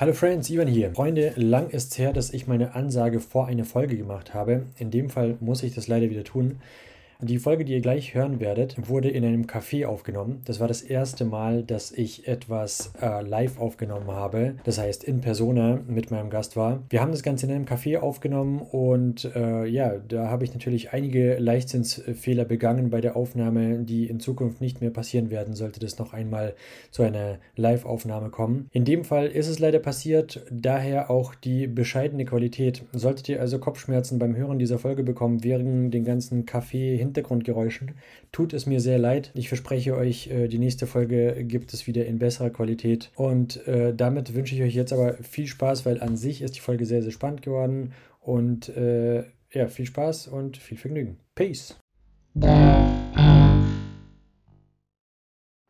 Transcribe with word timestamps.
Hallo 0.00 0.12
Friends, 0.12 0.48
Ivan 0.48 0.68
hier. 0.68 0.92
Freunde, 0.94 1.32
lang 1.34 1.70
ist 1.70 1.98
her, 1.98 2.12
dass 2.12 2.32
ich 2.32 2.46
meine 2.46 2.76
Ansage 2.76 3.18
vor 3.18 3.48
eine 3.48 3.64
Folge 3.64 3.96
gemacht 3.96 4.32
habe. 4.32 4.66
In 4.78 4.92
dem 4.92 5.10
Fall 5.10 5.36
muss 5.40 5.64
ich 5.64 5.74
das 5.74 5.88
leider 5.88 6.08
wieder 6.08 6.22
tun. 6.22 6.60
Die 7.20 7.40
Folge, 7.40 7.64
die 7.64 7.72
ihr 7.72 7.80
gleich 7.80 8.14
hören 8.14 8.38
werdet, 8.38 8.76
wurde 8.88 9.08
in 9.10 9.24
einem 9.24 9.46
Café 9.46 9.86
aufgenommen. 9.86 10.40
Das 10.44 10.60
war 10.60 10.68
das 10.68 10.82
erste 10.82 11.24
Mal, 11.24 11.64
dass 11.64 11.90
ich 11.90 12.28
etwas 12.28 12.92
äh, 13.02 13.22
live 13.22 13.58
aufgenommen 13.58 14.06
habe. 14.12 14.54
Das 14.62 14.78
heißt, 14.78 15.02
in 15.02 15.20
Persona 15.20 15.80
mit 15.88 16.12
meinem 16.12 16.30
Gast 16.30 16.54
war. 16.54 16.84
Wir 16.90 17.00
haben 17.00 17.10
das 17.10 17.24
Ganze 17.24 17.46
in 17.46 17.52
einem 17.52 17.64
Café 17.64 17.98
aufgenommen 17.98 18.60
und 18.60 19.24
äh, 19.34 19.66
ja, 19.66 19.96
da 19.98 20.28
habe 20.28 20.44
ich 20.44 20.52
natürlich 20.52 20.92
einige 20.92 21.38
Leichtsinnsfehler 21.38 22.44
begangen 22.44 22.88
bei 22.88 23.00
der 23.00 23.16
Aufnahme, 23.16 23.80
die 23.80 24.06
in 24.06 24.20
Zukunft 24.20 24.60
nicht 24.60 24.80
mehr 24.80 24.90
passieren 24.90 25.28
werden, 25.28 25.54
sollte 25.54 25.80
das 25.80 25.98
noch 25.98 26.12
einmal 26.12 26.54
zu 26.92 27.02
einer 27.02 27.40
Live-Aufnahme 27.56 28.30
kommen. 28.30 28.68
In 28.70 28.84
dem 28.84 29.02
Fall 29.02 29.26
ist 29.26 29.48
es 29.48 29.58
leider 29.58 29.80
passiert, 29.80 30.46
daher 30.52 31.10
auch 31.10 31.34
die 31.34 31.66
bescheidene 31.66 32.24
Qualität. 32.26 32.84
Solltet 32.92 33.28
ihr 33.28 33.40
also 33.40 33.58
Kopfschmerzen 33.58 34.20
beim 34.20 34.36
Hören 34.36 34.60
dieser 34.60 34.78
Folge 34.78 35.02
bekommen, 35.02 35.42
wegen 35.42 35.90
den 35.90 36.04
ganzen 36.04 36.46
Kaffee 36.46 37.07
Hintergrundgeräuschen. 37.08 37.94
Tut 38.32 38.52
es 38.52 38.66
mir 38.66 38.80
sehr 38.80 38.98
leid. 38.98 39.30
Ich 39.34 39.48
verspreche 39.48 39.96
euch, 39.96 40.28
äh, 40.28 40.48
die 40.48 40.58
nächste 40.58 40.86
Folge 40.86 41.44
gibt 41.44 41.74
es 41.74 41.86
wieder 41.86 42.06
in 42.06 42.18
besserer 42.18 42.50
Qualität. 42.50 43.10
Und 43.16 43.66
äh, 43.66 43.94
damit 43.94 44.34
wünsche 44.34 44.54
ich 44.54 44.62
euch 44.62 44.74
jetzt 44.74 44.92
aber 44.92 45.14
viel 45.14 45.46
Spaß, 45.46 45.86
weil 45.86 46.00
an 46.00 46.16
sich 46.16 46.42
ist 46.42 46.56
die 46.56 46.60
Folge 46.60 46.86
sehr, 46.86 47.02
sehr 47.02 47.12
spannend 47.12 47.42
geworden. 47.42 47.92
Und 48.20 48.68
äh, 48.70 49.24
ja, 49.50 49.68
viel 49.68 49.86
Spaß 49.86 50.28
und 50.28 50.56
viel 50.58 50.76
Vergnügen. 50.76 51.18
Peace. 51.34 51.78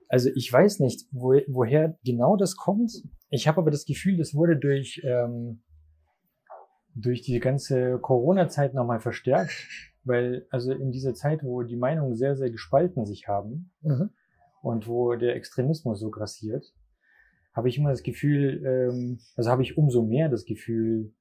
Also 0.09 0.30
ich 0.34 0.52
weiß 0.52 0.80
nicht, 0.80 1.06
wo, 1.12 1.39
woher 1.47 1.98
genau 2.05 2.36
das 2.36 2.56
kommt. 2.56 2.92
Ich 3.30 3.47
habe 3.47 3.61
aber 3.61 3.70
das 3.70 3.84
Gefühl, 3.84 4.16
das 4.16 4.34
wurde 4.34 4.56
durch, 4.56 5.02
ähm, 5.05 5.62
durch 6.95 7.23
die 7.23 7.39
ganze 7.39 7.98
Corona-Zeit 8.00 8.75
nochmal 8.75 9.00
verstärkt. 9.00 9.52
Weil, 10.09 10.47
also 10.51 10.73
in 10.73 10.91
dieser 10.91 11.14
Zeit, 11.14 11.45
wo 11.45 11.62
die 11.62 11.77
Meinungen 11.77 12.17
sehr, 12.17 12.34
sehr 12.34 12.51
gespalten 12.51 13.06
sich 13.06 13.28
haben 13.28 13.70
mhm. 13.83 14.11
und 14.62 14.89
wo 14.89 15.14
der 15.14 15.37
Extremismus 15.37 16.01
so 16.01 16.11
grassiert, 16.11 16.75
habe 17.53 17.69
ich 17.69 17.78
immer 17.78 17.91
das 17.91 18.03
Gefühl, 18.03 18.64
ähm, 18.64 19.20
also 19.36 19.51
habe 19.51 19.62
ich 19.62 19.77
umso 19.77 20.03
mehr 20.03 20.29
das 20.29 20.45
Gefühl, 20.45 21.12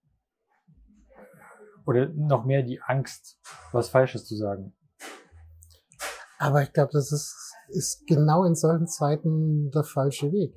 oder 1.85 2.09
noch 2.09 2.45
mehr 2.45 2.63
die 2.63 2.81
Angst, 2.81 3.39
was 3.71 3.89
Falsches 3.89 4.25
zu 4.25 4.35
sagen. 4.35 4.73
Aber 6.37 6.61
ich 6.61 6.71
glaube, 6.73 6.91
das 6.93 7.11
ist, 7.11 7.53
ist 7.69 8.05
genau 8.07 8.43
in 8.43 8.55
solchen 8.55 8.87
Zeiten 8.87 9.71
der 9.71 9.83
falsche 9.83 10.31
Weg. 10.31 10.53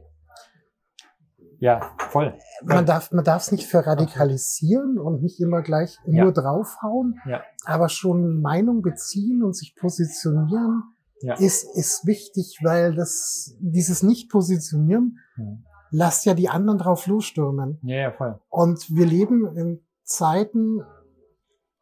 Ja, 1.60 1.92
voll. 1.98 2.34
Man 2.64 2.86
darf 2.86 3.12
man 3.12 3.24
darf 3.24 3.42
es 3.42 3.52
nicht 3.52 3.66
verradikalisieren 3.66 4.98
und 4.98 5.22
nicht 5.22 5.40
immer 5.40 5.60
gleich 5.60 5.98
ja. 6.06 6.24
nur 6.24 6.32
draufhauen, 6.32 7.20
ja. 7.26 7.42
aber 7.66 7.90
schon 7.90 8.40
Meinung 8.40 8.80
beziehen 8.80 9.42
und 9.42 9.54
sich 9.54 9.76
positionieren 9.76 10.82
ja. 11.20 11.34
ist 11.34 11.64
ist 11.76 12.06
wichtig, 12.06 12.58
weil 12.62 12.94
das 12.94 13.54
dieses 13.60 14.02
nicht 14.02 14.30
positionieren 14.30 15.18
hm. 15.34 15.64
lasst 15.90 16.24
ja 16.24 16.32
die 16.32 16.48
anderen 16.48 16.78
drauf 16.78 17.06
losstürmen. 17.06 17.78
Ja, 17.82 17.96
ja, 17.96 18.12
voll. 18.12 18.40
Und 18.48 18.90
wir 18.90 19.04
leben 19.04 19.54
in 19.54 19.80
Zeiten, 20.02 20.80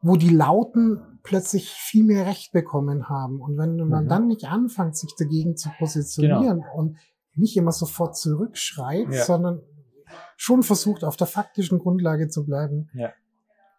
wo 0.01 0.17
die 0.17 0.31
Lauten 0.31 1.01
plötzlich 1.23 1.70
viel 1.70 2.05
mehr 2.05 2.27
Recht 2.27 2.53
bekommen 2.53 3.09
haben. 3.09 3.41
Und 3.41 3.59
wenn 3.59 3.77
man 3.77 4.05
mhm. 4.05 4.09
dann 4.09 4.27
nicht 4.29 4.45
anfängt, 4.47 4.97
sich 4.97 5.15
dagegen 5.17 5.57
zu 5.57 5.69
positionieren 5.79 6.61
genau. 6.61 6.75
und 6.75 6.97
nicht 7.39 7.56
immer 7.56 7.72
sofort 7.72 8.17
zurückschreit, 8.17 9.08
ja. 9.11 9.25
sondern 9.25 9.62
schon 10.36 10.62
versucht, 10.62 11.05
auf 11.05 11.17
der 11.17 11.27
faktischen 11.27 11.78
Grundlage 11.78 12.28
zu 12.28 12.45
bleiben, 12.45 12.89
ja. 12.95 13.12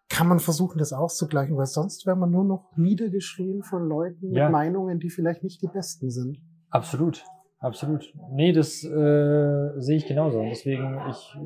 kann 0.08 0.28
man 0.28 0.38
versuchen, 0.38 0.78
das 0.78 0.92
auszugleichen, 0.92 1.56
weil 1.56 1.66
sonst 1.66 2.06
wäre 2.06 2.16
man 2.16 2.30
nur 2.30 2.44
noch 2.44 2.76
niedergeschrien 2.76 3.62
von 3.62 3.88
Leuten 3.88 4.32
ja. 4.32 4.44
mit 4.44 4.52
Meinungen, 4.52 5.00
die 5.00 5.10
vielleicht 5.10 5.42
nicht 5.42 5.62
die 5.62 5.68
besten 5.68 6.10
sind. 6.10 6.38
Absolut, 6.70 7.24
absolut. 7.58 8.12
Nee, 8.32 8.52
das 8.52 8.84
äh, 8.84 9.80
sehe 9.80 9.96
ich 9.96 10.06
genauso. 10.06 10.42
deswegen, 10.42 11.00
ich 11.10 11.36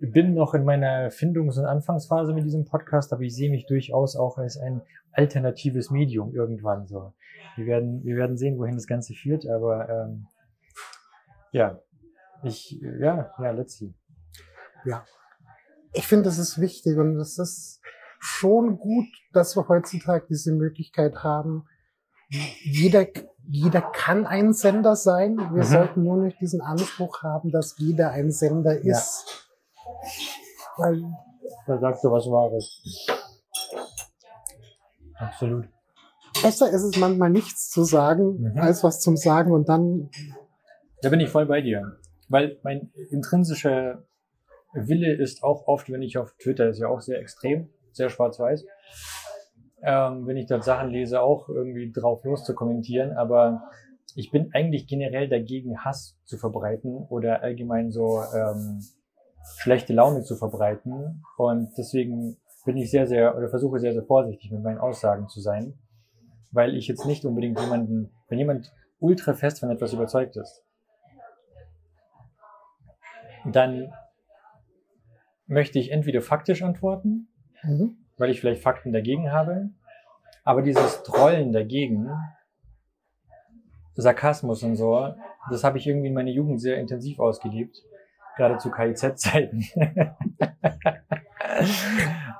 äh, 0.00 0.06
bin 0.06 0.34
noch 0.34 0.54
in 0.54 0.64
meiner 0.64 1.10
Findungs- 1.10 1.58
und 1.58 1.64
Anfangsphase 1.64 2.32
mit 2.32 2.44
diesem 2.44 2.64
Podcast, 2.64 3.12
aber 3.12 3.22
ich 3.22 3.34
sehe 3.34 3.50
mich 3.50 3.66
durchaus 3.66 4.16
auch 4.16 4.38
als 4.38 4.56
ein 4.56 4.82
alternatives 5.12 5.90
Medium 5.90 6.34
irgendwann 6.34 6.86
so. 6.86 7.12
Wir 7.56 7.66
werden, 7.66 8.04
wir 8.04 8.16
werden 8.16 8.36
sehen, 8.36 8.58
wohin 8.58 8.76
das 8.76 8.86
Ganze 8.86 9.14
führt, 9.14 9.46
aber 9.46 9.88
ähm, 9.88 10.26
ja, 11.52 11.80
ich, 12.42 12.80
ja, 12.80 13.32
ja, 13.38 13.50
let's 13.50 13.76
see. 13.76 13.94
Ja. 14.84 15.04
Ich 15.92 16.06
finde, 16.06 16.24
das 16.24 16.38
ist 16.38 16.60
wichtig 16.60 16.96
und 16.96 17.18
es 17.18 17.38
ist 17.38 17.80
schon 18.18 18.78
gut, 18.78 19.08
dass 19.32 19.56
wir 19.56 19.68
heutzutage 19.68 20.26
diese 20.28 20.52
Möglichkeit 20.52 21.24
haben. 21.24 21.66
Jeder, 22.28 23.06
jeder 23.48 23.80
kann 23.80 24.26
ein 24.26 24.52
Sender 24.52 24.94
sein. 24.94 25.36
Wir 25.36 25.64
mhm. 25.64 25.68
sollten 25.68 26.02
nur 26.04 26.16
nicht 26.18 26.40
diesen 26.40 26.60
Anspruch 26.60 27.22
haben, 27.22 27.50
dass 27.50 27.76
jeder 27.78 28.10
ein 28.10 28.30
Sender 28.30 28.78
ist. 28.78 29.48
Ja. 29.84 30.84
Weil, 30.84 31.02
da 31.66 31.78
sagst 31.78 32.04
du 32.04 32.10
was 32.10 32.26
Wahres. 32.26 32.82
Absolut. 35.18 35.68
Besser 36.42 36.70
ist 36.70 36.82
es 36.82 36.96
manchmal 36.96 37.30
nichts 37.30 37.70
zu 37.70 37.84
sagen, 37.84 38.40
mhm. 38.40 38.58
als 38.58 38.84
was 38.84 39.00
zum 39.00 39.16
Sagen 39.16 39.52
und 39.52 39.68
dann. 39.68 40.10
Da 41.02 41.08
bin 41.08 41.20
ich 41.20 41.28
voll 41.28 41.46
bei 41.46 41.60
dir. 41.60 41.96
Weil 42.28 42.58
mein 42.62 42.92
intrinsischer 43.10 44.04
Wille 44.72 45.12
ist 45.14 45.42
auch 45.42 45.66
oft, 45.66 45.90
wenn 45.90 46.02
ich 46.02 46.18
auf 46.18 46.32
Twitter, 46.38 46.68
ist 46.68 46.78
ja 46.78 46.88
auch 46.88 47.00
sehr 47.00 47.18
extrem, 47.18 47.70
sehr 47.92 48.08
schwarz-weiß, 48.08 48.64
ähm, 49.82 50.26
wenn 50.26 50.36
ich 50.36 50.46
dort 50.46 50.62
Sachen 50.62 50.90
lese, 50.90 51.20
auch 51.20 51.48
irgendwie 51.48 51.90
drauf 51.90 52.22
los 52.24 52.44
zu 52.44 52.54
kommentieren, 52.54 53.12
aber 53.12 53.62
ich 54.14 54.30
bin 54.30 54.50
eigentlich 54.52 54.86
generell 54.86 55.28
dagegen, 55.28 55.84
Hass 55.84 56.16
zu 56.24 56.36
verbreiten 56.36 56.96
oder 57.08 57.42
allgemein 57.42 57.90
so 57.90 58.22
ähm, 58.34 58.80
schlechte 59.58 59.92
Laune 59.92 60.22
zu 60.22 60.36
verbreiten. 60.36 61.22
Und 61.36 61.70
deswegen 61.78 62.36
bin 62.64 62.76
ich 62.76 62.90
sehr, 62.90 63.06
sehr 63.06 63.36
oder 63.36 63.48
versuche 63.48 63.78
sehr, 63.78 63.92
sehr 63.92 64.04
vorsichtig 64.04 64.50
mit 64.50 64.62
meinen 64.62 64.78
Aussagen 64.78 65.28
zu 65.28 65.40
sein, 65.40 65.74
weil 66.50 66.76
ich 66.76 66.88
jetzt 66.88 67.06
nicht 67.06 67.24
unbedingt 67.24 67.58
jemanden, 67.60 68.10
wenn 68.28 68.38
jemand 68.38 68.72
ultra 68.98 69.34
fest 69.34 69.60
von 69.60 69.70
etwas 69.70 69.92
überzeugt 69.92 70.36
ist, 70.36 70.62
dann 73.44 73.92
möchte 75.46 75.78
ich 75.78 75.90
entweder 75.90 76.20
faktisch 76.20 76.62
antworten, 76.62 77.28
mhm. 77.62 77.96
weil 78.16 78.30
ich 78.30 78.40
vielleicht 78.40 78.62
Fakten 78.62 78.92
dagegen 78.92 79.32
habe, 79.32 79.70
aber 80.44 80.62
dieses 80.62 81.02
Trollen 81.02 81.52
dagegen, 81.52 82.10
Sarkasmus 83.94 84.62
und 84.62 84.76
so, 84.76 85.14
das 85.50 85.64
habe 85.64 85.78
ich 85.78 85.86
irgendwie 85.86 86.08
in 86.08 86.14
meiner 86.14 86.30
Jugend 86.30 86.60
sehr 86.60 86.78
intensiv 86.78 87.18
ausgelebt, 87.18 87.82
gerade 88.36 88.58
zu 88.58 88.70
KIZ-Zeiten. 88.70 89.64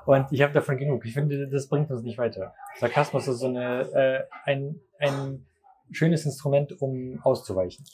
und 0.05 0.31
ich 0.31 0.41
habe 0.41 0.53
davon 0.53 0.77
genug. 0.77 1.05
Ich 1.05 1.13
finde, 1.13 1.47
das 1.47 1.67
bringt 1.67 1.91
uns 1.91 2.03
nicht 2.03 2.17
weiter. 2.17 2.53
Sarkasmus 2.79 3.27
ist 3.27 3.39
so 3.39 3.47
eine, 3.47 3.81
äh, 3.93 4.23
ein, 4.45 4.79
ein 4.99 5.45
schönes 5.91 6.25
Instrument, 6.25 6.81
um 6.81 7.19
auszuweichen. 7.23 7.85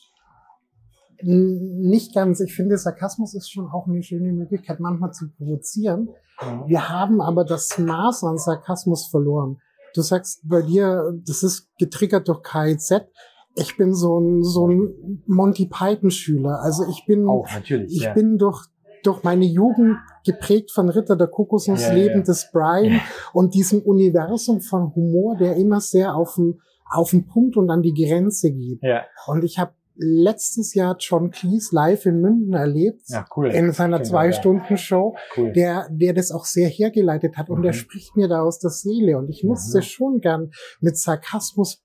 Nicht 1.24 2.14
ganz. 2.14 2.40
Ich 2.40 2.54
finde, 2.54 2.78
Sarkasmus 2.78 3.34
ist 3.34 3.52
schon 3.52 3.68
auch 3.68 3.88
eine 3.88 4.04
schöne 4.04 4.34
Möglichkeit, 4.34 4.80
manchmal 4.80 5.12
zu 5.12 5.30
provozieren. 5.30 6.10
Mhm. 6.42 6.68
Wir 6.68 6.90
haben 6.90 7.22
aber 7.22 7.44
das 7.44 7.78
Maß 7.78 8.24
an 8.24 8.38
Sarkasmus 8.38 9.08
verloren. 9.08 9.58
Du 9.94 10.02
sagst 10.02 10.48
bei 10.48 10.62
dir, 10.62 11.12
das 11.26 11.44
ist 11.44 11.70
getriggert 11.80 12.28
durch 12.28 12.44
KIZ. 12.44 13.08
Ich 13.56 13.78
bin 13.78 13.94
so 13.94 14.20
ein, 14.20 14.44
so 14.44 14.68
ein 14.68 15.24
Monty 15.26 15.66
Python 15.66 16.12
Schüler. 16.12 16.60
Also 16.62 16.84
ich 16.88 17.06
bin, 17.08 17.26
natürlich, 17.26 17.96
ich 17.96 18.04
ja. 18.04 18.14
bin 18.14 18.38
durch, 18.38 18.68
durch 19.04 19.24
meine 19.24 19.46
Jugend 19.46 19.98
geprägt 20.24 20.72
von 20.72 20.90
Ritter 20.90 21.16
der 21.16 21.28
Kokosnuss, 21.28 21.82
ja, 21.82 21.94
Leben 21.94 22.24
des 22.24 22.52
Brian 22.52 23.02
und 23.34 23.56
diesem 23.56 23.82
Universum 23.82 24.62
von 24.62 24.94
Humor, 24.94 25.36
der 25.38 25.56
immer 25.56 25.82
sehr 25.82 26.16
auf 26.16 26.36
den, 26.36 26.60
auf 26.92 27.10
den 27.10 27.26
Punkt 27.26 27.58
und 27.58 27.72
an 27.72 27.82
die 27.82 27.94
Grenze 27.94 28.52
geht. 28.52 28.84
Ja. 28.84 29.06
Und 29.26 29.44
ich 29.44 29.58
habe 29.58 29.74
letztes 29.98 30.74
Jahr 30.74 30.96
John 31.00 31.32
Cleese 31.32 31.76
live 31.76 32.06
in 32.06 32.22
München 32.22 32.54
erlebt. 32.54 33.04
Ja, 33.08 33.26
cool. 33.36 33.48
In 33.52 33.72
seiner 33.72 34.04
Zwei-Stunden-Show, 34.04 35.16
cool. 35.38 35.54
der, 35.54 35.88
der 35.90 36.14
das 36.14 36.32
auch 36.32 36.46
sehr 36.46 36.70
hergeleitet 36.70 37.38
hat. 37.38 37.50
Und 37.50 37.64
der 37.64 37.74
mhm. 37.74 37.78
spricht 37.78 38.16
mir 38.16 38.28
da 38.28 38.42
aus 38.42 38.60
der 38.60 38.70
Seele. 38.70 39.18
Und 39.18 39.30
ich 39.30 39.44
nutze 39.44 39.78
mhm. 39.78 39.82
schon 39.84 40.20
gern 40.22 40.52
mit 40.80 40.98
Sarkasmus 40.98 41.84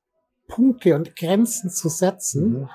Punkte 0.49 0.95
und 0.95 1.17
Grenzen 1.17 1.71
zu 1.71 1.89
setzen. 1.89 2.53
Mhm. 2.53 2.69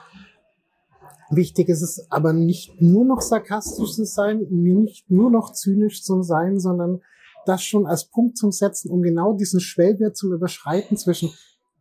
Wichtig 1.30 1.68
ist 1.69 1.81
es 1.81 2.07
aber 2.10 2.31
nicht 2.33 2.81
nur 2.81 3.06
noch 3.06 3.22
sarkastisch 3.22 3.94
zu 3.94 4.06
sein, 4.06 4.48
nicht 4.50 5.12
nur 5.12 5.30
noch 5.30 5.51
zynisch 5.51 6.01
zu 6.01 6.24
sein, 6.24 6.60
sondern 6.60 7.01
das 7.45 7.63
schon 7.63 7.86
als 7.86 8.06
Punkt 8.06 8.38
zum 8.38 8.51
Setzen, 8.51 8.90
um 8.90 9.01
genau 9.01 9.33
diesen 9.33 9.60
Schwellwert 9.60 10.16
zu 10.16 10.33
überschreiten 10.33 10.98
zwischen 10.98 11.33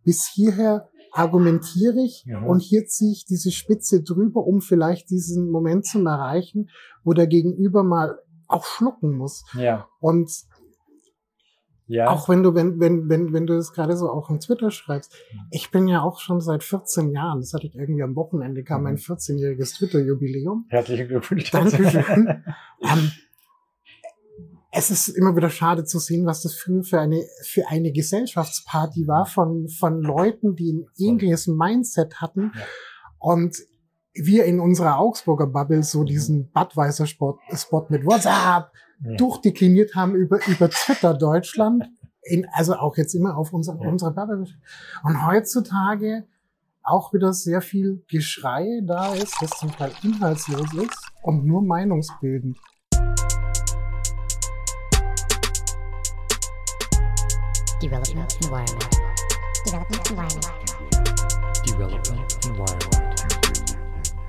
bis 0.04 0.26
hierher 0.26 0.88
argumentiere 1.16 2.00
ich 2.04 2.24
ja. 2.26 2.40
und 2.40 2.60
hier 2.60 2.86
ziehe 2.86 3.12
ich 3.12 3.24
diese 3.24 3.50
Spitze 3.50 4.02
drüber, 4.02 4.46
um 4.46 4.60
vielleicht 4.60 5.10
diesen 5.10 5.50
Moment 5.50 5.86
zu 5.86 6.04
erreichen, 6.04 6.68
wo 7.04 7.12
der 7.12 7.26
Gegenüber 7.26 7.82
mal 7.82 8.18
auch 8.48 8.64
schlucken 8.64 9.16
muss. 9.16 9.44
Ja. 9.54 9.88
Und 10.00 10.30
ja. 11.86 12.08
auch 12.08 12.28
wenn 12.28 12.42
du, 12.42 12.54
wenn, 12.54 12.80
wenn, 12.80 13.08
wenn, 13.08 13.32
wenn 13.32 13.46
du 13.46 13.54
das 13.54 13.72
gerade 13.72 13.96
so 13.96 14.10
auch 14.10 14.28
in 14.30 14.40
Twitter 14.40 14.70
schreibst, 14.70 15.14
ich 15.50 15.70
bin 15.70 15.88
ja 15.88 16.02
auch 16.02 16.20
schon 16.20 16.40
seit 16.40 16.62
14 16.62 17.10
Jahren, 17.10 17.40
das 17.40 17.52
hatte 17.52 17.66
ich 17.66 17.76
irgendwie 17.76 18.02
am 18.02 18.16
Wochenende, 18.16 18.62
kam 18.62 18.82
mein 18.82 18.96
14-jähriges 18.96 19.76
Twitter-Jubiläum. 19.78 20.66
Herzlichen 20.68 21.08
Glückwunsch. 21.08 21.50
Dankeschön. 21.50 22.44
ähm, 22.82 23.10
es 24.76 24.90
ist 24.90 25.08
immer 25.08 25.34
wieder 25.36 25.48
schade 25.50 25.84
zu 25.84 25.98
sehen, 25.98 26.26
was 26.26 26.42
das 26.42 26.54
früher 26.54 26.82
für 26.84 27.00
eine, 27.00 27.24
für 27.42 27.66
eine 27.68 27.92
Gesellschaftsparty 27.92 29.06
war 29.06 29.24
von, 29.26 29.68
von 29.68 30.02
Leuten, 30.02 30.54
die 30.54 30.72
ein 30.72 30.86
ähnliches 30.98 31.46
Mindset 31.46 32.20
hatten. 32.20 32.52
Ja. 32.54 32.62
Und 33.18 33.56
wir 34.14 34.44
in 34.44 34.60
unserer 34.60 34.98
Augsburger 34.98 35.46
Bubble 35.46 35.82
so 35.82 36.04
diesen 36.04 36.50
Budweiser-Spot 36.52 37.38
Spot 37.54 37.86
mit 37.88 38.04
WhatsApp 38.04 38.70
Ja. 39.02 39.16
durchdekliniert 39.16 39.94
haben 39.94 40.14
über, 40.14 40.46
über 40.46 40.68
Twitter 40.70 41.14
Deutschland. 41.14 41.84
In, 42.22 42.46
also 42.52 42.74
auch 42.74 42.96
jetzt 42.96 43.14
immer 43.14 43.36
auf 43.36 43.52
unserer, 43.52 43.80
Ja. 43.82 43.88
unserer 43.88 44.10
Bubble. 44.12 44.44
Und 45.04 45.26
heutzutage 45.26 46.26
auch 46.82 47.12
wieder 47.12 47.32
sehr 47.32 47.60
viel 47.62 48.04
Geschrei 48.08 48.80
da 48.84 49.14
ist, 49.14 49.34
das 49.40 49.50
zum 49.58 49.72
Teil 49.72 49.92
inhaltslos 50.02 50.72
ist 50.74 50.98
und 51.22 51.44
nur 51.44 51.62
meinungsbildend. 51.62 52.58
Development 57.78 58.34
environment. 58.42 58.88
Development 59.66 60.10
environment. 60.10 60.46
Development 61.66 62.24
Environment. 62.46 63.04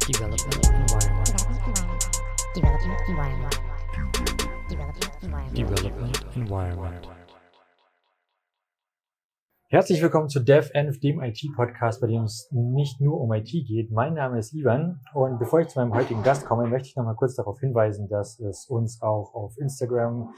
Development 0.06 0.66
Environment. 0.68 1.28
Development 2.54 3.02
environment. 3.08 3.56
Development 4.70 5.14
environment. 5.24 5.56
Development 5.56 6.36
Environment. 6.36 7.08
Herzlich 9.70 10.02
willkommen 10.02 10.28
zu 10.28 10.42
DevEnv, 10.42 11.00
dem 11.00 11.22
IT-Podcast, 11.22 12.02
bei 12.02 12.08
dem 12.08 12.24
es 12.24 12.50
nicht 12.52 13.00
nur 13.00 13.22
um 13.22 13.32
IT 13.32 13.50
geht. 13.66 13.92
Mein 13.92 14.14
Name 14.14 14.40
ist 14.40 14.54
Ivan 14.54 15.00
und 15.14 15.40
bevor 15.40 15.62
ich 15.62 15.70
zu 15.70 15.80
meinem 15.80 15.94
heutigen 15.94 16.22
Gast 16.22 16.46
komme, 16.46 16.68
möchte 16.68 16.90
ich 16.90 16.98
noch 16.98 17.06
mal 17.06 17.16
kurz 17.16 17.36
darauf 17.36 17.62
hinweisen, 17.62 18.10
dass 18.10 18.42
es 18.42 18.66
uns 18.68 19.02
auch 19.02 19.34
auf 19.34 19.58
Instagram, 19.58 20.34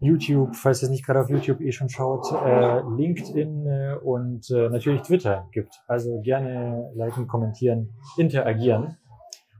YouTube, 0.00 0.54
falls 0.54 0.82
ihr 0.82 0.86
es 0.86 0.90
nicht 0.90 1.04
gerade 1.04 1.20
auf 1.20 1.28
YouTube 1.28 1.60
eh 1.60 1.72
schon 1.72 1.88
schaut, 1.88 2.30
äh, 2.32 2.80
LinkedIn 2.96 3.66
äh, 3.66 3.94
und 4.02 4.48
äh, 4.50 4.68
natürlich 4.68 5.02
Twitter 5.02 5.48
gibt. 5.52 5.74
Also 5.86 6.20
gerne 6.20 6.90
liken, 6.94 7.26
kommentieren, 7.26 7.90
interagieren. 8.16 8.96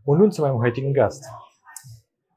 Und 0.05 0.19
nun 0.19 0.31
zu 0.31 0.43
meinem 0.43 0.59
heutigen 0.59 0.95
Gast. 0.95 1.27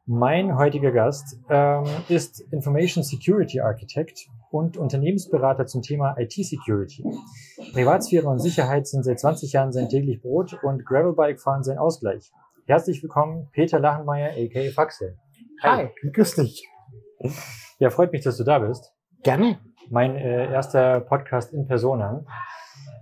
Mein 0.05 0.57
heutiger 0.57 0.91
Gast 0.91 1.39
ähm, 1.49 1.85
ist 2.09 2.41
Information 2.51 3.03
Security 3.03 3.61
Architect 3.61 4.27
und 4.49 4.75
Unternehmensberater 4.75 5.67
zum 5.67 5.83
Thema 5.83 6.15
IT 6.17 6.33
Security. 6.33 7.05
Privatsphäre 7.71 8.27
und 8.27 8.39
Sicherheit 8.39 8.87
sind 8.87 9.03
seit 9.03 9.19
20 9.19 9.53
Jahren 9.53 9.71
sein 9.71 9.89
täglich 9.89 10.21
Brot 10.21 10.57
und 10.63 10.85
Gravelbike 10.85 11.39
fahren 11.39 11.63
sein 11.63 11.77
Ausgleich. 11.77 12.31
Herzlich 12.65 13.01
willkommen, 13.03 13.47
Peter 13.53 13.79
Lachenmeier, 13.79 14.31
a.k.a. 14.31 14.71
Faxe. 14.71 15.17
Hi, 15.61 15.89
grüß 16.11 16.35
dich. 16.35 16.70
Ja, 17.79 17.89
freut 17.89 18.11
mich, 18.11 18.23
dass 18.23 18.37
du 18.37 18.43
da 18.43 18.59
bist. 18.59 18.93
Gerne. 19.23 19.57
Mein 19.89 20.15
äh, 20.15 20.51
erster 20.51 21.01
Podcast 21.01 21.51
in 21.51 21.67
Persona, 21.67 22.23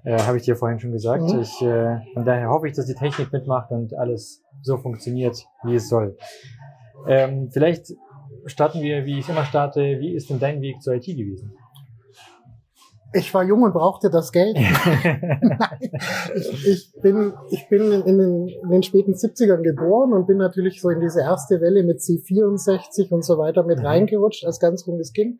äh, 0.06 0.18
habe 0.20 0.38
ich 0.38 0.44
dir 0.44 0.56
vorhin 0.56 0.80
schon 0.80 0.92
gesagt. 0.92 1.24
Mhm. 1.24 1.42
Ich, 1.42 1.62
äh, 1.62 1.98
von 2.14 2.26
daher 2.26 2.50
hoffe 2.50 2.68
ich, 2.68 2.76
dass 2.76 2.86
die 2.86 2.96
Technik 2.96 3.32
mitmacht 3.32 3.72
und 3.72 3.94
alles 3.94 4.42
so 4.62 4.78
funktioniert, 4.78 5.46
wie 5.64 5.76
es 5.76 5.90
soll. 5.90 6.18
Ähm, 7.08 7.50
vielleicht 7.52 7.88
starten 8.46 8.82
wir, 8.82 9.06
wie 9.06 9.20
ich 9.20 9.30
immer 9.30 9.46
starte. 9.46 9.82
Wie 10.00 10.14
ist 10.14 10.30
denn 10.30 10.40
dein 10.40 10.62
Weg 10.62 10.82
zur 10.82 10.96
IT 10.96 11.06
gewesen? 11.06 11.54
Ich 13.14 13.34
war 13.34 13.44
jung 13.44 13.64
und 13.64 13.74
brauchte 13.74 14.10
das 14.10 14.32
Geld. 14.32 14.58
Ich, 16.36 16.68
ich 16.68 16.94
bin, 17.02 17.34
ich 17.50 17.68
bin 17.70 17.92
in 17.92 18.18
den, 18.18 18.48
in 18.48 18.70
den 18.70 18.84
späten 18.84 19.14
70ern 19.14 19.62
geboren 19.64 20.14
und 20.14 20.28
bin 20.28 20.38
natürlich 20.38 20.82
so 20.82 20.90
in 20.90 21.00
diese 21.00 21.22
erste 21.22 21.62
Welle 21.62 21.84
mit 21.84 22.00
C64 22.00 23.12
und 23.12 23.24
so 23.24 23.38
weiter 23.38 23.64
mit 23.64 23.80
Mhm. 23.80 23.86
reingerutscht 23.86 24.46
als 24.46 24.60
ganz 24.60 24.86
junges 24.86 25.14
Kind 25.14 25.40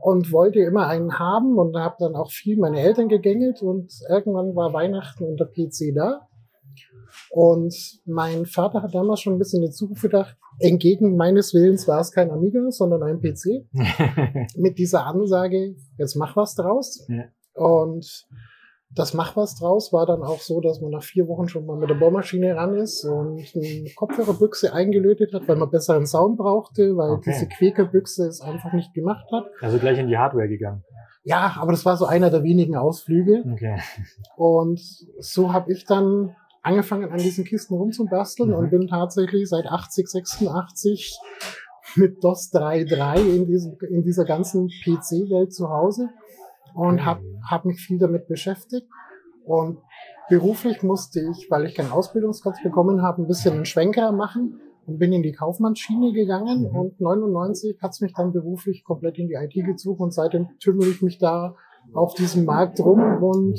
und 0.00 0.32
wollte 0.32 0.60
immer 0.60 0.86
einen 0.88 1.18
haben 1.18 1.56
und 1.58 1.76
habe 1.76 1.96
dann 1.98 2.14
auch 2.16 2.30
viel 2.30 2.58
meine 2.58 2.80
Eltern 2.80 3.08
gegängelt 3.08 3.62
und 3.62 3.92
irgendwann 4.08 4.54
war 4.54 4.72
Weihnachten 4.72 5.24
und 5.24 5.40
der 5.40 5.46
PC 5.46 5.94
da. 5.94 6.28
Und 7.38 8.00
mein 8.06 8.46
Vater 8.46 8.82
hat 8.82 8.94
damals 8.94 9.20
schon 9.20 9.34
ein 9.34 9.38
bisschen 9.38 9.62
in 9.62 9.68
die 9.68 9.74
Zukunft 9.74 10.00
gedacht. 10.00 10.38
Entgegen 10.58 11.16
meines 11.16 11.52
Willens 11.52 11.86
war 11.86 12.00
es 12.00 12.10
kein 12.10 12.30
Amiga, 12.30 12.70
sondern 12.70 13.02
ein 13.02 13.20
PC 13.20 13.66
mit 14.56 14.78
dieser 14.78 15.04
Ansage, 15.04 15.74
jetzt 15.98 16.16
mach 16.16 16.34
was 16.34 16.54
draus. 16.54 17.06
Ja. 17.08 17.24
Und 17.52 18.26
das 18.94 19.12
Mach 19.12 19.36
was 19.36 19.56
draus 19.56 19.92
war 19.92 20.06
dann 20.06 20.22
auch 20.22 20.38
so, 20.40 20.62
dass 20.62 20.80
man 20.80 20.90
nach 20.92 21.02
vier 21.02 21.28
Wochen 21.28 21.46
schon 21.48 21.66
mal 21.66 21.76
mit 21.76 21.90
der 21.90 21.96
Bohrmaschine 21.96 22.56
ran 22.56 22.74
ist 22.74 23.04
und 23.04 23.44
eine 23.54 23.90
Kopfhörerbüchse 23.96 24.72
eingelötet 24.72 25.34
hat, 25.34 25.46
weil 25.46 25.56
man 25.56 25.68
besseren 25.70 26.06
Sound 26.06 26.38
brauchte, 26.38 26.96
weil 26.96 27.10
Okay. 27.10 27.32
diese 27.34 27.48
Quäkerbüchse 27.48 28.26
es 28.28 28.40
einfach 28.40 28.72
nicht 28.72 28.94
gemacht 28.94 29.26
hat. 29.30 29.44
also 29.60 29.78
gleich 29.78 29.98
in 29.98 30.08
die 30.08 30.16
Hardware 30.16 30.48
gegangen. 30.48 30.84
Ja, 31.24 31.56
aber 31.58 31.72
das 31.72 31.84
war 31.84 31.98
so 31.98 32.06
einer 32.06 32.30
der 32.30 32.44
wenigen 32.44 32.76
Ausflüge. 32.76 33.44
Okay. 33.52 33.78
Und 34.36 34.80
so 35.18 35.52
habe 35.52 35.70
ich 35.72 35.84
dann 35.84 36.34
angefangen, 36.66 37.10
an 37.10 37.18
diesen 37.18 37.44
Kisten 37.44 37.74
rumzubasteln 37.74 38.50
Mhm. 38.50 38.56
und 38.56 38.70
bin 38.70 38.86
tatsächlich 38.88 39.48
seit 39.48 39.66
80, 39.66 40.08
86 40.08 41.18
mit 41.94 42.22
DOS 42.22 42.52
3.3 42.52 43.20
in, 43.36 43.46
diesem, 43.46 43.76
in 43.88 44.02
dieser 44.02 44.24
ganzen 44.24 44.68
PC-Welt 44.68 45.52
zu 45.54 45.70
Hause 45.70 46.08
und 46.74 47.04
habe 47.04 47.22
hab 47.48 47.64
mich 47.64 47.80
viel 47.80 47.98
damit 47.98 48.26
beschäftigt. 48.28 48.86
Und 49.44 49.78
beruflich 50.28 50.82
musste 50.82 51.20
ich, 51.20 51.48
weil 51.50 51.64
ich 51.66 51.74
keinen 51.74 51.92
Ausbildungsplatz 51.92 52.62
bekommen 52.62 53.00
habe, 53.02 53.22
ein 53.22 53.28
bisschen 53.28 53.54
einen 53.54 53.64
Schwenker 53.64 54.12
machen 54.12 54.60
und 54.86 54.98
bin 54.98 55.12
in 55.12 55.22
die 55.22 55.32
Kaufmannsschiene 55.32 56.12
gegangen. 56.12 56.62
Mhm. 56.70 56.76
Und 56.76 57.00
99 57.00 57.78
hat's 57.80 58.00
mich 58.00 58.12
dann 58.14 58.32
beruflich 58.32 58.84
komplett 58.84 59.18
in 59.18 59.28
die 59.28 59.34
IT 59.34 59.54
gezogen 59.64 60.02
und 60.02 60.12
seitdem 60.12 60.48
tümmel 60.58 60.88
ich 60.88 61.00
mich 61.00 61.18
da 61.18 61.54
auf 61.94 62.14
diesem 62.14 62.44
Markt 62.44 62.80
rum 62.80 63.22
und 63.22 63.56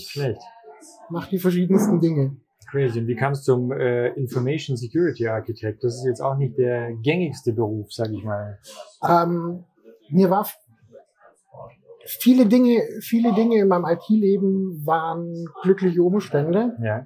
mache 1.10 1.30
die 1.30 1.40
verschiedensten 1.40 2.02
Dinge. 2.02 2.36
Crazy. 2.70 3.00
Und 3.00 3.08
wie 3.08 3.16
kam 3.16 3.32
es 3.34 3.44
zum 3.44 3.72
äh, 3.72 4.10
Information 4.10 4.76
Security 4.76 5.28
Architect? 5.28 5.84
Das 5.84 5.96
ist 5.96 6.06
jetzt 6.06 6.22
auch 6.22 6.36
nicht 6.36 6.58
der 6.58 6.94
gängigste 6.96 7.54
Beruf, 7.54 7.92
sag 7.92 8.10
ich 8.12 8.24
mal. 8.24 8.60
Ähm, 9.08 9.64
mir 10.10 10.30
war 10.30 10.48
viele 12.06 12.46
Dinge, 12.46 12.82
viele 13.02 13.34
Dinge 13.34 13.60
in 13.60 13.68
meinem 13.68 13.86
IT-Leben 13.86 14.86
waren 14.86 15.46
glückliche 15.62 16.04
Umstände. 16.04 16.76
Ja. 16.82 17.06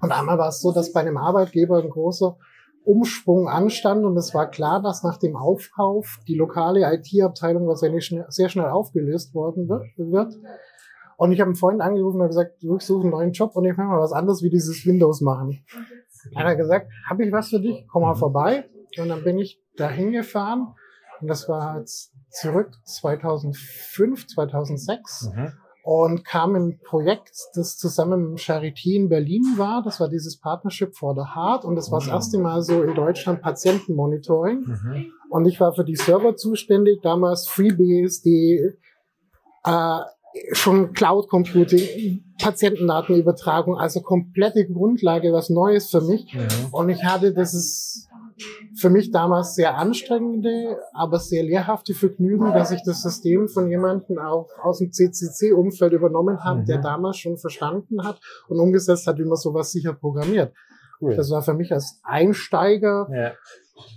Und 0.00 0.12
einmal 0.12 0.38
war 0.38 0.48
es 0.48 0.60
so, 0.60 0.72
dass 0.72 0.92
bei 0.92 1.00
einem 1.00 1.16
Arbeitgeber 1.16 1.82
ein 1.82 1.90
großer 1.90 2.36
Umschwung 2.84 3.48
anstand 3.48 4.04
und 4.04 4.16
es 4.16 4.32
war 4.32 4.50
klar, 4.50 4.80
dass 4.80 5.02
nach 5.02 5.18
dem 5.18 5.36
Aufkauf 5.36 6.20
die 6.26 6.36
lokale 6.36 6.90
IT-Abteilung 6.94 7.66
wahrscheinlich 7.66 8.14
sehr 8.28 8.48
schnell 8.48 8.68
aufgelöst 8.68 9.34
worden 9.34 9.68
wird. 9.68 10.38
Und 11.18 11.32
ich 11.32 11.40
habe 11.40 11.48
einen 11.48 11.56
Freund 11.56 11.80
angerufen 11.80 12.20
und 12.20 12.28
gesagt, 12.28 12.62
ich 12.62 12.82
suche 12.82 13.02
einen 13.02 13.10
neuen 13.10 13.32
Job 13.32 13.54
und 13.56 13.64
ich 13.64 13.76
mache 13.76 13.88
mal 13.88 13.98
was 14.00 14.12
anderes 14.12 14.40
wie 14.42 14.50
dieses 14.50 14.86
Windows 14.86 15.20
machen. 15.20 15.64
Dann 16.32 16.44
hat 16.44 16.50
er 16.50 16.56
gesagt, 16.56 16.88
habe 17.10 17.24
ich 17.26 17.32
was 17.32 17.48
für 17.48 17.60
dich? 17.60 17.86
Komm 17.90 18.02
mal 18.02 18.14
vorbei. 18.14 18.68
Und 18.98 19.08
dann 19.08 19.24
bin 19.24 19.36
ich 19.38 19.60
da 19.76 19.88
hingefahren 19.90 20.68
und 21.20 21.26
das 21.28 21.48
war 21.48 21.78
jetzt 21.78 22.12
zurück 22.30 22.70
2005, 22.84 24.26
2006 24.28 25.30
Mhm. 25.34 25.52
und 25.82 26.24
kam 26.24 26.54
in 26.54 26.62
ein 26.68 26.80
Projekt, 26.84 27.32
das 27.54 27.76
zusammen 27.76 28.30
mit 28.30 28.38
Charité 28.40 28.94
in 28.94 29.08
Berlin 29.08 29.42
war. 29.56 29.82
Das 29.82 29.98
war 30.00 30.08
dieses 30.08 30.38
Partnership 30.38 30.94
for 30.96 31.14
the 31.16 31.34
Heart 31.34 31.64
und 31.64 31.74
das 31.74 31.90
war 31.90 31.98
das 31.98 32.08
erste 32.08 32.38
Mal 32.38 32.62
so 32.62 32.82
in 32.82 32.94
Deutschland 32.94 33.42
Patientenmonitoring. 33.42 34.60
Mhm. 34.60 35.06
Und 35.30 35.46
ich 35.46 35.58
war 35.60 35.72
für 35.74 35.84
die 35.84 35.96
Server 35.96 36.36
zuständig, 36.36 37.00
damals 37.02 37.48
FreeBSD, 37.48 38.76
äh, 39.64 40.00
schon 40.52 40.92
Cloud 40.92 41.28
Computing, 41.28 42.24
Patientendatenübertragung, 42.40 43.76
also 43.76 44.00
komplette 44.00 44.66
Grundlage, 44.66 45.32
was 45.32 45.50
Neues 45.50 45.90
für 45.90 46.00
mich. 46.00 46.32
Mhm. 46.32 46.72
Und 46.72 46.88
ich 46.88 47.02
hatte 47.04 47.32
dieses 47.34 48.08
für 48.76 48.88
mich 48.90 49.10
damals 49.10 49.56
sehr 49.56 49.76
anstrengende, 49.76 50.78
aber 50.92 51.18
sehr 51.18 51.42
lehrhafte 51.42 51.94
Vergnügen, 51.94 52.52
dass 52.52 52.70
ich 52.70 52.82
das 52.84 53.02
System 53.02 53.48
von 53.48 53.68
jemandem 53.68 54.18
auch 54.18 54.48
aus 54.62 54.78
dem 54.78 54.92
CCC-Umfeld 54.92 55.92
übernommen 55.92 56.44
habe, 56.44 56.60
Mhm. 56.60 56.66
der 56.66 56.78
damals 56.78 57.16
schon 57.16 57.36
verstanden 57.36 58.04
hat 58.04 58.20
und 58.48 58.60
umgesetzt 58.60 59.06
hat, 59.08 59.18
wie 59.18 59.24
man 59.24 59.36
sowas 59.36 59.72
sicher 59.72 59.92
programmiert. 59.92 60.52
Cool. 61.00 61.16
Das 61.16 61.30
war 61.30 61.42
für 61.42 61.54
mich 61.54 61.72
als 61.72 62.00
Einsteiger 62.04 63.08
ja. 63.12 63.32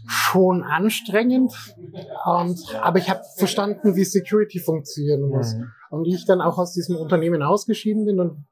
Schon 0.08 0.64
anstrengend. 0.64 1.54
Und, 2.26 2.60
aber 2.82 3.00
ich 3.00 3.10
habe 3.10 3.22
verstanden, 3.38 3.96
wie 3.96 4.04
Security 4.04 4.60
funktionieren 4.60 5.22
muss. 5.30 5.56
Mhm. 5.56 5.72
Und 5.90 6.06
wie 6.06 6.16
ich 6.16 6.26
dann 6.26 6.40
auch 6.42 6.58
aus 6.58 6.74
diesem 6.74 6.96
Unternehmen 6.96 7.42
ausgeschieden 7.44 8.06
bin 8.06 8.20
und 8.20 8.46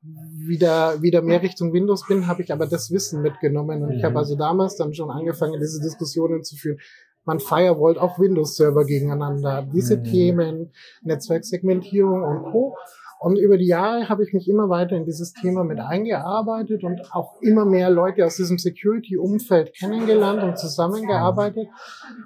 wieder, 0.46 1.02
wieder 1.02 1.22
mehr 1.22 1.42
Richtung 1.42 1.72
Windows 1.74 2.06
bin, 2.08 2.28
habe 2.28 2.42
ich 2.42 2.52
aber 2.52 2.66
das 2.68 2.92
Wissen 2.92 3.22
mitgenommen. 3.22 3.84
Und 3.84 3.92
ich 3.92 4.04
habe 4.04 4.12
Mhm. 4.14 4.18
also 4.18 4.36
damals 4.36 4.76
dann 4.76 4.94
schon 4.94 5.10
angefangen, 5.10 5.60
diese 5.60 5.80
Diskussionen 5.82 6.44
zu 6.44 6.56
führen. 6.58 6.80
Man 7.26 7.40
firewallt 7.40 7.98
auch 7.98 8.18
Windows-Server 8.18 8.86
gegeneinander. 8.86 9.68
Diese 9.74 9.98
Mhm. 9.98 10.04
Themen, 10.04 10.72
Netzwerksegmentierung 11.04 12.24
und 12.24 12.52
Co. 12.52 12.76
Und 13.20 13.38
über 13.38 13.58
die 13.58 13.68
Jahre 13.68 14.08
habe 14.08 14.24
ich 14.24 14.32
mich 14.34 14.48
immer 14.48 14.70
weiter 14.70 14.96
in 14.96 15.04
dieses 15.06 15.34
Thema 15.34 15.66
mit 15.66 15.80
eingearbeitet 15.80 16.84
und 16.86 17.02
auch 17.14 17.42
immer 17.42 17.66
mehr 17.66 17.90
Leute 17.90 18.26
aus 18.26 18.38
diesem 18.38 18.58
Security-Umfeld 18.58 19.74
kennengelernt 19.74 20.42
und 20.42 20.58
zusammengearbeitet. 20.58 21.68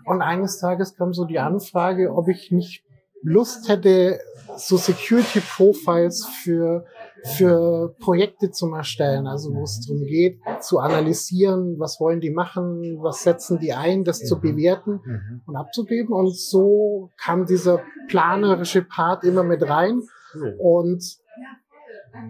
Und 0.05 0.21
eines 0.21 0.59
Tages 0.59 0.95
kam 0.95 1.12
so 1.13 1.25
die 1.25 1.39
Anfrage, 1.39 2.13
ob 2.13 2.27
ich 2.27 2.51
nicht 2.51 2.83
Lust 3.23 3.69
hätte, 3.69 4.19
so 4.57 4.77
Security 4.77 5.39
Profiles 5.39 6.27
für, 6.43 6.85
für 7.23 7.95
Projekte 8.00 8.51
zu 8.51 8.71
erstellen. 8.73 9.25
Also 9.27 9.53
wo 9.55 9.63
es 9.63 9.79
darum 9.79 10.03
geht, 10.03 10.41
zu 10.59 10.77
analysieren, 10.79 11.79
was 11.79 12.00
wollen 12.00 12.19
die 12.21 12.31
machen, 12.31 13.00
was 13.01 13.23
setzen 13.23 13.57
die 13.59 13.73
ein, 13.73 14.03
das 14.03 14.19
zu 14.19 14.35
Mhm. 14.35 14.41
bewerten 14.41 14.91
Mhm. 15.03 15.41
und 15.47 15.55
abzugeben. 15.55 16.13
Und 16.13 16.35
so 16.38 17.09
kam 17.17 17.45
dieser 17.47 17.81
planerische 18.09 18.83
Part 18.83 19.23
immer 19.23 19.43
mit 19.43 19.67
rein. 19.67 20.01
Cool. 20.35 20.55
Und 20.59 21.03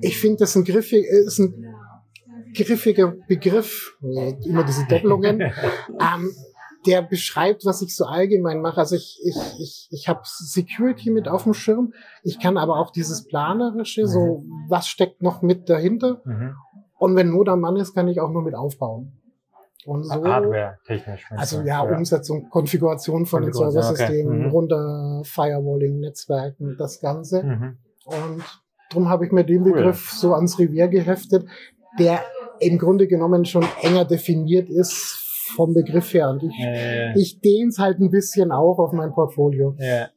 ich 0.01 0.19
finde, 0.19 0.37
das 0.39 0.55
ein 0.55 0.63
griffig, 0.63 1.05
ist 1.05 1.39
ein 1.39 1.65
griffiger 2.55 3.15
Begriff, 3.27 3.97
äh, 4.01 4.33
immer 4.45 4.63
diese 4.63 4.85
Doppelungen, 4.87 5.41
ähm, 5.99 6.31
der 6.85 7.01
beschreibt, 7.01 7.65
was 7.65 7.81
ich 7.81 7.95
so 7.95 8.05
allgemein 8.05 8.61
mache. 8.61 8.77
Also 8.77 8.95
ich, 8.95 9.19
ich, 9.25 9.37
ich, 9.59 9.87
ich 9.91 10.09
habe 10.09 10.21
Security 10.23 11.11
mit 11.11 11.27
auf 11.27 11.43
dem 11.43 11.53
Schirm. 11.53 11.93
Ich 12.23 12.39
kann 12.39 12.57
aber 12.57 12.77
auch 12.77 12.91
dieses 12.91 13.25
Planerische, 13.25 14.05
so 14.07 14.43
was 14.67 14.87
steckt 14.87 15.21
noch 15.21 15.41
mit 15.41 15.69
dahinter. 15.69 16.21
Mhm. 16.25 16.55
Und 16.97 17.15
wenn 17.15 17.29
Not 17.29 17.49
am 17.49 17.61
Mann 17.61 17.77
ist, 17.77 17.93
kann 17.93 18.07
ich 18.07 18.19
auch 18.19 18.31
nur 18.31 18.43
mit 18.43 18.55
aufbauen. 18.55 19.13
Und 19.85 20.03
so, 20.03 20.13
Hardware-technisch. 20.23 21.27
meinst 21.29 21.41
also 21.41 21.61
du? 21.61 21.67
ja, 21.67 21.81
Umsetzung, 21.81 22.49
Konfiguration 22.49 23.25
von 23.25 23.41
den 23.41 23.51
Konfiguration, 23.51 23.83
okay. 23.83 23.95
Serversystemen, 23.95 24.39
Mhm. 24.45 24.49
runter 24.49 25.21
Firewalling, 25.25 25.99
Netzwerken, 25.99 26.75
das 26.77 27.01
Ganze. 27.01 27.43
Mhm. 27.43 27.77
Und 28.05 28.43
darum 28.89 29.09
habe 29.09 29.25
ich 29.25 29.31
mir 29.31 29.43
den 29.43 29.63
Cool. 29.63 29.73
Begriff 29.73 30.09
so 30.11 30.33
ans 30.33 30.57
Revier 30.59 30.87
geheftet, 30.87 31.45
der 31.99 32.19
im 32.59 32.77
Grunde 32.77 33.07
genommen 33.07 33.45
schon 33.45 33.65
enger 33.81 34.05
definiert 34.05 34.69
ist 34.69 35.19
vom 35.55 35.73
Begriff 35.73 36.13
her. 36.13 36.29
Und 36.29 36.43
ich, 36.43 36.57
Äh, 36.59 37.17
ich 37.19 37.39
dehne 37.41 37.69
es 37.69 37.79
halt 37.79 37.99
ein 37.99 38.09
bisschen 38.09 38.51
auch 38.51 38.79
auf 38.79 38.91
mein 38.93 39.11
Portfolio. 39.11 39.75
Ja. 39.77 40.09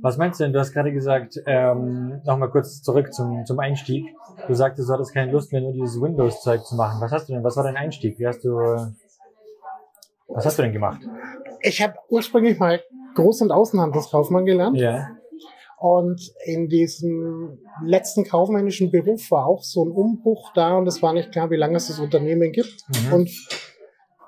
Was 0.00 0.16
meinst 0.16 0.38
du 0.38 0.44
denn? 0.44 0.52
Du 0.52 0.58
hast 0.60 0.72
gerade 0.72 0.92
gesagt, 0.92 1.40
ähm, 1.46 2.20
nochmal 2.24 2.50
kurz 2.50 2.82
zurück 2.82 3.12
zum, 3.12 3.44
zum 3.44 3.58
Einstieg. 3.58 4.04
Du 4.46 4.54
sagtest, 4.54 4.88
du 4.88 4.92
hattest 4.92 5.12
keine 5.12 5.32
Lust 5.32 5.52
mehr, 5.52 5.60
nur 5.60 5.72
dieses 5.72 6.00
Windows-Zeug 6.00 6.64
zu 6.64 6.76
machen. 6.76 7.00
Was 7.00 7.10
hast 7.12 7.28
du 7.28 7.32
denn? 7.34 7.42
Was 7.44 7.56
war 7.56 7.64
dein 7.64 7.76
Einstieg? 7.76 8.18
Wie 8.18 8.26
hast 8.26 8.44
du, 8.44 8.50
was 10.28 10.46
hast 10.46 10.58
du 10.58 10.62
denn 10.62 10.72
gemacht? 10.72 11.00
Ich 11.60 11.82
habe 11.82 11.94
ursprünglich 12.08 12.58
mal 12.58 12.80
Groß- 13.16 13.42
und 13.42 13.50
Außenhandelskaufmann 13.50 14.44
gelernt. 14.44 14.76
Ja. 14.76 15.08
Und 15.78 16.20
in 16.44 16.68
diesem 16.68 17.58
letzten 17.84 18.24
kaufmännischen 18.24 18.90
Beruf 18.90 19.30
war 19.30 19.46
auch 19.46 19.62
so 19.62 19.84
ein 19.84 19.90
Umbruch 19.90 20.52
da 20.54 20.78
und 20.78 20.86
es 20.86 21.02
war 21.02 21.12
nicht 21.12 21.32
klar, 21.32 21.50
wie 21.50 21.56
lange 21.56 21.76
es 21.76 21.88
das 21.88 21.98
Unternehmen 21.98 22.50
gibt. 22.52 22.76
Mhm. 23.06 23.12
Und 23.12 23.30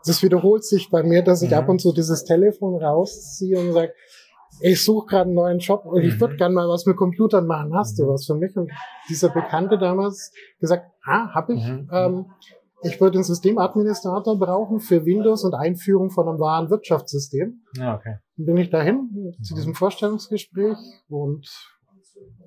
das 0.06 0.22
wiederholt 0.22 0.64
sich 0.64 0.90
bei 0.90 1.02
mir, 1.02 1.22
dass 1.22 1.42
ich 1.42 1.50
Mhm. 1.50 1.56
ab 1.56 1.68
und 1.70 1.80
zu 1.80 1.92
dieses 1.92 2.24
Telefon 2.24 2.76
rausziehe 2.82 3.58
und 3.58 3.72
sage, 3.72 3.92
ich 4.60 4.82
suche 4.84 5.06
gerade 5.06 5.24
einen 5.26 5.34
neuen 5.34 5.58
Job 5.58 5.84
und 5.86 6.02
ich 6.02 6.14
Mhm. 6.16 6.20
würde 6.20 6.36
gerne 6.36 6.54
mal 6.54 6.68
was 6.68 6.84
mit 6.84 6.96
Computern 6.96 7.46
machen. 7.46 7.74
Hast 7.74 7.98
du 7.98 8.04
Mhm. 8.04 8.08
was 8.08 8.26
für 8.26 8.34
mich? 8.34 8.54
Und 8.56 8.70
dieser 9.08 9.30
Bekannte 9.30 9.78
damals 9.78 10.32
gesagt, 10.60 10.90
ah, 11.06 11.32
hab 11.34 11.48
ich. 11.48 11.62
Mhm. 11.64 11.88
Ähm, 11.92 12.26
ich 12.82 13.00
würde 13.00 13.16
einen 13.18 13.24
Systemadministrator 13.24 14.38
brauchen 14.38 14.80
für 14.80 15.04
Windows 15.04 15.44
und 15.44 15.54
Einführung 15.54 16.10
von 16.10 16.28
einem 16.28 16.38
wahren 16.38 16.70
Wirtschaftssystem. 16.70 17.62
Ja, 17.76 17.96
okay. 17.96 18.18
Dann 18.36 18.46
bin 18.46 18.56
ich 18.56 18.70
dahin 18.70 19.34
zu 19.42 19.54
diesem 19.54 19.74
Vorstellungsgespräch 19.74 20.76
und 21.08 21.48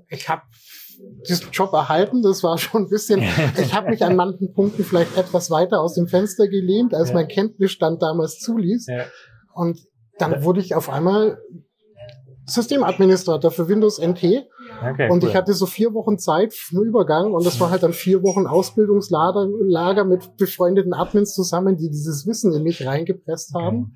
ich 0.08 0.30
habe 0.30 0.44
diesen 1.28 1.52
Job 1.52 1.74
erhalten. 1.74 2.22
Das 2.22 2.44
war 2.44 2.58
schon 2.58 2.84
ein 2.84 2.90
bisschen, 2.90 3.22
ich 3.60 3.74
habe 3.74 3.90
mich 3.90 4.04
an 4.04 4.16
manchen 4.16 4.54
Punkten 4.54 4.84
vielleicht 4.84 5.18
etwas 5.18 5.50
weiter 5.50 5.82
aus 5.82 5.96
dem 5.96 6.08
Fenster 6.08 6.48
gelehnt, 6.48 6.94
als 6.94 7.10
Ja. 7.10 7.16
mein 7.16 7.28
Kenntnisstand 7.28 8.02
damals 8.02 8.40
zuließ. 8.40 8.88
Ja. 8.88 9.06
Und 9.54 9.80
dann 10.18 10.44
wurde 10.44 10.60
ich 10.60 10.76
auf 10.76 10.90
einmal 10.90 11.40
Systemadministrator 12.46 13.52
für 13.52 13.68
Windows 13.68 14.00
NT. 14.00 14.46
Okay, 14.82 15.10
Und 15.10 15.24
cool. 15.24 15.30
ich 15.30 15.36
hatte 15.36 15.54
so 15.54 15.66
vier 15.66 15.94
Wochen 15.94 16.18
Zeit 16.18 16.54
für 16.54 16.82
Übergang 16.82 17.34
und 17.34 17.46
das 17.46 17.60
war 17.60 17.70
halt 17.70 17.84
dann 17.84 17.94
vier 17.94 18.24
Wochen 18.24 18.48
Ausbildungslager 18.48 19.48
Lager 19.62 20.06
mit 20.06 20.38
befreundeten 20.38 20.94
Admins 20.94 21.36
zusammen, 21.36 21.78
die 21.78 21.90
dieses 21.90 22.26
Wissen 22.26 22.54
in 22.54 22.64
mich 22.64 22.86
reingepresst 22.86 23.54
haben. 23.54 23.94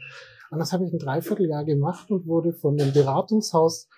Und 0.52 0.60
das 0.60 0.74
habe 0.74 0.86
ich 0.86 0.94
ein 0.94 1.00
Dreivierteljahr 1.00 1.66
gemacht 1.66 2.12
und 2.12 2.28
wurde 2.28 2.54
von 2.54 2.78
dem 2.78 2.94
Beratungshaus, 2.94 3.90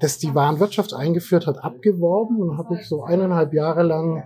das 0.00 0.18
die 0.18 0.34
Warenwirtschaft 0.34 0.94
eingeführt 0.94 1.46
hat, 1.46 1.64
abgeworben 1.64 2.40
und 2.40 2.58
habe 2.58 2.74
ich 2.74 2.86
so 2.86 3.02
eineinhalb 3.02 3.52
Jahre 3.52 3.82
lang 3.82 4.24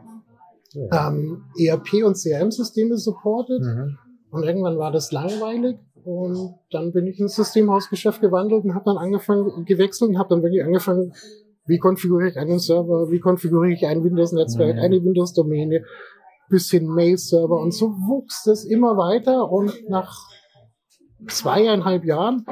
ähm, 0.74 1.44
ERP 1.58 2.04
und 2.04 2.16
CRM-Systeme 2.16 2.96
supportet. 2.96 3.62
Mhm. 3.62 3.98
Und 4.30 4.44
irgendwann 4.44 4.78
war 4.78 4.90
das 4.90 5.12
langweilig 5.12 5.76
und 6.04 6.54
dann 6.70 6.92
bin 6.92 7.06
ich 7.06 7.20
ins 7.20 7.36
Systemhausgeschäft 7.36 8.20
gewandelt 8.20 8.64
und 8.64 8.74
habe 8.74 8.86
dann 8.86 8.96
angefangen, 8.96 9.64
gewechselt 9.64 10.10
und 10.10 10.18
habe 10.18 10.30
dann 10.30 10.42
wirklich 10.42 10.64
angefangen, 10.64 11.12
wie 11.66 11.78
konfiguriere 11.78 12.30
ich 12.30 12.36
einen 12.38 12.58
Server, 12.58 13.10
wie 13.10 13.20
konfiguriere 13.20 13.74
ich 13.74 13.86
ein 13.86 14.02
Windows-Netzwerk, 14.04 14.76
Mhm. 14.76 14.82
eine 14.82 15.02
Windows-Domäne, 15.04 15.84
bisschen 16.48 16.86
Mail-Server 16.86 17.56
und 17.56 17.72
so 17.72 17.86
wuchs 17.90 18.42
das 18.44 18.64
immer 18.64 18.96
weiter 18.96 19.50
und 19.50 19.72
nach 19.88 20.12
zweieinhalb 21.28 22.04
Jahren 22.04 22.44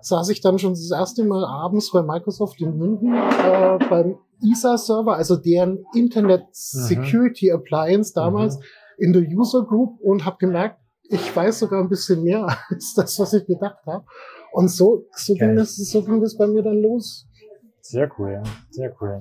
saß 0.00 0.28
ich 0.30 0.40
dann 0.40 0.58
schon 0.58 0.72
das 0.72 0.90
erste 0.90 1.24
Mal 1.24 1.44
abends 1.44 1.90
bei 1.92 2.02
Microsoft 2.02 2.60
in 2.60 2.76
München 2.76 3.14
äh, 3.14 3.78
beim 3.88 4.16
ISA-Server, 4.42 5.14
also 5.16 5.36
deren 5.36 5.84
Internet 5.94 6.44
Security 6.52 7.52
Appliance 7.52 8.12
damals 8.14 8.56
Mhm. 8.58 8.62
in 8.98 9.12
der 9.12 9.22
User 9.22 9.64
Group 9.64 10.00
und 10.00 10.24
habe 10.24 10.36
gemerkt, 10.38 10.78
ich 11.08 11.34
weiß 11.34 11.60
sogar 11.60 11.80
ein 11.82 11.88
bisschen 11.88 12.22
mehr 12.22 12.46
als 12.70 12.94
das, 12.94 13.18
was 13.18 13.32
ich 13.34 13.46
gedacht 13.46 13.78
habe. 13.86 14.04
Und 14.52 14.68
so, 14.68 15.06
so, 15.14 15.34
ging 15.34 15.56
das, 15.56 15.76
so 15.76 16.02
ging 16.04 16.20
das 16.20 16.36
bei 16.36 16.46
mir 16.46 16.62
dann 16.62 16.80
los. 16.80 17.26
Sehr 17.92 18.10
cool, 18.18 18.32
ja. 18.32 18.42
sehr 18.70 18.90
cool. 19.00 19.20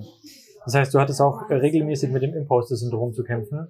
Das 0.64 0.76
heißt, 0.76 0.94
du 0.94 1.00
hattest 1.00 1.20
auch 1.22 1.50
äh, 1.50 1.56
regelmäßig 1.56 2.10
mit 2.10 2.24
dem 2.24 2.34
Imposter-Syndrom 2.34 3.12
zu 3.12 3.24
kämpfen, 3.24 3.68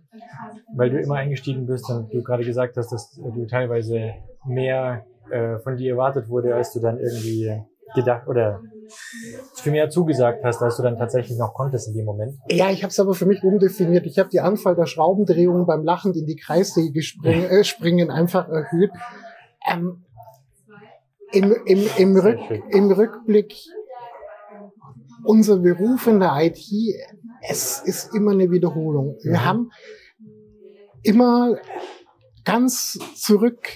weil 0.75 0.91
du 0.91 0.99
immer 0.99 1.15
eingestiegen 1.15 1.65
bist 1.65 1.89
und 1.89 2.13
du 2.13 2.21
gerade 2.21 2.45
gesagt 2.45 2.77
hast, 2.77 2.91
dass 2.91 3.17
äh, 3.17 3.31
du 3.31 3.47
teilweise 3.47 4.11
mehr 4.45 5.05
äh, 5.31 5.57
von 5.57 5.75
dir 5.75 5.93
erwartet 5.93 6.29
wurde, 6.29 6.53
als 6.53 6.71
du 6.73 6.79
dann 6.79 6.99
irgendwie 6.99 7.63
gedacht 7.95 8.27
oder 8.27 8.61
für 9.55 9.71
mehr 9.71 9.89
zugesagt 9.89 10.43
hast, 10.43 10.61
als 10.61 10.77
du 10.77 10.83
dann 10.83 10.99
tatsächlich 10.99 11.35
noch 11.39 11.55
konntest 11.55 11.87
in 11.87 11.95
dem 11.95 12.05
Moment. 12.05 12.35
Ja, 12.51 12.69
ich 12.69 12.83
habe 12.83 12.91
es 12.91 12.99
aber 12.99 13.15
für 13.15 13.25
mich 13.25 13.43
umdefiniert. 13.43 14.05
Ich 14.05 14.19
habe 14.19 14.29
die 14.29 14.39
Anzahl 14.39 14.75
der 14.75 14.85
Schraubendrehungen 14.85 15.65
beim 15.65 15.83
Lachen 15.83 16.13
in 16.13 16.27
die 16.27 16.35
Kreissäge 16.35 17.01
springen, 17.01 17.45
äh, 17.49 17.63
springen 17.63 18.11
einfach 18.11 18.47
erhöht. 18.49 18.91
Ähm, 19.67 20.03
im, 21.31 21.55
im, 21.65 21.87
im, 21.97 22.17
Rück. 22.17 22.39
Im 22.69 22.91
Rückblick, 22.91 23.55
unser 25.23 25.57
Beruf 25.57 26.07
in 26.07 26.19
der 26.19 26.35
IT, 26.41 26.59
es 27.49 27.81
ist 27.85 28.13
immer 28.15 28.31
eine 28.31 28.51
Wiederholung. 28.51 29.17
Wir 29.23 29.31
Mhm. 29.39 29.45
haben 29.45 29.71
immer 31.03 31.57
ganz 32.45 32.99
zurück 33.15 33.67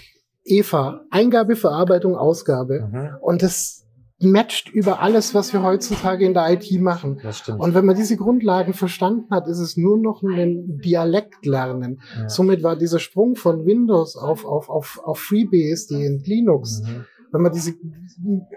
Eva, 0.44 1.02
Eingabe, 1.10 1.56
Verarbeitung, 1.56 2.16
Ausgabe. 2.16 2.88
Mhm. 2.92 3.10
Und 3.22 3.42
das 3.42 3.82
matcht 4.20 4.70
über 4.70 5.02
alles, 5.02 5.34
was 5.34 5.52
wir 5.54 5.62
heutzutage 5.62 6.26
in 6.26 6.34
der 6.34 6.50
IT 6.54 6.72
machen. 6.80 7.20
Und 7.60 7.74
wenn 7.74 7.86
man 7.86 7.96
diese 7.96 8.16
Grundlagen 8.16 8.74
verstanden 8.74 9.30
hat, 9.32 9.48
ist 9.48 9.60
es 9.60 9.76
nur 9.76 9.98
noch 9.98 10.24
ein 10.24 10.80
Dialekt 10.80 11.46
lernen. 11.46 12.00
ja. 12.18 12.30
Somit 12.30 12.64
war 12.64 12.76
dieser 12.78 13.00
Sprung 13.00 13.36
von 13.36 13.66
Windows 13.66 14.16
auf, 14.16 14.46
auf, 14.46 14.70
auf, 14.70 15.02
auf 15.04 15.20
FreeBSD 15.20 16.08
und 16.08 16.28
Linux, 16.28 16.82
Mhm. 16.82 17.06
Wenn 17.36 17.42
man 17.42 17.52
diese, 17.52 17.74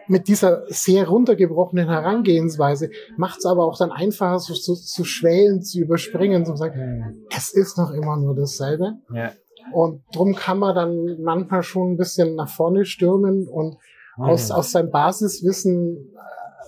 mit 0.07 0.29
dieser 0.29 0.63
sehr 0.69 1.09
runtergebrochenen 1.09 1.89
Herangehensweise, 1.89 2.91
macht 3.17 3.39
es 3.41 3.45
aber 3.47 3.65
auch 3.67 3.77
dann 3.77 3.91
einfacher, 3.91 4.39
so, 4.39 4.55
so, 4.55 4.75
so 4.75 5.05
Schwellen 5.05 5.63
zu 5.63 5.81
überspringen, 5.81 6.47
zu 6.47 6.55
sagen, 6.57 6.79
Mhm. 6.79 7.27
es 7.37 7.53
ist 7.53 7.77
noch 7.77 7.91
immer 7.91 8.17
nur 8.17 8.35
dasselbe. 8.37 8.95
Ja. 9.13 9.33
Und 9.73 10.03
drum 10.15 10.35
kann 10.35 10.59
man 10.61 10.75
dann 10.75 11.21
manchmal 11.23 11.63
schon 11.63 11.93
ein 11.93 11.97
bisschen 11.97 12.37
nach 12.37 12.49
vorne 12.49 12.85
stürmen 12.85 13.47
und 13.49 13.77
aus, 14.17 14.49
Mhm. 14.49 14.55
aus 14.55 14.71
seinem 14.73 14.91
Basiswissen 14.91 16.15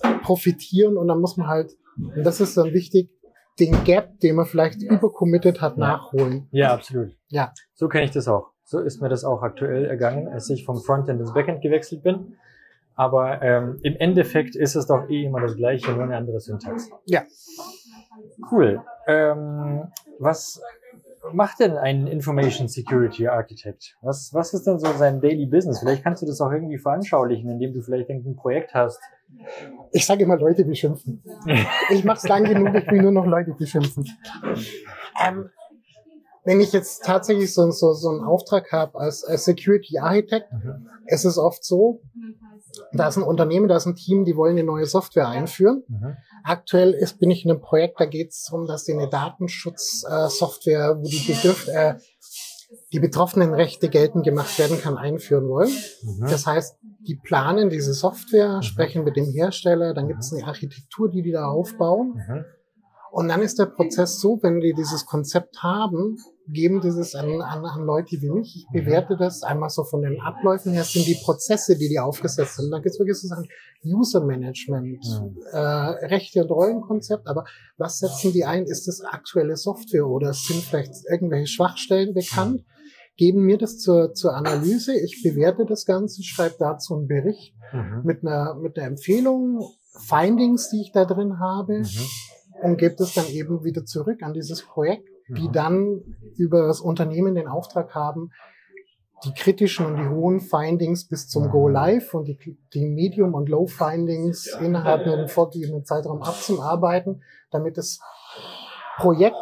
äh, 0.03 0.13
profitieren 0.23 0.97
und 0.97 1.07
dann 1.07 1.19
muss 1.19 1.37
man 1.37 1.47
halt, 1.47 1.71
und 1.97 2.23
das 2.23 2.39
ist 2.41 2.57
dann 2.57 2.73
wichtig, 2.73 3.09
den 3.59 3.83
Gap, 3.83 4.19
den 4.19 4.35
man 4.35 4.45
vielleicht 4.45 4.81
übercommitted 4.83 5.61
hat, 5.61 5.77
Ja. 5.77 5.79
nachholen. 5.87 6.47
Ja, 6.51 6.73
absolut. 6.73 7.09
Ja. 7.29 7.53
So 7.75 7.87
kenne 7.87 8.05
ich 8.05 8.11
das 8.11 8.27
auch. 8.27 8.50
So 8.71 8.79
ist 8.79 9.01
mir 9.01 9.09
das 9.09 9.25
auch 9.25 9.43
aktuell 9.43 9.83
ergangen, 9.83 10.29
als 10.29 10.49
ich 10.49 10.63
vom 10.63 10.77
Frontend 10.77 11.19
ins 11.19 11.33
Backend 11.33 11.61
gewechselt 11.61 12.03
bin. 12.03 12.37
Aber 12.95 13.41
ähm, 13.41 13.79
im 13.83 13.97
Endeffekt 13.97 14.55
ist 14.55 14.75
es 14.75 14.87
doch 14.87 15.09
eh 15.09 15.25
immer 15.25 15.41
das 15.41 15.57
Gleiche, 15.57 15.91
nur 15.91 16.03
eine 16.03 16.15
andere 16.15 16.39
Syntax. 16.39 16.89
Ja. 17.05 17.23
Cool. 18.49 18.81
Ähm, 19.07 19.91
was 20.19 20.61
macht 21.33 21.59
denn 21.59 21.75
ein 21.75 22.07
Information 22.07 22.69
Security 22.69 23.27
Architect? 23.27 23.97
Was, 24.01 24.33
was 24.33 24.53
ist 24.53 24.65
denn 24.65 24.79
so 24.79 24.87
sein 24.93 25.19
Daily 25.19 25.47
Business? 25.47 25.79
Vielleicht 25.79 26.05
kannst 26.05 26.21
du 26.21 26.25
das 26.25 26.39
auch 26.39 26.51
irgendwie 26.53 26.77
veranschaulichen, 26.77 27.49
indem 27.49 27.73
du 27.73 27.81
vielleicht 27.81 28.09
ein 28.09 28.37
Projekt 28.37 28.73
hast. 28.73 29.01
Ich 29.91 30.05
sage 30.05 30.23
immer 30.23 30.37
Leute 30.37 30.63
beschimpfen. 30.63 31.21
ich 31.89 32.05
mache 32.05 32.19
es 32.19 32.27
lang 32.29 32.45
genug, 32.45 32.73
ich 32.73 32.89
will 32.89 33.01
nur 33.01 33.11
noch 33.11 33.25
Leute 33.25 33.53
beschimpfen. 33.53 34.07
Ähm, 35.21 35.49
wenn 36.43 36.59
ich 36.59 36.73
jetzt 36.73 37.03
tatsächlich 37.03 37.53
so, 37.53 37.69
so, 37.71 37.93
so 37.93 38.09
einen 38.09 38.23
Auftrag 38.23 38.71
habe 38.71 38.99
als, 38.99 39.23
als 39.23 39.45
Security 39.45 39.99
Architect, 39.99 40.51
mhm. 40.51 40.87
es 41.05 41.25
ist 41.25 41.37
oft 41.37 41.63
so, 41.63 42.01
da 42.93 43.07
ist 43.07 43.17
ein 43.17 43.23
Unternehmen, 43.23 43.67
da 43.67 43.77
ist 43.77 43.85
ein 43.85 43.95
Team, 43.95 44.25
die 44.25 44.35
wollen 44.35 44.57
eine 44.57 44.63
neue 44.63 44.85
Software 44.85 45.27
einführen. 45.27 45.83
Mhm. 45.87 46.17
Aktuell 46.43 46.93
ist, 46.93 47.19
bin 47.19 47.29
ich 47.29 47.45
in 47.45 47.51
einem 47.51 47.61
Projekt, 47.61 47.99
da 47.99 48.05
geht 48.05 48.31
es 48.31 48.45
darum, 48.45 48.65
dass 48.65 48.85
die 48.85 48.93
eine 48.93 49.09
Datenschutzsoftware, 49.09 50.91
äh, 50.91 50.97
wo 50.97 51.03
die 51.03 51.31
Begriff, 51.31 51.67
äh, 51.67 51.95
die 52.93 52.99
betroffenen 52.99 53.53
Rechte 53.53 53.89
geltend 53.89 54.23
gemacht 54.23 54.57
werden 54.57 54.79
kann, 54.79 54.97
einführen 54.97 55.47
wollen. 55.47 55.71
Mhm. 56.01 56.27
Das 56.29 56.47
heißt, 56.47 56.77
die 57.01 57.15
planen 57.15 57.69
diese 57.69 57.93
Software, 57.93 58.57
mhm. 58.57 58.61
sprechen 58.61 59.03
mit 59.03 59.17
dem 59.17 59.31
Hersteller, 59.31 59.93
dann 59.93 60.07
gibt 60.07 60.21
es 60.21 60.33
eine 60.33 60.45
Architektur, 60.45 61.09
die 61.09 61.21
die 61.21 61.31
da 61.31 61.47
aufbauen. 61.47 62.13
Mhm. 62.15 62.45
Und 63.11 63.27
dann 63.27 63.41
ist 63.41 63.59
der 63.59 63.65
Prozess 63.65 64.19
so, 64.21 64.39
wenn 64.41 64.61
die 64.61 64.73
dieses 64.73 65.05
Konzept 65.05 65.61
haben, 65.61 66.17
geben 66.47 66.81
dieses 66.81 67.15
an, 67.15 67.41
an, 67.41 67.65
an 67.65 67.85
Leute 67.85 68.21
wie 68.21 68.29
mich. 68.29 68.55
Ich 68.55 68.67
bewerte 68.71 69.17
das 69.17 69.43
einmal 69.43 69.69
so 69.69 69.83
von 69.83 70.01
den 70.01 70.19
Abläufen 70.19 70.73
her, 70.73 70.83
sind 70.83 71.07
die 71.07 71.19
Prozesse, 71.23 71.77
die 71.77 71.89
die 71.89 71.99
aufgesetzt 71.99 72.57
sind. 72.57 72.71
Dann 72.71 72.81
gibt 72.81 72.93
es 72.93 72.99
wirklich 72.99 73.17
so 73.17 73.27
Sachen, 73.27 73.47
User 73.83 74.23
Management, 74.25 75.03
mhm. 75.03 75.41
äh, 75.51 75.57
Rechte- 75.57 76.43
und 76.43 76.51
Rollenkonzept, 76.51 77.27
aber 77.27 77.45
was 77.77 77.99
setzen 77.99 78.33
die 78.33 78.45
ein? 78.45 78.65
Ist 78.65 78.87
das 78.87 79.01
aktuelle 79.01 79.57
Software 79.57 80.07
oder 80.07 80.33
sind 80.33 80.61
vielleicht 80.63 80.93
irgendwelche 81.09 81.47
Schwachstellen 81.47 82.13
bekannt? 82.13 82.63
Geben 83.17 83.43
mir 83.43 83.57
das 83.57 83.77
zur, 83.77 84.13
zur 84.13 84.35
Analyse, 84.35 84.93
ich 84.97 85.21
bewerte 85.23 85.65
das 85.65 85.85
Ganze, 85.85 86.23
schreibe 86.23 86.55
dazu 86.59 86.95
einen 86.95 87.07
Bericht 87.07 87.55
mhm. 87.73 88.01
mit, 88.03 88.23
einer, 88.23 88.55
mit 88.55 88.77
einer 88.77 88.87
Empfehlung, 88.87 89.61
Findings, 90.07 90.69
die 90.69 90.81
ich 90.81 90.91
da 90.91 91.05
drin 91.05 91.39
habe. 91.39 91.79
Mhm 91.79 92.07
und 92.61 92.77
gebe 92.77 92.95
das 92.95 93.13
dann 93.13 93.27
eben 93.27 93.63
wieder 93.63 93.85
zurück 93.85 94.21
an 94.21 94.33
dieses 94.33 94.61
Projekt, 94.61 95.09
die 95.37 95.47
mhm. 95.47 95.51
dann 95.51 96.01
über 96.37 96.67
das 96.67 96.81
Unternehmen 96.81 97.35
den 97.35 97.47
Auftrag 97.47 97.93
haben, 97.95 98.31
die 99.23 99.33
kritischen 99.33 99.85
und 99.85 99.97
die 99.97 100.09
hohen 100.09 100.39
Findings 100.39 101.07
bis 101.07 101.27
zum 101.27 101.49
Go 101.49 101.67
Live 101.67 102.13
und 102.13 102.27
die, 102.27 102.57
die 102.73 102.85
Medium- 102.85 103.35
und 103.35 103.49
Low-Findings 103.49 104.57
innerhalb 104.59 105.05
einem 105.05 105.27
vorgegebenen 105.27 105.85
Zeitraum 105.85 106.23
abzuarbeiten, 106.23 107.21
damit 107.51 107.77
das 107.77 107.99
Projekt 108.97 109.35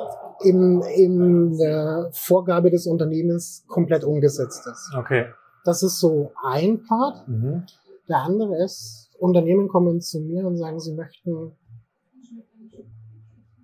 im, 0.44 0.82
im 0.96 1.58
der 1.58 2.10
Vorgabe 2.12 2.72
des 2.72 2.88
Unternehmens 2.88 3.66
komplett 3.68 4.04
umgesetzt 4.04 4.68
ist. 4.68 4.94
Okay. 4.98 5.28
Das 5.64 5.84
ist 5.84 6.00
so 6.00 6.32
ein 6.44 6.84
Part. 6.84 7.28
Mhm. 7.28 7.64
Der 8.08 8.18
andere 8.18 8.62
ist, 8.64 9.10
Unternehmen 9.18 9.68
kommen 9.68 10.02
zu 10.02 10.20
mir 10.20 10.46
und 10.46 10.58
sagen, 10.58 10.80
sie 10.80 10.94
möchten 10.94 11.56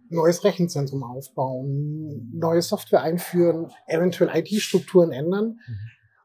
neues 0.10 0.44
Rechenzentrum 0.44 1.04
aufbauen, 1.04 2.32
neue 2.34 2.62
Software 2.62 3.02
einführen, 3.02 3.72
eventuell 3.88 4.30
IT-Strukturen 4.34 5.12
ändern. 5.12 5.60
Mhm. 5.68 5.76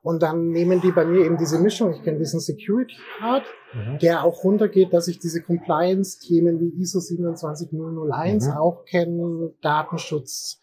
Und 0.03 0.23
dann 0.23 0.49
nehmen 0.49 0.81
die 0.81 0.93
bei 0.93 1.05
mir 1.05 1.27
eben 1.27 1.37
diese 1.37 1.59
Mischung. 1.59 1.93
Ich 1.93 2.03
kenne 2.03 2.19
diesen 2.19 2.41
Security 2.41 2.97
Part, 3.19 3.45
mhm. 3.75 3.99
der 3.99 4.25
auch 4.25 4.45
runtergeht, 4.45 4.95
dass 4.95 5.09
ich 5.09 5.19
diese 5.19 5.43
Compliance-Themen 5.43 6.59
wie 6.59 6.81
ISO 6.81 7.01
27001 7.01 8.47
mhm. 8.47 8.53
auch 8.53 8.85
kenne, 8.87 9.53
Datenschutz, 9.61 10.59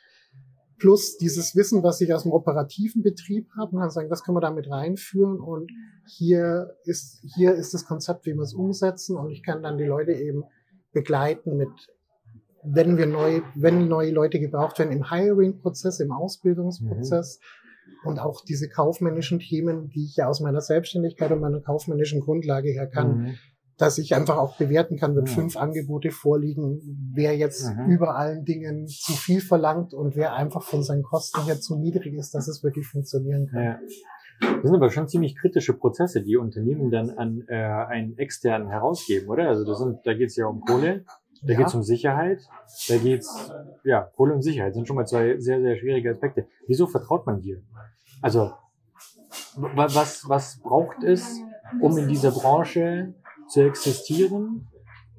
plus 0.79 1.17
dieses 1.17 1.55
Wissen, 1.55 1.83
was 1.83 2.01
ich 2.01 2.13
aus 2.13 2.23
dem 2.23 2.31
operativen 2.31 3.03
Betrieb 3.03 3.47
habe 3.57 3.75
und 3.75 3.81
dann 3.81 3.89
sagen, 3.89 4.09
das 4.09 4.23
können 4.23 4.37
wir 4.37 4.41
damit 4.41 4.69
reinführen 4.69 5.39
und 5.39 5.71
hier 6.07 6.75
ist, 6.83 7.21
hier 7.35 7.53
ist 7.53 7.73
das 7.73 7.85
Konzept, 7.85 8.25
wie 8.25 8.33
wir 8.33 8.43
es 8.43 8.53
umsetzen 8.53 9.17
und 9.17 9.29
ich 9.29 9.43
kann 9.43 9.63
dann 9.63 9.77
die 9.77 9.85
Leute 9.85 10.13
eben 10.13 10.43
begleiten 10.93 11.57
mit 11.57 11.69
wenn 12.69 12.97
wir 12.97 13.05
neu, 13.05 13.41
wenn 13.55 13.87
neue 13.87 14.11
Leute 14.11 14.39
gebraucht 14.39 14.79
werden 14.79 14.91
im 14.91 15.09
Hiring-Prozess, 15.09 15.99
im 15.99 16.11
Ausbildungsprozess 16.11 17.39
mhm. 17.39 18.09
und 18.09 18.19
auch 18.19 18.43
diese 18.43 18.69
kaufmännischen 18.69 19.39
Themen, 19.39 19.89
die 19.89 20.05
ich 20.05 20.15
ja 20.17 20.27
aus 20.27 20.39
meiner 20.39 20.61
Selbstständigkeit 20.61 21.31
und 21.31 21.39
meiner 21.39 21.61
kaufmännischen 21.61 22.21
Grundlage 22.21 22.69
her 22.69 22.87
kann, 22.87 23.17
mhm. 23.17 23.35
dass 23.77 23.97
ich 23.97 24.15
einfach 24.15 24.37
auch 24.37 24.57
bewerten 24.57 24.97
kann, 24.97 25.15
wenn 25.15 25.23
mhm. 25.23 25.27
fünf 25.27 25.57
Angebote 25.57 26.11
vorliegen, 26.11 27.11
wer 27.13 27.35
jetzt 27.35 27.73
mhm. 27.73 27.89
über 27.89 28.15
allen 28.15 28.43
Dingen 28.45 28.87
zu 28.87 29.13
viel 29.13 29.41
verlangt 29.41 29.93
und 29.93 30.15
wer 30.15 30.33
einfach 30.33 30.63
von 30.63 30.83
seinen 30.83 31.03
Kosten 31.03 31.45
her 31.45 31.59
zu 31.59 31.77
niedrig 31.77 32.13
ist, 32.15 32.33
dass 32.33 32.47
es 32.47 32.63
wirklich 32.63 32.87
funktionieren 32.87 33.47
kann. 33.47 33.63
Ja. 33.63 33.79
Das 34.39 34.61
sind 34.63 34.75
aber 34.75 34.91
schon 34.91 35.07
ziemlich 35.07 35.35
kritische 35.35 35.73
Prozesse, 35.73 36.21
die 36.21 36.37
Unternehmen 36.37 36.91
dann 36.91 37.09
an 37.09 37.43
äh, 37.47 37.55
einen 37.55 38.17
externen 38.17 38.69
herausgeben, 38.69 39.29
oder? 39.29 39.47
Also 39.47 39.65
das 39.65 39.79
sind, 39.79 39.97
da 40.03 40.13
geht 40.13 40.29
es 40.29 40.35
ja 40.35 40.45
um 40.45 40.61
Kohle, 40.61 41.05
da 41.43 41.53
ja. 41.53 41.57
geht 41.57 41.67
es 41.67 41.75
um 41.75 41.83
Sicherheit, 41.83 42.39
da 42.87 42.97
geht 42.97 43.21
es, 43.21 43.51
ja, 43.83 44.01
Kohle 44.15 44.33
und 44.33 44.41
Sicherheit 44.41 44.73
sind 44.73 44.87
schon 44.87 44.95
mal 44.95 45.05
zwei 45.05 45.37
sehr, 45.39 45.61
sehr 45.61 45.77
schwierige 45.77 46.11
Aspekte. 46.11 46.47
Wieso 46.67 46.87
vertraut 46.87 47.25
man 47.25 47.41
dir? 47.41 47.61
Also, 48.21 48.51
was, 49.55 50.27
was 50.27 50.59
braucht 50.59 51.03
es, 51.03 51.39
um 51.81 51.97
in 51.97 52.07
dieser 52.07 52.31
Branche 52.31 53.13
zu 53.47 53.61
existieren 53.61 54.67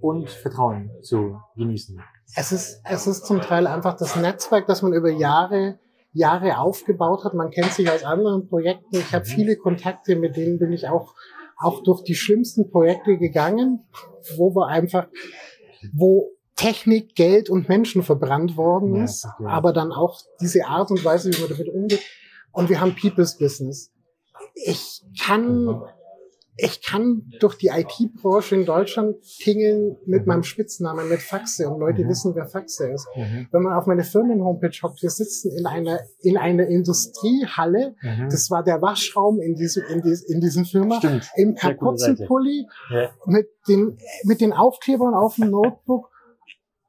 und 0.00 0.30
Vertrauen 0.30 0.90
zu 1.02 1.40
genießen? 1.56 2.00
Es 2.36 2.52
ist, 2.52 2.82
es 2.84 3.06
ist 3.06 3.26
zum 3.26 3.40
Teil 3.40 3.66
einfach 3.66 3.96
das 3.96 4.16
Netzwerk, 4.16 4.66
das 4.66 4.82
man 4.82 4.92
über 4.92 5.10
Jahre, 5.10 5.78
Jahre 6.12 6.58
aufgebaut 6.58 7.24
hat. 7.24 7.34
Man 7.34 7.50
kennt 7.50 7.72
sich 7.72 7.90
aus 7.90 8.04
anderen 8.04 8.48
Projekten. 8.48 8.96
Ich 8.96 9.12
habe 9.12 9.24
mhm. 9.24 9.30
viele 9.30 9.56
Kontakte, 9.56 10.16
mit 10.16 10.36
denen 10.36 10.58
bin 10.58 10.72
ich 10.72 10.88
auch, 10.88 11.14
auch 11.56 11.82
durch 11.82 12.02
die 12.02 12.14
schlimmsten 12.14 12.70
Projekte 12.70 13.16
gegangen, 13.16 13.86
wo 14.36 14.54
wir 14.54 14.66
einfach 14.66 15.06
wo 15.92 16.30
Technik, 16.56 17.14
Geld 17.14 17.50
und 17.50 17.68
Menschen 17.68 18.02
verbrannt 18.02 18.56
worden 18.56 18.96
ist, 18.96 19.24
ja, 19.24 19.46
aber 19.46 19.72
dann 19.72 19.92
auch 19.92 20.20
diese 20.40 20.66
Art 20.66 20.90
und 20.90 21.04
Weise, 21.04 21.32
wie 21.32 21.40
man 21.40 21.50
damit 21.50 21.68
umgeht. 21.68 22.02
Und 22.50 22.68
wir 22.68 22.80
haben 22.80 22.96
People's 22.96 23.38
Business. 23.38 23.92
Ich 24.54 25.02
kann 25.20 25.64
mhm 25.64 25.82
ich 26.60 26.82
kann 26.82 27.22
durch 27.38 27.54
die 27.54 27.68
IT-Branche 27.68 28.56
in 28.56 28.66
Deutschland 28.66 29.16
tingeln 29.22 29.96
mit 30.06 30.22
mhm. 30.22 30.26
meinem 30.26 30.42
Spitznamen, 30.42 31.08
mit 31.08 31.20
Faxe 31.20 31.68
und 31.70 31.78
Leute 31.78 32.04
mhm. 32.04 32.08
wissen, 32.08 32.34
wer 32.34 32.46
Faxe 32.46 32.90
ist. 32.90 33.06
Mhm. 33.14 33.46
Wenn 33.52 33.62
man 33.62 33.74
auf 33.74 33.86
meine 33.86 34.02
Firmen-Homepage 34.02 34.76
hockt, 34.82 35.00
wir 35.00 35.10
sitzen 35.10 35.56
in 35.56 35.66
einer, 35.66 36.00
in 36.20 36.36
einer 36.36 36.66
Industriehalle, 36.66 37.94
mhm. 38.02 38.28
das 38.28 38.50
war 38.50 38.64
der 38.64 38.82
Waschraum 38.82 39.40
in 39.40 39.54
diesem, 39.54 39.84
in, 39.88 40.02
dies, 40.02 40.22
in 40.22 40.40
diesem 40.40 40.64
Firma, 40.64 40.96
Stimmt. 40.98 41.30
im 41.36 41.54
Kapuzenpulli, 41.54 42.66
ja. 42.90 43.10
mit 43.26 43.48
den, 43.68 43.96
mit 44.24 44.40
den 44.40 44.52
Aufklebern 44.52 45.14
auf 45.14 45.36
dem 45.36 45.50
Notebook 45.50 46.10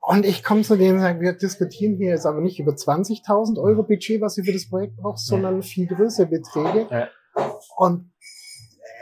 und 0.02 0.26
ich 0.26 0.44
komme 0.44 0.64
zu 0.64 0.76
denen 0.76 0.96
und 0.96 1.02
sage, 1.02 1.22
wir 1.22 1.34
diskutieren 1.34 1.96
hier 1.98 2.10
jetzt 2.10 2.26
aber 2.26 2.42
nicht 2.42 2.60
über 2.60 2.72
20.000 2.72 3.62
Euro 3.62 3.84
Budget, 3.84 4.22
was 4.22 4.38
ihr 4.40 4.44
für 4.44 4.54
das 4.54 4.68
Projekt 4.68 4.98
braucht, 4.98 5.20
sondern 5.20 5.62
viel 5.62 5.86
größere 5.86 6.26
Beträge. 6.26 6.88
Ja. 6.90 7.10
Und 7.78 8.12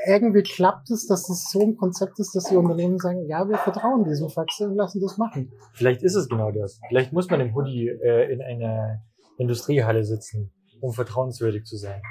irgendwie 0.07 0.43
klappt 0.43 0.89
es, 0.89 1.05
dass 1.07 1.27
das 1.27 1.51
so 1.51 1.61
ein 1.61 1.75
Konzept 1.75 2.19
ist, 2.19 2.33
dass 2.33 2.45
die 2.45 2.55
Unternehmen 2.55 2.97
sagen, 2.97 3.27
ja, 3.27 3.47
wir 3.47 3.57
vertrauen 3.57 4.05
diesem 4.05 4.29
Faxe 4.29 4.67
und 4.67 4.75
lassen 4.75 5.01
das 5.01 5.17
machen. 5.17 5.51
Vielleicht 5.73 6.01
ist 6.01 6.15
es 6.15 6.29
genau 6.29 6.51
das. 6.51 6.79
Vielleicht 6.87 7.13
muss 7.13 7.29
man 7.29 7.41
im 7.41 7.53
Hoodie 7.53 7.87
äh, 7.87 8.31
in 8.31 8.41
einer 8.41 9.01
Industriehalle 9.37 10.03
sitzen, 10.03 10.51
um 10.79 10.93
vertrauenswürdig 10.93 11.65
zu 11.65 11.77
sein. 11.77 12.01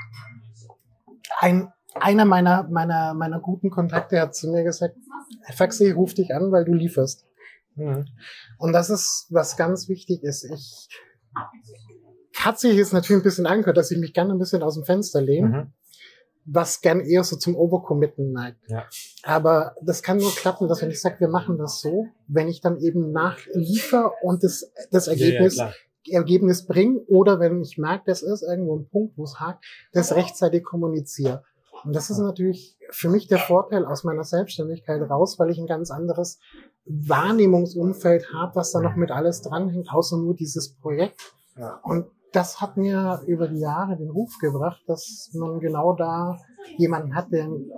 Ein, 1.39 1.73
einer 1.95 2.25
meiner, 2.25 2.69
meiner, 2.69 3.15
meiner 3.15 3.41
guten 3.41 3.71
Kontakte 3.71 4.21
hat 4.21 4.35
zu 4.35 4.51
mir 4.51 4.63
gesagt, 4.63 4.97
Faxe, 5.55 5.95
ruf 5.95 6.15
dich 6.15 6.35
an, 6.35 6.53
weil 6.53 6.65
du 6.65 6.75
lieferst. 6.75 7.27
Mhm. 7.75 8.07
Und 8.59 8.73
das 8.73 8.91
ist, 8.91 9.27
was 9.31 9.57
ganz 9.57 9.89
wichtig 9.89 10.23
ist. 10.23 10.45
Ich 10.45 10.89
hat 12.35 12.59
sich 12.59 12.77
jetzt 12.77 12.93
natürlich 12.93 13.23
ein 13.23 13.25
bisschen 13.25 13.47
angehört, 13.47 13.79
dass 13.79 13.91
ich 13.91 13.99
mich 13.99 14.13
gerne 14.13 14.33
ein 14.33 14.39
bisschen 14.39 14.63
aus 14.63 14.75
dem 14.75 14.85
Fenster 14.85 15.23
lehne. 15.23 15.49
Mhm 15.49 15.73
was 16.47 16.81
gern 16.81 17.01
eher 17.01 17.25
so 17.25 17.37
zum 17.37 17.57
Overcommitten 17.57 18.33
neigt. 18.33 18.59
Ja. 18.69 18.85
Aber 19.25 19.75
das 19.83 20.03
kann 20.03 20.19
nur 20.19 20.33
klappen, 20.35 20.69
dass 20.69 20.81
wenn 20.81 20.91
ich 20.91 21.01
sage, 21.01 21.21
wir 21.21 21.29
machen 21.29 21.59
das 21.59 21.81
so, 21.81 22.07
wenn 22.29 22.49
ich 22.49 22.61
dann 22.61 22.79
eben 22.79 23.13
nachliefer 23.13 24.13
und 24.23 24.45
das, 24.45 24.71
das 24.91 25.09
Ergebnis, 25.09 25.57
ja, 25.57 25.73
ja, 26.05 26.19
Ergebnis 26.19 26.67
bringe 26.67 27.01
oder 27.09 27.41
wenn 27.41 27.61
ich 27.63 27.79
merke, 27.79 28.05
das 28.07 28.23
ist 28.23 28.43
irgendwo 28.43 28.77
ein 28.77 28.89
Punkt, 28.89 29.19
wo 29.19 29.25
es 29.25 29.41
hakt, 29.41 29.65
das 29.93 30.15
rechtzeitig 30.15 30.63
kommuniziere. 30.63 31.43
Und 31.85 31.95
das 31.95 32.11
ist 32.11 32.19
natürlich 32.19 32.77
für 32.91 33.09
mich 33.09 33.27
der 33.27 33.39
Vorteil 33.39 33.85
aus 33.85 34.05
meiner 34.05 34.25
Selbstständigkeit 34.25 35.03
raus, 35.11 35.39
weil 35.39 35.51
ich 35.51 35.59
ein 35.59 35.67
ganz 35.67 35.91
anderes 35.91 36.39
Wahrnehmungsumfeld 36.85 38.33
habe, 38.33 38.55
was 38.55 38.73
da 38.73 38.81
noch 38.81 38.97
mit 38.97 39.11
alles 39.11 39.43
dranhängt, 39.43 39.93
außer 39.93 40.17
nur 40.17 40.35
dieses 40.35 40.75
Projekt. 40.75 41.21
Ja. 41.57 41.81
Und 41.83 42.07
das 42.33 42.61
hat 42.61 42.77
mir 42.77 43.21
über 43.27 43.49
die 43.49 43.61
Jahre 43.61 43.97
den 43.97 44.11
Ruf 44.11 44.31
gebracht, 44.41 44.83
dass 44.87 45.31
man 45.35 45.59
genau 45.61 45.95
da 45.95 46.37
jemanden 46.77 47.15
hat, 47.15 47.31
der 47.33 47.45
einen 47.45 47.71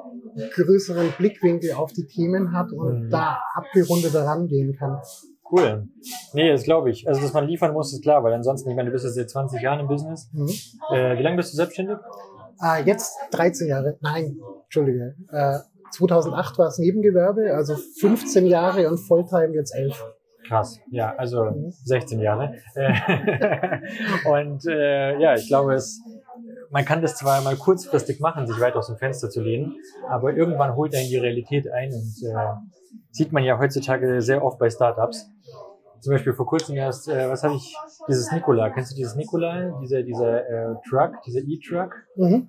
größeren 0.54 1.12
Blickwinkel 1.18 1.72
auf 1.72 1.92
die 1.92 2.06
Themen 2.06 2.52
hat 2.52 2.72
und 2.72 3.06
mhm. 3.06 3.10
da 3.10 3.38
abgerundet 3.54 4.14
herangehen 4.14 4.74
kann. 4.76 5.00
Cool. 5.50 5.88
Nee, 6.34 6.50
das 6.50 6.64
glaube 6.64 6.90
ich. 6.90 7.08
Also, 7.08 7.22
dass 7.22 7.32
man 7.32 7.46
liefern 7.46 7.72
muss, 7.72 7.92
ist 7.92 8.02
klar, 8.02 8.22
weil 8.22 8.34
ansonsten, 8.34 8.68
ich 8.70 8.76
meine, 8.76 8.90
du 8.90 8.92
bist 8.92 9.04
jetzt 9.04 9.14
seit 9.14 9.30
20 9.30 9.62
Jahren 9.62 9.80
im 9.80 9.88
Business. 9.88 10.28
Mhm. 10.32 10.48
Äh, 10.94 11.18
wie 11.18 11.22
lange 11.22 11.36
bist 11.36 11.52
du 11.52 11.56
selbstständig? 11.56 11.96
Ah, 12.58 12.78
jetzt 12.78 13.16
13 13.30 13.68
Jahre. 13.68 13.96
Nein, 14.00 14.38
Entschuldige. 14.64 15.14
Äh, 15.30 15.58
2008 15.92 16.58
war 16.58 16.68
es 16.68 16.78
Nebengewerbe, 16.78 17.54
also 17.54 17.76
15 18.00 18.46
Jahre 18.46 18.88
und 18.88 18.98
Volltime 18.98 19.54
jetzt 19.54 19.74
11. 19.74 20.04
Krass, 20.48 20.80
ja, 20.90 21.14
also 21.16 21.44
Mhm. 21.44 21.70
16 21.70 22.20
Jahre. 22.20 22.54
Äh, 22.74 22.92
und 24.28 24.66
äh, 24.66 25.18
ja, 25.20 25.34
ich 25.34 25.46
glaube, 25.48 25.74
es, 25.74 26.00
man 26.70 26.84
kann 26.84 27.02
das 27.02 27.16
zwar 27.16 27.42
mal 27.42 27.56
kurzfristig 27.56 28.20
machen, 28.20 28.46
sich 28.46 28.58
weit 28.60 28.74
aus 28.74 28.86
dem 28.86 28.96
Fenster 28.96 29.28
zu 29.28 29.42
lehnen, 29.42 29.76
aber 30.08 30.32
irgendwann 30.34 30.74
holt 30.74 30.94
einen 30.94 31.08
die 31.08 31.18
Realität 31.18 31.70
ein 31.70 31.92
und 31.92 32.14
äh, 32.24 32.54
sieht 33.10 33.32
man 33.32 33.44
ja 33.44 33.58
heutzutage 33.58 34.22
sehr 34.22 34.42
oft 34.42 34.58
bei 34.58 34.70
Startups. 34.70 35.30
Zum 36.00 36.12
Beispiel 36.12 36.32
vor 36.32 36.46
kurzem 36.46 36.76
erst, 36.76 37.08
äh, 37.08 37.28
was 37.28 37.42
habe 37.42 37.56
ich, 37.56 37.74
dieses 38.08 38.30
Nikola, 38.30 38.70
kennst 38.70 38.92
du 38.92 38.96
dieses 38.96 39.16
Nikola, 39.16 39.78
dieser, 39.82 40.02
dieser 40.02 40.48
äh, 40.48 40.74
Truck, 40.88 41.20
dieser 41.26 41.40
E-Truck? 41.40 41.92
Mhm. 42.16 42.48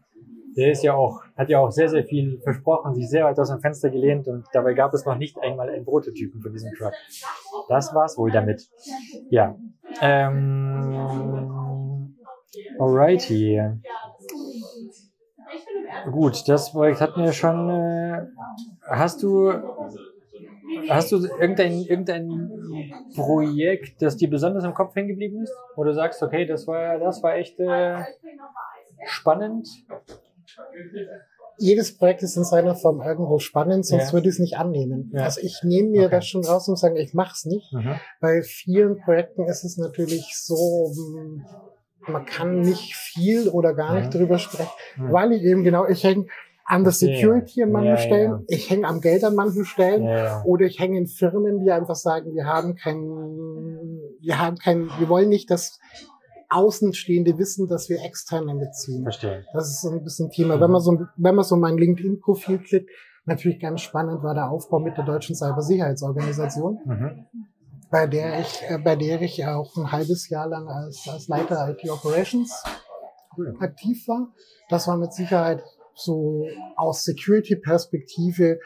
Der 0.60 0.72
ist 0.72 0.84
ja 0.84 0.94
auch, 0.94 1.22
hat 1.38 1.48
ja 1.50 1.60
auch 1.60 1.72
sehr, 1.72 1.88
sehr 1.88 2.04
viel 2.04 2.42
versprochen, 2.42 2.94
sich 2.94 3.10
sehr 3.10 3.24
weit 3.24 3.40
aus 3.40 3.48
dem 3.50 3.62
Fenster 3.62 3.90
gelehnt 3.90 4.28
und 4.28 4.46
dabei 4.52 4.74
gab 4.74 4.94
es 4.94 5.06
noch 5.06 5.16
nicht 5.16 5.40
einmal 5.40 5.70
einen 5.70 5.86
Prototypen 5.86 6.42
von 6.42 6.52
diesem 6.52 6.74
Truck. 6.74 6.92
Das 7.70 7.96
war's 7.96 8.18
wohl 8.18 8.30
damit. 8.30 8.68
Ja. 9.30 9.56
Ähm, 10.02 11.48
alrighty. 12.78 13.62
Gut, 16.12 16.50
das 16.50 16.74
Projekt 16.74 17.00
hatten 17.00 17.24
wir 17.24 17.32
schon. 17.32 17.70
Äh, 17.70 18.28
hast 18.90 19.24
du 19.24 19.54
hast 20.90 21.12
du 21.14 21.26
irgendein, 21.40 21.84
irgendein 21.84 23.02
Projekt, 23.16 24.02
das 24.02 24.18
dir 24.18 24.30
besonders 24.30 24.66
im 24.66 24.74
Kopf 24.74 24.94
hängen 24.96 25.08
geblieben 25.08 25.42
ist? 25.42 25.54
Wo 25.76 25.86
du 25.86 25.94
sagst, 25.94 26.22
okay, 26.22 26.46
das 26.46 26.68
war, 26.68 27.00
das 27.00 27.24
war 27.24 27.36
echt 27.36 27.60
äh, 27.60 28.04
spannend. 29.06 29.68
Jedes 31.62 31.98
Projekt 31.98 32.24
ist 32.24 32.38
in 32.38 32.46
seiner 32.46 32.74
Form 32.76 33.02
irgendwo 33.02 33.38
spannend, 33.40 33.86
sonst 33.86 34.08
Ja. 34.08 34.14
würde 34.14 34.30
ich 34.30 34.36
es 34.36 34.40
nicht 34.40 34.58
annehmen. 34.58 35.12
Ja. 35.14 35.24
Also 35.24 35.42
ich 35.42 35.60
nehme 35.64 35.90
mir 35.90 36.06
Okay. 36.06 36.16
das 36.16 36.28
schon 36.28 36.46
raus 36.46 36.70
und 36.70 36.78
sage, 36.80 37.00
ich 37.02 37.14
mache 37.14 37.34
es 37.36 37.46
nicht. 37.46 37.74
Mhm. 37.74 37.96
Bei 38.22 38.42
vielen 38.44 38.98
Projekten 39.02 39.46
ist 39.46 39.66
es 39.66 39.78
natürlich 39.78 40.38
so, 40.38 40.90
mh, 40.96 41.44
man 42.08 42.26
kann 42.26 42.62
nicht 42.62 42.96
viel 42.96 43.50
oder 43.50 43.74
gar 43.74 43.94
nicht 43.96 44.14
Ja. 44.14 44.20
drüber 44.20 44.38
sprechen, 44.40 44.72
weil 44.98 45.34
ich 45.34 45.44
eben 45.44 45.64
genau, 45.66 45.86
ich 45.86 46.04
hänge 46.04 46.28
an 46.64 46.84
der. 46.84 46.94
Security 46.94 47.64
an 47.64 47.72
manchen 47.72 47.98
Stellen, 47.98 48.46
ich 48.48 48.70
hänge 48.70 48.88
am 48.88 49.02
Geld 49.02 49.24
an 49.26 49.36
manchen 49.36 49.66
Stellen. 49.66 50.04
Oder 50.46 50.66
ich 50.66 50.80
hänge 50.80 50.98
in 50.98 51.08
Firmen, 51.08 51.60
die 51.60 51.72
einfach 51.72 51.96
sagen, 51.96 52.34
wir 52.36 52.46
haben 52.46 52.76
kein, 52.76 52.96
wir 54.22 54.40
haben 54.40 54.58
kein, 54.58 54.88
wir 54.98 55.10
wollen 55.10 55.28
nicht, 55.30 55.50
dass 55.52 55.80
Außenstehende 56.50 57.38
wissen, 57.38 57.68
dass 57.68 57.90
wir 57.90 58.04
externe 58.04 58.56
beziehen. 58.56 59.04
Verstehe. 59.04 59.46
Das 59.54 59.70
ist 59.70 59.82
so 59.82 59.90
ein 59.92 60.04
bisschen 60.04 60.30
Thema. 60.32 60.60
Wenn 60.60 60.72
man 60.72 60.82
so, 60.82 60.98
wenn 61.18 61.36
man 61.36 61.46
so 61.46 61.56
mein 61.56 61.78
LinkedIn-Profil 61.78 62.60
klickt, 62.60 62.90
natürlich 63.26 63.60
ganz 63.60 63.82
spannend 63.82 64.24
war 64.24 64.34
der 64.34 64.50
Aufbau 64.50 64.80
mit 64.80 64.98
der 64.98 65.06
Deutschen 65.06 65.36
Cybersicherheitsorganisation, 65.36 66.80
Mhm. 66.86 67.26
bei 67.92 68.08
der 68.08 68.40
ich, 68.40 68.62
äh, 68.68 68.78
bei 68.80 68.96
der 68.96 69.22
ich 69.22 69.46
auch 69.46 69.76
ein 69.78 69.92
halbes 69.92 70.30
Jahr 70.30 70.48
lang 70.48 70.68
als, 70.68 71.08
als 71.12 71.28
Leiter 71.28 71.70
IT 71.70 71.88
Operations 71.90 72.52
Cool. 73.38 73.56
aktiv 73.60 74.08
war. 74.08 74.34
Das 74.70 74.88
war 74.88 74.98
mit 74.98 75.14
Sicherheit 75.14 75.64
so 75.94 76.46
aus 76.76 77.04
Security-Perspektive 77.04 78.60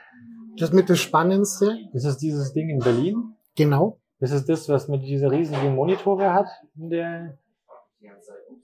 das 0.60 0.72
mit 0.72 0.89
das 0.89 1.00
Spannendste. 1.00 1.78
Ist 1.93 2.06
es 2.06 2.17
dieses 2.17 2.54
Ding 2.54 2.69
in 2.69 2.80
Berlin? 2.80 3.34
Genau. 3.56 4.00
Ist 4.19 4.32
es 4.32 4.46
das, 4.46 4.69
was 4.69 4.88
mit 4.88 5.02
dieser 5.04 5.32
riesigen 5.32 5.76
Monitore 5.76 6.32
hat 6.32 6.46
in 6.78 6.89
der, 6.89 7.38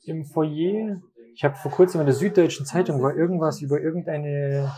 im 0.04 0.26
Foyer? 0.26 1.02
Ich 1.36 1.44
habe 1.44 1.56
vor 1.56 1.72
kurzem 1.72 2.02
in 2.02 2.08
der 2.08 2.16
Süddeutschen 2.16 2.66
Zeitung 2.66 3.02
war 3.02 3.16
irgendwas 3.16 3.62
über 3.62 3.80
irgendeine 3.80 4.74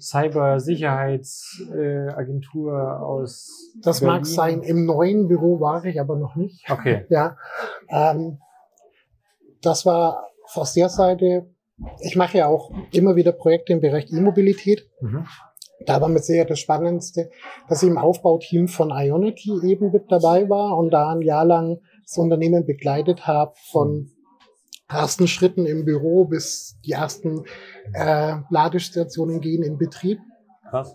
Cybersicherheitsagentur 0.00 3.00
aus. 3.00 3.72
Das 3.82 4.00
Berlin. 4.00 4.16
mag 4.16 4.26
sein. 4.26 4.62
Im 4.62 4.86
neuen 4.86 5.28
Büro 5.28 5.60
war 5.60 5.84
ich 5.84 6.00
aber 6.00 6.16
noch 6.16 6.34
nicht. 6.34 6.68
Okay. 6.68 7.06
Ja. 7.10 7.36
Ähm, 7.88 8.40
das 9.62 9.86
war 9.86 10.34
aus 10.54 10.74
der 10.74 10.88
Seite, 10.88 11.46
ich 12.00 12.16
mache 12.16 12.38
ja 12.38 12.48
auch 12.48 12.72
immer 12.92 13.14
wieder 13.16 13.32
Projekte 13.32 13.72
im 13.72 13.80
Bereich 13.80 14.10
E-Mobilität. 14.10 14.88
Mhm. 15.00 15.26
Da 15.86 16.00
war 16.00 16.08
mit 16.08 16.24
Sicherheit 16.24 16.50
das 16.50 16.60
Spannendste, 16.60 17.30
dass 17.68 17.82
ich 17.82 17.88
im 17.88 17.98
Aufbauteam 17.98 18.68
von 18.68 18.90
Ionity 18.90 19.50
eben 19.64 19.90
mit 19.90 20.10
dabei 20.10 20.48
war 20.48 20.78
und 20.78 20.90
da 20.90 21.12
ein 21.12 21.22
Jahr 21.22 21.44
lang 21.44 21.80
das 22.06 22.16
Unternehmen 22.18 22.66
begleitet 22.66 23.26
habe 23.26 23.54
von 23.70 24.10
ersten 24.88 25.26
Schritten 25.26 25.66
im 25.66 25.84
Büro 25.84 26.24
bis 26.26 26.76
die 26.84 26.92
ersten 26.92 27.44
äh, 27.94 28.36
Ladestationen 28.50 29.40
gehen 29.40 29.62
in 29.62 29.78
Betrieb. 29.78 30.18
Krass. 30.70 30.94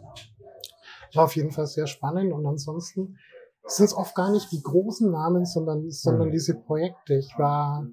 War 1.16 1.26
auf 1.26 1.36
jeden 1.36 1.52
Fall 1.52 1.66
sehr 1.68 1.88
spannend 1.88 2.32
und 2.34 2.46
ansonsten 2.46 3.18
sind 3.66 3.86
es 3.86 3.94
oft 3.96 4.16
gar 4.16 4.32
nicht 4.32 4.52
die 4.52 4.62
großen 4.62 5.12
Namen, 5.12 5.46
sondern, 5.46 5.90
sondern 5.90 6.28
Mhm. 6.30 6.32
diese 6.32 6.56
Projekte. 6.56 7.16
Ich 7.16 7.34
war 7.38 7.86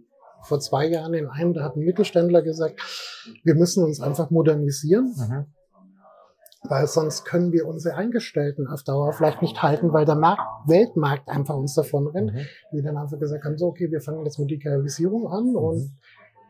vor 0.42 0.61
zwei 0.61 0.87
Jahren 0.87 1.14
in 1.14 1.26
einem, 1.29 1.55
da 1.55 1.64
hat 1.64 1.76
ein 1.76 1.85
Mittelständler 1.85 2.42
gesagt, 2.42 2.81
wir 3.42 3.55
müssen 3.55 3.83
uns 3.85 4.00
einfach 4.00 4.31
modernisieren, 4.31 5.14
Mhm. 5.16 5.46
Weil 6.70 6.87
sonst 6.87 7.24
können 7.24 7.52
wir 7.52 7.66
unsere 7.66 7.96
Eingestellten 7.96 8.66
auf 8.66 8.83
Dauer 8.83 9.12
vielleicht 9.12 9.42
nicht 9.42 9.62
halten, 9.62 9.92
weil 9.92 10.05
der 10.05 10.16
Markt, 10.16 10.42
Weltmarkt 10.66 11.29
einfach 11.29 11.55
uns 11.57 11.74
davon 11.74 12.07
rennt. 12.09 12.33
Mhm. 12.33 12.38
Die 12.72 12.83
dann 12.83 12.96
einfach 12.96 13.18
gesagt 13.18 13.44
haben, 13.44 13.57
so, 13.59 13.66
okay, 13.66 13.90
wir 13.90 14.00
fangen 14.00 14.24
jetzt 14.24 14.38
mit 14.38 14.50
Digitalisierung 14.50 15.29
an 15.29 15.50
Mhm. 15.50 15.57
und 15.57 15.96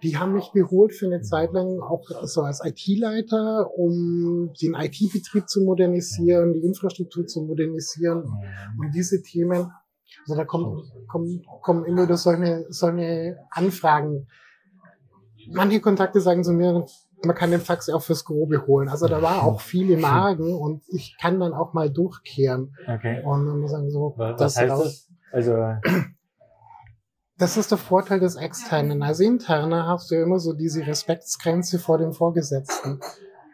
die 0.03 0.17
haben 0.19 0.35
mich 0.35 0.53
geholt 0.53 0.93
für 0.95 1.07
eine 1.07 1.23
Zeit 1.23 1.53
lang 1.53 1.81
auch 1.81 2.03
so 2.25 2.43
als 2.43 2.61
IT-Leiter, 2.63 3.71
um 3.77 4.53
den 4.61 4.75
IT-Betrieb 4.75 5.49
zu 5.49 5.63
modernisieren, 5.63 6.53
die 6.53 6.65
Infrastruktur 6.65 7.27
zu 7.27 7.43
modernisieren 7.43 8.19
Mhm. 8.25 8.81
und 8.81 8.95
diese 8.95 9.23
Themen. 9.23 9.71
Also 10.27 10.37
da 10.37 10.45
kommen, 10.45 10.83
kommen, 11.09 11.43
kommen 11.63 11.85
immer 11.85 12.05
wieder 12.05 12.17
solche, 12.17 12.67
solche 12.69 13.39
Anfragen. 13.51 14.27
Manche 15.53 15.81
Kontakte 15.81 16.21
sagen 16.21 16.43
zu 16.45 16.53
mir, 16.53 16.85
man 17.25 17.35
kann 17.35 17.51
den 17.51 17.61
Fax 17.61 17.89
auch 17.89 18.03
fürs 18.03 18.25
Grobe 18.25 18.67
holen. 18.67 18.89
Also 18.89 19.07
da 19.09 19.23
war 19.23 19.43
auch 19.45 19.61
viel 19.61 19.91
im 19.91 20.01
Magen 20.01 20.55
und 20.55 20.83
ich 20.89 21.17
kann 21.21 21.41
dann 21.41 21.55
auch 21.55 21.73
mal 21.73 21.91
durchkehren. 21.91 22.75
Okay. 22.87 23.23
Und 23.25 23.47
dann 23.47 23.61
muss 23.61 23.71
sagen 23.71 23.91
so, 23.91 24.15
Was, 24.17 24.37
das 24.39 24.57
was 24.57 24.63
heißt 24.63 24.85
das? 24.85 25.09
Also, 25.33 25.57
Das 27.39 27.57
ist 27.57 27.71
der 27.71 27.79
Vorteil 27.79 28.21
des 28.21 28.37
Externen. 28.37 29.03
Als 29.03 29.21
Interner 29.21 29.87
hast 29.87 30.11
du 30.11 30.15
ja 30.15 30.23
immer 30.23 30.39
so 30.39 30.53
diese 30.55 30.87
Respektsgrenze 30.87 31.79
vor 31.79 31.99
dem 31.99 32.13
Vorgesetzten 32.13 33.01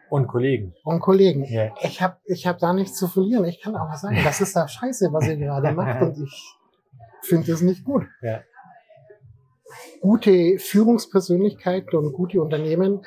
und 0.09 0.27
Kollegen. 0.27 0.73
und 0.83 0.99
Kollegen. 0.99 1.43
Ja. 1.45 1.73
Ich 1.81 2.01
habe 2.01 2.17
ich 2.25 2.45
hab 2.47 2.59
da 2.59 2.73
nichts 2.73 2.97
zu 2.97 3.07
verlieren. 3.07 3.45
Ich 3.45 3.61
kann 3.61 3.75
aber 3.75 3.97
sagen, 3.97 4.17
das 4.23 4.39
ist 4.41 4.55
da 4.55 4.67
scheiße, 4.67 5.11
was 5.11 5.27
ihr 5.27 5.37
gerade 5.37 5.71
macht 5.75 6.01
und 6.01 6.17
ich 6.23 6.55
finde 7.23 7.51
es 7.51 7.61
nicht 7.61 7.83
gut. 7.83 8.03
Ja. 8.21 8.41
Gute 10.01 10.59
Führungspersönlichkeiten 10.59 11.97
und 11.97 12.13
gute 12.13 12.41
Unternehmen, 12.41 13.01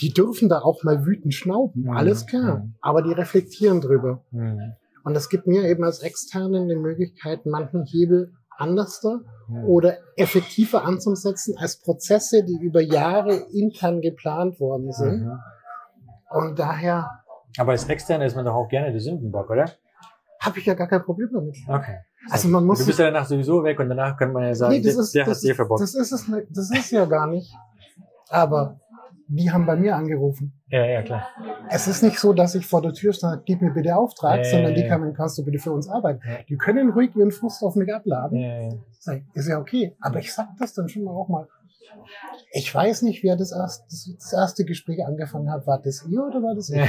die 0.00 0.12
dürfen 0.12 0.48
da 0.48 0.60
auch 0.60 0.82
mal 0.82 1.04
wütend 1.06 1.34
schnauben. 1.34 1.82
Mhm. 1.82 1.90
Alles 1.90 2.26
klar. 2.26 2.58
Mhm. 2.58 2.74
Aber 2.80 3.02
die 3.02 3.12
reflektieren 3.12 3.80
drüber. 3.80 4.22
Mhm. 4.30 4.74
Und 5.04 5.14
das 5.14 5.28
gibt 5.28 5.46
mir 5.46 5.64
eben 5.68 5.84
als 5.84 6.00
Externen 6.00 6.68
die 6.68 6.76
Möglichkeit, 6.76 7.44
manchen 7.46 7.84
Hebel 7.84 8.32
anders 8.56 9.02
Mhm. 9.48 9.64
oder 9.64 9.98
effektiver 10.16 10.84
anzusetzen 10.84 11.56
als 11.58 11.80
Prozesse, 11.80 12.44
die 12.44 12.58
über 12.62 12.80
Jahre 12.80 13.34
intern 13.52 14.00
geplant 14.00 14.58
worden 14.60 14.90
sind. 14.92 15.30
Und 16.30 16.58
daher 16.58 17.10
Aber 17.58 17.72
als 17.72 17.88
Externe 17.88 18.24
ist 18.26 18.34
man 18.36 18.44
doch 18.44 18.54
auch 18.54 18.68
gerne 18.68 18.90
der 18.92 19.00
Sündenbock, 19.00 19.50
oder? 19.50 19.66
habe 20.40 20.58
ich 20.58 20.66
ja 20.66 20.74
gar 20.74 20.88
kein 20.88 21.02
Problem 21.02 21.28
damit. 21.32 21.56
Okay. 21.68 21.96
Also 22.30 22.48
man 22.48 22.64
muss 22.64 22.78
du 22.78 22.86
bist 22.86 22.98
ja 22.98 23.06
danach 23.06 23.26
sowieso 23.26 23.62
weg 23.64 23.78
und 23.80 23.88
danach 23.88 24.16
kann 24.16 24.32
man 24.32 24.44
ja 24.44 24.54
sagen, 24.54 24.74
Nee, 24.74 24.82
das 24.82 24.94
der, 24.94 25.02
ist, 25.02 25.14
der 25.14 25.24
das, 25.24 25.36
hat 25.38 25.42
dir 25.42 25.50
ist, 25.50 25.56
verbockt. 25.56 25.80
das 25.82 25.94
ist 25.94 26.12
es. 26.12 26.30
Das 26.50 26.70
ist 26.70 26.90
ja 26.90 27.04
gar 27.06 27.26
nicht. 27.26 27.52
Aber 28.28 28.80
die 29.28 29.50
haben 29.50 29.66
bei 29.66 29.76
mir 29.76 29.96
angerufen. 29.96 30.52
ja, 30.68 30.84
ja, 30.84 31.02
klar. 31.02 31.28
Es 31.70 31.86
ist 31.86 32.02
nicht 32.02 32.18
so, 32.18 32.32
dass 32.32 32.54
ich 32.54 32.66
vor 32.66 32.82
der 32.82 32.92
Tür 32.92 33.12
stand, 33.12 33.46
gib 33.46 33.62
mir 33.62 33.72
bitte 33.72 33.96
Auftrag, 33.96 34.38
Ja, 34.38 34.44
ja, 34.44 34.50
sondern 34.50 34.74
die 34.74 34.82
ja. 34.82 34.88
kamen, 34.88 35.14
kannst 35.14 35.38
du 35.38 35.44
bitte 35.44 35.58
für 35.58 35.72
uns 35.72 35.88
arbeiten. 35.88 36.20
Die 36.48 36.56
können 36.56 36.90
ruhig 36.90 37.14
ihren 37.16 37.30
Frust 37.30 37.62
auf 37.62 37.74
mich 37.76 37.92
abladen. 37.92 38.38
Ja, 38.38 38.60
ja. 38.62 39.20
Ist 39.32 39.48
ja 39.48 39.58
okay. 39.58 39.96
Aber 40.00 40.18
ich 40.18 40.32
sag 40.32 40.48
das 40.58 40.74
dann 40.74 40.88
schon 40.88 41.04
mal 41.04 41.12
auch 41.12 41.28
mal. 41.28 41.48
Ich 42.52 42.74
weiß 42.74 43.02
nicht, 43.02 43.22
wer 43.22 43.36
das 43.36 43.52
erste, 43.52 43.84
das 43.86 44.32
erste 44.32 44.64
Gespräch 44.64 45.04
angefangen 45.06 45.50
hat. 45.50 45.66
War 45.66 45.80
das 45.80 46.06
ihr 46.08 46.22
oder 46.22 46.42
war 46.42 46.54
das 46.54 46.70
ich? 46.70 46.80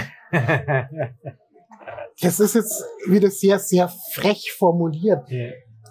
Das 2.22 2.40
ist 2.40 2.56
jetzt 2.56 2.84
wieder 3.08 3.30
sehr, 3.30 3.60
sehr 3.60 3.90
frech 4.14 4.54
formuliert. 4.58 5.30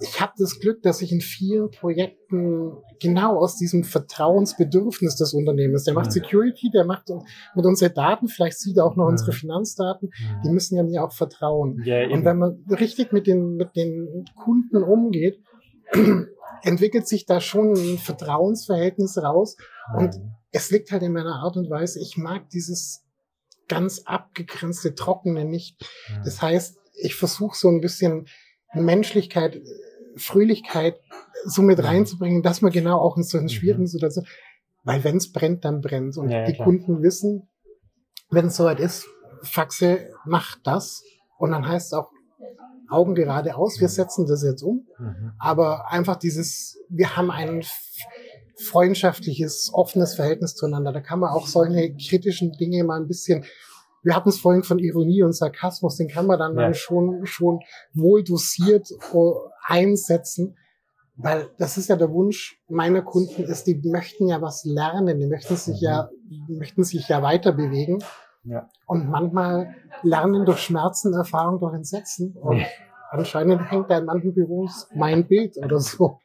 Ich 0.01 0.21
habe 0.21 0.33
das 0.39 0.59
Glück, 0.59 0.83
dass 0.83 1.03
ich 1.03 1.13
in 1.13 1.21
vielen 1.21 1.71
Projekten 1.71 2.73
genau 3.01 3.39
aus 3.39 3.57
diesem 3.57 3.85
Vertrauensbedürfnis 3.85 5.17
des 5.17 5.35
Unternehmens, 5.35 5.85
der 5.85 5.95
macht. 5.95 6.13
Security, 6.13 6.71
der 6.71 6.85
macht 6.85 7.11
mit 7.55 7.65
unseren 7.65 7.95
Daten, 7.95 8.29
vielleicht 8.29 8.59
sieht 8.59 8.77
er 8.77 8.87
auch 8.87 8.97
noch 8.97 9.07
unsere 9.07 9.33
Finanzdaten, 9.33 10.11
die 10.45 10.51
müssen 10.51 10.77
ja 10.77 10.83
mir 10.83 11.05
auch 11.05 11.13
vertrauen. 11.13 11.83
Ja. 11.85 12.09
Und 12.09 12.25
wenn 12.25 12.39
man 12.39 12.65
richtig 12.71 13.13
mit 13.13 13.27
den, 13.27 13.57
mit 13.57 13.77
den 13.77 14.25
Kunden 14.37 14.83
umgeht, 14.83 15.41
entwickelt 16.63 17.07
sich 17.07 17.27
da 17.27 17.41
schon 17.41 17.73
ein 17.73 17.99
Vertrauensverhältnis 17.99 19.19
raus. 19.19 19.57
Und 19.97 20.21
es 20.51 20.71
liegt 20.71 20.91
halt 20.93 21.03
in 21.03 21.13
meiner 21.13 21.37
Art 21.37 21.57
und 21.57 21.71
Weise, 21.71 22.01
ich 22.01 22.17
mag 22.17 22.49
dieses 22.51 23.05
ganz 23.69 24.03
abgegrenzte, 24.05 24.95
trockene 24.95 25.45
nicht. 25.45 25.85
Das 26.25 26.43
heißt, 26.43 26.79
ich 26.95 27.15
versuche 27.15 27.57
so 27.57 27.69
ein 27.69 27.81
bisschen 27.81 28.27
Menschlichkeit, 28.75 29.61
Fröhlichkeit 30.17 30.97
so 31.47 31.63
mit 31.63 31.79
Mhm. 31.79 31.85
reinzubringen, 31.85 32.43
dass 32.43 32.61
man 32.63 32.73
genau 32.73 32.99
auch 32.99 33.17
in 33.17 33.23
so 33.23 33.37
einer 33.39 33.45
Mhm. 33.45 33.49
schwierigen 33.51 33.87
Situation, 33.87 34.27
weil 34.85 35.03
wenn 35.05 35.17
es 35.17 35.33
brennt, 35.33 35.65
dann 35.65 35.81
brennt 35.81 36.17
Und 36.17 36.31
Ja, 36.31 36.45
die 36.45 36.55
klar. 36.55 36.67
Kunden 36.67 37.03
wissen, 37.03 37.49
wenn 38.31 38.47
es 38.47 38.57
soweit 38.57 38.81
ist, 38.81 39.07
Faxe 39.43 40.11
macht 40.25 40.61
das. 40.65 41.03
Und 41.39 41.51
dann 41.51 41.67
heißt 41.69 41.89
es 41.89 41.93
auch 41.93 42.11
Augen 42.89 43.15
geradeaus, 43.15 43.81
wir 43.81 43.89
setzen 43.89 44.27
das 44.27 44.43
jetzt 44.43 44.63
um. 44.63 44.87
Mhm. 44.99 45.33
Aber 45.39 45.91
einfach 45.91 46.17
dieses, 46.17 46.79
wir 46.89 47.17
haben 47.17 47.31
ein 47.31 47.63
freundschaftliches, 48.57 49.71
offenes 49.73 50.15
Verhältnis 50.15 50.55
zueinander. 50.55 50.93
Da 50.93 51.01
kann 51.01 51.19
man 51.19 51.31
auch 51.31 51.47
solche 51.47 51.95
kritischen 51.97 52.53
Dinge 52.53 52.85
mal 52.85 53.01
ein 53.01 53.09
bisschen, 53.09 53.45
wir 54.05 54.15
hatten 54.15 54.29
es 54.29 54.39
vorhin 54.39 54.63
von 54.63 54.79
Ironie 54.79 55.23
und 55.23 55.33
Sarkasmus, 55.35 55.97
den 55.97 56.09
kann 56.09 56.27
man 56.27 56.39
dann, 56.39 56.55
Ja. 56.55 56.63
dann 56.63 56.75
schon, 56.75 57.27
schon 57.27 57.61
wohl 57.95 58.23
dosiert 58.23 58.91
äh, 58.91 59.31
einsetzen. 59.67 60.57
Weil 61.17 61.49
das 61.59 61.77
ist 61.79 61.89
ja 61.89 61.97
der 61.97 62.11
Wunsch 62.11 62.61
meiner 62.69 63.03
Kunden 63.03 63.45
ist, 63.45 63.67
die 63.69 63.81
möchten 63.85 64.27
ja 64.29 64.43
was 64.43 64.65
lernen, 64.65 65.19
die 65.21 65.27
möchten 65.29 65.55
sich 65.57 65.81
ja, 65.81 66.09
die 66.29 66.57
möchten 66.57 66.83
sich 66.85 67.09
ja 67.09 67.23
weiter 67.23 67.53
bewegen. 67.53 68.03
Ja. 68.43 68.69
Und 68.87 69.09
manchmal 69.09 69.75
lernen 70.03 70.45
durch 70.45 70.59
Schmerzen, 70.59 71.15
Erfahrung 71.15 71.61
durch 71.61 71.73
Entsetzen. 71.75 72.37
Und 72.37 72.59
Ja. 72.59 72.67
anscheinend 73.11 73.71
hängt 73.71 73.91
da 73.91 73.99
in 73.99 74.05
manchen 74.07 74.35
Büros 74.35 74.89
mein 74.95 75.27
Bild 75.27 75.57
oder 75.57 75.79
so. 75.79 76.19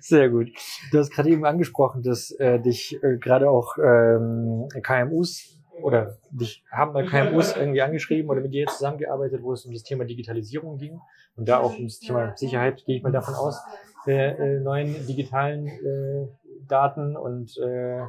Sehr 0.00 0.30
gut. 0.30 0.48
Du 0.90 0.98
hast 0.98 1.10
gerade 1.10 1.28
eben 1.28 1.44
angesprochen, 1.44 2.02
dass 2.02 2.30
äh, 2.32 2.58
dich 2.58 2.98
äh, 3.02 3.18
gerade 3.18 3.50
auch 3.50 3.76
ähm, 3.76 4.66
KMUs 4.82 5.55
oder 5.82 6.16
dich 6.30 6.64
haben 6.70 6.92
mal 6.92 7.06
KMUs 7.06 7.56
irgendwie 7.56 7.82
angeschrieben 7.82 8.30
oder 8.30 8.40
mit 8.40 8.52
dir 8.52 8.66
zusammengearbeitet, 8.66 9.42
wo 9.42 9.52
es 9.52 9.64
um 9.64 9.72
das 9.72 9.82
Thema 9.82 10.04
Digitalisierung 10.04 10.78
ging 10.78 11.00
und 11.36 11.48
da 11.48 11.60
auch 11.60 11.76
um 11.76 11.84
das 11.84 11.98
Thema 11.98 12.36
Sicherheit, 12.36 12.84
gehe 12.86 12.96
ich 12.96 13.02
mal 13.02 13.12
davon 13.12 13.34
aus, 13.34 13.60
der 14.06 14.38
äh, 14.38 14.60
neuen 14.60 15.06
digitalen 15.06 15.66
äh, 15.66 16.28
Daten 16.68 17.16
und 17.16 17.56
äh, 17.58 18.02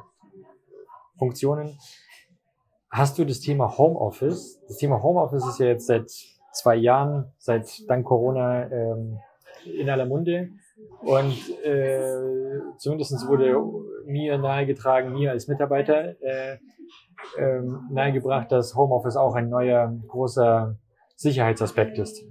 Funktionen. 1.17 1.77
Hast 2.89 3.17
du 3.17 3.25
das 3.25 3.39
Thema 3.39 3.77
Homeoffice? 3.77 4.61
Das 4.67 4.77
Thema 4.77 5.01
Homeoffice 5.01 5.45
ist 5.47 5.59
ja 5.59 5.67
jetzt 5.67 5.87
seit 5.87 6.09
zwei 6.53 6.75
Jahren, 6.75 7.31
seit 7.37 7.67
dank 7.89 8.05
Corona 8.05 8.71
ähm, 8.71 9.19
in 9.65 9.89
aller 9.89 10.05
Munde. 10.05 10.49
Und 11.01 11.35
äh, 11.63 12.59
zumindest 12.77 13.27
wurde 13.27 13.57
mir 14.05 14.37
nahegetragen, 14.37 15.13
mir 15.13 15.31
als 15.31 15.47
Mitarbeiter 15.47 16.21
äh, 16.21 16.57
ähm, 17.37 17.87
nahegebracht, 17.91 18.51
dass 18.51 18.75
Homeoffice 18.75 19.15
auch 19.15 19.35
ein 19.35 19.49
neuer 19.49 19.91
großer 20.07 20.77
Sicherheitsaspekt 21.15 21.97
ist. 21.97 22.23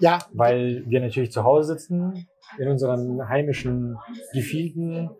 Ja, 0.00 0.18
Weil 0.32 0.84
wir 0.86 1.00
natürlich 1.00 1.32
zu 1.32 1.44
Hause 1.44 1.74
sitzen, 1.74 2.28
in 2.58 2.68
unseren 2.68 3.28
heimischen 3.28 3.98
Gefilden, 4.32 5.10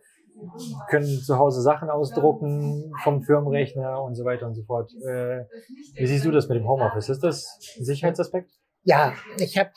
können 0.88 1.06
zu 1.06 1.36
Hause 1.36 1.62
Sachen 1.62 1.90
ausdrucken 1.90 2.92
vom 3.02 3.22
Firmenrechner 3.22 4.00
und 4.02 4.14
so 4.14 4.24
weiter 4.24 4.46
und 4.46 4.54
so 4.54 4.62
fort. 4.62 4.92
Äh, 5.04 5.44
wie 5.96 6.06
siehst 6.06 6.24
du 6.24 6.30
das 6.30 6.48
mit 6.48 6.58
dem 6.58 6.68
Homeoffice? 6.68 7.08
Ist 7.08 7.24
das 7.24 7.58
ein 7.78 7.84
Sicherheitsaspekt? 7.84 8.50
ja, 8.84 9.12
ich 9.38 9.58
habe 9.58 9.70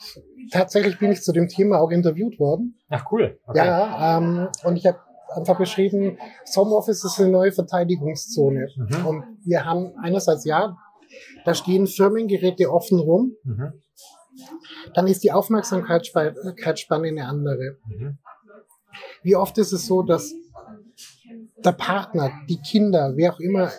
tatsächlich 0.50 0.98
bin 0.98 1.12
ich 1.12 1.22
zu 1.22 1.32
dem 1.32 1.48
Thema 1.48 1.80
auch 1.80 1.90
interviewt 1.90 2.38
worden. 2.38 2.78
Ach 2.88 3.04
cool. 3.12 3.38
Okay. 3.46 3.58
Ja, 3.58 4.18
ähm, 4.18 4.48
und 4.64 4.76
ich 4.76 4.86
habe 4.86 4.98
einfach 5.36 5.58
beschrieben, 5.58 6.18
das 6.44 6.56
Homeoffice 6.56 7.04
ist 7.04 7.20
eine 7.20 7.30
neue 7.30 7.52
Verteidigungszone. 7.52 8.68
Mhm. 8.76 9.06
Und 9.06 9.24
wir 9.44 9.64
haben 9.64 9.92
einerseits 10.02 10.44
ja, 10.44 10.76
da 11.44 11.54
stehen 11.54 11.86
Firmengeräte 11.86 12.70
offen 12.70 12.98
rum, 12.98 13.36
Mhm. 13.44 13.72
dann 14.94 15.06
ist 15.06 15.22
die 15.24 15.32
Aufmerksamkeitsspanne 15.32 17.08
eine 17.08 17.26
andere. 17.26 17.76
Mhm. 17.86 18.18
Wie 19.22 19.36
oft 19.36 19.58
ist 19.58 19.72
es 19.72 19.86
so, 19.86 20.02
dass 20.02 20.32
der 21.64 21.72
Partner, 21.72 22.32
die 22.48 22.60
Kinder, 22.60 23.12
wer 23.14 23.34
auch 23.34 23.40
immer, 23.40 23.70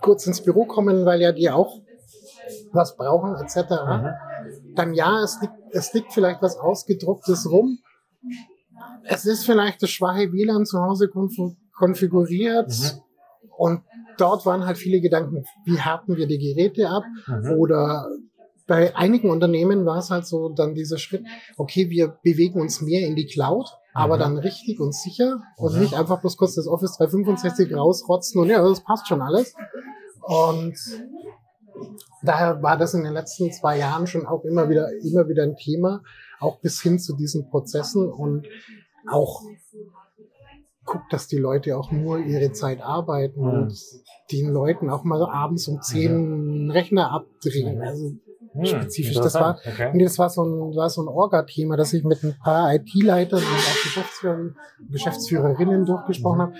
kurz 0.00 0.26
ins 0.26 0.42
Büro 0.42 0.64
kommen, 0.64 1.04
weil 1.04 1.20
ja 1.20 1.32
die 1.32 1.50
auch 1.50 1.80
was 2.72 2.96
brauchen, 2.96 3.34
etc. 3.42 3.56
Mhm. 3.70 4.74
Dann 4.74 4.94
ja, 4.94 5.22
es 5.22 5.40
liegt, 5.40 5.54
es 5.72 5.92
liegt 5.92 6.12
vielleicht 6.12 6.42
was 6.42 6.56
Ausgedrucktes 6.56 7.50
rum. 7.50 7.78
Es 9.04 9.24
ist 9.24 9.44
vielleicht 9.44 9.82
das 9.82 9.90
schwache 9.90 10.32
WLAN 10.32 10.66
zu 10.66 10.80
Hause 10.80 11.06
konf- 11.06 11.56
konfiguriert. 11.76 12.68
Mhm. 12.68 13.00
Und 13.56 13.80
dort 14.18 14.46
waren 14.46 14.66
halt 14.66 14.78
viele 14.78 15.00
Gedanken, 15.00 15.44
wie 15.64 15.78
härten 15.78 16.16
wir 16.16 16.26
die 16.26 16.38
Geräte 16.38 16.88
ab? 16.88 17.04
Mhm. 17.26 17.52
Oder 17.58 18.08
bei 18.66 18.94
einigen 18.94 19.30
Unternehmen 19.30 19.86
war 19.86 19.98
es 19.98 20.10
halt 20.10 20.26
so 20.26 20.50
dann 20.50 20.74
dieser 20.74 20.98
Schritt, 20.98 21.24
okay, 21.56 21.88
wir 21.90 22.18
bewegen 22.22 22.60
uns 22.60 22.82
mehr 22.82 23.06
in 23.06 23.16
die 23.16 23.26
Cloud, 23.26 23.66
aber 23.94 24.16
Mhm. 24.16 24.20
dann 24.20 24.38
richtig 24.38 24.78
und 24.78 24.94
sicher 24.94 25.40
und 25.56 25.74
Mhm. 25.74 25.80
nicht 25.80 25.94
einfach 25.94 26.20
bloß 26.20 26.36
kurz 26.36 26.54
das 26.54 26.66
Office 26.68 26.96
365 26.98 27.74
rausrotzen 27.74 28.40
und 28.40 28.48
ja, 28.48 28.62
das 28.62 28.84
passt 28.84 29.08
schon 29.08 29.22
alles. 29.22 29.54
Und 30.20 30.74
daher 32.22 32.62
war 32.62 32.76
das 32.76 32.94
in 32.94 33.04
den 33.04 33.14
letzten 33.14 33.50
zwei 33.52 33.78
Jahren 33.78 34.06
schon 34.06 34.26
auch 34.26 34.44
immer 34.44 34.68
wieder, 34.68 34.90
immer 35.02 35.28
wieder 35.28 35.44
ein 35.44 35.56
Thema, 35.56 36.02
auch 36.40 36.60
bis 36.60 36.80
hin 36.82 36.98
zu 36.98 37.16
diesen 37.16 37.48
Prozessen 37.48 38.08
und 38.10 38.46
auch 39.10 39.42
guckt, 40.84 41.12
dass 41.12 41.26
die 41.28 41.36
Leute 41.36 41.76
auch 41.76 41.90
nur 41.90 42.18
ihre 42.18 42.52
Zeit 42.52 42.80
arbeiten 42.80 43.40
Mhm. 43.40 43.46
und 43.48 43.74
den 44.32 44.48
Leuten 44.50 44.88
auch 44.90 45.04
mal 45.04 45.22
abends 45.22 45.68
um 45.68 45.80
zehn 45.82 46.12
einen 46.14 46.70
Rechner 46.70 47.12
abdrehen. 47.12 47.80
Also 47.82 48.12
Hm, 48.54 48.64
spezifisch. 48.64 49.14
Das 49.16 49.34
war, 49.34 49.58
interessant, 49.62 49.92
und 49.94 49.98
das 50.02 50.18
war 50.18 50.30
so 50.30 50.42
ein, 50.42 50.74
war 50.76 50.88
so 50.88 51.02
ein 51.02 51.08
Orga-Thema, 51.08 51.76
dass 51.76 51.92
ich 51.92 52.02
mit 52.04 52.22
ein 52.24 52.34
paar 52.42 52.74
IT-Leitern 52.74 53.38
und 53.40 53.44
auch 53.44 53.82
Geschäftsführern, 53.84 54.56
Geschäftsführerinnen 54.90 55.84
durchgesprochen 55.84 56.38
Mhm. 56.38 56.42
habe. 56.42 56.54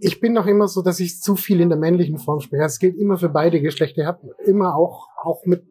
Ich 0.00 0.20
bin 0.20 0.32
noch 0.32 0.46
immer 0.46 0.66
so, 0.66 0.82
dass 0.82 0.98
ich 0.98 1.20
zu 1.20 1.36
viel 1.36 1.60
in 1.60 1.68
der 1.68 1.78
männlichen 1.78 2.18
Form 2.18 2.40
spreche. 2.40 2.62
Das 2.62 2.78
gilt 2.80 2.96
immer 2.96 3.16
für 3.16 3.28
beide 3.28 3.60
Geschlechter. 3.60 4.02
Ich 4.02 4.06
habe 4.08 4.34
immer 4.44 4.74
auch, 4.74 5.06
auch 5.22 5.44
mit 5.46 5.64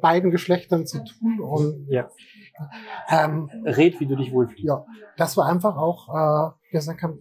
beiden 0.00 0.30
Geschlechtern 0.30 0.86
zu 0.86 0.98
tun. 1.04 1.40
Und 1.40 1.86
Ja. 1.88 2.08
Ähm, 3.08 3.48
Red, 3.64 4.00
wie 4.00 4.06
du 4.06 4.16
dich 4.16 4.32
wohlfühlst. 4.32 4.64
ja, 4.64 4.84
das 5.16 5.36
war 5.36 5.46
einfach 5.46 5.76
auch, 5.76 6.08
äh, 6.08 6.50
gesagt 6.70 7.02
haben, 7.02 7.18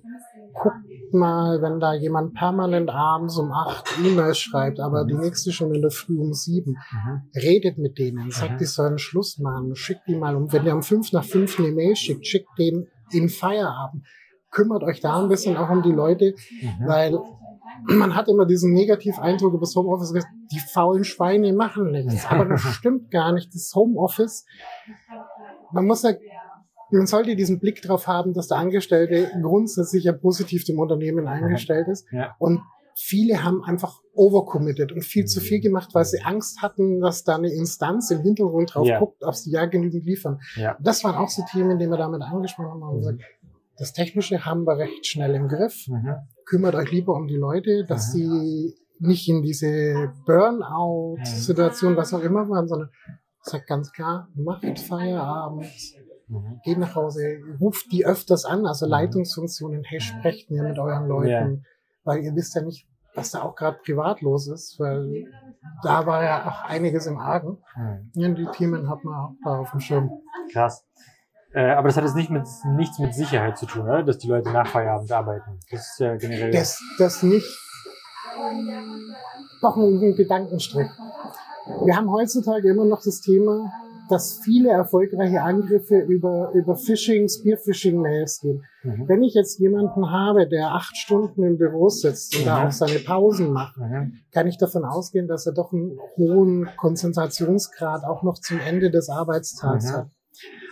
guckt 0.53 0.75
mal, 1.13 1.61
wenn 1.61 1.79
da 1.79 1.93
jemand 1.93 2.33
permanent 2.33 2.89
abends 2.89 3.37
um 3.37 3.51
acht 3.51 3.89
E-Mails 4.03 4.37
schreibt, 4.39 4.79
aber 4.79 5.03
Mhm. 5.03 5.07
die 5.09 5.13
nächste 5.15 5.51
schon 5.51 5.73
in 5.75 5.81
der 5.81 5.91
Früh 5.91 6.17
um 6.19 6.33
sieben. 6.33 6.77
Mhm. 6.91 7.21
Redet 7.35 7.77
mit 7.77 7.97
denen, 7.97 8.31
sagt, 8.31 8.53
Mhm. 8.53 8.57
die 8.59 8.65
sollen 8.65 8.97
Schluss 8.97 9.37
machen, 9.39 9.75
schickt 9.75 10.07
die 10.07 10.15
mal 10.15 10.35
um. 10.35 10.51
Wenn 10.53 10.65
ihr 10.65 10.73
um 10.73 10.83
fünf 10.83 11.11
nach 11.11 11.23
fünf 11.25 11.59
eine 11.59 11.71
Mail 11.71 11.95
schickt, 11.95 12.25
schickt 12.27 12.49
den 12.57 12.87
in 13.11 13.27
Feierabend. 13.29 14.05
Kümmert 14.51 14.83
euch 14.83 14.99
da 15.01 15.21
ein 15.21 15.27
bisschen 15.29 15.57
auch 15.57 15.69
um 15.69 15.81
die 15.81 15.91
Leute, 15.91 16.33
Mhm. 16.61 16.87
weil 16.87 17.19
man 17.87 18.15
hat 18.15 18.27
immer 18.27 18.45
diesen 18.45 18.73
Negativeindruck 18.73 19.53
über 19.53 19.61
das 19.61 19.75
Homeoffice, 19.75 20.13
die 20.51 20.59
faulen 20.59 21.03
Schweine 21.03 21.51
machen 21.53 21.91
nichts. 21.91 22.25
Aber 22.29 22.45
das 22.45 22.61
stimmt 22.61 23.09
gar 23.11 23.31
nicht. 23.31 23.53
Das 23.55 23.71
Homeoffice, 23.75 24.45
man 25.73 25.85
muss 25.85 26.03
ja, 26.03 26.13
man 26.91 27.07
sollte 27.07 27.35
diesen 27.35 27.59
Blick 27.59 27.81
drauf 27.81 28.07
haben, 28.07 28.33
dass 28.33 28.47
der 28.49 28.57
Angestellte 28.57 29.29
grundsätzlich 29.41 30.03
ja 30.03 30.11
positiv 30.13 30.65
dem 30.65 30.79
Unternehmen 30.79 31.27
eingestellt 31.27 31.87
ist. 31.87 32.05
Ja. 32.11 32.35
Und 32.39 32.59
viele 32.97 33.43
haben 33.43 33.63
einfach 33.63 34.01
overcommitted 34.13 34.91
und 34.91 35.01
viel 35.03 35.25
zu 35.25 35.39
viel 35.39 35.61
gemacht, 35.61 35.91
weil 35.93 36.03
sie 36.03 36.21
Angst 36.21 36.61
hatten, 36.61 36.99
dass 36.99 37.23
da 37.23 37.35
eine 37.37 37.51
Instanz 37.51 38.11
im 38.11 38.21
Hintergrund 38.21 38.75
drauf 38.75 38.85
Ja. 38.87 38.99
guckt, 38.99 39.23
ob 39.23 39.33
sie 39.35 39.51
ja 39.51 39.65
genügend 39.65 40.03
liefern. 40.05 40.39
Ja. 40.55 40.77
Das 40.81 41.03
waren 41.05 41.15
auch 41.15 41.29
so 41.29 41.43
Themen, 41.49 41.79
die 41.79 41.87
wir 41.87 41.97
damit 41.97 42.21
angesprochen 42.21 42.69
haben. 42.71 42.83
Haben 42.83 42.95
Mhm. 42.95 42.99
gesagt, 42.99 43.21
das 43.77 43.93
Technische 43.93 44.45
haben 44.45 44.65
wir 44.67 44.77
recht 44.77 45.05
schnell 45.07 45.33
im 45.33 45.47
Griff 45.47 45.87
Mhm. 45.87 46.15
kümmert 46.45 46.75
euch 46.75 46.91
lieber 46.91 47.15
um 47.15 47.27
die 47.27 47.37
Leute, 47.37 47.85
dass 47.85 48.13
Mhm. 48.13 48.17
die 48.19 48.75
nicht 48.99 49.27
in 49.29 49.41
diese 49.41 50.11
Burnout-Situation, 50.27 51.95
was 51.95 52.13
auch 52.13 52.21
immer 52.21 52.47
waren, 52.49 52.67
sondern 52.67 52.89
sagt 53.41 53.67
ganz 53.67 53.91
klar, 53.91 54.27
macht 54.35 54.79
Feierabend, 54.79 55.65
Mhm. 56.27 56.61
geht 56.63 56.77
nach 56.77 56.95
Hause, 56.95 57.39
ruft 57.59 57.91
die 57.91 58.05
öfters 58.05 58.45
an, 58.45 58.65
also 58.65 58.85
Leitungsfunktionen, 58.85 59.83
hey, 59.83 59.99
sprecht 59.99 60.49
mir 60.49 60.63
mit 60.63 60.79
euren 60.79 61.07
Leuten, 61.07 61.27
Ja. 61.55 61.61
weil 62.05 62.23
ihr 62.23 62.33
wisst 62.35 62.55
ja 62.55 62.61
nicht, 62.61 62.87
was 63.15 63.31
da 63.31 63.41
auch 63.41 63.53
gerade 63.55 63.77
privat 63.83 64.21
los 64.21 64.47
ist, 64.47 64.79
weil 64.79 65.25
da 65.83 66.05
war 66.05 66.23
ja 66.23 66.47
auch 66.47 66.69
einiges 66.69 67.05
im 67.05 67.17
Argen. 67.17 67.57
Mhm. 67.75 68.11
Ja, 68.13 68.29
die 68.29 68.45
Themen 68.53 68.89
hat 68.89 69.03
man 69.03 69.13
auch 69.13 69.31
da 69.43 69.59
auf 69.59 69.71
dem 69.71 69.81
Schirm. 69.81 70.09
Krass. 70.53 70.85
Äh, 71.53 71.71
aber 71.71 71.89
das 71.89 71.97
hat 71.97 72.05
jetzt 72.05 72.15
nicht 72.15 72.29
mit, 72.29 72.47
nichts 72.77 72.97
mit 72.99 73.13
Sicherheit 73.13 73.57
zu 73.57 73.65
tun, 73.65 73.81
oder? 73.81 74.03
Dass 74.03 74.17
die 74.17 74.29
Leute 74.29 74.51
nach 74.51 74.67
Feierabend 74.67 75.11
arbeiten. 75.11 75.59
Das 75.69 75.81
ist 75.81 75.99
ja 75.99 76.15
generell. 76.15 76.51
Das, 76.51 76.79
das 76.97 77.23
nicht 77.23 77.45
doch 79.61 79.75
ein, 79.75 79.99
ein 80.01 80.15
Gedankenstrich. 80.15 80.87
Wir 81.85 81.95
haben 81.95 82.11
heutzutage 82.11 82.69
immer 82.69 82.85
noch 82.85 83.01
das 83.03 83.21
Thema, 83.21 83.71
dass 84.09 84.39
viele 84.43 84.69
erfolgreiche 84.69 85.41
Angriffe 85.41 85.99
über, 85.99 86.51
über 86.53 86.75
Phishing, 86.75 87.29
Spearphishing-Mails 87.29 88.41
gehen. 88.41 88.63
Mhm. 88.83 89.07
Wenn 89.07 89.23
ich 89.23 89.33
jetzt 89.33 89.59
jemanden 89.59 90.11
habe, 90.11 90.47
der 90.47 90.73
acht 90.73 90.97
Stunden 90.97 91.43
im 91.43 91.57
Büro 91.57 91.87
sitzt 91.89 92.37
und 92.37 92.45
da 92.45 92.59
Mhm. 92.61 92.67
auch 92.67 92.71
seine 92.71 92.99
Pausen 92.99 93.51
macht, 93.53 93.77
Mhm. 93.77 94.13
kann 94.31 94.47
ich 94.47 94.57
davon 94.57 94.83
ausgehen, 94.83 95.27
dass 95.27 95.45
er 95.45 95.53
doch 95.53 95.71
einen 95.71 95.97
hohen 96.17 96.67
Konzentrationsgrad 96.77 98.03
auch 98.03 98.23
noch 98.23 98.37
zum 98.39 98.59
Ende 98.59 98.91
des 98.91 99.09
Arbeitstags 99.09 99.91
Mhm. 99.91 99.95
hat. 99.95 100.07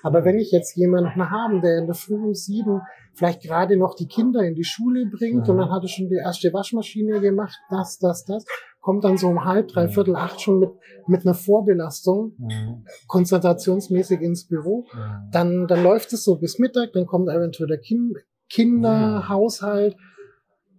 Aber 0.04 0.24
wenn 0.26 0.38
ich 0.40 0.52
jetzt 0.52 0.76
jemanden 0.76 1.30
habe, 1.30 1.62
der 1.62 1.80
in 1.80 1.86
der 1.86 1.96
Früh 1.96 2.16
um 2.16 2.34
sieben 2.34 2.82
vielleicht 3.20 3.42
gerade 3.44 3.76
noch 3.78 3.96
die 3.96 4.08
Kinder 4.08 4.42
in 4.44 4.56
die 4.56 4.64
Schule 4.64 5.06
bringt 5.06 5.44
Mhm. 5.48 5.52
und 5.52 5.58
dann 5.60 5.72
hat 5.72 5.84
er 5.84 5.90
schon 5.90 6.08
die 6.10 6.16
erste 6.16 6.52
Waschmaschine 6.54 7.20
gemacht, 7.20 7.58
das, 7.70 8.00
das, 8.00 8.26
das, 8.26 8.46
kommt 8.82 9.04
dann 9.04 9.18
so 9.18 9.28
um 9.28 9.44
halb, 9.44 9.68
dreiviertel, 9.68 10.16
acht 10.16 10.40
schon 10.42 10.60
mit, 10.60 10.70
mit 11.06 11.26
einer 11.26 11.34
Vorbelastung 11.36 12.34
Mhm. 12.38 12.86
konzentrationsmäßig 13.08 14.22
ins 14.22 14.48
Büro, 14.48 14.86
Mhm. 14.94 15.32
dann, 15.32 15.68
dann 15.68 15.84
läuft 15.84 16.14
es 16.14 16.24
so 16.24 16.38
bis 16.38 16.60
Mittag, 16.60 16.94
dann 16.94 17.06
kommt 17.06 17.28
eventuell 17.30 17.68
der 17.68 17.78
kind, 17.80 18.18
Kinder, 18.50 19.20
Mhm. 19.20 19.30
Haushalt. 19.30 19.96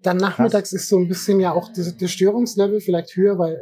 Dann 0.02 0.16
nachmittags 0.16 0.72
ist 0.72 0.88
so 0.88 0.96
ein 0.98 1.08
bisschen 1.08 1.38
ja 1.40 1.52
auch 1.52 1.68
das, 1.72 1.94
das 1.96 2.10
Störungslevel 2.10 2.80
vielleicht 2.80 3.14
höher, 3.16 3.38
weil 3.38 3.60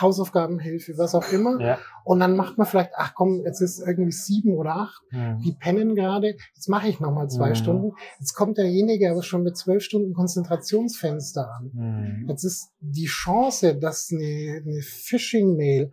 Hausaufgabenhilfe, 0.00 0.98
was 0.98 1.14
auch 1.14 1.30
immer. 1.32 1.60
Ja. 1.60 1.78
Und 2.04 2.20
dann 2.20 2.36
macht 2.36 2.58
man 2.58 2.66
vielleicht, 2.66 2.90
ach 2.96 3.14
komm, 3.14 3.42
jetzt 3.44 3.60
ist 3.60 3.80
irgendwie 3.80 4.12
sieben 4.12 4.54
oder 4.54 4.76
acht, 4.76 5.02
Mhm. 5.10 5.38
die 5.40 5.52
pennen 5.52 5.94
gerade, 5.94 6.36
jetzt 6.54 6.68
mache 6.68 6.88
ich 6.88 7.00
nochmal 7.00 7.28
zwei 7.28 7.50
Mhm. 7.50 7.54
Stunden. 7.54 7.92
Jetzt 8.18 8.34
kommt 8.34 8.58
derjenige 8.58 9.10
aber 9.10 9.22
schon 9.22 9.42
mit 9.42 9.56
zwölf 9.56 9.82
Stunden 9.82 10.12
Konzentrationsfenster 10.14 11.50
an. 11.58 11.70
Mhm. 11.72 12.28
Jetzt 12.28 12.44
ist 12.44 12.70
die 12.80 13.06
Chance, 13.06 13.76
dass 13.76 14.10
eine, 14.12 14.62
eine 14.64 14.80
Phishing-Mail 14.82 15.90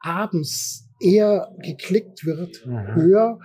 abends 0.00 0.88
eher 1.00 1.52
geklickt 1.58 2.24
wird, 2.24 2.64
Mhm. 2.66 2.94
höher, 2.94 3.38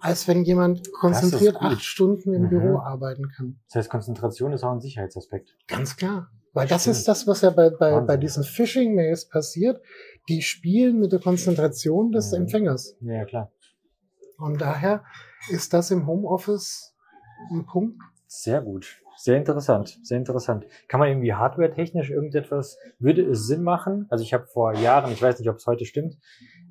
als 0.00 0.28
wenn 0.28 0.44
jemand 0.44 0.92
konzentriert 0.92 1.56
acht 1.56 1.82
Stunden 1.82 2.32
im 2.32 2.42
Mhm. 2.44 2.48
Büro 2.50 2.78
arbeiten 2.78 3.28
kann. 3.36 3.58
Das 3.68 3.76
heißt, 3.76 3.90
Konzentration 3.90 4.52
ist 4.52 4.62
auch 4.62 4.72
ein 4.72 4.80
Sicherheitsaspekt. 4.80 5.56
Ganz 5.66 5.96
klar. 5.96 6.30
Weil 6.54 6.66
das 6.66 6.82
Stimmt. 6.82 6.96
ist 6.96 7.08
das, 7.08 7.26
was 7.26 7.42
ja 7.42 7.50
bei, 7.50 7.70
bei, 7.70 7.92
Wahnsinn. 7.92 8.06
bei 8.06 8.16
diesen 8.16 8.42
Phishing-Mails 8.44 9.28
passiert. 9.28 9.80
Die 10.28 10.42
spielen 10.42 10.98
mit 10.98 11.12
der 11.12 11.20
Konzentration 11.20 12.10
des 12.12 12.30
Mhm. 12.32 12.38
Empfängers. 12.42 12.96
Ja, 13.00 13.14
ja, 13.14 13.24
klar. 13.24 13.52
Und 14.38 14.60
daher 14.60 15.04
ist 15.50 15.72
das 15.72 15.90
im 15.90 16.06
Homeoffice 16.06 16.94
ein 17.50 17.66
Punkt. 17.66 18.00
Sehr 18.26 18.60
gut. 18.60 19.00
Sehr 19.16 19.36
interessant. 19.36 19.98
Sehr 20.04 20.16
interessant. 20.18 20.64
Kann 20.86 21.00
man 21.00 21.08
irgendwie 21.08 21.32
hardware-technisch 21.34 22.10
irgendetwas, 22.10 22.78
würde 23.00 23.22
es 23.22 23.46
Sinn 23.48 23.62
machen? 23.62 24.06
Also 24.10 24.22
ich 24.22 24.32
habe 24.32 24.46
vor 24.46 24.74
Jahren, 24.74 25.10
ich 25.12 25.20
weiß 25.20 25.38
nicht, 25.40 25.48
ob 25.50 25.56
es 25.56 25.66
heute 25.66 25.84
stimmt, 25.84 26.16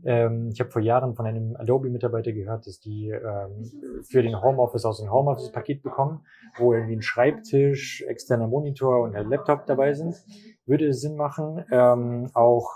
ähm, 0.04 0.50
ich 0.54 0.60
habe 0.60 0.70
vor 0.70 0.82
Jahren 0.82 1.16
von 1.16 1.26
einem 1.26 1.56
Adobe-Mitarbeiter 1.56 2.32
gehört, 2.32 2.68
dass 2.68 2.80
die 2.80 3.10
ähm, 3.10 4.04
für 4.04 4.22
den 4.22 4.42
Homeoffice 4.42 4.86
aus 4.86 5.00
dem 5.00 5.12
Homeoffice-Paket 5.12 5.84
bekommen, 5.84 6.26
wo 6.58 6.74
irgendwie 6.74 6.96
ein 6.96 7.02
Schreibtisch, 7.02 8.04
externer 8.08 8.48
Monitor 8.48 9.02
und 9.02 9.16
ein 9.16 9.30
Laptop 9.30 9.66
dabei 9.66 9.94
sind. 9.94 10.16
Würde 10.66 10.88
es 10.88 11.02
Sinn 11.02 11.16
machen, 11.16 11.66
ähm, 11.72 12.30
auch 12.34 12.76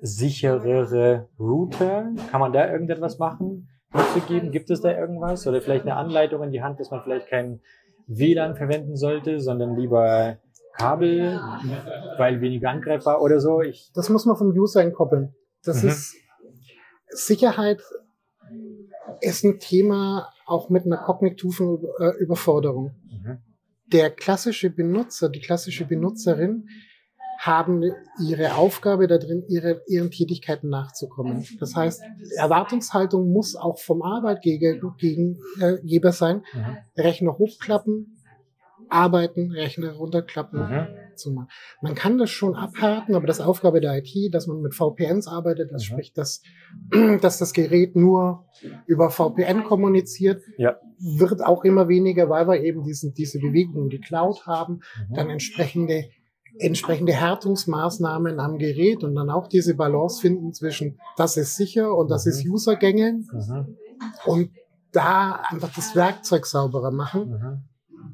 sicherere 0.00 1.28
Router? 1.38 2.10
Kann 2.30 2.40
man 2.40 2.52
da 2.52 2.70
irgendetwas 2.70 3.18
machen? 3.18 3.68
Mitzugeben? 3.92 4.50
Gibt 4.50 4.70
es 4.70 4.80
da 4.80 4.90
irgendwas? 4.90 5.46
Oder 5.46 5.60
vielleicht 5.60 5.84
eine 5.84 5.96
Anleitung 5.96 6.42
in 6.42 6.50
die 6.50 6.62
Hand, 6.62 6.80
dass 6.80 6.90
man 6.90 7.02
vielleicht 7.02 7.28
kein 7.28 7.60
WLAN 8.06 8.56
verwenden 8.56 8.96
sollte, 8.96 9.40
sondern 9.40 9.76
lieber 9.76 10.36
Kabel, 10.76 11.40
weil 12.18 12.40
weniger 12.40 12.70
angreifbar 12.70 13.22
oder 13.22 13.40
so? 13.40 13.62
Ich, 13.62 13.92
Das 13.94 14.10
muss 14.10 14.26
man 14.26 14.36
vom 14.36 14.48
User 14.48 14.82
entkoppeln. 14.82 15.34
Das 15.64 15.82
Mhm. 15.82 15.88
ist 15.90 16.16
Sicherheit 17.08 17.80
ist 19.20 19.44
ein 19.44 19.58
Thema 19.60 20.28
auch 20.46 20.68
mit 20.70 20.84
einer 20.84 20.98
kognitiven 20.98 21.78
äh, 22.00 22.10
Überforderung. 22.18 22.94
mhm. 23.10 23.38
Der 23.86 24.10
klassische 24.10 24.70
Benutzer, 24.70 25.28
die 25.28 25.40
klassische 25.40 25.84
Benutzerin 25.84 26.68
haben 27.38 27.82
ihre 28.20 28.54
Aufgabe 28.54 29.06
da 29.06 29.18
drin, 29.18 29.44
ihre, 29.48 29.82
ihren 29.86 30.10
Tätigkeiten 30.10 30.68
nachzukommen. 30.70 31.46
Das 31.60 31.76
heißt, 31.76 32.02
Erwartungshaltung 32.36 33.30
muss 33.30 33.54
auch 33.56 33.78
vom 33.78 34.02
Arbeitgeber 34.02 34.80
sein. 36.12 36.42
Mhm. 36.54 36.76
Rechner 36.96 37.36
hochklappen, 37.38 38.16
arbeiten, 38.88 39.50
Rechner 39.52 39.92
runterklappen. 39.92 40.60
Mhm. 40.60 40.86
Zu 41.18 41.32
machen. 41.32 41.48
Man 41.82 41.94
kann 41.94 42.18
das 42.18 42.30
schon 42.30 42.54
abhärten, 42.54 43.14
aber 43.14 43.26
das 43.26 43.40
Aufgabe 43.40 43.80
der 43.80 43.96
IT, 43.98 44.32
dass 44.34 44.46
man 44.46 44.60
mit 44.60 44.74
VPNs 44.74 45.26
arbeitet, 45.28 45.70
das 45.72 45.82
Mhm. 45.82 45.86
spricht, 45.94 46.18
dass, 46.18 46.42
dass 47.20 47.38
das 47.38 47.52
Gerät 47.52 47.96
nur 47.96 48.46
über 48.86 49.10
VPN 49.10 49.64
kommuniziert, 49.64 50.42
Ja. 50.58 50.76
wird 50.98 51.44
auch 51.44 51.64
immer 51.64 51.88
weniger, 51.88 52.28
weil 52.28 52.46
wir 52.48 52.60
eben 52.62 52.82
diesen, 52.84 53.12
diese 53.14 53.38
Bewegung 53.38 53.84
in 53.84 53.88
die 53.90 54.00
Cloud 54.00 54.46
haben, 54.46 54.80
Mhm. 55.10 55.14
dann 55.14 55.30
entsprechende 55.30 56.04
entsprechende 56.60 57.12
Härtungsmaßnahmen 57.12 58.38
am 58.38 58.58
Gerät 58.58 59.02
und 59.02 59.16
dann 59.16 59.28
auch 59.28 59.48
diese 59.48 59.74
Balance 59.74 60.20
finden 60.20 60.52
zwischen 60.52 60.98
das 61.16 61.36
ist 61.36 61.56
sicher 61.56 61.96
und 61.96 62.08
das 62.12 62.26
Mhm. 62.26 62.30
ist 62.30 62.46
Usergängeln 62.46 63.26
Mhm. 63.32 63.76
und 64.24 64.50
da 64.92 65.42
einfach 65.48 65.74
das 65.74 65.96
Werkzeug 65.96 66.46
sauberer 66.46 66.92
machen 66.92 67.30
Mhm. 67.30 67.64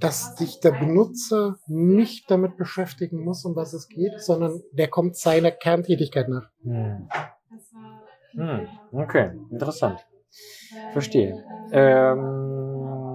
Dass 0.01 0.37
sich 0.37 0.61
der 0.61 0.73
Benutzer 0.73 1.57
nicht 1.67 2.31
damit 2.31 2.57
beschäftigen 2.57 3.23
muss, 3.23 3.45
um 3.45 3.55
was 3.55 3.75
es 3.75 3.89
geht, 3.89 4.21
sondern 4.21 4.63
der 4.73 4.89
kommt 4.89 5.17
seiner 5.17 5.51
Kerntätigkeit 5.51 6.29
nach. 6.29 6.49
Hm. 6.63 7.09
Hm. 8.33 8.67
Okay, 8.93 9.33
interessant. 9.51 10.07
Verstehe. 10.93 11.45
Ähm, 11.73 13.15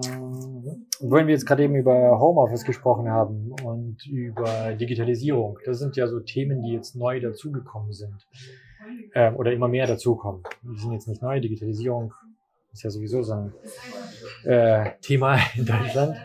wenn 1.02 1.28
wir 1.28 1.34
jetzt 1.34 1.46
gerade 1.46 1.64
eben 1.64 1.76
über 1.76 2.20
Homeoffice 2.20 2.64
gesprochen 2.64 3.10
haben 3.10 3.54
und 3.64 4.06
über 4.08 4.74
Digitalisierung, 4.74 5.58
das 5.66 5.80
sind 5.80 5.96
ja 5.96 6.08
so 6.08 6.20
Themen, 6.20 6.62
die 6.62 6.74
jetzt 6.74 6.96
neu 6.96 7.20
dazugekommen 7.20 7.94
sind 7.94 8.28
ähm, 9.14 9.36
oder 9.36 9.52
immer 9.52 9.68
mehr 9.68 9.88
dazukommen. 9.88 10.44
Die 10.64 10.80
sind 10.80 10.94
jetzt 10.94 11.08
nicht 11.08 11.22
neu. 11.22 11.40
Digitalisierung 11.40 12.14
ist 12.72 12.84
ja 12.84 12.90
sowieso 12.90 13.24
so 13.24 13.34
ein 13.34 13.54
äh, 14.44 14.92
Thema 15.02 15.40
in 15.56 15.66
Deutschland 15.66 16.18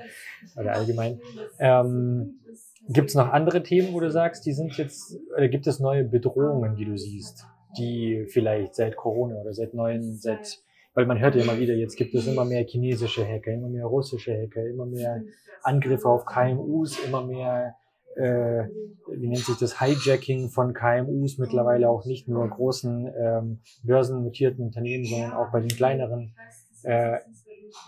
oder 0.56 0.74
allgemein. 0.74 1.20
Ähm, 1.58 2.40
Gibt 2.88 3.10
es 3.10 3.14
noch 3.14 3.28
andere 3.28 3.62
Themen, 3.62 3.92
wo 3.92 4.00
du 4.00 4.10
sagst, 4.10 4.46
die 4.46 4.52
sind 4.52 4.76
jetzt, 4.76 5.16
oder 5.36 5.48
gibt 5.48 5.66
es 5.66 5.80
neue 5.80 6.04
Bedrohungen, 6.04 6.76
die 6.76 6.86
du 6.86 6.96
siehst, 6.96 7.46
die 7.78 8.26
vielleicht 8.28 8.74
seit 8.74 8.96
Corona 8.96 9.36
oder 9.36 9.52
seit 9.52 9.74
neuen, 9.74 10.16
seit, 10.16 10.60
weil 10.94 11.06
man 11.06 11.20
hört 11.20 11.36
ja 11.36 11.42
immer 11.42 11.58
wieder, 11.58 11.74
jetzt 11.74 11.96
gibt 11.96 12.14
es 12.14 12.26
immer 12.26 12.44
mehr 12.44 12.64
chinesische 12.64 13.24
Hacker, 13.24 13.52
immer 13.52 13.68
mehr 13.68 13.84
russische 13.84 14.32
Hacker, 14.32 14.66
immer 14.66 14.86
mehr 14.86 15.22
Angriffe 15.62 16.08
auf 16.08 16.24
KMUs, 16.24 16.98
immer 17.06 17.24
mehr, 17.24 17.76
äh, 18.16 18.64
wie 19.12 19.28
nennt 19.28 19.44
sich 19.44 19.58
das, 19.58 19.80
Hijacking 19.80 20.48
von 20.48 20.72
KMUs, 20.72 21.38
mittlerweile 21.38 21.88
auch 21.88 22.06
nicht 22.06 22.28
nur 22.28 22.48
großen 22.48 23.12
ähm, 23.16 23.60
börsennotierten 23.84 24.64
Unternehmen, 24.64 25.04
sondern 25.04 25.32
auch 25.32 25.52
bei 25.52 25.60
den 25.60 25.68
kleineren. 25.68 26.34
Äh, 26.82 27.18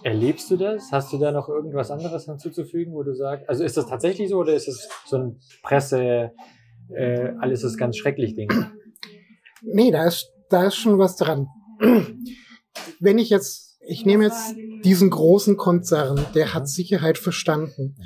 Erlebst 0.03 0.51
du 0.51 0.57
das? 0.57 0.91
Hast 0.93 1.13
du 1.13 1.19
da 1.19 1.33
noch 1.33 1.49
irgendwas 1.49 1.91
anderes 1.91 2.25
hinzuzufügen, 2.27 2.93
wo 2.95 3.03
du 3.03 3.15
sagst, 3.15 3.49
also 3.49 3.65
ist 3.65 3.77
das 3.77 3.87
tatsächlich 3.87 4.29
so 4.31 4.39
oder 4.39 4.55
ist 4.55 4.69
es 4.69 4.89
so 5.07 5.17
ein 5.17 5.41
Presse, 5.63 6.33
äh, 6.95 7.33
alles 7.41 7.63
ist 7.65 7.77
ganz 7.79 7.97
schrecklich 7.97 8.35
Ding? 8.35 8.51
Nee, 9.63 9.91
da 9.91 10.07
ist, 10.07 10.33
da 10.51 10.67
ist 10.67 10.77
schon 10.77 10.99
was 10.99 11.17
dran. 11.17 11.47
Wenn 13.01 13.19
ich 13.19 13.31
jetzt, 13.31 13.79
ich 13.87 14.05
nehme 14.07 14.25
jetzt 14.25 14.55
diesen 14.85 15.11
großen 15.11 15.57
Konzern, 15.57 16.25
der 16.35 16.55
hat 16.55 16.69
Sicherheit 16.69 17.19
verstanden. 17.19 17.97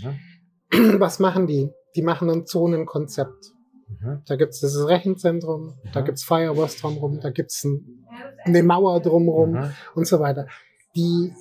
Mhm. 0.72 0.98
Was 1.00 1.18
machen 1.18 1.46
die? 1.46 1.70
Die 1.94 2.02
machen 2.02 2.28
ein 2.30 2.46
Zonenkonzept. 2.46 3.52
Mhm. 3.88 4.22
Da 4.26 4.36
gibt's 4.36 4.60
dieses 4.60 4.86
Rechenzentrum, 4.88 5.74
da 5.92 6.00
Mhm. 6.00 6.04
gibt's 6.06 6.24
Firewalls 6.24 6.76
drumherum, 6.80 7.20
da 7.20 7.30
gibt's 7.30 7.62
ein, 7.64 8.04
eine 8.44 8.62
Mauer 8.62 9.00
drumherum 9.00 9.52
Mhm. 9.52 9.70
und 9.94 10.06
so 10.06 10.18
weiter. 10.20 10.46
Die 10.96 11.32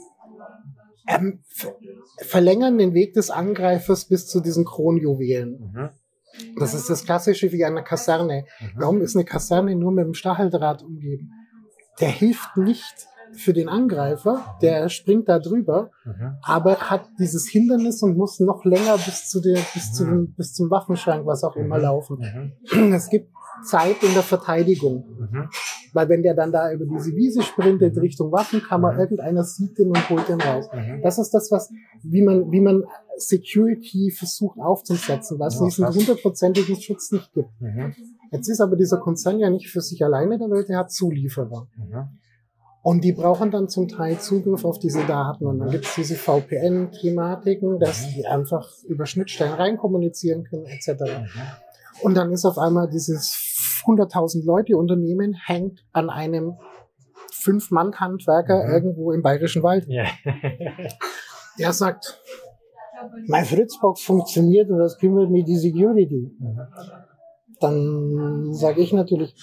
ähm, 1.07 1.39
ver- 1.47 1.75
verlängern 2.23 2.77
den 2.77 2.93
Weg 2.93 3.13
des 3.13 3.29
Angreifers 3.29 4.05
bis 4.05 4.27
zu 4.27 4.39
diesen 4.41 4.65
Kronjuwelen. 4.65 5.71
Mhm. 5.73 5.89
Das 6.59 6.73
ist 6.73 6.89
das 6.89 7.05
Klassische 7.05 7.51
wie 7.51 7.63
eine 7.63 7.83
Kaserne. 7.83 8.45
Mhm. 8.59 8.65
Warum 8.75 9.01
ist 9.01 9.15
eine 9.15 9.25
Kaserne 9.25 9.75
nur 9.75 9.91
mit 9.91 10.03
einem 10.05 10.13
Stacheldraht 10.13 10.83
umgeben? 10.83 11.31
Der 12.01 12.09
hilft 12.09 12.57
nicht 12.57 13.07
für 13.37 13.53
den 13.53 13.67
Angreifer, 13.69 14.57
der 14.61 14.87
springt 14.89 15.27
da 15.29 15.39
drüber, 15.39 15.91
Mhm. 16.05 16.35
aber 16.43 16.77
hat 16.89 17.07
dieses 17.19 17.47
Hindernis 17.47 18.01
und 18.03 18.17
muss 18.17 18.39
noch 18.39 18.63
länger 18.65 18.97
bis 18.97 19.29
zu 19.29 19.41
der, 19.41 19.59
bis 19.73 19.93
zu 19.93 20.05
Mhm. 20.05 20.09
dem, 20.09 20.33
bis 20.35 20.53
zum 20.53 20.69
Waffenschrank, 20.69 21.25
was 21.25 21.43
auch 21.43 21.55
immer 21.55 21.77
Mhm. 21.77 21.81
laufen. 21.83 22.53
Mhm. 22.73 22.93
Es 22.93 23.09
gibt 23.09 23.29
Zeit 23.65 24.03
in 24.03 24.13
der 24.13 24.23
Verteidigung. 24.23 25.05
Mhm. 25.19 25.49
Weil 25.93 26.09
wenn 26.09 26.23
der 26.23 26.33
dann 26.33 26.51
da 26.51 26.71
über 26.71 26.85
diese 26.85 27.15
Wiese 27.15 27.41
sprintet 27.41 27.97
Richtung 27.97 28.31
Waffenkammer, 28.31 28.93
Mhm. 28.93 28.99
irgendeiner 28.99 29.43
sieht 29.43 29.77
den 29.77 29.89
und 29.89 30.09
holt 30.09 30.27
den 30.27 30.41
raus. 30.41 30.67
Mhm. 30.73 31.01
Das 31.01 31.17
ist 31.17 31.31
das, 31.31 31.51
was, 31.51 31.71
wie 32.03 32.21
man, 32.21 32.51
wie 32.51 32.61
man 32.61 32.83
Security 33.17 34.11
versucht 34.11 34.59
aufzusetzen, 34.59 35.39
was 35.39 35.55
Ja, 35.59 35.65
diesen 35.65 35.87
hundertprozentigen 35.87 36.75
Schutz 36.81 37.11
nicht 37.11 37.33
gibt. 37.33 37.49
Mhm. 37.61 37.93
Jetzt 38.31 38.49
ist 38.49 38.59
aber 38.59 38.75
dieser 38.75 38.97
Konzern 38.97 39.39
ja 39.39 39.49
nicht 39.49 39.69
für 39.69 39.81
sich 39.81 40.03
alleine 40.03 40.37
der 40.37 40.49
Welt, 40.49 40.67
der 40.67 40.79
hat 40.79 40.91
Zulieferer. 40.91 41.67
Mhm. 41.77 42.19
Und 42.81 43.03
die 43.03 43.13
brauchen 43.13 43.49
dann 43.49 43.67
zum 43.67 43.87
Teil 43.87 44.19
Zugriff 44.19 44.63
auf 44.63 44.77
diese 44.77 45.03
Daten. 45.05 45.45
Und 45.47 45.57
dann 45.59 45.71
gibt 45.71 45.85
es 45.85 45.95
diese 45.95 46.15
VPN-Thematiken, 46.15 47.79
dass 47.79 48.09
die 48.13 48.27
einfach 48.27 48.69
über 48.87 49.05
Schnittstellen 49.05 49.53
reinkommunizieren 49.53 50.43
können, 50.43 50.65
etc. 50.65 50.89
Mhm. 51.01 51.27
Und 52.01 52.15
dann 52.15 52.31
ist 52.31 52.45
auf 52.45 52.57
einmal 52.57 52.87
dieses 52.89 53.33
100.000 53.83 54.45
Leute 54.45 54.77
Unternehmen 54.77 55.33
hängt 55.45 55.85
an 55.91 56.09
einem 56.09 56.53
Fünf-Mann-Handwerker 57.31 58.63
Mhm. 58.65 58.71
irgendwo 58.73 59.11
im 59.11 59.21
Bayerischen 59.21 59.63
Wald. 59.63 59.85
Ja. 59.87 60.05
Der 61.59 61.73
sagt, 61.73 62.19
mein 63.27 63.45
Fritzbox 63.45 64.01
funktioniert 64.01 64.69
und 64.69 64.79
das 64.79 64.97
kümmert 64.97 65.29
mich 65.29 65.45
die 65.45 65.57
Security. 65.57 66.31
Mhm. 66.39 66.59
Dann 67.59 68.53
sage 68.53 68.81
ich 68.81 68.93
natürlich, 68.93 69.35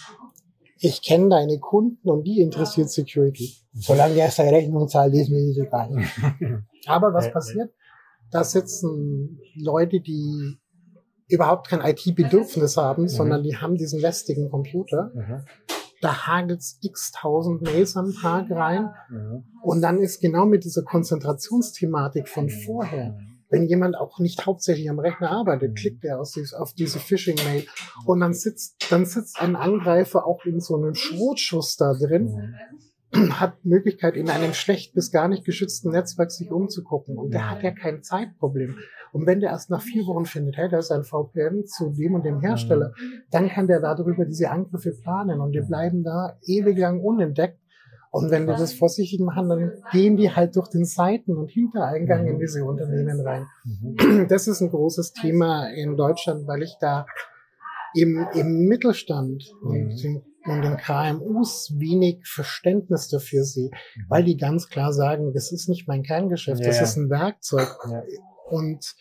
ich 0.79 1.03
kenne 1.03 1.29
deine 1.29 1.59
Kunden 1.61 2.09
und 2.11 2.25
die 2.25 2.41
interessiert 2.41 2.91
Security. 2.91 3.53
Solange 3.73 4.15
der 4.15 4.31
seine 4.31 4.53
Rechnung 4.53 4.89
zahlt, 4.89 5.15
ist 5.15 5.31
mir 5.31 5.47
das 5.47 5.59
egal. 5.59 5.91
Aber 6.87 7.15
was 7.15 7.33
passiert? 7.33 7.73
Da 8.31 8.43
sitzen 8.43 9.39
Leute, 9.55 10.01
die 10.01 10.59
überhaupt 11.29 11.69
kein 11.69 11.81
IT-Bedürfnis 11.81 12.77
haben, 12.77 13.09
sondern 13.09 13.43
die 13.43 13.57
haben 13.57 13.77
diesen 13.77 14.01
lästigen 14.01 14.51
Computer. 14.51 15.11
Mhm. 15.15 15.45
Da 16.01 16.27
hagelt's 16.27 16.79
x 16.83 17.13
tausend 17.13 17.63
Mails 17.63 17.97
am 17.97 18.13
Tag 18.13 18.51
rein. 18.51 18.91
Mhm. 19.09 19.45
Und 19.63 19.83
dann 19.83 19.99
ist 19.99 20.21
genau 20.21 20.47
mit 20.47 20.65
dieser 20.65 20.83
Konzentrationsthematik 20.83 22.29
von 22.29 22.49
vorher, 22.49 23.17
wenn 23.51 23.65
jemand 23.65 23.97
auch 23.97 24.19
nicht 24.19 24.47
hauptsächlich 24.47 24.89
am 24.91 24.99
Rechner 24.99 25.31
arbeitet, 25.31 25.77
klickt 25.77 26.05
er 26.05 26.21
auf 26.21 26.73
diese 26.75 26.99
Phishing-Mail 26.99 27.67
und 28.07 28.21
dann 28.21 28.33
sitzt, 28.35 28.91
dann 28.91 29.05
sitzt 29.05 29.41
ein 29.41 29.57
Angreifer 29.57 30.27
auch 30.27 30.45
in 30.45 30.59
so 30.59 30.77
einem 30.77 30.95
Schrotschuss 30.95 31.77
da 31.77 31.93
drin, 31.95 32.25
Mhm. 32.25 32.55
hat 33.31 33.65
Möglichkeit 33.65 34.17
in 34.17 34.31
einem 34.31 34.55
schlecht 34.55 34.95
bis 34.95 35.11
gar 35.11 35.29
nicht 35.29 35.45
geschützten 35.45 35.91
Netzwerk 35.91 36.31
sich 36.31 36.51
umzugucken 36.51 37.19
und 37.19 37.33
der 37.33 37.51
hat 37.51 37.63
ja 37.63 37.71
kein 37.71 38.03
Zeitproblem. 38.03 38.77
Und 39.13 39.27
wenn 39.27 39.41
der 39.41 39.51
erst 39.51 39.69
nach 39.69 39.83
vier 39.83 40.07
Wochen 40.07 40.25
findet, 40.25 40.57
hey, 40.57 40.71
da 40.71 40.79
ist 40.79 40.91
ein 40.91 41.05
VPN 41.05 41.67
zu 41.67 41.91
dem 41.91 42.15
und 42.15 42.25
dem 42.25 42.41
Hersteller, 42.41 42.95
dann 43.31 43.49
kann 43.49 43.67
der 43.67 43.81
darüber 43.81 44.25
diese 44.25 44.51
Angriffe 44.51 44.93
planen 44.93 45.41
und 45.41 45.53
die 45.53 45.61
bleiben 45.61 46.03
da 46.03 46.39
ewig 46.47 46.79
lang 46.79 47.01
unentdeckt. 47.01 47.59
Und 48.11 48.31
wenn 48.31 48.47
die 48.47 48.53
das 48.53 48.75
vorsichtig 48.75 49.21
machen, 49.21 49.49
dann 49.49 49.73
gehen 49.91 50.17
die 50.19 50.31
halt 50.31 50.55
durch 50.57 50.69
den 50.69 50.85
Seiten- 50.85 51.37
und 51.37 51.51
Hintereingang 51.51 52.27
in 52.27 52.39
diese 52.39 52.65
Unternehmen 52.65 53.21
rein. 53.21 53.47
Mhm. 53.65 54.27
Das 54.29 54.47
ist 54.49 54.61
ein 54.61 54.71
großes 54.71 55.13
Thema 55.13 55.69
in 55.69 55.97
Deutschland, 55.97 56.47
weil 56.47 56.63
ich 56.63 56.77
da 56.81 57.07
im, 57.95 58.27
im 58.35 58.67
Mittelstand 58.67 59.45
Mhm. 59.63 60.23
Und 60.47 60.63
den 60.63 60.77
KMUs 60.77 61.75
wenig 61.79 62.27
Verständnis 62.27 63.09
dafür 63.09 63.45
sehe, 63.45 63.71
Mhm. 63.97 64.05
weil 64.09 64.25
die 64.25 64.37
ganz 64.37 64.69
klar 64.69 64.93
sagen, 64.93 65.33
das 65.33 65.53
ist 65.53 65.69
nicht 65.69 65.87
mein 65.89 66.03
Kerngeschäft, 66.03 66.65
das 66.65 66.77
Ja. 66.79 66.83
ist 66.83 66.97
ein 66.97 67.11
Werkzeug. 67.11 67.69
Ja. 67.91 68.03
Und 68.51 68.95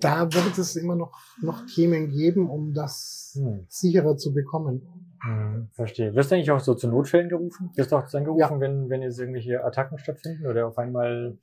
da 0.00 0.24
wird 0.32 0.58
es 0.58 0.76
immer 0.76 0.94
noch, 0.96 1.12
noch 1.40 1.64
Themen 1.66 2.10
geben, 2.10 2.50
um 2.50 2.72
das 2.74 3.38
Mhm. 3.40 3.66
sicherer 3.68 4.16
zu 4.16 4.32
bekommen. 4.34 4.82
Mhm, 5.24 5.70
verstehe. 5.72 6.14
Wirst 6.14 6.30
du 6.30 6.34
eigentlich 6.36 6.50
auch 6.50 6.60
so 6.60 6.74
zu 6.74 6.88
Notfällen 6.88 7.28
gerufen? 7.28 7.70
Wirst 7.74 7.92
du 7.92 7.96
auch 7.96 8.12
angerufen, 8.12 8.38
Ja. 8.40 8.60
wenn, 8.60 8.88
wenn 8.90 9.02
jetzt 9.02 9.18
irgendwelche 9.18 9.64
Attacken 9.64 9.98
stattfinden 9.98 10.46
oder 10.46 10.66
auf 10.68 10.78
einmal 10.78 11.38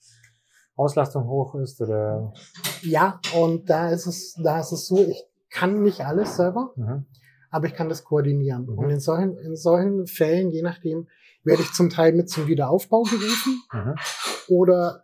Auslastung 0.76 1.28
hoch 1.28 1.56
ist 1.56 1.80
oder? 1.82 2.34
Ja, 2.82 3.20
und 3.40 3.70
da 3.70 3.90
ist 3.90 4.06
es, 4.08 4.34
da 4.44 4.60
ist 4.60 4.72
es 4.72 4.88
so, 4.88 4.98
ich 4.98 5.24
kann 5.52 5.84
nicht 5.84 6.02
alles 6.02 6.36
selber, 6.36 6.72
Mhm. 6.76 7.06
Aber 7.54 7.68
ich 7.68 7.76
kann 7.76 7.88
das 7.88 8.04
koordinieren. 8.04 8.64
Mhm. 8.66 8.78
Und 8.80 8.90
in 8.90 9.00
solchen, 9.00 9.38
in 9.38 9.56
solchen 9.56 10.08
Fällen, 10.08 10.50
je 10.50 10.62
nachdem, 10.64 11.08
werde 11.44 11.62
ich 11.62 11.72
zum 11.74 11.90
Teil 11.90 12.14
mit 12.14 12.30
zum 12.30 12.48
Wiederaufbau 12.48 13.04
gerufen 13.04 13.62
Mhm. 13.72 13.96
oder 14.48 15.04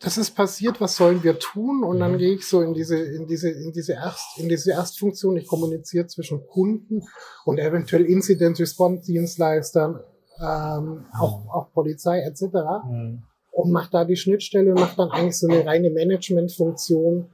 das 0.00 0.18
ist 0.18 0.32
passiert, 0.32 0.80
was 0.80 0.96
sollen 0.96 1.22
wir 1.22 1.38
tun? 1.38 1.84
Und 1.84 2.00
dann 2.00 2.12
Mhm. 2.14 2.18
gehe 2.18 2.34
ich 2.34 2.48
so 2.48 2.60
in 2.60 2.74
diese, 2.74 2.96
in 2.98 3.28
diese, 3.28 3.50
in 3.50 3.70
diese 3.72 3.92
Erst, 3.92 4.36
in 4.38 4.48
diese 4.48 4.72
Erstfunktion. 4.72 5.36
Ich 5.36 5.46
kommuniziere 5.46 6.08
zwischen 6.08 6.44
Kunden 6.48 7.02
und 7.44 7.58
eventuell 7.58 8.04
Incident 8.04 8.58
Response 8.58 9.04
Dienstleistern, 9.06 10.00
ähm, 10.40 11.06
auch, 11.20 11.46
auch 11.54 11.72
Polizei 11.72 12.18
etc. 12.22 12.42
Mhm. 12.90 13.22
und 13.52 13.70
mache 13.70 13.90
da 13.92 14.04
die 14.04 14.16
Schnittstelle 14.16 14.70
und 14.70 14.80
mache 14.80 14.96
dann 14.96 15.10
eigentlich 15.10 15.38
so 15.38 15.46
eine 15.46 15.64
reine 15.64 15.90
Managementfunktion, 15.90 17.30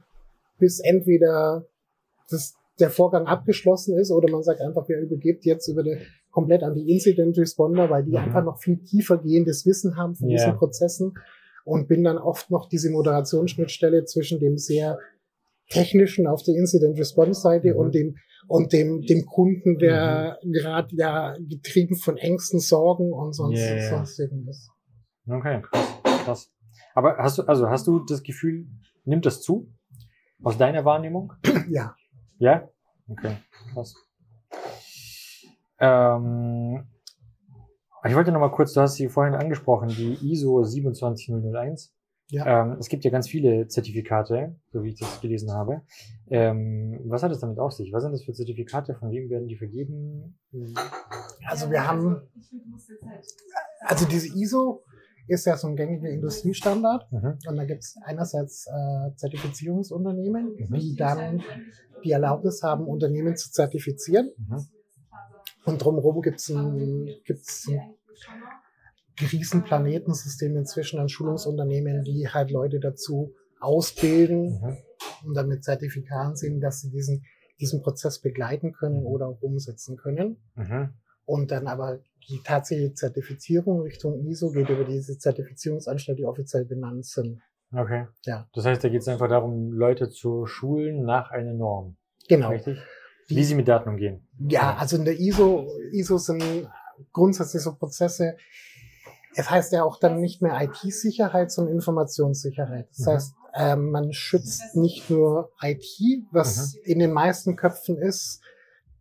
bis 0.59 0.79
entweder 0.79 1.65
das, 2.29 2.55
der 2.79 2.89
Vorgang 2.89 3.25
abgeschlossen 3.27 3.97
ist 3.97 4.11
oder 4.11 4.31
man 4.31 4.43
sagt 4.43 4.61
einfach, 4.61 4.85
wer 4.87 5.01
übergibt 5.01 5.45
jetzt 5.45 5.67
über 5.67 5.83
die, 5.83 5.97
komplett 6.31 6.63
an 6.63 6.75
die 6.75 6.91
Incident 6.91 7.37
Responder, 7.37 7.89
weil 7.89 8.03
die 8.03 8.11
Mhm. 8.11 8.17
einfach 8.17 8.43
noch 8.43 8.59
viel 8.59 8.77
tiefer 8.83 9.17
gehendes 9.17 9.65
Wissen 9.65 9.95
haben 9.97 10.15
von 10.15 10.29
Ja. 10.29 10.37
diesen 10.37 10.57
Prozessen 10.57 11.13
und 11.65 11.87
bin 11.87 12.03
dann 12.03 12.17
oft 12.17 12.49
noch 12.51 12.69
diese 12.69 12.89
Moderationsschnittstelle 12.91 14.05
zwischen 14.05 14.39
dem 14.39 14.57
sehr 14.57 14.97
technischen 15.69 16.27
auf 16.27 16.41
der 16.43 16.55
Incident 16.55 16.97
Response 16.99 17.41
Seite 17.41 17.73
Mhm. 17.73 17.79
und 17.79 17.95
dem 17.95 18.15
und 18.47 18.73
dem 18.73 19.01
dem 19.01 19.25
Kunden, 19.25 19.77
der 19.77 20.39
gerade 20.43 20.95
ja 20.95 21.35
getrieben 21.37 21.95
von 21.95 22.17
Ängsten, 22.17 22.59
Sorgen 22.59 23.13
und 23.13 23.33
sonst 23.33 23.59
ja. 23.59 23.89
sonst 23.89 24.19
irgendwas. 24.19 24.69
Okay, 25.27 25.61
krass, 25.61 25.87
krass. 26.25 26.51
Aber 26.95 27.17
hast 27.17 27.37
du, 27.37 27.43
also 27.43 27.69
hast 27.69 27.85
du 27.85 27.99
das 27.99 28.23
Gefühl, 28.23 28.65
nimmt 29.05 29.25
das 29.25 29.41
zu? 29.41 29.69
Aus 30.41 30.57
deiner 30.57 30.85
Wahrnehmung? 30.85 31.33
Ja. 31.69 31.95
Ja? 32.39 32.67
Okay, 33.07 33.35
krass. 33.73 33.93
Ähm, 35.79 36.87
ich 38.05 38.15
wollte 38.15 38.31
noch 38.31 38.39
mal 38.39 38.51
kurz, 38.51 38.73
du 38.73 38.81
hast 38.81 38.95
sie 38.95 39.09
vorhin 39.09 39.35
angesprochen, 39.35 39.89
die 39.89 40.17
ISO 40.31 40.63
27001. 40.63 41.93
Ja. 42.31 42.61
Ähm, 42.61 42.77
es 42.79 42.89
gibt 42.89 43.03
ja 43.03 43.09
ganz 43.11 43.27
viele 43.27 43.67
Zertifikate, 43.67 44.55
so 44.71 44.83
wie 44.83 44.89
ich 44.89 44.99
das 44.99 45.19
gelesen 45.19 45.51
habe. 45.51 45.81
Ähm, 46.29 46.99
was 47.05 47.23
hat 47.23 47.31
es 47.31 47.39
damit 47.39 47.57
auf 47.59 47.71
sich? 47.73 47.91
Was 47.91 48.03
sind 48.03 48.11
das 48.11 48.23
für 48.23 48.33
Zertifikate? 48.33 48.93
Von 48.95 49.09
wem 49.11 49.29
werden 49.29 49.47
die 49.47 49.55
vergeben? 49.57 50.37
Also 51.47 51.71
wir 51.71 51.87
haben, 51.87 52.21
also 53.81 54.05
diese 54.05 54.27
ISO 54.37 54.83
ist 55.27 55.45
ja 55.45 55.57
so 55.57 55.67
ein 55.67 55.75
gängiger 55.75 56.09
Industriestandard 56.09 57.11
Mhm. 57.11 57.37
und 57.47 57.55
da 57.55 57.65
gibt 57.65 57.83
es 57.83 57.95
einerseits 58.03 58.67
äh, 58.67 59.15
Zertifizierungsunternehmen, 59.15 60.55
Mhm. 60.55 60.73
die 60.79 60.95
dann 60.95 61.43
die 62.03 62.11
Erlaubnis 62.11 62.63
haben, 62.63 62.85
Unternehmen 62.87 63.35
zu 63.35 63.51
zertifizieren 63.51 64.31
Mhm. 64.37 64.65
und 65.65 65.77
drumherum 65.83 66.21
gibt 66.21 66.39
es 66.39 66.49
ein, 66.49 67.09
gibt's 67.25 67.67
ein 67.69 67.95
Riesenplanetensystem 69.21 70.55
inzwischen 70.55 70.99
an 70.99 71.09
Schulungsunternehmen, 71.09 72.03
die 72.03 72.27
halt 72.29 72.51
Leute 72.51 72.79
dazu 72.79 73.33
ausbilden 73.59 74.59
Mhm. 74.61 74.77
und 75.25 75.33
dann 75.35 75.47
mit 75.47 75.63
Zertifikaten 75.63 76.35
sehen, 76.35 76.61
dass 76.61 76.81
sie 76.81 76.89
diesen, 76.89 77.25
diesen 77.59 77.81
Prozess 77.81 78.19
begleiten 78.19 78.71
können 78.71 79.05
oder 79.05 79.27
auch 79.27 79.41
umsetzen 79.41 79.97
können. 79.97 80.37
Mhm. 80.55 80.93
Und 81.25 81.51
dann 81.51 81.67
aber 81.67 81.99
die 82.29 82.39
tatsächliche 82.43 82.93
Zertifizierung 82.93 83.81
Richtung 83.81 84.25
ISO 84.25 84.51
geht 84.51 84.69
über 84.69 84.85
diese 84.85 85.17
Zertifizierungsanstalt, 85.17 86.17
die 86.19 86.25
offiziell 86.25 86.65
benannt 86.65 87.05
sind. 87.05 87.41
Okay. 87.71 88.07
Ja. 88.25 88.47
Das 88.53 88.65
heißt, 88.65 88.83
da 88.83 88.89
geht 88.89 89.01
es 89.01 89.07
einfach 89.07 89.29
darum, 89.29 89.71
Leute 89.71 90.09
zu 90.09 90.45
schulen 90.45 91.03
nach 91.03 91.31
einer 91.31 91.53
Norm. 91.53 91.97
Genau. 92.27 92.49
Richtig? 92.49 92.79
Wie 93.27 93.43
sie 93.43 93.53
mit 93.55 93.67
Daten 93.67 93.89
umgehen. 93.89 94.27
Ja, 94.39 94.75
also 94.75 94.95
in 94.97 95.05
der 95.05 95.19
ISO, 95.19 95.67
ISO 95.91 96.17
sind 96.17 96.67
grundsätzlich 97.13 97.61
so 97.61 97.75
Prozesse. 97.75 98.37
Es 99.35 99.49
heißt 99.51 99.71
ja 99.73 99.83
auch 99.83 99.99
dann 99.99 100.19
nicht 100.19 100.41
mehr 100.41 100.59
IT-Sicherheit, 100.61 101.51
sondern 101.51 101.75
Informationssicherheit. 101.75 102.89
Das 102.89 103.05
Mhm. 103.05 103.11
heißt, 103.11 103.33
ähm, 103.53 103.91
man 103.91 104.13
schützt 104.13 104.75
nicht 104.75 105.09
nur 105.11 105.51
IT, 105.61 106.25
was 106.31 106.73
Mhm. 106.75 106.79
in 106.85 106.99
den 106.99 107.13
meisten 107.13 107.55
Köpfen 107.55 107.97
ist, 107.97 108.41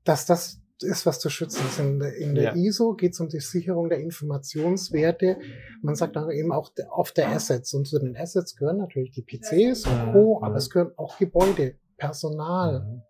dass 0.04 0.26
das 0.26 0.60
ist, 0.82 1.06
was 1.06 1.18
zu 1.20 1.28
schützen 1.30 1.66
ist. 1.66 1.78
In 1.78 1.98
der, 1.98 2.16
in 2.16 2.34
der 2.34 2.44
Ja. 2.44 2.54
ISO 2.54 2.94
geht 2.94 3.12
es 3.12 3.20
um 3.20 3.28
die 3.28 3.40
Sicherung 3.40 3.88
der 3.88 3.98
Informationswerte. 4.00 5.38
Man 5.82 5.94
sagt 5.94 6.16
dann 6.16 6.30
eben 6.30 6.52
auch 6.52 6.70
auf 6.90 7.12
der 7.12 7.28
Assets. 7.30 7.74
Und 7.74 7.86
zu 7.86 7.98
den 7.98 8.16
Assets 8.16 8.56
gehören 8.56 8.78
natürlich 8.78 9.10
die 9.12 9.22
PCs 9.22 9.86
und. 9.86 10.12
Co., 10.12 10.40
aber 10.42 10.56
es 10.56 10.70
gehören 10.70 10.92
auch 10.96 11.18
Gebäude, 11.18 11.74
Personal, 11.96 13.02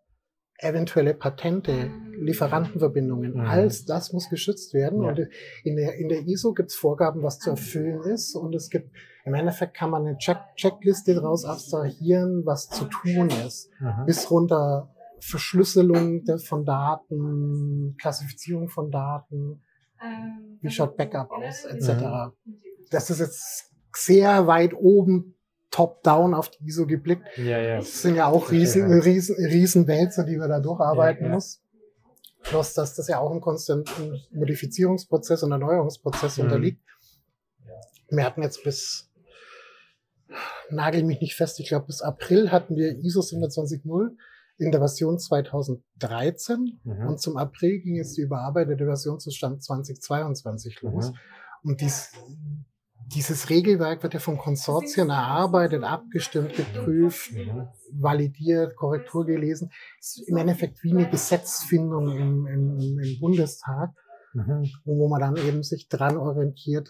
eventuelle 0.61 1.15
Patente, 1.15 1.91
Lieferantenverbindungen, 2.21 3.35
Mhm. 3.35 3.41
alles 3.41 3.85
das 3.85 4.13
muss 4.13 4.29
geschützt 4.29 4.75
werden. 4.75 5.03
Ja. 5.03 5.11
Und 5.11 5.29
in 5.63 5.77
der, 5.77 5.95
in 5.97 6.09
der 6.09 6.27
ISO 6.27 6.53
gibt 6.53 6.71
es 6.71 6.77
Vorgaben, 6.77 7.23
was 7.23 7.39
zu 7.39 7.51
erfüllen 7.51 8.03
ist. 8.03 8.35
Und 8.35 8.55
es 8.55 8.69
gibt, 8.71 8.91
im 9.25 9.35
Endeffekt 9.35 9.75
kann 9.75 9.91
man 9.91 10.07
eine 10.07 10.17
Check 10.19 10.39
Checkliste 10.57 11.15
daraus 11.15 11.45
abstrahieren, 11.45 12.43
was 12.45 12.69
zu 12.71 12.87
tun 12.87 13.29
ist. 13.47 13.71
Mhm. 13.79 14.07
Bis 14.07 14.31
runter, 14.31 14.93
Verschlüsselung 15.21 16.25
von 16.45 16.65
Daten, 16.65 17.97
Klassifizierung 18.01 18.69
von 18.69 18.91
Daten, 18.91 19.63
wie 20.61 20.71
schaut 20.71 20.97
Backup 20.97 21.31
aus, 21.33 21.65
etc. 21.65 22.33
Das 22.91 23.11
ist 23.11 23.19
jetzt 23.21 23.73
sehr 23.95 24.47
weit 24.47 24.75
oben, 24.75 25.35
top-down 25.71 26.33
auf 26.35 26.49
die 26.51 26.65
ISO 26.67 26.87
geblickt. 26.87 27.23
Ja, 27.37 27.59
ja. 27.59 27.77
Das 27.77 28.01
sind 28.03 28.15
ja 28.15 28.27
auch 28.27 28.51
riesen, 28.51 28.91
riesen, 29.01 29.37
riesen 29.37 29.87
Wälzer, 29.87 30.25
die 30.25 30.37
wir 30.39 30.49
da 30.49 30.61
durcharbeiten 30.61 31.25
Ja, 31.25 31.29
ja. 31.29 31.35
muss. 31.35 31.63
Plus, 32.43 32.73
dass 32.75 32.95
das 32.95 33.09
ja 33.09 33.19
auch 33.19 33.31
einem 33.31 33.41
konstanten 33.41 34.19
Modifizierungsprozess 34.31 35.43
und 35.43 35.53
Erneuerungsprozess 35.53 36.39
Mhm. 36.39 36.45
unterliegt. 36.45 36.83
Wir 38.09 38.25
hatten 38.25 38.43
jetzt 38.43 38.65
bis, 38.65 39.11
nagel 40.71 41.03
mich 41.05 41.21
nicht 41.21 41.35
fest, 41.35 41.61
ich 41.61 41.69
glaube 41.69 41.87
bis 41.87 42.01
April 42.01 42.51
hatten 42.51 42.77
wir 42.77 42.97
ISO 42.97 43.21
27.0 43.21 44.17
in 44.59 44.71
der 44.73 44.81
Version 44.81 45.19
2013 45.19 46.81
Mhm. 46.85 47.07
und 47.09 47.21
zum 47.21 47.37
April 47.37 47.81
ging 47.81 47.95
jetzt 47.97 48.17
die 48.17 48.23
überarbeitete 48.23 48.85
Version 48.85 49.21
zu 49.21 49.31
Stand 49.31 49.63
2022 49.63 50.83
los. 50.83 51.11
Mhm. 51.11 51.17
Und 51.71 51.81
dies, 51.81 52.13
dieses 53.07 53.49
Regelwerk 53.51 54.03
wird 54.03 54.15
ja 54.15 54.21
vom 54.21 54.37
Konsortium 54.39 55.11
erarbeitet, 55.11 55.83
abgestimmt, 55.85 56.55
geprüft, 56.55 57.33
Mhm. 57.33 57.69
validiert, 57.93 58.77
Korrektur 58.77 59.25
gelesen. 59.27 59.71
Ist 59.99 60.23
im 60.29 60.37
Endeffekt 60.37 60.83
wie 60.83 60.91
eine 60.93 61.09
Gesetzfindung 61.09 62.11
im, 62.17 62.47
im, 62.47 62.99
im 62.99 63.21
Bundestag, 63.21 63.91
Mhm. 64.35 64.69
wo 64.85 65.09
man 65.09 65.21
dann 65.21 65.37
eben 65.37 65.63
sich 65.63 65.89
dran 65.89 66.17
orientiert, 66.17 66.89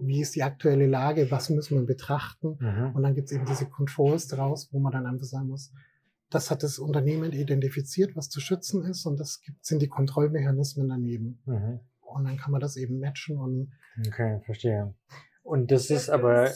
wie 0.00 0.20
ist 0.20 0.34
die 0.34 0.42
aktuelle 0.42 0.86
Lage, 0.86 1.30
was 1.30 1.50
müssen 1.50 1.78
wir 1.78 1.86
betrachten. 1.86 2.56
Mhm. 2.60 2.94
Und 2.94 3.02
dann 3.02 3.14
gibt 3.14 3.26
es 3.28 3.32
eben 3.32 3.44
diese 3.46 3.66
Controls 3.66 4.26
draus, 4.28 4.68
wo 4.72 4.80
man 4.80 4.92
dann 4.92 5.06
einfach 5.06 5.24
sagen 5.26 5.48
muss, 5.48 5.72
das 6.30 6.50
hat 6.50 6.62
das 6.62 6.78
Unternehmen 6.78 7.32
identifiziert, 7.32 8.16
was 8.16 8.28
zu 8.28 8.40
schützen 8.40 8.84
ist, 8.84 9.04
und 9.04 9.18
das 9.18 9.40
gibt, 9.40 9.64
sind 9.64 9.82
die 9.82 9.88
Kontrollmechanismen 9.88 10.88
daneben. 10.88 11.42
Mhm. 11.44 11.80
Und 12.00 12.24
dann 12.24 12.36
kann 12.36 12.52
man 12.52 12.60
das 12.60 12.76
eben 12.76 12.98
matchen 12.98 13.38
und 13.38 13.72
Okay, 14.06 14.40
verstehe. 14.44 14.94
Und 15.42 15.70
das 15.70 15.90
ist 15.90 16.08
aber 16.10 16.50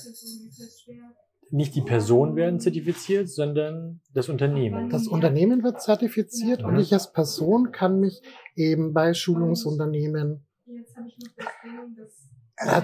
nicht 1.50 1.74
die 1.74 1.82
Personen 1.82 2.36
werden 2.36 2.60
zertifiziert, 2.60 3.28
sondern 3.28 4.00
das 4.12 4.28
Unternehmen. 4.28 4.90
Das 4.90 5.06
Unternehmen 5.06 5.62
wird 5.62 5.82
zertifiziert 5.82 6.62
und 6.62 6.74
Mhm. 6.74 6.80
ich 6.80 6.92
als 6.92 7.12
Person 7.12 7.70
kann 7.70 8.00
mich 8.00 8.22
eben 8.56 8.92
bei 8.92 9.14
Schulungsunternehmen 9.14 10.46
äh, 12.56 12.82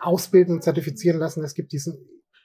ausbilden 0.00 0.56
und 0.56 0.62
zertifizieren 0.62 1.18
lassen. 1.18 1.44
Es 1.44 1.54
gibt 1.54 1.72
diesen 1.72 1.98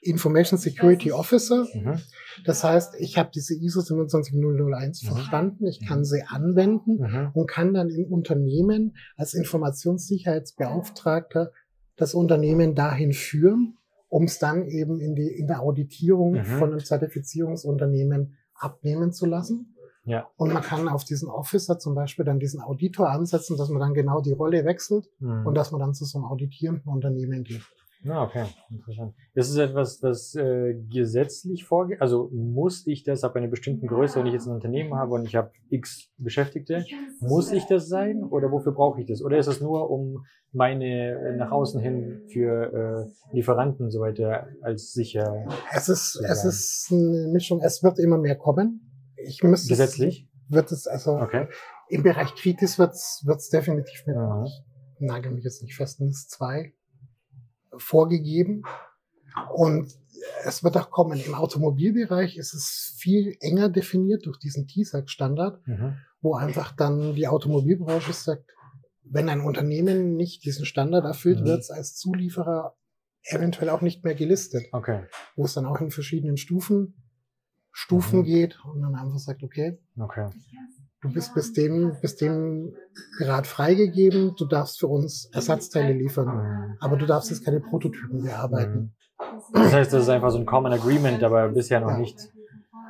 Information 0.06 0.58
Security 0.60 1.12
Officer. 1.12 1.66
Mhm. 1.74 2.00
Das 2.46 2.64
heißt, 2.64 2.96
ich 3.00 3.18
habe 3.18 3.30
diese 3.34 3.56
ISO 3.56 3.82
27001 3.82 5.04
Mhm. 5.04 5.08
verstanden, 5.08 5.66
ich 5.68 5.86
kann 5.86 6.04
sie 6.06 6.24
anwenden 6.28 7.00
Mhm. 7.02 7.32
und 7.34 7.48
kann 7.50 7.74
dann 7.74 7.90
im 7.90 8.12
Unternehmen 8.12 8.96
als 9.18 9.34
Informationssicherheitsbeauftragter 10.26 11.52
das 11.98 12.14
Unternehmen 12.14 12.76
dahin 12.76 13.14
führen, 13.14 13.78
um 14.10 14.24
es 14.26 14.38
dann 14.40 14.66
eben 14.68 15.00
in, 15.00 15.16
die, 15.16 15.28
in 15.28 15.48
der 15.48 15.62
Auditierung 15.62 16.34
Mhm. 16.34 16.46
von 16.46 16.72
einem 16.72 16.84
Zertifizierungsunternehmen 16.84 18.36
abnehmen 18.54 19.12
zu 19.12 19.26
lassen. 19.26 19.76
Ja. 20.06 20.28
Und 20.38 20.54
man 20.54 20.62
kann 20.62 20.88
auf 20.88 21.04
diesen 21.04 21.30
Officer 21.30 21.80
zum 21.80 21.96
Beispiel 21.96 22.26
dann 22.26 22.40
diesen 22.40 22.62
Auditor 22.62 23.10
ansetzen, 23.10 23.58
dass 23.58 23.70
man 23.70 23.80
dann 23.80 23.94
genau 23.96 24.22
die 24.22 24.34
Rolle 24.34 24.64
wechselt 24.64 25.08
Mhm. 25.20 25.48
und 25.48 25.56
dass 25.56 25.72
man 25.72 25.80
dann 25.82 25.94
zu 25.96 26.06
so 26.06 26.20
einem 26.20 26.26
auditierenden 26.26 26.88
Unternehmen 26.92 27.44
geht. 27.44 27.64
Ah, 28.08 28.24
okay, 28.24 28.46
interessant. 28.70 29.16
Das 29.34 29.50
ist 29.50 29.58
etwas, 29.58 30.00
das 30.00 30.36
äh, 30.36 30.76
gesetzlich 30.92 31.66
vorgeht. 31.66 32.02
Also 32.02 32.30
muss 32.34 32.86
ich 32.86 33.04
das 33.04 33.24
ab 33.24 33.36
einer 33.36 33.48
bestimmten 33.48 33.88
Größe, 33.88 34.20
wenn 34.20 34.28
ich 34.28 34.34
jetzt 34.34 34.46
ein 34.48 34.54
Unternehmen 34.54 34.94
habe 34.96 35.14
und 35.14 35.26
ich 35.26 35.36
habe 35.36 35.52
x 35.70 36.12
Beschäftigte, 36.18 36.86
muss 37.20 37.52
ich 37.52 37.66
das 37.66 37.88
sein 37.88 38.24
oder 38.24 38.52
wofür 38.52 38.74
brauche 38.74 39.02
ich 39.02 39.08
das? 39.08 39.24
Oder 39.24 39.38
ist 39.38 39.48
es 39.48 39.60
nur, 39.60 39.90
um 39.90 40.24
meine 40.52 41.12
äh, 41.20 41.36
nach 41.36 41.52
außen 41.52 41.82
hin 41.82 42.22
für 42.32 43.08
äh, 43.32 43.36
Lieferanten 43.36 43.86
und 43.86 43.92
so 43.92 44.00
weiter 44.02 44.48
als 44.62 44.94
sicher 44.94 45.46
Es 45.74 45.90
ist, 45.90 46.22
es 46.24 46.46
ist 46.46 46.88
eine 46.92 47.28
Mischung, 47.32 47.60
es 47.62 47.82
wird 47.84 47.98
immer 48.00 48.18
mehr 48.18 48.36
kommen. 48.36 49.14
Ich 49.18 49.42
müsste 49.44 49.70
gesetzlich? 49.70 50.30
wird 50.48 50.72
es 50.72 50.86
also 50.86 51.18
Okay. 51.20 51.48
im 51.90 52.04
Bereich 52.04 52.36
Kritis 52.36 52.78
wird 52.78 52.92
es 52.94 53.50
definitiv 53.52 54.04
Ja. 54.06 54.44
ich 54.46 54.62
nagel 55.00 55.32
mich 55.32 55.44
jetzt 55.44 55.64
nicht 55.64 55.76
fest, 55.76 56.00
NIS 56.02 56.28
2 56.28 56.72
vorgegeben. 57.78 58.64
Und 59.54 59.92
es 60.46 60.64
wird 60.64 60.78
auch 60.78 60.90
kommen. 60.92 61.20
Im 61.20 61.36
Automobilbereich 61.36 62.38
ist 62.38 62.54
es 62.54 62.96
viel 62.98 63.36
enger 63.42 63.70
definiert 63.70 64.26
durch 64.26 64.38
diesen 64.40 64.68
TISAC-Standard, 64.68 65.68
Mhm. 65.68 65.98
wo 66.22 66.36
einfach 66.36 66.72
dann 66.76 67.16
die 67.16 67.28
Automobilbranche 67.28 68.14
sagt, 68.14 68.50
wenn 69.04 69.30
ein 69.30 69.42
Unternehmen 69.42 70.16
nicht 70.16 70.46
diesen 70.46 70.66
Standard 70.66 71.06
erfüllt, 71.06 71.42
Mhm. 71.42 71.46
wird 71.46 71.60
es 71.62 71.70
als 71.70 71.96
Zulieferer 71.96 72.76
eventuell 73.28 73.70
auch 73.70 73.82
nicht 73.82 74.04
mehr 74.04 74.16
gelistet, 74.16 74.66
Okay. 74.72 75.04
wo 75.36 75.46
es 75.46 75.54
dann 75.54 75.66
auch 75.66 75.80
in 75.82 75.92
verschiedenen 75.92 76.38
Stufen, 76.38 77.02
Stufen 77.72 78.20
Mhm. 78.20 78.24
geht 78.24 78.58
und 78.66 78.82
dann 78.82 78.96
einfach 78.96 79.20
sagt, 79.20 79.44
okay, 79.44 79.80
Okay. 80.00 80.30
Du 81.06 81.12
bist 81.14 81.36
bis 81.36 81.54
dem, 81.54 81.96
bis 82.02 82.16
dem 82.16 82.74
Grad 83.20 83.46
freigegeben. 83.46 84.34
Du 84.36 84.46
darfst 84.46 84.80
für 84.80 84.88
uns 84.88 85.30
Ersatzteile 85.32 85.94
liefern. 85.94 86.78
Aber 86.80 86.98
du 86.98 87.06
darfst 87.06 87.30
jetzt 87.30 87.46
keine 87.46 87.60
Prototypen 87.60 88.24
bearbeiten. 88.24 88.96
Mhm. 89.20 89.54
Das 89.54 89.72
heißt, 89.72 89.94
das 89.94 90.02
ist 90.04 90.10
einfach 90.10 90.32
so 90.32 90.40
ein 90.40 90.48
Common 90.48 90.74
Agreement, 90.74 91.24
aber 91.24 91.48
bisher 91.50 91.80
noch 91.80 91.92
Ja. 91.92 91.98
nicht 92.00 92.18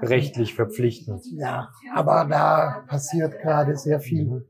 rechtlich 0.01 0.53
verpflichtend. 0.53 1.25
Ja, 1.33 1.69
aber 1.93 2.25
da 2.29 2.85
passiert 2.87 3.37
gerade 3.41 3.75
sehr 3.75 3.99
viel. 3.99 4.45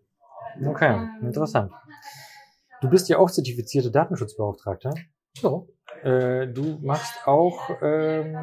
Mhm. 0.59 0.67
Okay, 0.67 1.07
interessant. 1.21 1.71
Du 2.81 2.89
bist 2.89 3.09
ja 3.09 3.17
auch 3.17 3.31
zertifizierter 3.31 3.89
Datenschutzbeauftragter. 3.89 4.93
So, 5.41 5.69
Äh, 6.03 6.47
du 6.53 6.77
machst 6.83 7.15
auch 7.25 7.71
ähm, 7.81 8.37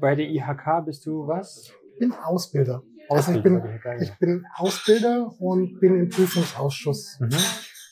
bei 0.00 0.14
der 0.14 0.26
IHK 0.28 0.84
bist 0.84 1.04
du 1.06 1.26
was? 1.26 1.72
ich 1.94 1.98
bin 1.98 2.12
Ausbilder. 2.12 2.82
Also 3.08 3.32
ich 3.32 3.42
bin, 3.42 3.62
ich 4.00 4.12
bin 4.18 4.44
Ausbilder 4.56 5.32
und 5.38 5.78
bin 5.80 5.98
im 5.98 6.08
Prüfungsausschuss. 6.10 7.18
Mhm. 7.20 7.30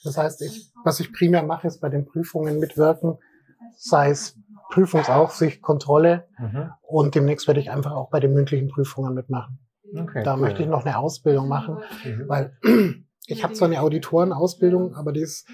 Das 0.04 0.18
heißt, 0.18 0.42
ich, 0.42 0.70
was 0.84 1.00
ich 1.00 1.12
primär 1.12 1.42
mache, 1.42 1.66
ist 1.66 1.80
bei 1.80 1.88
den 1.88 2.04
Prüfungen 2.04 2.58
mitwirken, 2.58 3.18
sei 3.76 4.10
es 4.10 4.36
Prüfungsaufsicht, 4.70 5.62
Kontrolle 5.62 6.26
Mhm. 6.38 6.70
und 6.82 7.14
demnächst 7.14 7.46
werde 7.46 7.60
ich 7.60 7.70
einfach 7.70 7.92
auch 7.92 8.10
bei 8.10 8.18
den 8.20 8.32
mündlichen 8.34 8.68
Prüfungen 8.68 9.14
mitmachen. 9.14 9.58
Okay, 9.96 10.24
Da 10.24 10.34
cool. 10.34 10.40
möchte 10.40 10.62
ich 10.62 10.68
noch 10.68 10.84
eine 10.84 10.98
Ausbildung 10.98 11.48
machen. 11.48 11.78
Mhm. 12.04 12.24
weil 12.28 12.56
ich 13.26 13.44
habe 13.44 13.54
zwar 13.54 13.68
eine 13.68 13.80
Auditorenausbildung, 13.80 14.94
aber 14.96 15.12
die 15.12 15.20
ist 15.20 15.46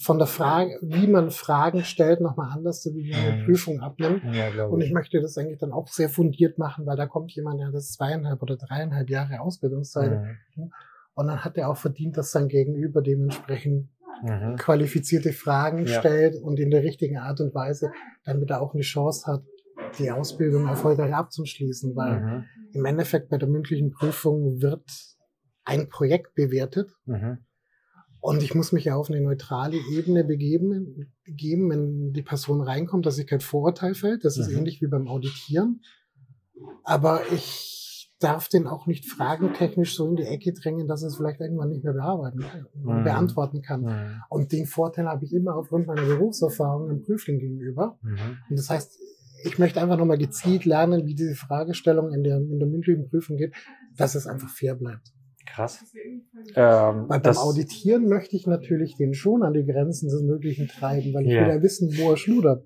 von 0.00 0.18
der 0.18 0.28
Frage, 0.28 0.78
wie 0.80 1.06
man 1.08 1.30
Fragen 1.30 1.82
stellt, 1.84 2.20
nochmal 2.20 2.50
anders, 2.52 2.82
so 2.82 2.94
wie 2.94 3.10
man 3.10 3.20
eine 3.20 3.36
Mhm. 3.36 3.44
Prüfung 3.44 3.80
abnimmt. 3.80 4.22
Ja, 4.24 4.64
Und 4.66 4.80
ich. 4.80 4.92
möchte 4.92 5.20
das 5.20 5.36
eigentlich 5.36 5.58
dann 5.58 5.72
auch 5.72 5.88
sehr 5.88 6.08
fundiert 6.08 6.56
machen, 6.56 6.86
weil 6.86 6.96
da 6.96 7.06
kommt 7.06 7.32
jemand, 7.32 7.58
der 7.60 7.68
hat 7.68 7.74
das 7.74 7.92
zweieinhalb 7.92 8.40
oder 8.40 8.56
dreieinhalb 8.56 9.10
Jahre 9.10 9.40
Ausbildungszeit 9.40 10.20
Mhm. 10.56 10.72
und 11.14 11.26
dann 11.26 11.44
hat 11.44 11.56
er 11.58 11.68
auch 11.68 11.76
verdient, 11.76 12.16
dass 12.16 12.30
sein 12.30 12.48
Gegenüber 12.48 13.02
dementsprechend 13.02 13.88
Mhm. 14.22 14.56
qualifizierte 14.56 15.32
Fragen 15.32 15.86
Ja. 15.86 15.98
stellt 16.00 16.36
und 16.42 16.58
in 16.60 16.70
der 16.70 16.82
richtigen 16.82 17.18
Art 17.18 17.40
und 17.40 17.54
Weise, 17.54 17.92
damit 18.24 18.50
er 18.50 18.60
auch 18.62 18.74
eine 18.74 18.82
Chance 18.82 19.26
hat, 19.30 19.42
die 19.98 20.10
Ausbildung 20.10 20.66
erfolgreich 20.66 21.14
abzuschließen, 21.14 21.94
weil 21.96 22.20
Mhm. 22.20 22.44
im 22.72 22.84
Endeffekt 22.84 23.28
bei 23.30 23.38
der 23.38 23.48
mündlichen 23.48 23.90
Prüfung 23.90 24.60
wird 24.60 24.84
ein 25.64 25.88
Projekt 25.88 26.34
bewertet 26.34 26.90
Mhm. 27.04 27.38
Und 28.20 28.42
ich 28.42 28.54
muss 28.54 28.72
mich 28.72 28.84
ja 28.84 28.96
auf 28.96 29.10
eine 29.10 29.20
neutrale 29.20 29.76
Ebene 29.92 30.24
begeben, 30.24 31.12
geben, 31.24 31.70
wenn 31.70 32.12
die 32.12 32.22
Person 32.22 32.60
reinkommt, 32.60 33.06
dass 33.06 33.16
sich 33.16 33.26
kein 33.26 33.40
Vorurteil 33.40 33.94
fällt. 33.94 34.24
Das 34.24 34.36
ist 34.38 34.50
Mhm. 34.50 34.58
ähnlich 34.58 34.80
wie 34.82 34.86
beim 34.88 35.08
Auditieren. 35.08 35.82
Aber 36.82 37.20
ich 37.32 38.10
darf 38.20 38.48
den 38.48 38.66
auch 38.66 38.86
nicht 38.86 39.06
fragentechnisch 39.06 39.94
so 39.94 40.08
in 40.08 40.16
die 40.16 40.24
Ecke 40.24 40.52
drängen, 40.52 40.88
dass 40.88 41.02
er 41.02 41.08
es 41.08 41.16
vielleicht 41.16 41.40
irgendwann 41.40 41.68
nicht 41.68 41.84
mehr 41.84 41.92
bearbeiten 41.92 42.40
Mhm. 42.74 43.04
beantworten 43.04 43.62
kann. 43.62 43.82
Mhm. 43.82 44.22
Und 44.28 44.50
den 44.52 44.66
Vorteil 44.66 45.06
habe 45.06 45.24
ich 45.24 45.32
immer 45.32 45.54
aufgrund 45.54 45.86
meiner 45.86 46.02
Berufserfahrung 46.02 46.90
im 46.90 47.02
Prüfling 47.02 47.38
gegenüber. 47.38 47.96
Mhm. 48.02 48.18
Und 48.50 48.58
das 48.58 48.68
heißt, 48.70 48.98
ich 49.44 49.58
möchte 49.60 49.80
einfach 49.80 49.96
nochmal 49.96 50.18
gezielt 50.18 50.64
lernen, 50.64 51.06
wie 51.06 51.14
diese 51.14 51.36
Fragestellung 51.36 52.12
in 52.12 52.24
der, 52.24 52.38
in 52.38 52.58
der 52.58 52.66
mündlichen 52.66 53.08
Prüfung 53.08 53.36
geht, 53.36 53.54
dass 53.96 54.16
es 54.16 54.26
einfach 54.26 54.48
fair 54.48 54.74
bleibt. 54.74 55.12
Krass. 55.54 55.82
Ähm, 56.54 57.06
beim 57.08 57.22
das, 57.22 57.38
Auditieren 57.38 58.08
möchte 58.08 58.36
ich 58.36 58.46
natürlich 58.46 58.96
den 58.96 59.14
schon 59.14 59.42
an 59.42 59.52
die 59.54 59.64
Grenzen 59.64 60.08
des 60.08 60.22
Möglichen 60.22 60.68
treiben, 60.68 61.12
weil 61.14 61.26
ich 61.26 61.32
Ja. 61.32 61.40
will 61.42 61.48
ja 61.56 61.62
wissen, 61.62 61.96
wo 61.98 62.10
er 62.10 62.16
schludert. 62.16 62.64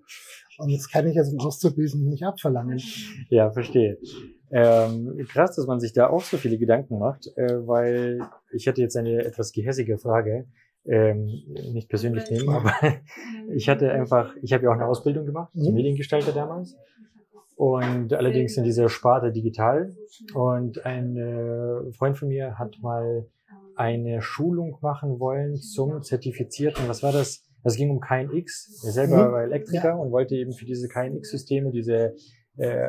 Und 0.58 0.72
das 0.72 0.90
kann 0.90 1.06
ich 1.06 1.14
ja 1.16 1.24
zum 1.24 1.38
Auszubildenden 1.40 2.08
nicht 2.10 2.24
abverlangen. 2.24 2.80
Ja, 3.30 3.50
verstehe. 3.50 3.98
Ähm, 4.50 5.26
krass, 5.28 5.56
dass 5.56 5.66
man 5.66 5.80
sich 5.80 5.92
da 5.94 6.10
auch 6.10 6.22
so 6.22 6.36
viele 6.36 6.58
Gedanken 6.58 6.98
macht, 6.98 7.26
äh, 7.36 7.66
weil 7.66 8.20
ich 8.52 8.68
hatte 8.68 8.82
jetzt 8.82 8.96
eine 8.96 9.24
etwas 9.24 9.52
gehässige 9.52 9.96
Frage, 9.98 10.46
ähm, 10.84 11.30
nicht 11.72 11.88
persönlich 11.88 12.28
nehmen, 12.30 12.48
aber 12.50 12.72
ich 13.54 13.68
hatte 13.68 13.90
einfach, 13.90 14.34
ich 14.42 14.52
habe 14.52 14.64
ja 14.64 14.70
auch 14.70 14.74
eine 14.74 14.86
Ausbildung 14.86 15.24
gemacht, 15.24 15.54
Mhm. 15.54 15.72
Mediengestalter 15.74 16.32
damals. 16.32 16.76
Und 17.62 18.12
allerdings 18.12 18.56
in 18.56 18.64
dieser 18.64 18.88
Sparte 18.88 19.30
digital. 19.30 19.94
Und 20.34 20.84
ein 20.84 21.16
äh, 21.16 21.92
Freund 21.92 22.18
von 22.18 22.26
mir 22.26 22.58
hat 22.58 22.76
mal 22.80 23.26
eine 23.76 24.20
Schulung 24.20 24.78
machen 24.80 25.20
wollen 25.20 25.54
zum 25.56 26.02
zertifizierten, 26.02 26.88
was 26.88 27.04
war 27.04 27.12
das? 27.12 27.44
Es 27.62 27.76
ging 27.76 27.90
um 27.90 28.00
KNX. 28.00 28.82
Er 28.84 28.90
selber 28.90 29.28
Mhm. 29.28 29.32
war 29.32 29.42
Elektriker 29.44 29.90
Ja. 29.90 29.94
und 29.94 30.10
wollte 30.10 30.34
eben 30.34 30.52
für 30.52 30.64
diese 30.64 30.88
KNX-Systeme, 30.88 31.70
diese 31.70 32.14
äh, 32.58 32.88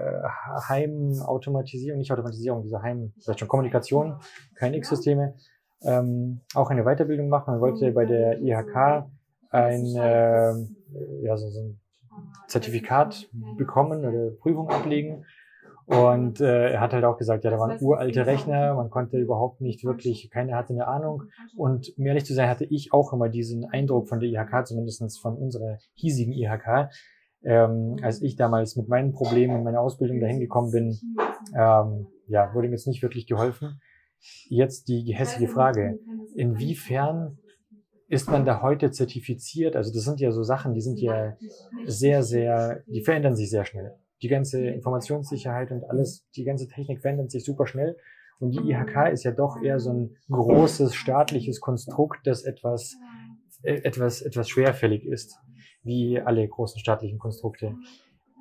Heimautomatisierung, 0.70 2.00
nicht 2.00 2.12
Automatisierung, 2.12 2.64
diese 2.64 2.82
Heim, 2.82 3.14
vielleicht 3.22 3.40
schon 3.40 3.48
Kommunikation, 3.48 4.16
KNX-Systeme, 4.56 5.36
ähm, 5.84 6.42
auch 6.56 6.70
eine 6.72 6.84
Weiterbildung 6.84 7.30
machen. 7.30 7.54
Er 7.54 7.62
wollte 7.62 7.92
bei 7.92 8.06
der 8.06 8.42
IHK 8.42 9.06
ein, 9.52 9.86
äh, 9.96 10.54
ja, 11.26 11.38
so, 11.38 11.48
so 11.50 11.62
ein 11.62 11.80
Zertifikat 12.54 13.30
bekommen 13.58 14.06
oder 14.06 14.30
Prüfung 14.40 14.70
ablegen. 14.70 15.26
Und 15.86 16.40
äh, 16.40 16.70
er 16.72 16.80
hat 16.80 16.94
halt 16.94 17.04
auch 17.04 17.18
gesagt, 17.18 17.44
ja, 17.44 17.52
da 17.52 17.60
waren 17.60 17.78
uralte 17.82 18.26
Rechner, 18.26 18.74
man 18.76 18.90
konnte 18.90 19.18
überhaupt 19.18 19.60
nicht 19.60 19.84
wirklich, 19.84 20.30
keiner 20.30 20.56
hatte 20.56 20.72
eine 20.72 20.88
Ahnung. 20.88 21.24
Und 21.58 21.92
um 21.98 22.06
ehrlich 22.06 22.26
zu 22.26 22.34
sein, 22.34 22.48
hatte 22.48 22.66
ich 22.66 22.94
auch 22.94 23.12
immer 23.12 23.28
diesen 23.28 23.66
Eindruck 23.66 24.08
von 24.08 24.22
der 24.22 24.30
IHK, 24.30 24.68
zumindestens 24.68 25.18
von 25.18 25.36
unserer 25.36 25.80
hiesigen 25.96 26.32
IHK, 26.34 26.90
ähm, 27.44 27.98
als 28.02 28.22
ich 28.22 28.38
damals 28.38 28.78
mit 28.78 28.88
meinen 28.88 29.12
Problemen 29.12 29.58
in 29.58 29.64
meiner 29.64 29.82
Ausbildung 29.82 30.22
dahin 30.22 30.40
gekommen 30.40 30.72
bin, 30.72 30.98
ähm, 31.54 32.08
ja, 32.28 32.54
wurde 32.54 32.70
mir 32.70 32.76
jetzt 32.76 32.88
nicht 32.88 33.02
wirklich 33.02 33.28
geholfen. 33.28 33.82
Jetzt 34.48 34.88
die 34.88 35.14
hässliche 35.14 35.52
Frage, 35.52 36.00
inwiefern 36.36 37.40
ist 38.14 38.30
man 38.30 38.46
da 38.46 38.62
heute 38.62 38.92
zertifiziert? 38.92 39.76
Also 39.76 39.92
das 39.92 40.04
sind 40.04 40.20
ja 40.20 40.32
so 40.32 40.44
Sachen, 40.44 40.74
die 40.74 40.82
sind 40.82 41.00
ja 41.00 41.36
sehr, 41.86 42.22
sehr, 42.22 42.84
die 42.86 43.02
verändern 43.02 43.36
sich 43.36 43.50
sehr 43.50 43.66
schnell. 43.66 43.96
Die 44.22 44.28
ganze 44.28 44.68
Informationssicherheit 44.68 45.72
und 45.72 45.84
alles, 45.90 46.26
die 46.36 46.44
ganze 46.44 46.68
Technik 46.68 47.02
verändert 47.02 47.32
sich 47.32 47.44
super 47.44 47.66
schnell. 47.66 47.98
Und 48.40 48.52
die 48.52 48.60
IHK 48.60 49.12
ist 49.12 49.24
ja 49.24 49.32
doch 49.32 49.62
eher 49.62 49.80
so 49.80 49.92
ein 49.92 50.16
großes 50.30 50.94
staatliches 50.94 51.60
Konstrukt, 51.60 52.28
das 52.28 52.44
etwas, 52.44 52.96
äh, 53.64 53.78
etwas, 53.84 54.22
etwas 54.22 54.48
schwerfällig 54.48 55.06
ist, 55.06 55.40
wie 55.82 56.22
alle 56.22 56.48
großen 56.48 56.80
staatlichen 56.80 57.18
Konstrukte. 57.18 57.76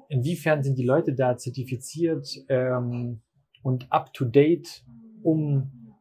Inwiefern 0.09 0.63
sind 0.63 0.77
die 0.77 0.85
Leute 0.85 1.15
da 1.15 1.39
zertifiziert 1.39 2.29
ähm, 2.49 3.23
und 3.63 3.91
up 3.91 4.13
to 4.13 4.27
date, 4.27 4.85
um 5.23 5.97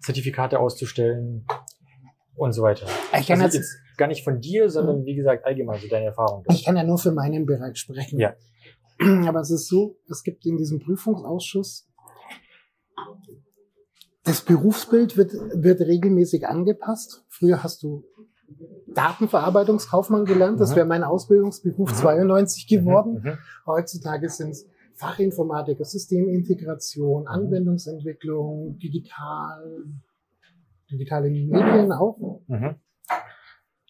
Zertifikate 0.00 0.60
auszustellen 0.60 1.44
und 2.40 2.52
so 2.52 2.62
weiter? 2.62 2.86
Ich 3.18 3.26
kann, 3.28 3.40
Also 3.40 3.58
jetzt, 3.58 3.76
gar 3.96 4.08
nicht 4.08 4.24
von 4.24 4.40
dir, 4.40 4.70
sondern 4.70 5.04
wie 5.04 5.14
gesagt 5.14 5.44
allgemein 5.44 5.78
so 5.80 5.88
deine 5.88 6.06
Erfahrung. 6.06 6.44
ich 6.50 6.64
kann 6.64 6.76
ja 6.76 6.84
nur 6.84 6.98
für 6.98 7.12
meinen 7.12 7.46
Bereich 7.46 7.76
sprechen. 7.76 8.18
Ja. 8.18 8.34
Aber 9.28 9.40
es 9.40 9.50
ist 9.50 9.68
so, 9.68 9.96
es 10.10 10.22
gibt 10.22 10.44
in 10.46 10.56
diesem 10.56 10.80
Prüfungsausschuss, 10.80 11.86
das 14.24 14.42
Berufsbild 14.42 15.16
wird, 15.16 15.32
wird 15.54 15.80
regelmäßig 15.80 16.46
angepasst. 16.46 17.24
Früher 17.28 17.62
hast 17.62 17.82
du 17.82 18.04
Datenverarbeitungskaufmann 18.94 20.24
gelernt, 20.24 20.60
das 20.60 20.72
Mhm. 20.72 20.76
wäre 20.76 20.86
mein 20.86 21.04
Ausbildungsberuf 21.04 21.90
Mhm. 21.90 21.94
92 21.94 22.66
geworden. 22.66 23.20
Mhm. 23.22 23.38
Heutzutage 23.66 24.28
sind 24.28 24.50
es 24.50 24.66
Fachinformatiker, 24.94 25.84
Systemintegration, 25.84 27.22
Mhm. 27.22 27.28
Anwendungsentwicklung, 27.28 28.78
digital, 28.78 29.84
digitale 30.90 31.30
Medien 31.30 31.92
auch. 31.92 32.40
Mhm. 32.46 32.76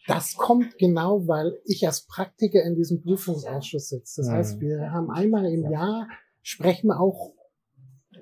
Das 0.06 0.34
kommt 0.36 0.76
genau, 0.78 1.26
weil 1.28 1.58
ich 1.64 1.86
als 1.86 2.06
Praktiker 2.06 2.62
in 2.64 2.74
diesem 2.74 3.02
Prüfungsausschuss 3.02 3.90
sitze. 3.90 4.22
Das 4.22 4.28
Mhm. 4.28 4.32
heißt, 4.34 4.60
wir 4.60 4.90
haben 4.92 5.10
einmal 5.10 5.44
im 5.46 5.64
Ja. 5.64 5.70
Jahr, 5.70 6.08
sprechen 6.42 6.88
wir 6.88 6.98
auch, 7.00 7.32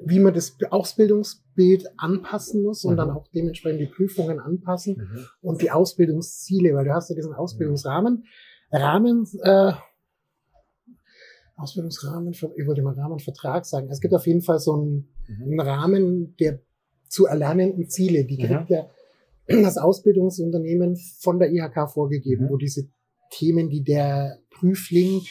wie 0.05 0.18
man 0.20 0.35
das 0.35 0.57
Ausbildungsbild 0.70 1.87
anpassen 1.97 2.62
muss 2.62 2.85
und 2.85 2.93
Mhm. 2.95 2.97
dann 2.99 3.11
auch 3.11 3.26
dementsprechend 3.35 3.81
die 3.81 3.87
Prüfungen 3.87 4.39
anpassen 4.39 4.97
Mhm. 4.97 5.26
und 5.41 5.62
die 5.62 5.70
Ausbildungsziele, 5.70 6.74
weil 6.74 6.85
du 6.85 6.93
hast 6.93 7.09
ja 7.11 7.16
diesen 7.16 7.33
Ausbildungsrahmen. 7.35 8.24
Rahmen, 8.70 9.26
äh, 9.43 9.72
Ausbildungsrahmen, 11.57 12.33
ich 12.33 12.43
wollte 12.66 12.83
mal 12.83 12.95
Rahmenvertrag 12.95 13.64
sagen. 13.66 13.89
Es 13.91 14.01
gibt 14.01 14.14
auf 14.14 14.26
jeden 14.26 14.43
Fall 14.43 14.59
so 14.61 14.74
einen, 14.74 15.09
Mhm. 15.26 15.43
einen 15.45 15.61
Rahmen 15.61 16.37
der 16.37 16.61
zu 17.09 17.27
erlernenden 17.27 17.89
Ziele. 17.89 18.25
Die 18.25 18.39
kriegt 18.39 18.71
Mhm. 18.71 18.77
ja 18.77 18.87
das 19.63 19.79
Ausbildungsunternehmen 19.79 20.97
von 21.21 21.39
der 21.39 21.51
IHK 21.51 21.91
vorgegeben, 21.91 22.45
Mhm. 22.47 22.51
wo 22.51 22.57
diese 22.57 22.89
Themen, 23.31 23.69
die 23.71 23.83
der 23.83 24.39
Prüfling 24.51 25.23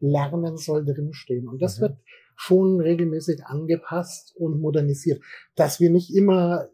lernen 0.00 0.56
soll, 0.56 0.84
drinstehen. 0.84 1.48
Und 1.48 1.60
das 1.60 1.78
Mhm. 1.78 1.82
wird 1.82 1.98
schon 2.36 2.80
regelmäßig 2.80 3.44
angepasst 3.44 4.34
und 4.36 4.60
modernisiert. 4.60 5.20
Dass 5.56 5.78
wir 5.78 5.90
nicht 5.90 6.14
immer 6.14 6.68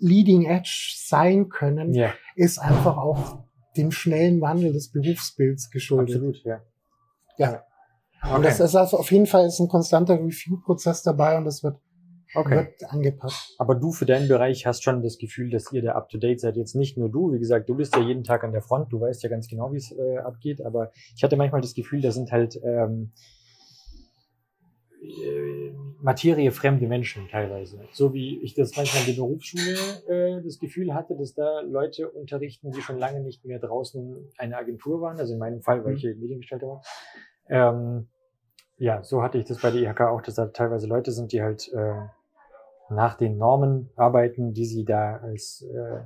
leading 0.00 0.44
edge 0.46 0.94
sein 0.96 1.48
können, 1.48 1.92
Ja, 1.94 2.12
ist 2.34 2.58
einfach 2.58 2.96
auch 2.96 3.44
dem 3.76 3.92
schnellen 3.92 4.40
Wandel 4.40 4.72
des 4.72 4.90
Berufsbilds 4.90 5.70
geschuldet. 5.70 6.16
absolut, 6.16 6.42
ja. 6.44 6.60
Ja. 7.38 7.62
Und 8.24 8.32
Okay. 8.38 8.42
das 8.44 8.60
ist 8.60 8.74
also 8.74 8.98
auf 8.98 9.10
jeden 9.12 9.26
Fall 9.26 9.46
ist 9.46 9.60
ein 9.60 9.68
konstanter 9.68 10.14
Review-Prozess 10.18 11.02
dabei 11.02 11.38
und 11.38 11.44
das 11.44 11.62
wird, 11.62 11.76
okay. 12.34 12.56
wird 12.56 12.90
angepasst. 12.90 13.54
Aber 13.58 13.74
du 13.74 13.92
für 13.92 14.06
deinen 14.06 14.28
Bereich 14.28 14.66
hast 14.66 14.82
schon 14.82 15.02
das 15.02 15.18
Gefühl, 15.18 15.50
dass 15.50 15.72
ihr 15.72 15.82
da 15.82 15.92
up 15.92 16.08
to 16.08 16.18
date 16.18 16.40
seid. 16.40 16.56
Jetzt 16.56 16.74
nicht 16.74 16.96
nur 16.96 17.10
du, 17.10 17.32
wie 17.32 17.38
gesagt, 17.38 17.68
du 17.68 17.74
bist 17.74 17.94
ja 17.96 18.02
jeden 18.02 18.24
Tag 18.24 18.44
an 18.44 18.52
der 18.52 18.62
Front, 18.62 18.92
du 18.92 19.00
weißt 19.00 19.22
ja 19.22 19.28
ganz 19.28 19.48
genau, 19.48 19.72
wie 19.72 19.78
es 19.78 19.92
äh, 19.92 20.18
abgeht, 20.18 20.64
aber 20.64 20.92
ich 21.16 21.22
hatte 21.22 21.36
manchmal 21.36 21.60
das 21.60 21.74
Gefühl, 21.74 22.00
da 22.00 22.10
sind 22.10 22.32
halt 22.32 22.60
ähm, 22.64 23.12
äh, 25.02 25.72
materiefremde 26.00 26.86
Menschen 26.86 27.28
teilweise. 27.28 27.80
So 27.92 28.12
wie 28.12 28.40
ich 28.42 28.54
das 28.54 28.76
manchmal 28.76 29.02
in 29.02 29.14
der 29.14 29.22
Berufsschule 29.22 29.76
äh, 30.08 30.42
das 30.42 30.58
Gefühl 30.58 30.94
hatte, 30.94 31.16
dass 31.16 31.34
da 31.34 31.60
Leute 31.60 32.10
unterrichten, 32.10 32.72
die 32.72 32.82
schon 32.82 32.98
lange 32.98 33.20
nicht 33.20 33.44
mehr 33.44 33.58
draußen 33.58 34.32
eine 34.36 34.56
Agentur 34.56 35.00
waren, 35.00 35.18
also 35.18 35.32
in 35.32 35.38
meinem 35.38 35.62
Fall, 35.62 35.84
weil 35.84 35.94
ich 35.94 36.00
hier 36.00 36.16
Mediengestalter 36.16 36.66
war. 36.66 36.82
Ähm, 37.48 38.08
ja, 38.78 39.02
so 39.04 39.22
hatte 39.22 39.38
ich 39.38 39.44
das 39.44 39.60
bei 39.60 39.70
der 39.70 39.82
IHK 39.82 40.00
auch, 40.02 40.22
dass 40.22 40.34
da 40.34 40.46
teilweise 40.46 40.88
Leute 40.88 41.12
sind, 41.12 41.32
die 41.32 41.42
halt 41.42 41.72
äh, 41.72 41.94
nach 42.94 43.16
den 43.16 43.38
Normen 43.38 43.90
arbeiten, 43.96 44.52
die 44.52 44.66
sie 44.66 44.84
da 44.84 45.16
als 45.16 45.62
äh, 45.62 46.00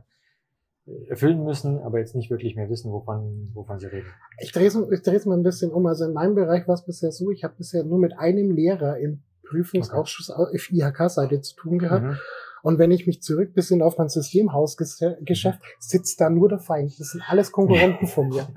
erfüllen 1.09 1.43
müssen, 1.45 1.81
aber 1.81 1.99
jetzt 1.99 2.15
nicht 2.15 2.31
wirklich 2.31 2.55
mehr 2.55 2.71
wissen, 2.71 2.93
wovon, 2.93 3.51
wovon 3.55 3.79
sie 3.79 3.87
reden. 3.87 4.07
Ich 4.39 4.53
drehe 4.53 4.69
es 4.69 4.77
ich 4.77 5.03
drehe 5.03 5.17
es 5.17 5.27
mal 5.27 5.37
ein 5.37 5.43
bisschen 5.43 5.73
um. 5.73 5.87
Also 5.87 6.05
in 6.05 6.13
meinem 6.13 6.35
Bereich 6.35 6.69
war 6.69 6.75
es 6.75 6.85
bisher 6.85 7.11
so, 7.11 7.31
ich 7.31 7.45
habe 7.45 7.55
bisher 7.59 7.85
nur 7.85 7.99
mit 7.99 8.19
einem 8.19 8.53
Lehrer 8.53 8.99
im 8.99 9.23
Prüfungsausschuss 9.43 10.31
auf 10.31 10.49
IHK-Seite 10.71 11.41
zu 11.41 11.57
tun 11.57 11.79
gehabt. 11.79 12.05
Mhm. 12.05 12.19
Und 12.67 12.81
wenn 12.81 12.91
ich 12.91 13.07
mich 13.07 13.23
zurück 13.23 13.55
bisschen 13.55 13.81
auf 13.81 13.97
mein 13.97 14.09
Systemhausgeschäft, 14.09 15.61
sitzt 15.79 16.21
da 16.21 16.29
nur 16.29 16.49
der 16.49 16.59
Feind. 16.59 16.99
Das 16.99 17.11
sind 17.13 17.23
alles 17.29 17.53
Konkurrenten 17.53 18.09
von 18.09 18.29
mir. 18.29 18.49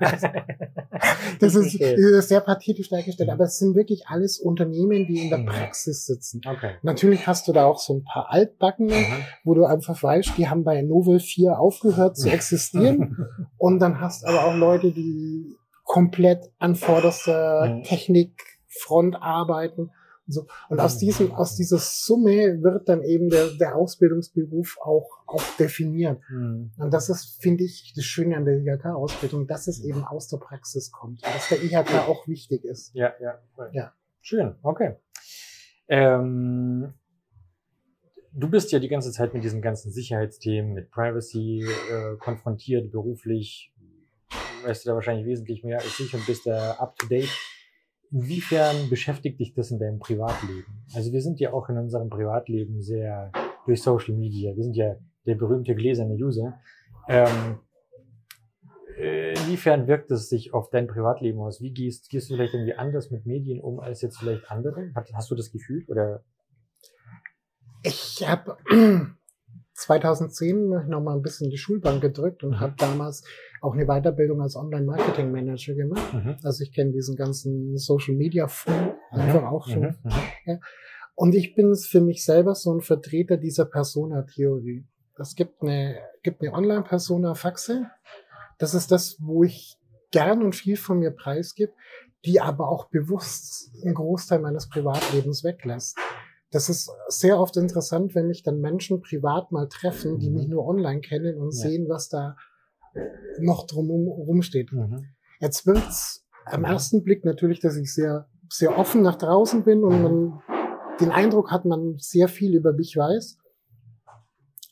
Das 1.38 1.54
ist, 1.54 1.80
ist 1.80 2.28
sehr 2.28 2.40
pathetisch 2.40 2.90
dargestellt, 2.90 3.30
aber 3.30 3.44
es 3.44 3.58
sind 3.58 3.74
wirklich 3.74 4.06
alles 4.08 4.38
Unternehmen, 4.38 5.06
die 5.06 5.22
in 5.22 5.30
der 5.30 5.38
Mhm. 5.38 5.46
Praxis 5.46 6.04
sitzen. 6.04 6.40
Okay. 6.46 6.72
Natürlich 6.82 7.26
hast 7.26 7.46
du 7.48 7.52
da 7.52 7.64
auch 7.64 7.78
so 7.78 7.94
ein 7.94 8.04
paar 8.04 8.30
Altbackene, 8.30 8.92
Mhm. 8.92 9.24
wo 9.44 9.54
du 9.54 9.64
einfach 9.64 10.02
weißt, 10.02 10.32
die 10.36 10.48
haben 10.48 10.64
bei 10.64 10.82
Novel 10.82 11.20
4 11.20 11.58
aufgehört 11.58 12.16
zu 12.18 12.28
existieren. 12.28 13.16
Und 13.58 13.78
dann 13.78 14.00
hast 14.00 14.26
aber 14.26 14.44
auch 14.44 14.56
Leute, 14.56 14.90
die 14.92 15.56
komplett 15.84 16.50
an 16.58 16.74
vorderster 16.74 17.76
Mhm. 17.78 17.82
Technikfront 17.84 19.16
arbeiten. 19.22 19.90
Und, 20.30 20.34
so. 20.34 20.46
und 20.68 20.78
aus 20.80 20.98
diesem, 20.98 21.32
aus 21.32 21.56
dieser 21.56 21.78
Summe 21.78 22.62
wird 22.62 22.88
dann 22.88 23.02
eben 23.02 23.30
der, 23.30 23.48
der 23.58 23.74
Ausbildungsberuf 23.74 24.78
auch, 24.80 25.08
auch 25.26 25.42
definiert. 25.58 26.20
Mhm. 26.28 26.70
Und 26.78 26.94
das 26.94 27.08
ist, 27.08 27.42
finde 27.42 27.64
ich, 27.64 27.92
das 27.96 28.04
Schöne 28.04 28.36
an 28.36 28.44
der 28.44 28.58
IHK-Ausbildung, 28.58 29.48
dass 29.48 29.66
es 29.66 29.82
eben 29.82 30.04
aus 30.04 30.28
der 30.28 30.36
Praxis 30.36 30.92
kommt. 30.92 31.24
Und 31.24 31.34
dass 31.34 31.48
der 31.48 31.62
IHK 31.62 32.08
auch 32.08 32.28
wichtig 32.28 32.64
ist. 32.64 32.94
Ja, 32.94 33.12
ja. 33.20 33.40
cool. 33.58 33.70
Ja. 33.72 33.92
Schön, 34.20 34.54
okay. 34.62 34.96
Ähm, 35.88 36.92
du 38.32 38.48
bist 38.48 38.70
ja 38.70 38.78
die 38.78 38.88
ganze 38.88 39.10
Zeit 39.10 39.34
mit 39.34 39.42
diesen 39.42 39.62
ganzen 39.62 39.90
Sicherheitsthemen, 39.90 40.72
mit 40.72 40.90
Privacy 40.90 41.64
äh, 41.64 42.16
konfrontiert, 42.18 42.92
beruflich. 42.92 43.72
Weißt 44.62 44.84
du 44.84 44.90
da 44.90 44.94
wahrscheinlich 44.94 45.26
wesentlich 45.26 45.64
mehr 45.64 45.78
als 45.78 45.98
ich 45.98 46.14
und 46.14 46.24
bist 46.26 46.46
da 46.46 46.72
up 46.72 46.96
to 46.96 47.06
date. 47.06 47.30
Inwiefern 48.12 48.90
beschäftigt 48.90 49.38
dich 49.38 49.54
das 49.54 49.70
in 49.70 49.78
deinem 49.78 49.98
Privatleben? 50.00 50.84
Also 50.94 51.12
wir 51.12 51.22
sind 51.22 51.38
ja 51.38 51.52
auch 51.52 51.68
in 51.68 51.78
unserem 51.78 52.10
Privatleben 52.10 52.82
sehr 52.82 53.30
durch 53.66 53.82
Social 53.82 54.14
Media. 54.14 54.56
Wir 54.56 54.64
sind 54.64 54.76
ja 54.76 54.96
der 55.26 55.36
berühmte 55.36 55.74
gläserne 55.74 56.14
User. 56.14 56.58
Ähm, 57.08 57.60
äh, 58.96 59.32
inwiefern 59.32 59.86
wirkt 59.86 60.10
es 60.10 60.28
sich 60.28 60.52
auf 60.52 60.70
dein 60.70 60.86
Privatleben 60.86 61.40
aus? 61.40 61.60
Wie 61.60 61.72
gehst, 61.72 62.10
gehst 62.10 62.28
du 62.28 62.34
vielleicht 62.34 62.54
irgendwie 62.54 62.74
anders 62.74 63.10
mit 63.10 63.26
Medien 63.26 63.60
um 63.60 63.80
als 63.80 64.02
jetzt 64.02 64.18
vielleicht 64.18 64.50
andere? 64.50 64.90
Hast, 64.94 65.14
hast 65.14 65.30
du 65.30 65.34
das 65.34 65.52
Gefühl? 65.52 65.84
Oder? 65.88 66.24
Ich 67.82 68.26
habe 68.26 68.56
2010 69.72 70.88
noch 70.88 71.00
mal 71.00 71.16
ein 71.16 71.22
bisschen 71.22 71.50
die 71.50 71.58
Schulbank 71.58 72.02
gedrückt 72.02 72.44
und 72.44 72.60
habe 72.60 72.74
damals 72.76 73.24
auch 73.60 73.74
eine 73.74 73.86
Weiterbildung 73.86 74.40
als 74.40 74.56
Online-Marketing-Manager 74.56 75.74
gemacht. 75.74 76.14
Mhm. 76.14 76.36
Also 76.42 76.62
ich 76.62 76.72
kenne 76.72 76.92
diesen 76.92 77.16
ganzen 77.16 77.76
Social 77.76 78.14
Media 78.14 78.48
Flu 78.48 78.72
Einfach 79.10 79.44
auch 79.50 79.68
schon. 79.68 79.96
Ja. 80.46 80.58
Und 81.14 81.34
ich 81.34 81.54
bin 81.54 81.74
für 81.74 82.00
mich 82.00 82.24
selber 82.24 82.54
so 82.54 82.72
ein 82.72 82.80
Vertreter 82.80 83.36
dieser 83.36 83.66
Persona-Theorie. 83.66 84.86
Es 85.18 85.34
gibt 85.34 85.60
eine, 85.62 85.98
gibt 86.22 86.40
eine 86.40 86.52
Online-Persona 86.52 87.34
Faxe. 87.34 87.86
Das 88.58 88.72
ist 88.72 88.90
das, 88.90 89.16
wo 89.20 89.44
ich 89.44 89.76
gern 90.12 90.42
und 90.42 90.54
viel 90.54 90.76
von 90.76 90.98
mir 90.98 91.10
preisgib, 91.10 91.70
die 92.24 92.40
aber 92.40 92.68
auch 92.68 92.88
bewusst 92.88 93.70
einen 93.84 93.94
Großteil 93.94 94.40
meines 94.40 94.68
Privatlebens 94.68 95.44
weglässt. 95.44 95.98
Das 96.50 96.68
ist 96.68 96.90
sehr 97.08 97.38
oft 97.38 97.56
interessant, 97.56 98.14
wenn 98.14 98.26
mich 98.26 98.42
dann 98.42 98.60
Menschen 98.60 99.02
privat 99.02 99.52
mal 99.52 99.68
treffen, 99.68 100.18
die 100.18 100.30
mich 100.30 100.48
nur 100.48 100.66
online 100.66 101.00
kennen 101.00 101.36
und 101.36 101.54
Ja. 101.54 101.68
sehen, 101.68 101.88
was 101.88 102.08
da 102.08 102.36
noch 103.40 103.66
drumherum 103.66 104.42
steht. 104.42 104.72
Mhm. 104.72 105.06
Jetzt 105.40 105.66
wirkt's 105.66 106.26
am 106.46 106.64
ersten 106.64 107.02
Blick 107.04 107.24
natürlich, 107.24 107.60
dass 107.60 107.76
ich 107.76 107.94
sehr, 107.94 108.28
sehr 108.48 108.76
offen 108.76 109.02
nach 109.02 109.16
draußen 109.16 109.62
bin 109.64 109.84
und 109.84 110.02
man 110.02 110.42
den 111.00 111.10
Eindruck 111.10 111.50
hat, 111.50 111.64
man 111.64 111.96
sehr 111.98 112.28
viel 112.28 112.54
über 112.54 112.72
mich 112.72 112.96
weiß. 112.96 113.38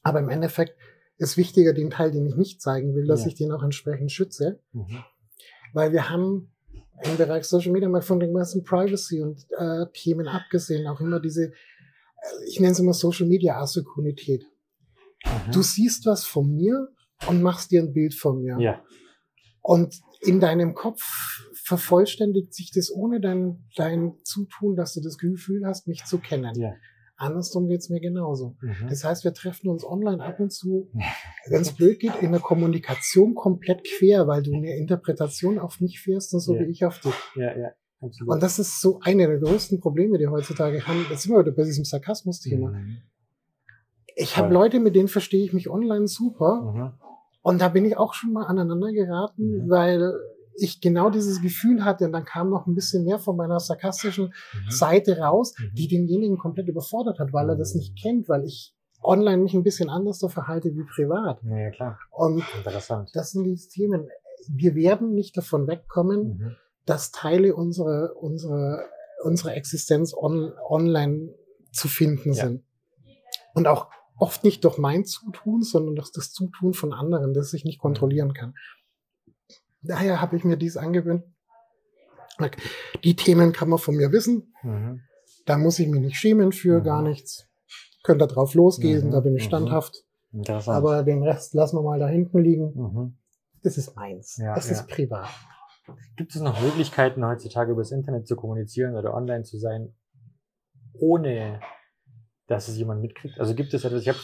Aber 0.02 0.20
im 0.20 0.28
Endeffekt 0.28 0.76
ist 1.16 1.36
wichtiger 1.36 1.72
den 1.72 1.90
Teil, 1.90 2.10
den 2.10 2.26
ich 2.26 2.36
nicht 2.36 2.60
zeigen 2.62 2.94
will, 2.94 3.06
dass 3.06 3.22
Ja. 3.22 3.28
ich 3.28 3.34
den 3.34 3.52
auch 3.52 3.62
entsprechend 3.62 4.12
schütze. 4.12 4.60
Mhm. 4.72 5.04
Weil 5.72 5.92
wir 5.92 6.08
haben 6.10 6.52
im 7.04 7.16
Bereich 7.16 7.44
Social 7.44 7.72
Media 7.72 7.88
mal 7.88 8.02
von 8.02 8.20
den 8.20 8.34
ganzen 8.34 8.64
Privacy 8.64 9.20
und 9.22 9.46
äh, 9.56 9.86
Themen 9.92 10.26
abgesehen 10.28 10.86
auch 10.86 11.00
immer 11.00 11.20
diese, 11.20 11.46
äh, 11.46 11.52
ich 12.48 12.60
nenne 12.60 12.72
es 12.72 12.78
immer 12.80 12.92
Social 12.92 13.26
Media 13.26 13.56
Asynchronität. 13.60 14.44
Mhm. 15.24 15.52
Du 15.52 15.62
siehst 15.62 16.06
was 16.06 16.24
von 16.24 16.54
mir 16.54 16.88
und 17.26 17.42
machst 17.42 17.70
dir 17.70 17.82
ein 17.82 17.92
Bild 17.92 18.14
von 18.14 18.42
mir. 18.42 18.58
Ja. 18.60 18.82
Und 19.62 20.00
in 20.20 20.40
deinem 20.40 20.74
Kopf 20.74 21.02
vervollständigt 21.64 22.54
sich 22.54 22.70
das 22.72 22.90
ohne 22.90 23.20
dein, 23.20 23.68
dein 23.76 24.14
Zutun, 24.24 24.76
dass 24.76 24.94
du 24.94 25.00
das 25.00 25.18
Gefühl 25.18 25.66
hast, 25.66 25.86
mich 25.86 26.04
zu 26.04 26.18
kennen. 26.18 26.54
Ja. 26.58 26.72
Andersrum 27.16 27.68
geht's 27.68 27.90
mir 27.90 28.00
genauso. 28.00 28.56
Mhm. 28.60 28.86
Das 28.88 29.02
heißt, 29.04 29.24
wir 29.24 29.34
treffen 29.34 29.68
uns 29.68 29.84
online 29.84 30.24
ab 30.24 30.38
und 30.38 30.52
zu, 30.52 30.88
wenn 31.48 31.62
es 31.62 31.72
blöd 31.74 31.98
geht, 31.98 32.14
in 32.22 32.30
der 32.30 32.40
Kommunikation 32.40 33.34
komplett 33.34 33.84
quer, 33.84 34.28
weil 34.28 34.42
du 34.42 34.54
eine 34.54 34.76
Interpretation 34.76 35.58
auf 35.58 35.80
mich 35.80 36.00
fährst 36.00 36.32
und 36.32 36.40
so 36.40 36.54
Ja. 36.54 36.60
wie 36.60 36.70
ich 36.70 36.84
auf 36.84 37.00
dich. 37.00 37.14
Ja, 37.34 37.56
ja. 37.58 37.70
Absolut. 38.00 38.34
Und 38.34 38.42
das 38.42 38.60
ist 38.60 38.80
so 38.80 39.00
eine 39.02 39.26
der 39.26 39.40
größten 39.40 39.80
Probleme, 39.80 40.18
die 40.18 40.24
wir 40.24 40.30
heutzutage 40.30 40.86
haben. 40.86 41.04
Jetzt 41.10 41.22
sind 41.22 41.32
wir 41.32 41.40
wieder 41.40 41.50
bei 41.50 41.64
diesem 41.64 41.84
Sarkasmus-Thema. 41.84 42.70
Mhm. 42.70 42.98
Ich 44.14 44.36
habe. 44.36 44.54
Leute, 44.54 44.78
mit 44.78 44.94
denen 44.94 45.08
verstehe 45.08 45.44
ich 45.44 45.52
mich 45.52 45.68
online 45.68 46.06
super. 46.06 46.72
Mhm. 46.72 47.07
Und 47.48 47.60
da 47.60 47.68
bin 47.68 47.84
ich 47.86 47.96
auch 47.96 48.12
schon 48.14 48.32
mal 48.32 48.44
aneinander 48.46 48.92
geraten, 48.92 49.64
Mhm. 49.64 49.70
weil 49.70 50.12
ich 50.60 50.80
genau 50.80 51.08
dieses 51.08 51.40
Gefühl 51.40 51.84
hatte 51.84 52.04
und 52.04 52.12
dann 52.12 52.24
kam 52.24 52.50
noch 52.50 52.66
ein 52.66 52.74
bisschen 52.74 53.04
mehr 53.04 53.18
von 53.18 53.36
meiner 53.36 53.58
sarkastischen 53.60 54.26
Mhm. 54.26 54.70
Seite 54.70 55.18
raus, 55.18 55.54
Mhm. 55.58 55.74
die 55.74 55.88
denjenigen 55.88 56.36
komplett 56.38 56.68
überfordert 56.68 57.18
hat, 57.18 57.32
weil 57.32 57.48
er 57.48 57.56
das 57.56 57.74
nicht 57.74 57.96
kennt, 58.02 58.28
weil 58.28 58.44
ich 58.44 58.74
online 59.02 59.38
mich 59.42 59.54
ein 59.54 59.62
bisschen 59.62 59.88
anders 59.88 60.18
so 60.18 60.28
verhalte 60.28 60.74
wie 60.74 60.82
privat. 60.84 61.40
Ja, 61.44 61.56
ja, 61.56 61.70
klar. 61.70 61.98
Und 62.10 62.42
Interessant. 62.58 63.10
das 63.14 63.30
sind 63.30 63.44
die 63.44 63.56
Themen. 63.56 64.08
Wir 64.48 64.74
werden 64.74 65.14
nicht 65.14 65.36
davon 65.36 65.66
wegkommen, 65.68 66.20
Mhm. 66.28 66.56
dass 66.86 67.12
Teile 67.12 67.54
unserer, 67.54 68.16
unserer, 68.16 68.82
unserer 69.22 69.54
Existenz 69.56 70.12
on, 70.14 70.52
online 70.68 71.34
zu 71.72 71.86
finden 71.88 72.32
Ja. 72.32 72.46
sind. 72.46 72.62
Und 73.54 73.66
auch 73.68 73.88
oft 74.18 74.44
nicht 74.44 74.64
durch 74.64 74.78
mein 74.78 75.04
Zutun, 75.04 75.62
sondern 75.62 75.94
durch 75.96 76.10
das 76.12 76.32
Zutun 76.32 76.74
von 76.74 76.92
anderen, 76.92 77.34
das 77.34 77.52
ich 77.52 77.64
nicht 77.64 77.78
kontrollieren 77.78 78.32
kann. 78.34 78.54
Daher 79.82 80.20
habe 80.20 80.36
ich 80.36 80.44
mir 80.44 80.56
dies 80.56 80.76
angewöhnt. 80.76 81.24
Die 83.04 83.16
Themen 83.16 83.52
kann 83.52 83.68
man 83.68 83.78
von 83.78 83.96
mir 83.96 84.12
wissen. 84.12 84.52
Mhm. 84.62 85.00
Da 85.46 85.56
muss 85.56 85.78
ich 85.78 85.88
mich 85.88 86.00
nicht 86.00 86.16
schämen 86.16 86.52
für 86.52 86.80
Mhm. 86.80 86.84
gar 86.84 87.02
nichts. 87.02 87.48
Könnt 88.04 88.20
da 88.20 88.26
drauf 88.26 88.54
losgehen, 88.54 89.06
Mhm. 89.06 89.10
da 89.10 89.20
bin 89.20 89.34
ich 89.36 89.44
Mhm. 89.44 89.48
standhaft. 89.48 90.04
Aber 90.66 91.02
den 91.04 91.22
Rest 91.22 91.54
lassen 91.54 91.76
wir 91.76 91.82
mal 91.82 91.98
da 91.98 92.06
hinten 92.08 92.38
liegen. 92.38 92.72
mhm. 92.74 93.18
Das 93.62 93.76
ist 93.76 93.96
meins. 93.96 94.36
Ja, 94.36 94.54
das 94.54 94.66
ja. 94.70 94.72
ist 94.76 94.86
privat. 94.88 95.28
Gibt 96.16 96.34
es 96.34 96.40
noch 96.40 96.60
Möglichkeiten, 96.60 97.24
heutzutage 97.26 97.72
über 97.72 97.80
das 97.82 97.90
Internet 97.90 98.28
zu 98.28 98.36
kommunizieren 98.36 98.94
oder 98.94 99.14
online 99.14 99.42
zu 99.42 99.58
sein, 99.58 99.94
ohne 100.94 101.60
dass 102.48 102.66
es 102.66 102.78
jemand 102.78 103.02
mitkriegt? 103.02 103.38
Also 103.38 103.54
gibt 103.54 103.72
es 103.74 103.84
etwas, 103.84 104.02
ich 104.02 104.08
habe 104.08 104.18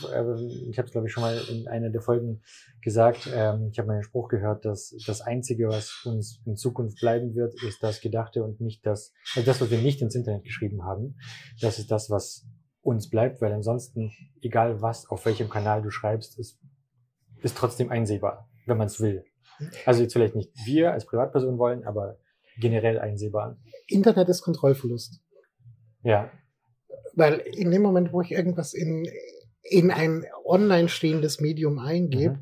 ich 0.71 0.79
habe 0.79 0.87
es 0.87 0.93
glaube 0.93 1.07
ich 1.07 1.13
schon 1.13 1.23
mal 1.23 1.39
in 1.51 1.69
einer 1.69 1.91
der 1.91 2.01
Folgen 2.01 2.43
gesagt, 2.81 3.31
ähm, 3.33 3.69
ich 3.71 3.79
habe 3.79 3.87
mal 3.87 3.95
einen 3.95 4.03
Spruch 4.03 4.29
gehört, 4.29 4.65
dass 4.65 4.97
das 5.07 5.21
Einzige, 5.21 5.69
was 5.69 6.03
uns 6.07 6.41
in 6.47 6.57
Zukunft 6.57 6.99
bleiben 7.01 7.35
wird, 7.35 7.55
ist 7.63 7.83
das 7.83 8.01
Gedachte 8.01 8.43
und 8.43 8.61
nicht 8.61 8.85
das, 8.87 9.13
also 9.37 9.47
das, 9.47 9.61
was 9.61 9.71
wir 9.71 9.79
nicht 9.79 10.01
ins 10.01 10.15
Internet 10.15 10.43
geschrieben 10.43 10.85
haben. 10.85 11.17
Das 11.61 11.79
ist 11.79 11.91
das, 11.91 12.09
was 12.11 12.47
uns 12.81 13.11
bleibt, 13.11 13.43
weil 13.43 13.53
ansonsten, 13.53 14.11
egal 14.41 14.81
was, 14.81 15.09
auf 15.09 15.27
welchem 15.27 15.51
Kanal 15.51 15.83
du 15.83 15.91
schreibst, 15.91 16.39
ist, 16.39 16.59
ist 17.43 17.57
trotzdem 17.57 17.91
einsehbar, 17.91 18.49
wenn 18.67 18.79
man 18.79 18.87
es 18.87 19.01
will. 19.01 19.25
Also 19.85 20.03
jetzt 20.03 20.15
vielleicht 20.15 20.35
nicht 20.35 20.51
wir 20.65 20.93
als 20.93 21.05
Privatperson 21.05 21.59
wollen, 21.59 21.85
aber 21.85 22.19
generell 22.59 22.99
einsehbar. 22.99 23.59
Internet 23.87 24.31
ist 24.31 24.41
Kontrollverlust. 24.41 25.21
Ja. 26.03 26.31
Weil 27.15 27.35
in 27.39 27.71
dem 27.71 27.83
Moment, 27.83 28.13
wo 28.13 28.21
ich 28.23 28.33
irgendwas 28.33 28.75
in, 28.75 29.09
in 29.63 29.91
ein 29.91 30.25
online 30.45 30.89
stehendes 30.89 31.41
Medium 31.41 31.79
eingebe, 31.79 32.35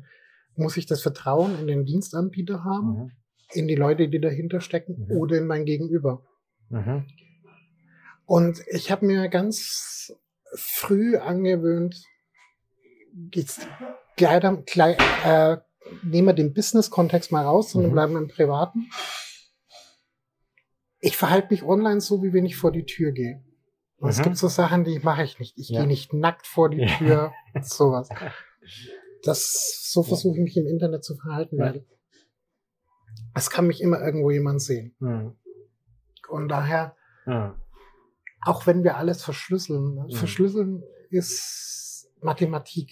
Mhm. 0.55 0.63
muss 0.63 0.77
ich 0.77 0.85
das 0.85 1.01
Vertrauen 1.01 1.59
in 1.59 1.67
den 1.67 1.85
Dienstanbieter 1.85 2.63
haben, 2.63 2.87
Mhm. 2.87 3.11
in 3.53 3.67
die 3.67 3.75
Leute, 3.75 4.09
die 4.09 4.19
dahinter 4.19 4.61
stecken, 4.61 5.07
Mhm. 5.07 5.11
oder 5.17 5.37
in 5.37 5.47
mein 5.47 5.65
Gegenüber. 5.65 6.25
Mhm. 6.69 7.05
Und 8.25 8.63
ich 8.67 8.91
habe 8.91 9.05
mir 9.05 9.27
ganz 9.29 10.13
früh 10.55 11.17
angewöhnt, 11.17 12.03
jetzt 13.33 13.67
leider, 14.19 14.57
gleich, 14.65 14.97
äh, 15.25 15.57
nehmen 16.03 16.27
wir 16.27 16.33
den 16.33 16.53
Business-Kontext 16.53 17.31
mal 17.31 17.43
raus, 17.43 17.71
sondern 17.71 17.91
Mhm. 17.91 17.95
bleiben 17.95 18.15
im 18.17 18.27
Privaten. 18.27 18.89
Ich 20.99 21.17
verhalte 21.17 21.49
mich 21.51 21.63
online 21.63 21.99
so, 22.01 22.23
wie 22.23 22.31
wenn 22.33 22.45
ich 22.45 22.55
vor 22.55 22.71
die 22.71 22.85
Tür 22.85 23.11
gehe. 23.11 23.43
Und 24.03 24.09
es 24.09 24.19
Mhm. 24.19 24.23
gibt 24.23 24.37
so 24.37 24.49
Sachen, 24.49 24.83
die 24.83 24.99
mache 24.99 25.23
ich 25.23 25.39
nicht. 25.39 25.57
Ich 25.57 25.69
Ja. 25.69 25.79
gehe 25.79 25.87
nicht 25.87 26.11
nackt 26.13 26.45
vor 26.45 26.69
die 26.69 26.81
Ja. 26.81 26.97
Tür, 26.97 27.31
sowas. 27.61 28.09
Das, 29.23 29.89
so 29.91 30.03
versuche 30.03 30.35
ich 30.37 30.43
mich 30.43 30.57
im 30.57 30.67
Internet 30.67 31.05
zu 31.05 31.15
verhalten, 31.15 31.57
weil 31.57 31.85
es 33.33 33.49
kann 33.49 33.65
mich 33.67 33.81
immer 33.81 34.01
irgendwo 34.01 34.29
jemand 34.29 34.61
sehen. 34.61 34.93
Mhm. 34.99 35.37
Und 36.29 36.49
daher 36.49 36.95
Mhm. 37.25 37.53
auch 38.41 38.67
wenn 38.67 38.83
wir 38.83 38.97
alles 38.97 39.23
verschlüsseln. 39.23 39.95
Ne? 39.95 40.03
Mhm. 40.09 40.11
Verschlüsseln 40.15 40.83
ist 41.09 42.11
Mathematik. 42.21 42.91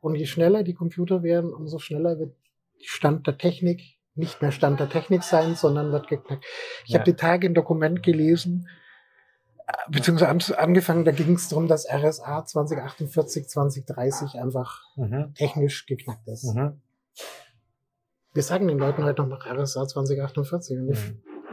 Und 0.00 0.14
je 0.16 0.26
schneller 0.26 0.62
die 0.62 0.74
Computer 0.74 1.22
werden, 1.22 1.54
umso 1.54 1.78
schneller 1.78 2.18
wird 2.18 2.36
Stand 2.82 3.26
der 3.26 3.38
Technik 3.38 3.80
nicht 4.14 4.42
mehr 4.42 4.52
Stand 4.52 4.78
der 4.78 4.88
Technik 4.90 5.22
sein, 5.22 5.54
sondern 5.54 5.90
wird 5.90 6.06
geknackt. 6.08 6.44
Ich 6.84 6.90
Ja. 6.92 7.00
habe 7.00 7.10
die 7.10 7.16
Tage 7.16 7.48
ein 7.48 7.54
Dokument 7.54 8.02
gelesen, 8.02 8.68
beziehungsweise 9.88 10.28
an- 10.30 10.58
angefangen, 10.58 11.04
da 11.04 11.12
ging 11.12 11.34
es 11.34 11.48
darum, 11.48 11.68
dass 11.68 11.86
RSA 11.88 12.44
2048, 12.44 13.48
2030 13.48 14.34
einfach 14.40 14.82
Mhm. 14.96 15.32
technisch 15.34 15.86
geknackt 15.86 16.26
ist. 16.28 16.44
Mhm. 16.54 16.80
Wir 18.32 18.42
sagen 18.42 18.66
den 18.68 18.78
Leuten 18.78 19.04
heute 19.04 19.22
noch 19.22 19.28
nach 19.28 19.46
RSA 19.46 19.86
2048 19.86 20.78
und 20.78 20.90
ich 20.90 20.98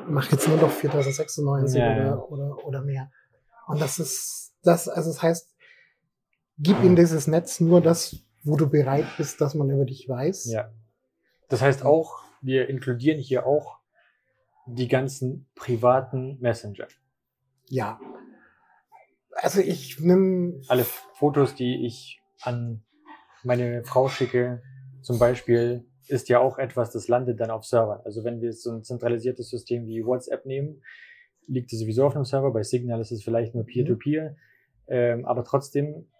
Mhm. 0.07 0.13
mache 0.13 0.31
jetzt 0.31 0.47
nur 0.47 0.57
noch 0.57 0.71
4096 0.71 1.79
Ja, 1.79 1.91
oder, 1.93 2.03
ja. 2.05 2.15
oder, 2.17 2.65
oder 2.65 2.81
mehr. 2.81 3.11
Und 3.67 3.79
das 3.79 3.99
ist, 3.99 4.53
das, 4.63 4.87
also 4.89 5.09
das 5.11 5.21
heißt, 5.21 5.55
gib 6.57 6.83
in 6.83 6.95
dieses 6.95 7.27
Netz 7.27 7.59
nur 7.59 7.81
das, 7.81 8.15
wo 8.43 8.55
du 8.57 8.67
bereit 8.67 9.05
bist, 9.17 9.39
dass 9.39 9.53
man 9.53 9.69
über 9.69 9.85
dich 9.85 10.09
weiß. 10.09 10.45
Ja. 10.51 10.71
Das 11.49 11.61
heißt 11.61 11.85
auch, 11.85 12.23
wir 12.41 12.67
inkludieren 12.69 13.19
hier 13.19 13.45
auch 13.45 13.79
die 14.65 14.87
ganzen 14.87 15.47
privaten 15.55 16.39
Messenger. 16.39 16.87
Ja. 17.71 17.99
Also 19.35 19.61
ich 19.61 19.97
nimm, 19.99 20.61
Alle 20.67 20.83
Fotos, 20.83 21.55
die 21.55 21.85
ich 21.85 22.21
an 22.41 22.83
meine 23.43 23.83
Frau 23.85 24.09
schicke, 24.09 24.61
zum 25.01 25.17
Beispiel, 25.17 25.85
ist 26.07 26.27
ja 26.27 26.39
auch 26.39 26.57
etwas, 26.57 26.91
das 26.91 27.07
landet 27.07 27.39
dann 27.39 27.49
auf 27.49 27.63
Servern. 27.63 28.01
Also 28.03 28.25
wenn 28.25 28.41
wir 28.41 28.51
so 28.51 28.71
ein 28.71 28.83
zentralisiertes 28.83 29.49
System 29.49 29.87
wie 29.87 30.05
WhatsApp 30.05 30.45
nehmen, 30.45 30.83
liegt 31.47 31.71
es 31.71 31.79
sowieso 31.79 32.05
auf 32.05 32.15
einem 32.15 32.25
Server. 32.25 32.51
Bei 32.51 32.63
Signal 32.63 32.99
ist 32.99 33.13
es 33.13 33.23
vielleicht 33.23 33.55
nur 33.55 33.65
Peer-to-Peer. 33.65 34.35
Ähm, 34.87 35.25
aber 35.25 35.45
trotzdem, 35.45 36.11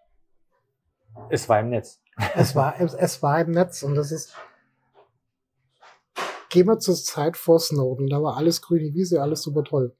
es 1.30 1.50
war 1.50 1.60
im 1.60 1.70
Netz. 1.70 2.02
es 2.36 2.56
war, 2.56 2.80
es, 2.80 2.94
es 2.94 3.22
war 3.22 3.42
im 3.42 3.52
Netz 3.52 3.84
und 3.84 3.96
das 3.96 4.14
ist, 4.14 4.34
gehen 6.50 6.68
wir 6.68 6.80
zur 6.80 6.96
Zeit 6.96 7.36
vor 7.36 7.60
Snowden, 7.60 8.08
da 8.08 8.24
war 8.24 8.38
alles 8.38 8.62
grüne 8.62 8.94
Wiese, 8.94 9.22
alles 9.22 9.42
super 9.42 9.66
toll. 9.66 9.98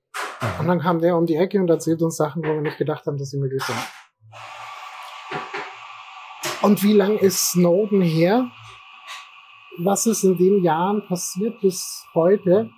Und 0.60 0.68
dann 0.68 0.80
kam 0.80 1.00
der 1.00 1.18
um 1.18 1.26
die 1.26 1.36
Ecke 1.36 1.60
und 1.60 1.70
erzählt 1.70 2.02
uns 2.02 2.18
Sachen, 2.18 2.44
wo 2.44 2.50
wir 2.50 2.62
nicht 2.62 2.78
gedacht 2.78 3.06
haben, 3.06 3.18
dass 3.18 3.30
sie 3.30 3.38
möglich 3.38 3.64
sind. 3.64 3.78
Und 6.62 6.84
wie 6.84 6.94
lang 6.94 7.18
ist 7.18 7.52
Snowden 7.52 8.02
her? 8.02 8.50
Was 9.80 10.06
ist 10.06 10.24
in 10.24 10.38
den 10.38 10.64
Jahren 10.64 11.06
passiert 11.08 11.60
bis 11.62 12.06
heute? 12.14 12.70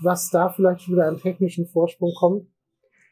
was 0.00 0.30
da 0.30 0.48
vielleicht 0.48 0.88
wieder 0.88 1.06
an 1.06 1.18
technischen 1.18 1.66
Vorsprung 1.66 2.12
kommt, 2.18 2.46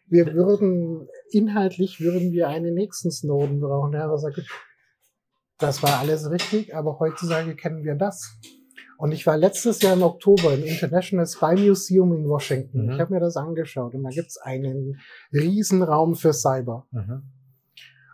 wir 0.06 0.34
würden, 0.34 1.08
inhaltlich 1.30 2.00
würden 2.00 2.32
wir 2.32 2.48
einen 2.48 2.74
nächsten 2.74 3.10
Snowden 3.10 3.60
brauchen, 3.60 3.92
der 3.92 4.16
sagt, 4.18 4.42
das 5.58 5.82
war 5.82 5.98
alles 5.98 6.30
richtig, 6.30 6.74
aber 6.74 6.98
heutzutage 6.98 7.56
kennen 7.56 7.84
wir 7.84 7.94
das. 7.94 8.38
Und 8.98 9.12
ich 9.12 9.26
war 9.26 9.36
letztes 9.36 9.82
Jahr 9.82 9.94
im 9.94 10.02
Oktober 10.02 10.54
im 10.54 10.64
International 10.64 11.26
Spy 11.26 11.54
Museum 11.56 12.12
in 12.14 12.28
Washington. 12.28 12.86
Mhm. 12.86 12.92
Ich 12.92 13.00
habe 13.00 13.14
mir 13.14 13.20
das 13.20 13.36
angeschaut 13.36 13.94
und 13.94 14.04
da 14.04 14.10
gibt's 14.10 14.36
einen 14.38 15.00
Riesenraum 15.32 16.14
für 16.14 16.32
Cyber. 16.32 16.86
Mhm. 16.90 17.22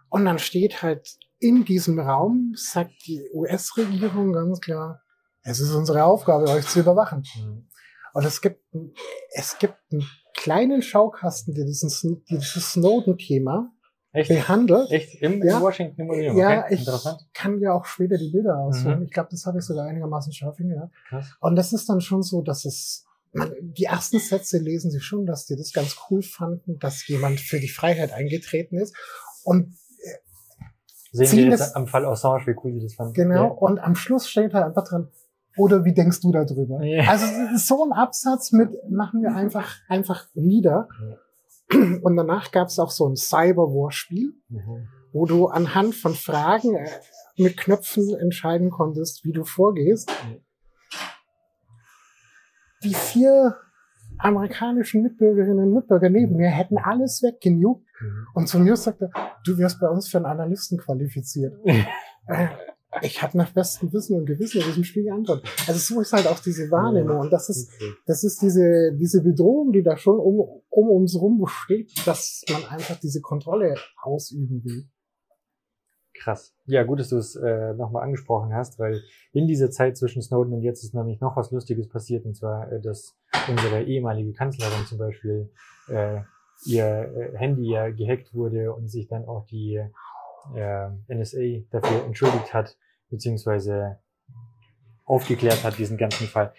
Und 0.08 0.24
dann 0.24 0.38
steht 0.38 0.82
halt 0.82 1.16
in 1.38 1.64
diesem 1.64 1.98
Raum, 1.98 2.52
sagt 2.54 2.92
die 3.06 3.28
US-Regierung 3.32 4.32
ganz 4.32 4.60
klar, 4.60 5.02
es 5.42 5.60
ist 5.60 5.72
unsere 5.72 6.04
Aufgabe, 6.04 6.50
euch 6.50 6.66
zu 6.66 6.80
überwachen. 6.80 7.24
Mhm. 7.36 7.68
Und 8.12 8.24
es 8.24 8.40
gibt, 8.40 8.62
es 9.34 9.58
gibt 9.58 9.76
einen 9.92 10.04
kleinen 10.34 10.82
Schaukasten, 10.82 11.54
der 11.54 11.64
dieses 11.64 12.02
Snowden-Thema 12.72 13.72
Echt? 14.12 14.28
behandelt. 14.28 14.90
Echt? 14.90 15.14
Im, 15.22 15.42
Ja. 15.42 15.60
Washington 15.60 16.06
Museum? 16.06 16.36
Ja, 16.36 16.60
okay. 16.64 16.74
ich 16.74 16.80
Interessant. 16.80 17.20
kann 17.32 17.60
ja 17.60 17.72
auch 17.72 17.84
später 17.84 18.18
die 18.18 18.30
Bilder 18.30 18.58
ausholen. 18.58 19.00
Mhm. 19.00 19.04
Ich 19.04 19.12
glaube, 19.12 19.28
das 19.30 19.46
habe 19.46 19.58
ich 19.58 19.64
sogar 19.64 19.86
einigermaßen 19.86 20.32
scharf 20.32 20.56
hingehört. 20.56 20.90
Krass. 21.08 21.32
Und 21.40 21.56
das 21.56 21.72
ist 21.72 21.88
dann 21.88 22.00
schon 22.00 22.22
so, 22.22 22.42
dass 22.42 22.64
es, 22.64 23.06
man, 23.32 23.52
die 23.60 23.84
ersten 23.84 24.18
Sätze 24.18 24.58
lesen 24.58 24.90
sie 24.90 25.00
schon, 25.00 25.26
dass 25.26 25.46
die 25.46 25.56
das 25.56 25.72
ganz 25.72 25.96
cool 26.10 26.22
fanden, 26.22 26.78
dass 26.80 27.06
jemand 27.06 27.38
für 27.40 27.60
die 27.60 27.68
Freiheit 27.68 28.12
eingetreten 28.12 28.78
ist. 28.78 28.96
Und 29.44 29.76
Sehen 31.12 31.26
Ziel 31.26 31.44
wir 31.46 31.50
jetzt 31.52 31.74
am 31.74 31.86
Fall 31.88 32.04
Assange, 32.06 32.46
wie 32.46 32.54
cool 32.62 32.72
sie 32.74 32.80
das 32.82 32.94
fanden. 32.94 33.14
genau, 33.14 33.48
und 33.52 33.80
am 33.80 33.96
Schluss 33.96 34.28
steht 34.28 34.54
halt 34.54 34.66
einfach 34.66 34.86
dran, 34.86 35.08
oder 35.56 35.84
wie 35.84 35.92
denkst 35.92 36.20
du 36.20 36.30
darüber? 36.30 36.84
Ja. 36.84 37.10
Also 37.10 37.26
so 37.56 37.84
ein 37.84 37.92
Absatz 37.92 38.52
mit 38.52 38.70
machen 38.88 39.20
wir 39.22 39.34
einfach, 39.34 39.74
einfach 39.88 40.26
nieder. 40.34 40.88
Und 41.72 42.16
danach 42.16 42.50
gab 42.50 42.68
es 42.68 42.78
auch 42.78 42.90
so 42.90 43.08
ein 43.08 43.16
Cyber-War-Spiel, 43.16 44.34
Mhm. 44.48 44.88
wo 45.12 45.26
du 45.26 45.46
anhand 45.46 45.94
von 45.94 46.14
Fragen 46.14 46.74
äh, 46.76 46.88
mit 47.36 47.56
Knöpfen 47.56 48.14
entscheiden 48.18 48.70
konntest, 48.70 49.24
wie 49.24 49.32
du 49.32 49.44
vorgehst. 49.44 50.10
Mhm. 50.10 50.40
Die 52.82 52.94
vier 52.94 53.56
amerikanischen 54.18 55.02
Mitbürgerinnen 55.02 55.68
und 55.68 55.74
Mitbürger 55.74 56.10
neben 56.10 56.36
mir 56.36 56.48
hätten 56.48 56.78
alles 56.78 57.22
weggenugt. 57.22 57.86
Mhm. 58.00 58.26
Und 58.34 58.48
zu 58.48 58.58
mir 58.58 58.76
sagte, 58.76 59.10
du 59.44 59.58
wirst 59.58 59.80
bei 59.80 59.88
uns 59.88 60.08
für 60.08 60.18
einen 60.18 60.26
Analysten 60.26 60.78
qualifiziert. 60.78 61.54
Ich 63.02 63.22
habe 63.22 63.38
nach 63.38 63.52
bestem 63.52 63.92
Wissen 63.92 64.16
und 64.16 64.26
Gewissen 64.26 64.60
in 64.60 64.66
diesem 64.66 64.84
Spiel 64.84 65.04
geantwortet. 65.04 65.48
Also 65.68 65.94
so 65.94 66.00
ist 66.00 66.12
halt 66.12 66.26
auch 66.26 66.40
diese 66.40 66.70
Wahrnehmung. 66.70 67.20
Und 67.20 67.32
das 67.32 67.48
ist, 67.48 67.70
das 68.06 68.24
ist 68.24 68.42
diese, 68.42 68.92
diese 68.94 69.22
Bedrohung, 69.22 69.72
die 69.72 69.82
da 69.82 69.96
schon 69.96 70.18
um, 70.18 70.62
um 70.68 70.90
uns 70.90 71.14
rum 71.20 71.40
besteht, 71.40 71.92
dass 72.06 72.42
man 72.50 72.64
einfach 72.64 72.98
diese 72.98 73.20
Kontrolle 73.20 73.76
ausüben 74.02 74.64
will. 74.64 74.88
Krass. 76.20 76.52
Ja, 76.66 76.82
gut, 76.82 77.00
dass 77.00 77.08
du 77.08 77.16
es 77.16 77.36
äh, 77.36 77.72
nochmal 77.74 78.02
angesprochen 78.02 78.52
hast, 78.52 78.78
weil 78.78 79.02
in 79.32 79.46
dieser 79.46 79.70
Zeit 79.70 79.96
zwischen 79.96 80.20
Snowden 80.20 80.52
und 80.52 80.62
jetzt 80.62 80.84
ist 80.84 80.94
nämlich 80.94 81.20
noch 81.20 81.36
was 81.36 81.50
Lustiges 81.50 81.88
passiert, 81.88 82.26
und 82.26 82.36
zwar, 82.36 82.70
äh, 82.70 82.80
dass 82.80 83.16
unsere 83.48 83.84
ehemalige 83.84 84.32
Kanzlerin 84.32 84.84
zum 84.86 84.98
Beispiel 84.98 85.50
äh, 85.88 86.20
ihr 86.66 86.84
äh, 86.84 87.38
Handy 87.38 87.70
ja 87.72 87.88
gehackt 87.90 88.34
wurde 88.34 88.74
und 88.74 88.88
sich 88.88 89.08
dann 89.08 89.24
auch 89.24 89.46
die 89.46 89.80
äh, 90.54 90.88
NSA 91.14 91.64
dafür 91.70 92.04
entschuldigt 92.04 92.52
hat, 92.54 92.76
beziehungsweise 93.10 93.98
aufgeklärt 95.04 95.64
hat, 95.64 95.78
diesen 95.78 95.96
ganzen 95.96 96.26
Fall. 96.26 96.52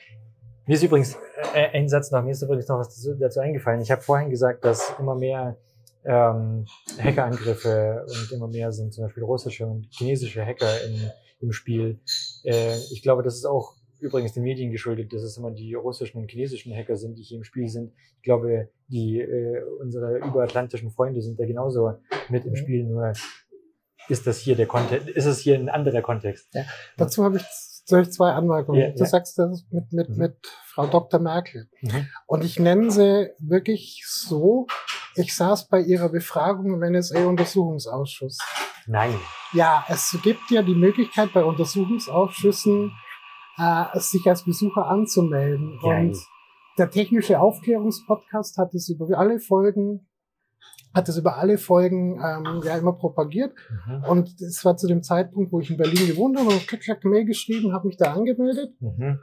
Mir 0.67 0.75
ist 0.75 0.84
übrigens 0.84 1.17
äh, 1.53 1.69
ein 1.73 1.89
Satz 1.89 2.11
noch, 2.11 2.23
mir 2.23 2.32
ist 2.32 2.41
übrigens 2.41 2.67
noch 2.67 2.79
was 2.79 2.89
dazu, 2.89 3.15
dazu 3.15 3.39
eingefallen. 3.39 3.82
Ich 3.82 3.91
habe 3.91 4.01
vorhin 4.01 4.29
gesagt, 4.29 4.63
dass 4.63 4.93
immer 4.99 5.15
mehr 5.15 5.57
ähm, 6.03 6.65
Hackerangriffe 6.99 8.05
und 8.07 8.32
immer 8.32 8.47
mehr 8.47 8.71
sind 8.71 8.93
zum 8.93 9.05
Beispiel 9.05 9.23
russische 9.23 9.65
und 9.65 9.88
chinesische 9.91 10.45
Hacker 10.45 10.84
in, 10.86 11.11
im 11.41 11.51
Spiel. 11.51 11.99
Äh, 12.43 12.75
ich 12.91 13.01
glaube, 13.01 13.23
das 13.23 13.36
ist 13.36 13.45
auch 13.45 13.75
übrigens 13.99 14.34
den 14.34 14.43
Medien 14.43 14.71
geschuldet, 14.71 15.13
dass 15.13 15.21
es 15.21 15.38
immer 15.38 15.51
die 15.51 15.73
russischen 15.75 16.19
und 16.19 16.29
chinesischen 16.29 16.75
Hacker 16.75 16.95
sind, 16.97 17.17
die 17.17 17.23
hier 17.23 17.38
im 17.38 17.43
Spiel 17.43 17.69
sind. 17.69 17.93
Ich 18.17 18.23
glaube, 18.23 18.69
die 18.88 19.19
äh, 19.19 19.61
unsere 19.79 20.17
überatlantischen 20.17 20.89
Freunde 20.89 21.21
sind 21.21 21.39
da 21.39 21.45
genauso 21.45 21.93
mit 22.29 22.45
im 22.45 22.51
Mhm. 22.51 22.55
Spiel, 22.55 22.84
nur 22.84 23.13
ist 24.12 24.28
das 24.28 24.38
hier 24.38 24.55
der 24.55 24.68
Kontext, 24.68 25.09
ist 25.09 25.26
es 25.26 25.39
hier 25.39 25.55
ein 25.55 25.70
anderer 25.70 26.01
Kontext. 26.01 26.47
Dazu 26.97 27.24
habe 27.24 27.38
ich 27.38 27.43
ich 27.99 28.12
zwei 28.12 28.32
Anmerkungen. 28.32 28.80
Ja, 28.80 28.89
du 28.91 28.99
ja. 28.99 29.05
sagst 29.05 29.38
das 29.38 29.66
mit, 29.72 29.91
mit, 29.91 30.09
Mhm. 30.09 30.18
mit 30.18 30.47
Frau 30.68 30.88
Dr. 30.88 31.20
Merkel. 31.20 31.68
Mhm. 31.82 32.07
Und 32.26 32.43
ich 32.43 32.59
nenne 32.59 32.91
sie 32.91 33.32
wirklich 33.39 34.03
so, 34.07 34.68
ich 35.16 35.36
saß 35.36 35.68
bei 35.68 35.82
ihrer 35.82 36.09
Befragung 36.09 36.74
im 36.74 36.84
NSA-Untersuchungsausschuss. 36.93 38.38
Nein. 38.88 39.14
Ja, 39.53 39.84
es 39.89 40.18
gibt 40.24 40.49
ja 40.51 40.62
die 40.62 40.76
Möglichkeit 40.76 41.34
bei 41.34 41.43
Untersuchungsausschüssen, 41.43 42.93
äh, 43.57 43.99
sich 43.99 44.26
als 44.28 44.43
Besucher 44.43 44.86
anzumelden. 44.88 45.78
Geil. 45.82 46.07
Und 46.07 46.18
der 46.78 46.89
technische 46.89 47.39
Aufklärungspodcast 47.39 48.57
hat 48.57 48.74
es 48.74 48.89
über 48.89 49.18
alle 49.18 49.39
Folgen, 49.39 50.07
hat 50.93 51.07
es 51.09 51.17
über 51.17 51.37
alle 51.37 51.57
Folgen 51.57 52.19
ähm, 52.21 52.61
ja 52.65 52.77
immer 52.77 52.93
propagiert. 52.93 53.53
Mhm. 53.87 54.03
Und 54.03 54.41
es 54.41 54.63
war 54.65 54.75
zu 54.77 54.87
dem 54.87 55.03
Zeitpunkt, 55.03 55.51
wo 55.51 55.59
ich 55.59 55.69
in 55.69 55.77
Berlin 55.77 56.07
gewohnt 56.07 56.37
habe, 56.37 56.49
und 56.49 56.67
klick, 56.67 56.81
klack, 56.81 57.03
Mail 57.05 57.25
geschrieben, 57.25 57.73
habe 57.73 57.87
mich 57.87 57.97
da 57.97 58.13
angemeldet. 58.13 58.73
Mhm. 58.79 59.19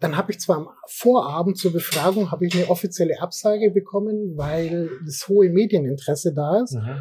Dann 0.00 0.16
habe 0.16 0.32
ich 0.32 0.40
zwar 0.40 0.56
am 0.56 0.68
Vorabend 0.88 1.58
zur 1.58 1.72
Befragung 1.74 2.30
habe 2.30 2.46
ich 2.46 2.54
eine 2.56 2.70
offizielle 2.70 3.20
Absage 3.20 3.70
bekommen, 3.70 4.32
weil 4.36 4.88
das 5.04 5.28
hohe 5.28 5.50
Medieninteresse 5.50 6.32
da 6.32 6.62
ist. 6.62 6.74
Mhm. 6.74 7.00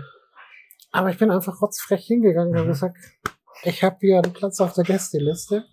Aber 0.92 1.10
ich 1.10 1.18
bin 1.18 1.32
einfach 1.32 1.62
rotzfrech 1.62 2.06
hingegangen 2.06 2.58
und 2.58 2.66
Mhm. 2.66 2.70
gesagt, 2.70 2.98
ich 3.64 3.84
habe 3.84 4.02
wieder 4.02 4.22
einen 4.24 4.34
Platz 4.34 4.60
auf 4.60 4.74
der 4.74 4.84
Gästeliste. 4.84 5.64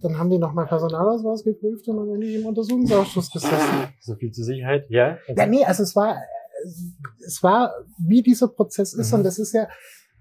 Dann 0.00 0.18
haben 0.18 0.30
die 0.30 0.38
noch 0.38 0.52
mein 0.52 0.68
Personalausweis 0.68 1.42
geprüft 1.42 1.88
und 1.88 1.96
dann 1.96 2.12
bin 2.12 2.22
ich 2.22 2.36
im 2.36 2.46
Untersuchungsausschuss 2.46 3.30
gesessen. 3.32 3.88
So 4.00 4.14
viel 4.14 4.30
zur 4.30 4.44
Sicherheit, 4.44 4.86
ja. 4.88 5.18
Ja, 5.36 5.46
nee, 5.46 5.64
also 5.64 5.82
es 5.82 5.96
war, 5.96 6.16
es 7.26 7.42
war, 7.42 7.72
wie 7.98 8.22
dieser 8.22 8.48
Prozess 8.48 8.94
ist 8.94 9.12
Mhm. 9.12 9.18
und 9.18 9.24
das 9.24 9.38
ist 9.38 9.52
ja 9.52 9.68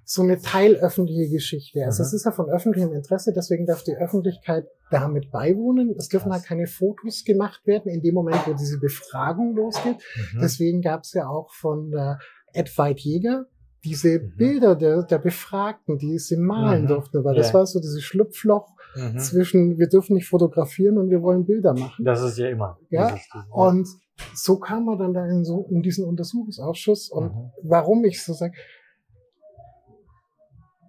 so 0.09 0.21
eine 0.21 0.39
teilöffentliche 0.39 1.29
Geschichte. 1.29 1.83
Also 1.83 2.01
Mhm. 2.01 2.07
es 2.07 2.13
ist 2.13 2.25
ja 2.25 2.31
von 2.31 2.49
öffentlichem 2.49 2.93
Interesse, 2.93 3.33
deswegen 3.33 3.65
darf 3.65 3.83
die 3.83 3.95
Öffentlichkeit 3.97 4.65
damit 4.89 5.31
beiwohnen. 5.31 5.93
Es 5.97 6.07
dürfen 6.07 6.31
halt 6.31 6.45
keine 6.45 6.65
Fotos 6.67 7.25
gemacht 7.25 7.61
werden 7.65 7.91
in 7.91 8.01
dem 8.01 8.13
Moment, 8.13 8.39
wo 8.47 8.53
diese 8.53 8.79
Befragung 8.79 9.55
losgeht. 9.55 9.97
Mhm. 10.33 10.39
Deswegen 10.41 10.81
gab 10.81 11.03
es 11.03 11.11
ja 11.13 11.27
auch 11.27 11.53
von 11.53 11.91
der 11.91 12.19
Edward 12.53 12.99
Jäger 13.01 13.47
diese 13.83 14.19
Mhm. 14.19 14.35
Bilder 14.37 14.75
der, 14.75 15.03
der 15.03 15.17
Befragten, 15.19 15.97
die 15.97 16.17
sie 16.19 16.37
malen 16.37 16.83
Mhm. 16.83 16.87
durften, 16.87 17.23
weil 17.25 17.35
das 17.35 17.49
Ja. 17.49 17.55
war 17.55 17.65
so 17.67 17.79
dieses 17.81 18.01
Schlupfloch 18.03 18.75
Mhm. 18.95 19.19
zwischen, 19.19 19.77
wir 19.77 19.87
dürfen 19.89 20.13
nicht 20.13 20.27
fotografieren 20.29 20.97
und 20.97 21.09
wir 21.09 21.21
wollen 21.21 21.45
Bilder 21.45 21.73
machen. 21.73 22.05
Das 22.05 22.21
ist 22.23 22.37
ja 22.37 22.47
immer. 22.47 22.79
Ja, 22.89 23.17
Und 23.51 23.87
so 24.33 24.57
kam 24.59 24.85
man 24.85 24.97
dann 24.97 25.13
da 25.13 25.25
in, 25.25 25.43
so, 25.45 25.67
in 25.69 25.81
diesen 25.81 26.05
Untersuchungsausschuss. 26.05 27.09
Und 27.09 27.33
Mhm. 27.33 27.51
warum 27.63 28.03
ich 28.05 28.23
so 28.23 28.33
sage, 28.33 28.53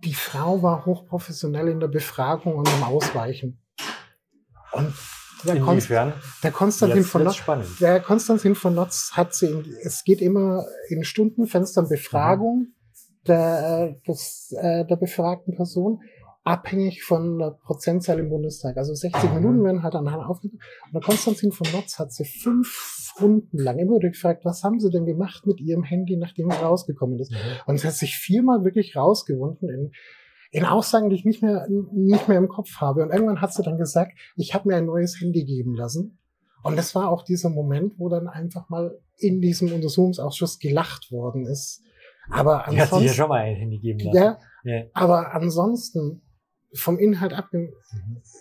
die 0.05 0.14
Frau 0.14 0.62
war 0.62 0.87
hochprofessionell 0.87 1.68
in 1.68 1.81
der 1.81 1.89
Befragung 1.89 2.55
und 2.57 2.68
im 2.68 2.85
Ausweichen. 2.85 3.61
Und 4.72 4.95
der, 5.45 5.61
Konst, 5.61 5.89
Inwiefern? 5.89 6.12
der 6.43 6.53
Konstantin 6.53 6.99
Jetzt 6.99 7.11
von 7.11 7.24
Notz, 7.24 7.43
der 7.81 8.01
Konstantin 8.01 8.55
von 8.55 8.74
Notz 8.74 9.12
hat 9.12 9.35
sie, 9.35 9.47
in, 9.47 9.64
es 9.83 10.05
geht 10.05 10.20
immer 10.20 10.64
in 10.89 11.05
Stundenfenstern 11.05 11.89
Befragung 11.89 12.68
der, 13.26 13.97
äh, 13.99 14.01
des, 14.07 14.53
äh, 14.59 14.85
der 14.85 14.97
befragten 14.97 15.55
Person, 15.57 16.01
abhängig 16.45 17.03
von 17.05 17.39
der 17.39 17.51
Prozentzahl 17.51 18.18
im 18.18 18.31
Bundestag. 18.31 18.76
Also 18.76 18.95
60 18.95 19.24
Mhm. 19.31 19.35
Minuten 19.37 19.64
werden 19.64 19.83
halt 19.83 19.95
anhand 19.95 20.24
aufgenommen. 20.24 20.61
Und 20.87 20.95
der 20.95 21.03
Konstantin 21.03 21.53
von 21.53 21.66
Notz 21.72 21.99
hat 21.99 22.12
sie 22.12 22.24
fünf 22.24 22.97
Runden 23.21 23.59
lang 23.59 23.79
immer 23.79 23.97
wieder 23.97 24.09
gefragt, 24.11 24.45
was 24.45 24.62
haben 24.62 24.81
sie 24.81 24.91
denn 24.91 25.05
gemacht 25.07 25.47
mit 25.47 25.61
ihrem 25.61 25.83
Handy, 25.85 26.16
nachdem 26.16 26.51
es 26.51 26.61
rausgekommen 26.62 27.19
ist? 27.19 27.31
Mhm. 27.33 27.37
Und 27.66 27.75
es 27.77 27.85
hat 27.85 27.95
sich 27.95 28.16
viermal 28.16 28.64
wirklich 28.64 28.97
rausgewunden 28.97 29.69
in, 29.69 29.91
in 30.51 30.64
Aussagen, 30.64 31.11
die 31.11 31.16
ich 31.16 31.25
nicht 31.25 31.43
mehr, 31.43 31.66
nicht 31.93 32.29
mehr 32.29 32.39
im 32.39 32.49
Kopf 32.49 32.77
habe. 32.81 33.03
Und 33.03 33.11
irgendwann 33.12 33.41
hat 33.41 33.53
sie 33.53 33.62
dann 33.62 33.79
gesagt, 33.79 34.12
ich 34.37 34.55
habe 34.55 34.69
mir 34.69 34.77
ein 34.77 34.87
neues 34.87 35.21
Handy 35.21 35.45
geben 35.45 35.75
lassen. 35.75 36.19
Und 36.62 36.77
das 36.77 36.95
war 36.95 37.09
auch 37.11 37.23
dieser 37.25 37.51
Moment, 37.51 37.95
wo 37.99 38.09
dann 38.09 38.27
einfach 38.27 38.69
mal 38.69 38.99
in 39.16 39.41
diesem 39.41 39.73
Untersuchungsausschuss 39.73 40.59
gelacht 40.59 41.11
worden 41.12 41.47
ist. 41.47 41.83
Aber 42.31 42.57
Die 42.57 42.62
hat 42.62 42.71
sich 42.71 42.77
ja 42.79 42.83
ansonsten, 42.85 43.14
schon 43.14 43.29
mal 43.29 43.41
ein 43.43 43.57
Handy 43.57 43.79
geben 43.79 44.01
lassen. 44.01 44.16
ja, 44.16 44.39
Ja. 44.64 44.85
aber 44.93 45.35
ansonsten 45.35 46.23
vom 46.75 46.99
Inhalt 46.99 47.33
ab, 47.33 47.49
Mhm. 47.53 47.73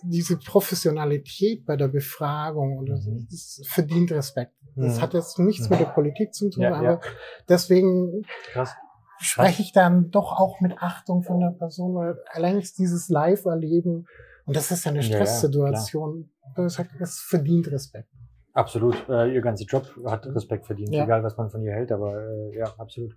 diese 0.04 0.36
Professionalität 0.38 1.64
bei 1.64 1.76
der 1.76 1.88
Befragung 1.88 2.78
und 2.78 2.86
das, 2.88 3.06
Mhm. 3.06 3.26
das 3.30 3.60
verdient 3.66 4.12
Respekt. 4.12 4.52
Das 4.76 4.96
Mhm. 4.98 5.02
hat 5.02 5.14
jetzt 5.14 5.38
nichts 5.38 5.68
mit 5.70 5.80
der 5.80 5.86
Politik 5.86 6.34
zu 6.34 6.50
tun, 6.50 6.62
Ja, 6.64 6.74
aber 6.74 6.84
ja. 6.84 7.00
deswegen 7.48 8.22
Krass. 8.52 8.74
spreche 9.18 9.62
ich 9.62 9.72
dann 9.72 10.10
doch 10.10 10.32
auch 10.38 10.60
mit 10.60 10.76
Achtung 10.78 11.22
von 11.22 11.40
der 11.40 11.50
Person, 11.58 11.94
weil 11.94 12.16
allein 12.32 12.60
dieses 12.78 13.08
Live-Erleben 13.08 14.06
und 14.44 14.56
das 14.56 14.70
ist 14.70 14.84
ja 14.84 14.90
eine 14.92 15.02
Stresssituation. 15.02 16.30
Ja, 16.56 16.64
es 16.64 17.20
verdient 17.20 17.70
Respekt. 17.70 18.08
Absolut. 18.54 19.08
Äh, 19.08 19.32
ihr 19.34 19.40
ganzer 19.40 19.64
Job 19.66 19.86
hat 20.06 20.26
Respekt 20.26 20.66
verdient, 20.66 20.92
Ja. 20.92 21.04
egal 21.04 21.22
was 21.22 21.36
man 21.36 21.50
von 21.50 21.62
ihr 21.62 21.72
hält, 21.72 21.92
aber 21.92 22.14
äh, 22.18 22.56
ja, 22.58 22.74
absolut. 22.78 23.14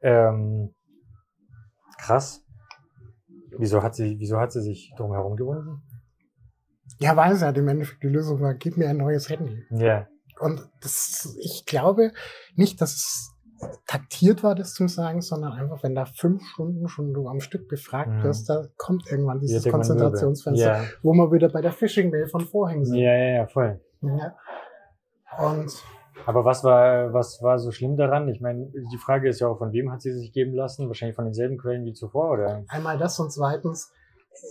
Ähm, 0.00 0.74
krass. 1.98 2.44
Wieso 3.58 3.82
hat 3.82 3.94
sie, 3.94 4.18
wieso 4.18 4.38
hat 4.38 4.52
sie 4.52 4.60
sich 4.62 4.92
drum 4.96 5.12
herum 5.12 5.36
gewunden? 5.36 5.82
Ja, 6.98 7.16
weil 7.16 7.32
es 7.32 7.42
halt 7.42 7.56
im 7.58 7.68
Endeffekt 7.68 8.02
die 8.02 8.08
Lösung 8.08 8.40
war, 8.40 8.54
gib 8.54 8.76
mir 8.76 8.88
ein 8.88 8.96
neues 8.98 9.28
Handy. 9.28 9.64
Ja. 9.70 10.06
Und 10.40 10.68
das, 10.80 11.36
ich 11.40 11.64
glaube 11.66 12.12
nicht, 12.54 12.80
dass 12.80 12.92
es 12.94 13.28
taktiert 13.86 14.42
war, 14.42 14.54
das 14.56 14.74
zu 14.74 14.88
sagen, 14.88 15.20
sondern 15.22 15.52
einfach, 15.52 15.82
wenn 15.84 15.94
da 15.94 16.04
fünf 16.04 16.42
Stunden 16.48 16.88
schon 16.88 17.12
du 17.14 17.28
am 17.28 17.40
Stück 17.40 17.68
befragt 17.68 18.10
Mhm. 18.10 18.22
wirst, 18.24 18.48
da 18.48 18.66
kommt 18.76 19.10
irgendwann 19.10 19.38
Die 19.38 19.46
dieses 19.46 19.64
irgendwann. 19.66 19.86
Konzentrationsfenster, 19.86 20.78
Ja. 20.82 20.84
wo 21.02 21.12
wir 21.14 21.30
wieder 21.30 21.48
bei 21.48 21.60
der 21.60 21.72
Phishing-Mail 21.72 22.26
von 22.26 22.40
vorhin 22.42 22.84
sind. 22.84 22.96
ja, 22.98 23.14
ja, 23.16 23.34
ja, 23.36 23.46
voll. 23.46 23.80
Ja. 24.02 24.36
Und 25.38 25.72
Aber 26.26 26.44
was 26.44 26.62
war, 26.64 27.12
was 27.12 27.42
war 27.42 27.58
so 27.58 27.70
schlimm 27.72 27.96
daran? 27.96 28.28
Ich 28.28 28.40
meine, 28.40 28.66
die 28.92 28.98
Frage 28.98 29.28
ist 29.28 29.40
ja 29.40 29.48
auch, 29.48 29.58
von 29.58 29.72
wem 29.72 29.90
hat 29.92 30.02
sie 30.02 30.12
sich 30.12 30.32
geben 30.32 30.54
lassen? 30.54 30.88
Wahrscheinlich 30.88 31.16
von 31.16 31.24
denselben 31.24 31.58
Quellen 31.58 31.84
wie 31.84 31.92
zuvor, 31.92 32.30
oder? 32.32 32.64
einmal 32.68 32.98
das 32.98 33.18
und 33.18 33.30
zweitens, 33.32 33.92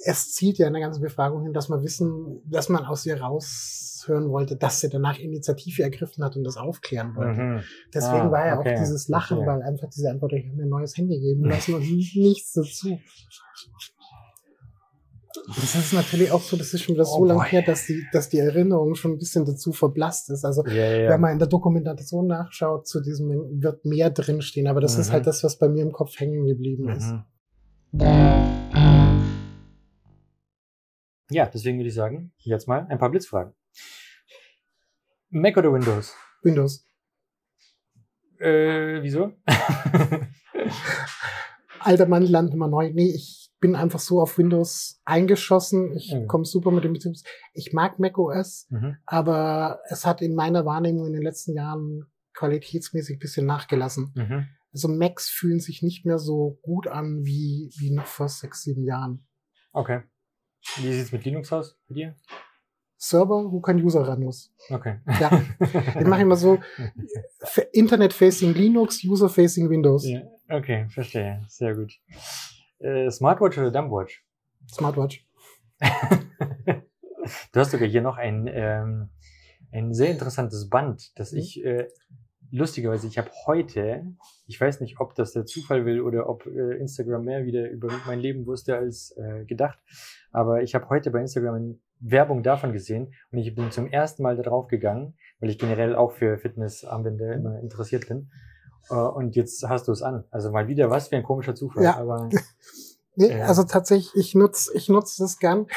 es 0.05 0.33
zielt 0.35 0.57
ja 0.59 0.67
in 0.67 0.73
der 0.73 0.81
ganzen 0.81 1.01
Befragung 1.01 1.43
hin, 1.43 1.53
dass 1.53 1.67
man 1.69 1.83
wissen, 1.83 2.41
dass 2.49 2.69
man 2.69 2.85
aus 2.85 3.05
ihr 3.05 3.19
raushören 3.19 4.29
wollte, 4.29 4.55
dass 4.55 4.79
sie 4.79 4.89
danach 4.89 5.17
Initiative 5.19 5.81
ergriffen 5.83 6.23
hat 6.23 6.35
und 6.35 6.43
das 6.43 6.57
aufklären 6.57 7.15
wollte. 7.15 7.41
Mhm. 7.41 7.59
Deswegen 7.93 8.27
Ah, 8.27 8.31
war 8.31 8.45
ja 8.47 8.59
okay. 8.59 8.73
auch 8.75 8.79
dieses 8.79 9.07
Lachen, 9.07 9.37
Verstehe. 9.37 9.47
weil 9.61 9.63
einfach 9.63 9.89
diese 9.89 10.09
Antwort, 10.11 10.33
ich 10.33 10.45
habe 10.45 10.55
mir 10.55 10.63
ein 10.63 10.69
neues 10.69 10.95
Handy 10.97 11.19
geben 11.19 11.45
lassen 11.45 11.73
und 11.75 11.81
nichts 12.15 12.53
dazu. 12.53 12.99
Das 15.47 15.75
ist 15.75 15.93
natürlich 15.93 16.31
auch 16.31 16.41
so, 16.41 16.55
das 16.57 16.73
ist 16.73 16.81
schon 16.83 16.95
wieder 16.95 17.05
so 17.05 17.17
Oh 17.19 17.25
lang 17.25 17.37
boy. 17.37 17.47
her, 17.47 17.61
dass 17.63 17.85
die, 17.87 18.05
dass 18.11 18.29
die 18.29 18.37
Erinnerung 18.37 18.95
schon 18.95 19.11
ein 19.13 19.17
bisschen 19.17 19.43
dazu 19.45 19.73
verblasst 19.73 20.29
ist. 20.29 20.45
Also 20.45 20.65
ja, 20.67 20.73
ja. 20.95 21.09
wenn 21.09 21.19
man 21.21 21.33
in 21.33 21.39
der 21.39 21.47
Dokumentation 21.47 22.27
nachschaut, 22.27 22.87
zu 22.87 23.01
diesem 23.01 23.29
wird 23.61 23.83
mehr 23.85 24.09
drinstehen, 24.11 24.67
aber 24.67 24.81
das 24.81 24.97
ist 24.97 25.09
Mhm. 25.09 25.13
halt 25.13 25.27
das, 25.27 25.43
was 25.43 25.57
bei 25.57 25.67
mir 25.67 25.81
im 25.83 25.91
Kopf 25.91 26.19
hängen 26.19 26.45
geblieben 26.45 26.89
ist. 26.89 27.11
Mhm. 27.11 27.23
Ja, 31.29 31.45
deswegen 31.45 31.77
würde 31.77 31.87
ich 31.89 31.95
sagen, 31.95 32.33
jetzt 32.39 32.67
mal 32.67 32.85
ein 32.89 32.99
paar 32.99 33.09
Blitzfragen. 33.09 33.53
Mac 35.29 35.55
oder 35.57 35.71
Windows? 35.73 36.13
Windows. 36.43 36.85
Äh, 38.39 39.01
wieso? 39.01 39.31
Alter 41.79 42.05
Mann, 42.07 42.23
Land 42.23 42.53
immer 42.53 42.67
neu. 42.67 42.91
Nee, 42.93 43.11
ich 43.15 43.40
bin 43.61 43.75
einfach 43.75 43.99
so 43.99 44.19
auf 44.21 44.37
Windows 44.37 44.99
eingeschossen. 45.05 45.93
Ich 45.95 46.13
Mhm. 46.13 46.27
komme 46.27 46.43
super 46.45 46.71
mit 46.71 46.83
dem 46.83 46.93
Betriebs. 46.93 47.23
Ich 47.53 47.71
mag 47.71 47.99
Mac 47.99 48.17
OS, 48.17 48.67
mhm. 48.69 48.97
aber 49.05 49.79
es 49.87 50.05
hat 50.05 50.21
in 50.21 50.35
meiner 50.35 50.65
Wahrnehmung 50.65 51.05
in 51.07 51.13
den 51.13 51.21
letzten 51.21 51.55
Jahren 51.55 52.05
qualitätsmäßig 52.33 53.15
ein 53.17 53.19
bisschen 53.19 53.45
nachgelassen. 53.45 54.11
Mhm. 54.15 54.47
Also 54.73 54.87
Macs 54.87 55.29
fühlen 55.29 55.59
sich 55.59 55.81
nicht 55.83 56.05
mehr 56.05 56.17
so 56.17 56.57
gut 56.63 56.87
an 56.87 57.23
wie, 57.23 57.71
wie 57.77 57.91
noch 57.91 58.05
vor 58.07 58.27
sechs, 58.29 58.63
sieben 58.63 58.83
Jahren. 58.83 59.25
Okay. 59.73 60.01
Wie 60.77 60.91
sieht's 60.93 61.11
mit 61.11 61.23
Linux 61.25 61.51
aus 61.53 61.77
bei 61.87 61.95
dir? 61.95 62.15
Server, 62.97 63.51
wo 63.51 63.61
kein 63.61 63.83
User 63.83 64.07
ran 64.07 64.21
muss. 64.21 64.53
Okay. 64.69 64.99
Ja. 65.19 65.41
Ich 65.99 66.05
mache 66.07 66.21
immer 66.21 66.35
so 66.35 66.59
Internet-facing 67.73 68.53
Linux, 68.53 69.03
User-facing 69.03 69.69
Windows. 69.69 70.05
ja, 70.07 70.21
okay, 70.49 70.87
verstehe. 70.89 71.43
Sehr 71.47 71.75
gut. 71.75 71.93
Äh, 72.81 73.09
Smartwatch 73.11 73.57
oder 73.57 73.71
Dumbwatch? 73.71 74.25
Smartwatch. 74.69 75.25
du 75.79 77.59
hast 77.59 77.71
sogar 77.71 77.87
hier 77.87 78.01
noch 78.01 78.17
ein, 78.17 78.49
ähm, 78.51 79.09
ein 79.71 79.93
sehr 79.93 80.09
interessantes 80.11 80.69
Band, 80.69 81.17
das 81.17 81.31
Mhm. 81.31 81.39
ich 81.39 81.63
äh, 81.63 81.87
lustigerweise, 82.51 83.07
ich 83.07 83.17
habe 83.17 83.29
heute, 83.45 84.05
ich 84.47 84.59
weiß 84.59 84.81
nicht, 84.81 84.99
ob 84.99 85.15
das 85.15 85.31
der 85.31 85.45
Zufall 85.45 85.85
will 85.85 86.01
oder 86.01 86.27
ob 86.27 86.45
äh, 86.45 86.77
Instagram 86.77 87.23
mehr 87.23 87.45
wieder 87.45 87.69
über 87.69 87.89
mein 88.05 88.19
Leben 88.19 88.45
wusste 88.45 88.75
als 88.75 89.15
äh, 89.17 89.45
gedacht, 89.45 89.79
aber 90.31 90.61
ich 90.61 90.75
habe 90.75 90.89
heute 90.89 91.11
bei 91.11 91.21
Instagram 91.21 91.55
eine 91.55 91.79
Werbung 91.99 92.43
davon 92.43 92.73
gesehen 92.73 93.13
und 93.31 93.37
ich 93.39 93.55
bin 93.55 93.71
zum 93.71 93.87
ersten 93.87 94.23
Mal 94.23 94.35
darauf 94.35 94.67
gegangen, 94.67 95.15
weil 95.39 95.49
ich 95.49 95.59
generell 95.59 95.95
auch 95.95 96.11
für 96.11 96.37
Fitnessarmbänder 96.37 97.33
immer 97.33 97.59
interessiert 97.59 98.07
bin. 98.07 98.31
Äh, 98.89 98.95
und 98.95 99.35
jetzt 99.35 99.67
hast 99.67 99.87
du 99.87 99.91
es 99.91 100.01
an. 100.01 100.23
Also 100.31 100.51
mal 100.51 100.67
wieder 100.67 100.89
was 100.89 101.09
für 101.09 101.15
ein 101.15 101.23
komischer 101.23 101.55
Zufall. 101.55 101.83
Ja. 101.83 101.97
Aber 101.97 102.29
Nee, 103.15 103.41
also 103.41 103.63
tatsächlich, 103.63 104.15
ich 104.15 104.35
nutze 104.35 104.71
ich 104.73 104.89
nutz 104.89 105.17
das 105.17 105.37
gern. 105.37 105.67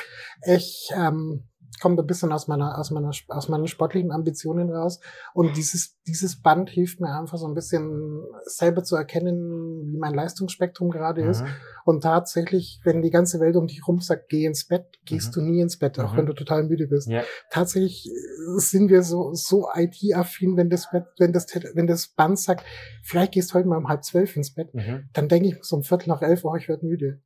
Ich 0.46 0.90
ähm, 0.94 1.44
komme 1.80 1.98
ein 2.00 2.06
bisschen 2.06 2.32
aus 2.32 2.46
meiner, 2.48 2.78
aus 2.78 2.90
meiner, 2.90 3.10
aus 3.28 3.48
meinen 3.48 3.66
sportlichen 3.66 4.12
Ambitionen 4.12 4.70
raus. 4.70 5.00
Und 5.32 5.56
dieses, 5.56 5.98
dieses 6.06 6.40
Band 6.42 6.70
hilft 6.70 7.00
mir 7.00 7.08
einfach 7.18 7.38
so 7.38 7.46
ein 7.46 7.54
bisschen 7.54 8.22
selber 8.46 8.82
zu 8.84 8.96
erkennen, 8.96 9.82
wie 9.92 9.98
mein 9.98 10.14
Leistungsspektrum 10.14 10.90
gerade 10.90 11.22
ist. 11.22 11.42
Mhm. 11.42 11.48
Und 11.84 12.02
tatsächlich, 12.02 12.80
wenn 12.84 13.02
die 13.02 13.10
ganze 13.10 13.40
Welt 13.40 13.56
um 13.56 13.66
dich 13.66 13.86
rum 13.86 14.00
sagt, 14.00 14.28
geh 14.28 14.44
ins 14.46 14.66
Bett, 14.66 14.86
gehst 15.04 15.28
Mhm. 15.28 15.32
du 15.32 15.40
nie 15.50 15.60
ins 15.60 15.78
Bett, 15.78 15.98
auch 15.98 16.12
Mhm. 16.12 16.16
wenn 16.18 16.26
du 16.26 16.32
total 16.34 16.64
müde 16.64 16.86
bist. 16.86 17.08
Ja. 17.08 17.22
Tatsächlich 17.50 18.06
äh, 18.08 18.58
sind 18.58 18.88
wir 18.90 19.02
so, 19.02 19.32
so 19.34 19.68
IT-affin, 19.74 20.56
wenn 20.56 20.70
das, 20.70 20.90
Bett, 20.90 21.04
wenn 21.18 21.32
das, 21.32 21.46
wenn 21.74 21.86
das 21.86 22.08
Band 22.08 22.38
sagt, 22.38 22.64
vielleicht 23.02 23.32
gehst 23.32 23.50
du 23.50 23.54
heute 23.54 23.68
mal 23.68 23.76
um 23.78 23.88
halb 23.88 24.04
zwölf 24.04 24.36
ins 24.36 24.54
Bett, 24.54 24.72
Mhm. 24.74 25.08
dann 25.12 25.28
denke 25.28 25.48
ich 25.48 25.56
so 25.62 25.76
um 25.76 25.82
Viertel 25.82 26.08
nach 26.08 26.22
elf, 26.22 26.44
oh, 26.44 26.54
ich 26.56 26.68
werde 26.68 26.86
müde. 26.86 27.20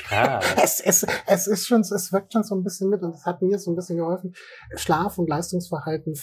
Krass. 0.00 0.54
Es, 0.62 0.80
es, 0.80 1.06
es 1.26 1.46
ist 1.46 1.66
schon, 1.66 1.80
es 1.80 2.12
wirkt 2.12 2.32
schon 2.32 2.42
so 2.44 2.54
ein 2.54 2.62
bisschen 2.62 2.88
mit 2.90 3.02
und 3.02 3.14
es 3.14 3.24
hat 3.26 3.42
mir 3.42 3.58
so 3.58 3.70
ein 3.72 3.76
bisschen 3.76 3.96
geholfen, 3.98 4.34
Schlaf- 4.76 5.18
und 5.18 5.28
Leistungsverhalten 5.28 6.14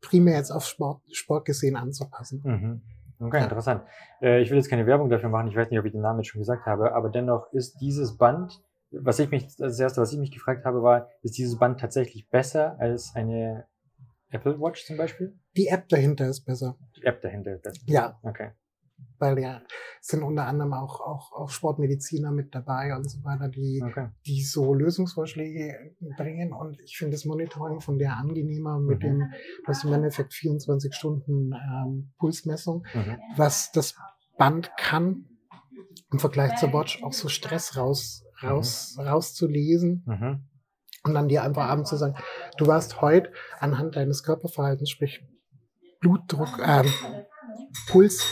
primär 0.00 0.36
jetzt 0.36 0.50
auf 0.50 0.64
Sport, 0.64 1.02
Sport 1.12 1.44
gesehen 1.44 1.76
anzupassen. 1.76 2.40
Mhm. 2.44 2.82
Okay, 3.26 3.38
Ja. 3.38 3.44
interessant. 3.44 3.82
Äh, 4.22 4.42
ich 4.42 4.50
will 4.50 4.58
jetzt 4.58 4.70
keine 4.70 4.86
Werbung 4.86 5.10
dafür 5.10 5.28
machen, 5.28 5.48
ich 5.48 5.56
weiß 5.56 5.70
nicht, 5.70 5.78
ob 5.78 5.84
ich 5.86 5.92
den 5.92 6.02
Namen 6.02 6.20
jetzt 6.20 6.28
schon 6.28 6.40
gesagt 6.40 6.66
habe, 6.66 6.94
aber 6.94 7.08
dennoch 7.08 7.52
ist 7.52 7.80
dieses 7.80 8.16
Band, 8.16 8.62
was 8.90 9.18
ich 9.18 9.30
mich, 9.30 9.56
das 9.56 9.78
erste, 9.78 10.00
was 10.00 10.12
ich 10.12 10.18
mich 10.18 10.30
gefragt 10.32 10.64
habe, 10.64 10.82
war, 10.82 11.08
ist 11.22 11.36
dieses 11.36 11.58
Band 11.58 11.80
tatsächlich 11.80 12.28
besser 12.30 12.76
als 12.78 13.12
eine 13.14 13.66
Apple 14.30 14.60
Watch 14.60 14.86
zum 14.86 14.96
Beispiel? 14.96 15.36
Die 15.56 15.66
App 15.68 15.88
dahinter 15.88 16.28
ist 16.28 16.44
besser. 16.44 16.76
Die 16.96 17.04
App 17.04 17.20
dahinter 17.20 17.54
ist 17.54 17.62
besser. 17.62 17.80
Ja, 17.86 18.18
Okay. 18.22 18.52
Weil 19.18 19.38
ja 19.38 19.62
sind 20.00 20.22
unter 20.22 20.46
anderem 20.46 20.72
auch, 20.72 21.00
auch, 21.00 21.32
auch 21.32 21.50
Sportmediziner 21.50 22.30
mit 22.30 22.54
dabei 22.54 22.94
und 22.96 23.08
so 23.10 23.22
weiter, 23.24 23.48
die, 23.48 23.82
Okay. 23.84 24.08
die 24.26 24.42
so 24.42 24.74
Lösungsvorschläge 24.74 25.96
bringen. 26.16 26.52
Und 26.52 26.80
ich 26.80 26.96
finde 26.98 27.12
das 27.16 27.24
Monitoring 27.24 27.80
von 27.80 27.98
der 27.98 28.16
angenehmer 28.16 28.78
mit 28.78 28.98
Mhm. 28.98 29.02
dem, 29.02 29.18
du 29.18 29.66
hast 29.66 29.84
im 29.84 29.92
Endeffekt 29.92 30.34
24 30.34 30.94
Stunden 30.94 31.52
ähm, 31.52 32.12
Pulsmessung, 32.18 32.84
Mhm. 32.94 33.18
was 33.36 33.72
das 33.72 33.94
Band 34.38 34.70
kann, 34.76 35.24
im 36.12 36.18
Vergleich 36.20 36.56
zur 36.56 36.72
Watch 36.72 37.02
auch 37.02 37.12
so 37.12 37.28
Stress 37.28 37.76
raus, 37.76 38.24
raus, 38.42 38.96
rauszulesen 38.98 40.04
Mhm. 40.06 40.44
und 41.04 41.14
dann 41.14 41.28
dir 41.28 41.42
einfach 41.42 41.64
abends 41.66 41.90
zu 41.90 41.96
sagen, 41.96 42.14
du 42.56 42.66
warst 42.66 43.00
heute 43.00 43.32
anhand 43.58 43.96
deines 43.96 44.22
Körperverhaltens, 44.22 44.90
sprich 44.90 45.20
Blutdruck, 46.00 46.60
ähm, 46.64 46.86
Puls, 47.88 48.24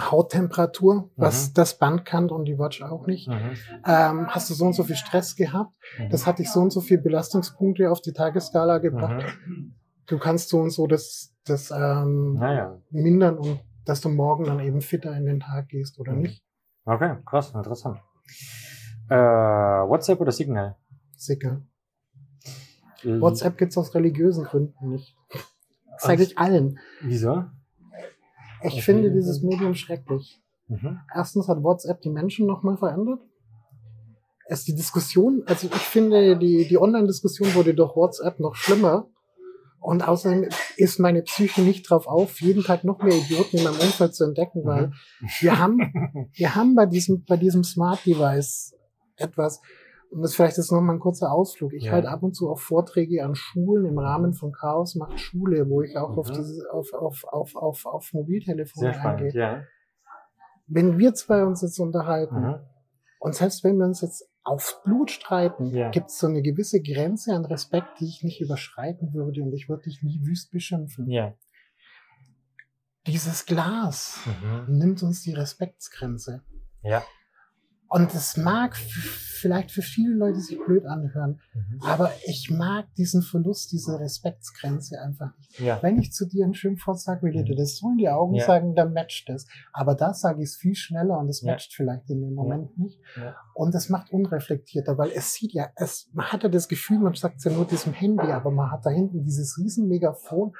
Hauttemperatur, 0.00 1.10
was 1.16 1.48
Mhm. 1.50 1.54
das 1.54 1.78
Band 1.78 2.04
kann 2.04 2.30
und 2.30 2.44
die 2.46 2.58
Watch 2.58 2.82
auch 2.82 3.06
nicht. 3.06 3.28
Mhm. 3.28 3.52
Ähm, 3.86 4.26
hast 4.28 4.48
du 4.50 4.54
so 4.54 4.66
und 4.66 4.72
so 4.74 4.84
viel 4.84 4.96
Stress 4.96 5.36
gehabt? 5.36 5.74
Mhm. 5.98 6.10
Das 6.10 6.26
hat 6.26 6.38
dich 6.38 6.50
so 6.50 6.60
und 6.60 6.70
so 6.70 6.80
viel 6.80 6.98
Belastungspunkte 6.98 7.90
auf 7.90 8.00
die 8.00 8.12
Tagesskala 8.12 8.78
gebracht. 8.78 9.26
Mhm. 9.46 9.74
Du 10.06 10.18
kannst 10.18 10.48
so 10.48 10.58
und 10.60 10.70
so 10.70 10.86
das, 10.86 11.34
das 11.44 11.70
ähm, 11.70 12.34
Naja. 12.34 12.78
mindern 12.90 13.38
und 13.38 13.60
dass 13.84 14.00
du 14.00 14.08
morgen 14.08 14.44
dann 14.44 14.60
eben 14.60 14.80
fitter 14.80 15.16
in 15.16 15.24
den 15.24 15.40
Tag 15.40 15.68
gehst 15.68 15.98
oder 15.98 16.12
Mhm. 16.12 16.22
nicht. 16.22 16.42
Okay, 16.84 17.16
krass, 17.26 17.52
interessant. 17.54 17.98
Äh, 19.08 19.14
WhatsApp 19.16 20.20
oder 20.20 20.32
Signal? 20.32 20.76
Sicker. 21.16 21.62
Äh, 23.02 23.20
WhatsApp 23.20 23.58
gibt's 23.58 23.76
aus 23.76 23.94
religiösen 23.94 24.44
Gründen 24.44 24.90
nicht. 24.90 25.16
Das 25.92 26.02
sage 26.02 26.22
ich 26.22 26.38
allen. 26.38 26.78
Wieso? 27.02 27.44
Ich 28.62 28.72
Okay. 28.74 28.80
finde 28.82 29.10
dieses 29.12 29.42
Medium 29.42 29.74
schrecklich. 29.74 30.40
Mhm. 30.68 30.98
Erstens 31.14 31.48
hat 31.48 31.62
WhatsApp 31.62 32.00
die 32.02 32.10
Menschen 32.10 32.46
nochmal 32.46 32.76
verändert. 32.76 33.20
Es 34.46 34.64
die 34.64 34.74
Diskussion, 34.74 35.42
also 35.46 35.68
ich 35.68 35.72
finde, 35.82 36.36
die, 36.36 36.66
die 36.68 36.76
Online-Diskussion 36.78 37.54
wurde 37.54 37.72
durch 37.74 37.94
WhatsApp 37.94 38.40
noch 38.40 38.54
schlimmer. 38.56 39.08
Und 39.80 40.06
außerdem 40.06 40.48
ist 40.76 40.98
meine 40.98 41.22
Psyche 41.22 41.62
nicht 41.62 41.88
drauf 41.88 42.06
auf, 42.06 42.40
jeden 42.42 42.62
Tag 42.62 42.84
noch 42.84 43.00
mehr 43.02 43.14
Idioten 43.16 43.56
in 43.58 43.64
meinem 43.64 43.80
Umfeld 43.80 44.14
zu 44.14 44.24
entdecken, 44.24 44.64
weil 44.64 44.88
Mhm. 44.88 44.92
wir 45.40 45.58
haben, 45.58 45.78
wir 46.34 46.54
haben 46.54 46.74
bei 46.74 46.84
diesem, 46.86 47.24
bei 47.24 47.36
diesem 47.38 47.64
Smart 47.64 48.04
Device 48.04 48.74
etwas, 49.16 49.60
und 50.10 50.22
das 50.22 50.34
vielleicht 50.34 50.58
ist 50.58 50.70
nochmal 50.72 50.96
ein 50.96 51.00
kurzer 51.00 51.32
Ausflug. 51.32 51.72
Ich 51.72 51.84
Ja. 51.84 51.92
halte 51.92 52.08
ab 52.08 52.22
und 52.22 52.34
zu 52.34 52.50
auch 52.50 52.58
Vorträge 52.58 53.24
an 53.24 53.34
Schulen 53.34 53.86
im 53.86 53.98
Rahmen 53.98 54.32
von 54.34 54.52
Chaos 54.52 54.94
macht 54.96 55.18
Schule, 55.20 55.68
wo 55.68 55.82
ich 55.82 55.96
auch 55.96 56.16
auf 56.16 56.28
Mhm. 56.28 56.34
diese, 56.34 56.72
auf, 56.72 56.92
auf, 56.92 57.24
auf, 57.24 57.54
auf, 57.56 57.86
auf 57.86 58.12
Mobiltelefone 58.12 58.86
Sehr 58.92 58.94
spannend, 58.94 59.20
eingehe. 59.22 59.40
ja. 59.40 59.62
Wenn 60.66 60.98
wir 60.98 61.14
zwei 61.14 61.44
uns 61.44 61.62
jetzt 61.62 61.78
unterhalten, 61.78 62.40
Mhm. 62.40 62.56
und 63.20 63.34
selbst 63.34 63.64
wenn 63.64 63.76
wir 63.78 63.86
uns 63.86 64.00
jetzt 64.00 64.28
aufs 64.42 64.80
Blut 64.84 65.10
streiten, 65.10 65.66
Ja. 65.74 65.90
gibt 65.90 66.08
es 66.10 66.18
so 66.18 66.26
eine 66.26 66.42
gewisse 66.42 66.80
Grenze 66.82 67.34
an 67.34 67.44
Respekt, 67.44 68.00
die 68.00 68.06
ich 68.06 68.22
nicht 68.24 68.40
überschreiten 68.40 69.12
würde 69.12 69.42
und 69.42 69.52
ich 69.52 69.68
würde 69.68 69.82
dich 69.84 70.02
nie 70.02 70.20
wüst 70.24 70.50
beschimpfen. 70.50 71.08
Ja. 71.08 71.34
Dieses 73.06 73.46
Glas 73.46 74.20
Mhm. 74.26 74.76
nimmt 74.78 75.02
uns 75.02 75.22
die 75.22 75.32
Respektsgrenze. 75.34 76.42
Ja. 76.82 77.02
Und 77.92 78.14
es 78.14 78.36
mag 78.36 78.76
vielleicht 78.76 79.70
für 79.72 79.82
viele 79.82 80.14
Leute 80.14 80.38
sich 80.40 80.58
blöd 80.64 80.84
anhören, 80.84 81.40
Mhm. 81.54 81.80
aber 81.82 82.12
ich 82.26 82.50
mag 82.50 82.86
diesen 82.96 83.22
Verlust 83.22 83.72
dieser 83.72 83.98
Respektsgrenze 83.98 85.00
einfach 85.00 85.36
nicht. 85.38 85.58
Ja. 85.60 85.78
Wenn 85.82 85.98
ich 85.98 86.12
zu 86.12 86.26
dir 86.28 86.44
ein 86.44 86.52
Schimpfwort 86.54 87.00
sage, 87.00 87.22
will 87.22 87.34
ich 87.34 87.44
dir 87.46 87.56
das 87.56 87.76
so 87.78 87.88
in 87.90 87.96
die 87.96 88.08
Augen 88.10 88.34
Ja. 88.34 88.44
sagen, 88.46 88.74
dann 88.74 88.92
matcht 88.92 89.28
es. 89.30 89.46
Aber 89.72 89.94
da 89.94 90.12
sage 90.12 90.42
ich 90.42 90.50
es 90.50 90.56
viel 90.56 90.74
schneller 90.74 91.18
und 91.18 91.28
es 91.30 91.40
Ja. 91.40 91.52
matcht 91.52 91.72
vielleicht 91.74 92.08
in 92.10 92.20
dem 92.20 92.34
Moment 92.34 92.76
nicht. 92.78 93.00
Und 93.54 93.74
es 93.74 93.88
macht 93.88 94.12
unreflektierter, 94.12 94.96
weil 94.98 95.10
es 95.10 95.32
sieht 95.32 95.52
ja, 95.54 95.68
es, 95.74 96.08
man 96.12 96.26
hat 96.26 96.42
ja 96.42 96.48
das 96.50 96.68
Gefühl, 96.68 96.98
man 96.98 97.14
sagt 97.14 97.38
es 97.38 97.44
ja 97.44 97.50
nur 97.50 97.64
diesem 97.64 97.92
Handy, 97.94 98.30
aber 98.30 98.50
man 98.50 98.70
hat 98.70 98.84
da 98.86 98.90
hinten 98.90 99.24
dieses 99.24 99.58
riesen 99.58 99.88
Megafon, 99.88 100.52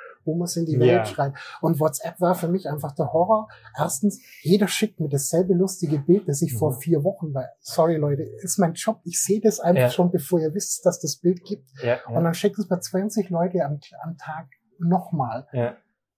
es 0.43 0.57
in 0.57 0.67
die 0.67 0.73
Ja. 0.75 0.81
Welt 0.81 1.09
schreit. 1.09 1.33
Und 1.61 1.81
WhatsApp 1.81 2.21
war 2.21 2.35
für 2.35 2.49
mich 2.49 2.69
einfach 2.69 2.93
der 2.93 3.13
Horror. 3.13 3.49
Erstens, 3.77 4.21
jeder 4.43 4.69
schickt 4.69 5.01
mir 5.01 5.09
dasselbe 5.09 5.55
lustige 5.55 5.99
Bild, 5.99 6.29
das 6.29 6.43
ich 6.43 6.53
Mhm. 6.55 6.59
vor 6.59 6.73
vier 6.81 7.03
Wochen 7.05 7.33
war. 7.35 7.47
Sorry 7.61 7.97
Leute, 7.97 8.23
ist 8.23 8.59
mein 8.59 8.75
Job. 8.75 9.01
Ich 9.05 9.23
sehe 9.23 9.41
das 9.41 9.61
einfach 9.61 9.83
Ja. 9.83 9.91
schon, 9.91 10.11
bevor 10.11 10.41
ihr 10.41 10.55
wisst, 10.55 10.85
dass 10.87 11.01
das 11.01 11.17
Bild 11.17 11.45
gibt. 11.45 11.69
Ja. 11.83 11.99
Und 12.09 12.25
dann 12.25 12.35
schickt 12.35 12.59
es 12.59 12.69
bei 12.69 12.79
20 12.79 13.31
Leute 13.31 13.65
am, 13.65 13.79
am 14.03 14.17
Tag 14.17 14.49
nochmal. 14.79 15.47
Ja. 15.53 15.75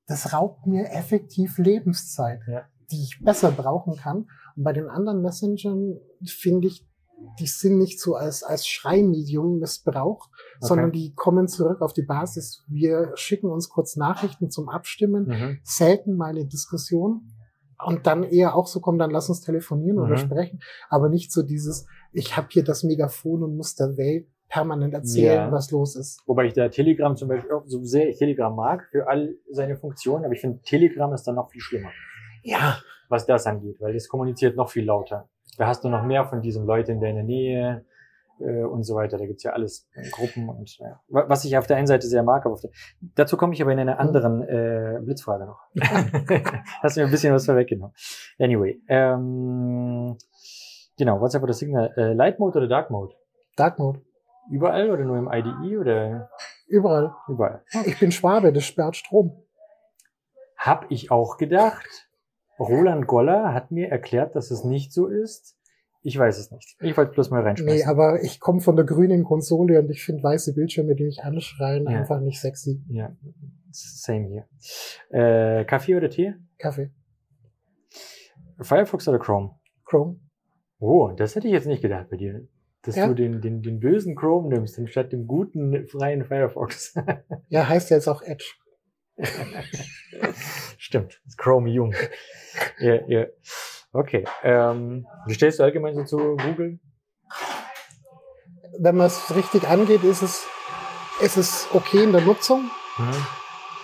Das 0.06 0.32
raubt 0.32 0.66
mir 0.66 0.90
effektiv 0.90 1.58
Lebenszeit, 1.58 2.40
Ja. 2.46 2.62
die 2.90 3.02
ich 3.02 3.18
besser 3.22 3.50
brauchen 3.50 3.96
kann. 3.96 4.26
Und 4.56 4.64
bei 4.64 4.72
den 4.72 4.88
anderen 4.88 5.22
Messengern 5.22 5.98
finde 6.26 6.68
ich, 6.68 6.86
die 7.39 7.47
sind 7.47 7.79
nicht 7.79 8.01
so 8.01 8.14
als, 8.14 8.43
als 8.43 8.66
Schreimedium 8.66 9.59
missbraucht, 9.59 10.31
sondern 10.61 10.93
die 10.93 11.14
kommen 11.14 11.49
zurück 11.49 11.81
auf 11.81 11.93
die 11.93 12.03
Basis. 12.03 12.64
Wir 12.68 13.12
schicken 13.14 13.51
uns 13.51 13.68
kurz 13.68 13.97
Nachrichten 13.97 14.51
zum 14.51 14.68
Abstimmen, 14.68 15.27
Mhm. 15.27 15.59
selten 15.62 16.16
mal 16.16 16.31
eine 16.31 16.47
Diskussion 16.47 17.23
und 17.85 18.07
dann 18.07 18.23
eher 18.23 18.55
auch 18.55 18.66
so 18.66 18.81
kommen, 18.81 18.99
dann 18.99 19.11
lass 19.11 19.29
uns 19.29 19.41
telefonieren 19.41 19.99
oder 19.99 20.12
Mhm. 20.12 20.18
sprechen, 20.18 20.61
aber 20.89 21.09
nicht 21.09 21.33
so 21.33 21.43
dieses, 21.43 21.87
ich 22.12 22.37
habe 22.37 22.49
hier 22.51 22.62
das 22.64 22.83
Megafon 22.85 23.43
und 23.43 23.57
muss 23.57 23.75
der 23.75 23.97
Welt 23.97 24.29
permanent 24.49 24.93
erzählen, 24.95 25.47
Ja. 25.47 25.53
was 25.53 25.70
los 25.70 25.97
ist. 25.97 26.20
Wobei 26.27 26.45
ich 26.47 26.53
da 26.53 26.68
Telegram 26.68 27.16
zum 27.16 27.29
Beispiel, 27.29 27.51
auch 27.53 27.64
so 27.66 27.83
sehr 27.85 28.09
ich 28.11 28.18
Telegram 28.18 28.55
mag, 28.55 28.87
für 28.91 29.09
all 29.09 29.35
seine 29.51 29.77
Funktionen, 29.77 30.25
aber 30.27 30.35
ich 30.35 30.41
finde 30.43 30.61
Telegram 30.62 31.12
ist 31.14 31.23
dann 31.25 31.37
noch 31.37 31.51
viel 31.51 31.61
schlimmer, 31.62 31.91
Ja, 32.45 32.79
was 33.09 33.25
das 33.27 33.47
angeht, 33.47 33.77
weil 33.81 33.95
das 33.95 34.09
kommuniziert 34.09 34.57
noch 34.57 34.68
viel 34.70 34.85
lauter. 34.85 35.29
Da 35.59 35.66
hast 35.66 35.84
du 35.84 35.88
noch 35.88 36.03
mehr 36.05 36.24
von 36.24 36.40
diesen 36.40 36.64
Leuten 36.66 36.92
in 36.92 37.00
deiner 37.00 37.22
Nähe 37.22 37.84
äh, 38.40 38.62
und 38.62 38.84
so 38.84 38.94
weiter. 38.94 39.18
Da 39.18 39.26
gibt's 39.26 39.42
ja 39.42 39.53
alles 39.53 39.86
in 39.94 40.11
Gruppen 40.11 40.48
und 40.48 40.78
ja. 40.78 41.00
Wa- 41.09 41.24
was 41.28 41.44
ich 41.44 41.57
auf 41.59 41.66
der 41.66 41.76
einen 41.76 41.86
Seite 41.86 42.07
sehr 42.07 42.22
mag, 42.22 42.44
aber 42.46 42.55
auf 42.55 42.61
der, 42.62 42.70
dazu 43.14 43.36
komme 43.36 43.53
ich 43.55 43.61
aber 43.62 43.72
in 43.72 43.78
einer 43.78 43.98
anderen 44.00 44.42
äh, 44.42 44.98
Blitzfrage 45.03 45.44
noch. 45.46 45.61
Hast 46.82 46.96
mir 46.96 47.05
ein 47.05 47.11
bisschen 47.11 47.34
was 47.34 47.44
vorweggenommen. 47.46 47.94
Anyway, 48.38 48.80
ähm, 48.88 50.16
genau, 50.96 51.20
WhatsApp 51.20 51.42
oder 51.42 51.53
Signal, 51.53 51.92
äh, 51.96 52.12
Light 52.14 52.38
Mode 52.38 52.59
oder 52.59 52.68
Dark 52.68 52.90
Mode? 52.90 53.14
Dark 53.57 53.78
Mode. 53.78 54.00
Überall 54.50 54.90
oder 54.90 55.05
nur 55.05 55.18
im 55.18 55.30
IDE 55.30 55.76
oder 55.78 56.30
Überall. 56.66 57.14
überall? 57.28 57.62
Ich 57.84 57.98
bin 58.00 58.11
Schwabe, 58.11 58.53
das 58.53 58.64
sperrt 58.64 58.96
Strom. 58.96 59.44
Hab 60.57 60.90
ich 60.90 61.11
auch 61.11 61.36
gedacht. 61.36 62.09
Roland 62.59 63.07
Goller 63.07 63.53
hat 63.55 63.70
mir 63.70 63.88
erklärt, 63.88 64.34
dass 64.36 64.50
es 64.50 64.64
nicht 64.64 64.92
so 64.92 65.07
ist. 65.07 65.57
Ich 66.05 66.18
weiß 66.18 66.38
es 66.38 66.50
nicht. 66.50 66.76
Ich 66.80 66.96
wollte 66.96 67.12
bloß 67.12 67.30
mal 67.30 67.42
reinschmeißen. 67.42 67.76
Nee, 67.78 67.84
aber 67.84 68.22
ich 68.22 68.40
komme 68.40 68.61
von 68.61 68.74
der 68.76 68.84
grünen 68.84 69.22
Konsole 69.24 69.78
und 69.78 69.88
ich 69.90 70.05
finde 70.05 70.22
weiße 70.22 70.53
Bildschirme, 70.55 70.94
die 70.96 71.05
mich 71.05 71.22
anschreien, 71.22 71.84
Ja. 71.88 72.00
einfach 72.00 72.20
nicht 72.20 72.40
sexy. 72.40 72.82
ja, 72.88 73.14
same 73.70 74.26
hier. 74.28 74.46
Äh, 75.11 75.64
Kaffee 75.64 75.94
oder 75.96 76.11
Tee? 76.11 76.34
Kaffee. 76.59 76.90
Firefox 78.61 79.09
oder 79.09 79.18
Chrome? 79.18 79.50
Chrome. 79.84 80.18
Oh, 80.78 81.12
das 81.16 81.36
hätte 81.36 81.46
ich 81.46 81.53
jetzt 81.53 81.66
nicht 81.66 81.82
gedacht 81.82 82.09
bei 82.11 82.16
dir. 82.16 82.46
Dass 82.82 82.96
Ja. 82.96 83.07
du 83.07 83.14
den, 83.14 83.40
den, 83.40 83.62
den 83.62 83.78
bösen 83.78 84.16
Chrome 84.16 84.48
nimmst, 84.48 84.76
anstatt 84.78 85.12
dem 85.12 85.26
guten, 85.28 85.86
freien 85.86 86.24
Firefox. 86.24 86.94
Ja, 87.48 87.68
heißt 87.68 87.90
jetzt 87.90 88.09
auch 88.09 88.22
Edge. 88.22 88.44
Stimmt. 90.78 91.20
Chrome 91.36 91.70
jung. 91.70 91.94
Ja, 92.78 92.98
ja. 93.06 93.26
Okay. 93.92 94.24
Ähm, 94.42 95.06
wie 95.26 95.34
stehst 95.34 95.58
du 95.58 95.64
allgemein 95.64 95.94
so 95.94 96.04
zu 96.04 96.36
Google? 96.36 96.78
Wenn 98.78 98.96
man 98.96 99.06
es 99.06 99.34
richtig 99.34 99.68
angeht, 99.68 100.02
ist 100.02 100.22
es, 100.22 100.46
ist 101.20 101.36
es 101.36 101.68
okay 101.72 102.04
in 102.04 102.12
der 102.12 102.22
Nutzung, 102.22 102.70
Mhm. 102.98 103.26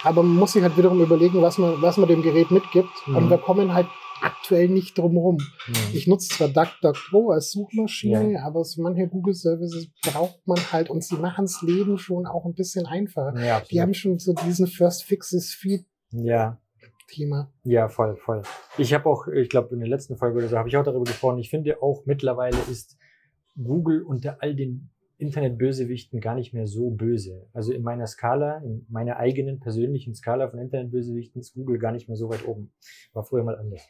aber 0.05 0.23
man 0.23 0.37
muss 0.37 0.53
sich 0.53 0.63
halt 0.63 0.77
wiederum 0.77 1.01
überlegen, 1.01 1.41
was 1.41 1.57
man, 1.59 1.81
was 1.81 1.97
man 1.97 2.09
dem 2.09 2.23
Gerät 2.23 2.51
mitgibt. 2.51 2.91
Mhm. 3.07 3.17
Und 3.17 3.31
wir 3.31 3.39
kommen 3.39 3.73
halt 3.75 3.87
aktuell 4.21 4.69
nicht 4.69 4.99
drum 4.99 5.17
rum. 5.17 5.39
Mhm. 5.67 5.75
Ich 5.93 6.07
nutze 6.07 6.29
zwar 6.29 6.49
DuckDuckGo 6.49 7.31
als 7.31 7.53
Suchmaschine, 7.53 8.43
aber 8.45 8.65
so 8.65 8.83
manche 8.83 9.09
Google 9.09 9.35
Services 9.35 9.89
braucht 10.03 10.47
man 10.47 10.59
halt 10.73 10.91
und 10.91 11.05
sie 11.05 11.17
machen 11.17 11.45
das 11.45 11.63
Leben 11.63 11.99
schon 11.99 12.27
auch 12.27 12.45
ein 12.45 12.55
bisschen 12.55 12.87
einfacher. 12.87 13.39
Ja. 13.39 13.61
Die 13.71 13.81
haben 13.81 13.95
schon 13.95 14.19
so 14.19 14.33
diesen 14.33 14.67
First 14.67 15.05
Fixes 15.05 15.53
Feed 15.53 15.87
ja, 16.11 16.59
Thema. 17.09 17.53
ja, 17.65 17.89
voll, 17.89 18.17
voll. 18.17 18.43
Ich 18.77 18.93
habe 18.95 19.09
auch, 19.09 19.29
ich 19.29 19.49
glaube, 19.49 19.75
in 19.75 19.81
der 19.81 19.89
letzten 19.89 20.17
Folge 20.17 20.39
oder 20.39 20.49
so 20.49 20.59
habe 20.59 20.69
ich 20.69 20.77
auch 20.77 20.85
darüber 20.85 21.05
gesprochen. 21.05 21.39
Ich 21.39 21.51
finde 21.51 21.83
auch 21.83 22.05
mittlerweile 22.07 22.57
ist 22.71 22.97
Google 23.57 24.03
unter 24.03 24.39
all 24.41 24.55
den 24.55 24.91
Internetbösewichten 25.19 26.21
gar 26.21 26.35
nicht 26.37 26.55
mehr 26.55 26.67
so 26.67 26.91
böse. 26.91 27.49
Also 27.53 27.73
in 27.73 27.83
meiner 27.83 28.07
Skala, 28.07 28.59
in 28.59 28.87
meiner 28.89 29.17
eigenen 29.17 29.59
persönlichen 29.61 30.15
Skala 30.15 30.49
von 30.49 30.61
Internetbösewichten 30.61 31.41
ist 31.41 31.55
Google 31.55 31.79
gar 31.79 31.93
nicht 31.93 32.09
mehr 32.09 32.17
so 32.17 32.29
weit 32.29 32.47
oben. 32.47 32.73
War 33.13 33.25
früher 33.25 33.43
mal 33.45 33.59
anders. 33.59 33.83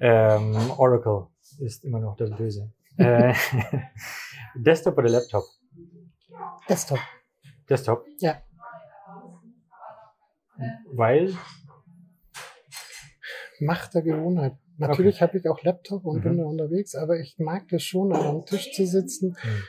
Ähm, 0.00 0.54
Oracle 0.76 1.28
ist 1.60 1.84
immer 1.84 2.00
noch 2.00 2.16
das 2.16 2.30
Böse. 2.30 2.72
äh, 2.98 3.32
Desktop 4.56 4.98
oder 4.98 5.08
Laptop? 5.08 5.44
Desktop. 6.68 6.98
Desktop. 7.68 8.04
Ja. 8.18 8.42
Weil, 10.92 11.34
Macht 13.60 13.94
der 13.94 14.02
Gewohnheit. 14.02 14.56
Natürlich 14.76 15.22
habe 15.22 15.38
ich 15.38 15.48
auch 15.48 15.62
Laptop 15.62 16.04
und 16.04 16.18
Mhm. 16.18 16.22
bin 16.22 16.38
da 16.38 16.44
unterwegs, 16.44 16.94
aber 16.94 17.18
ich 17.18 17.36
mag 17.38 17.68
das 17.68 17.82
schon, 17.82 18.12
am 18.12 18.44
Tisch 18.44 18.72
zu 18.72 18.86
sitzen. 18.86 19.30
Mhm. 19.42 19.62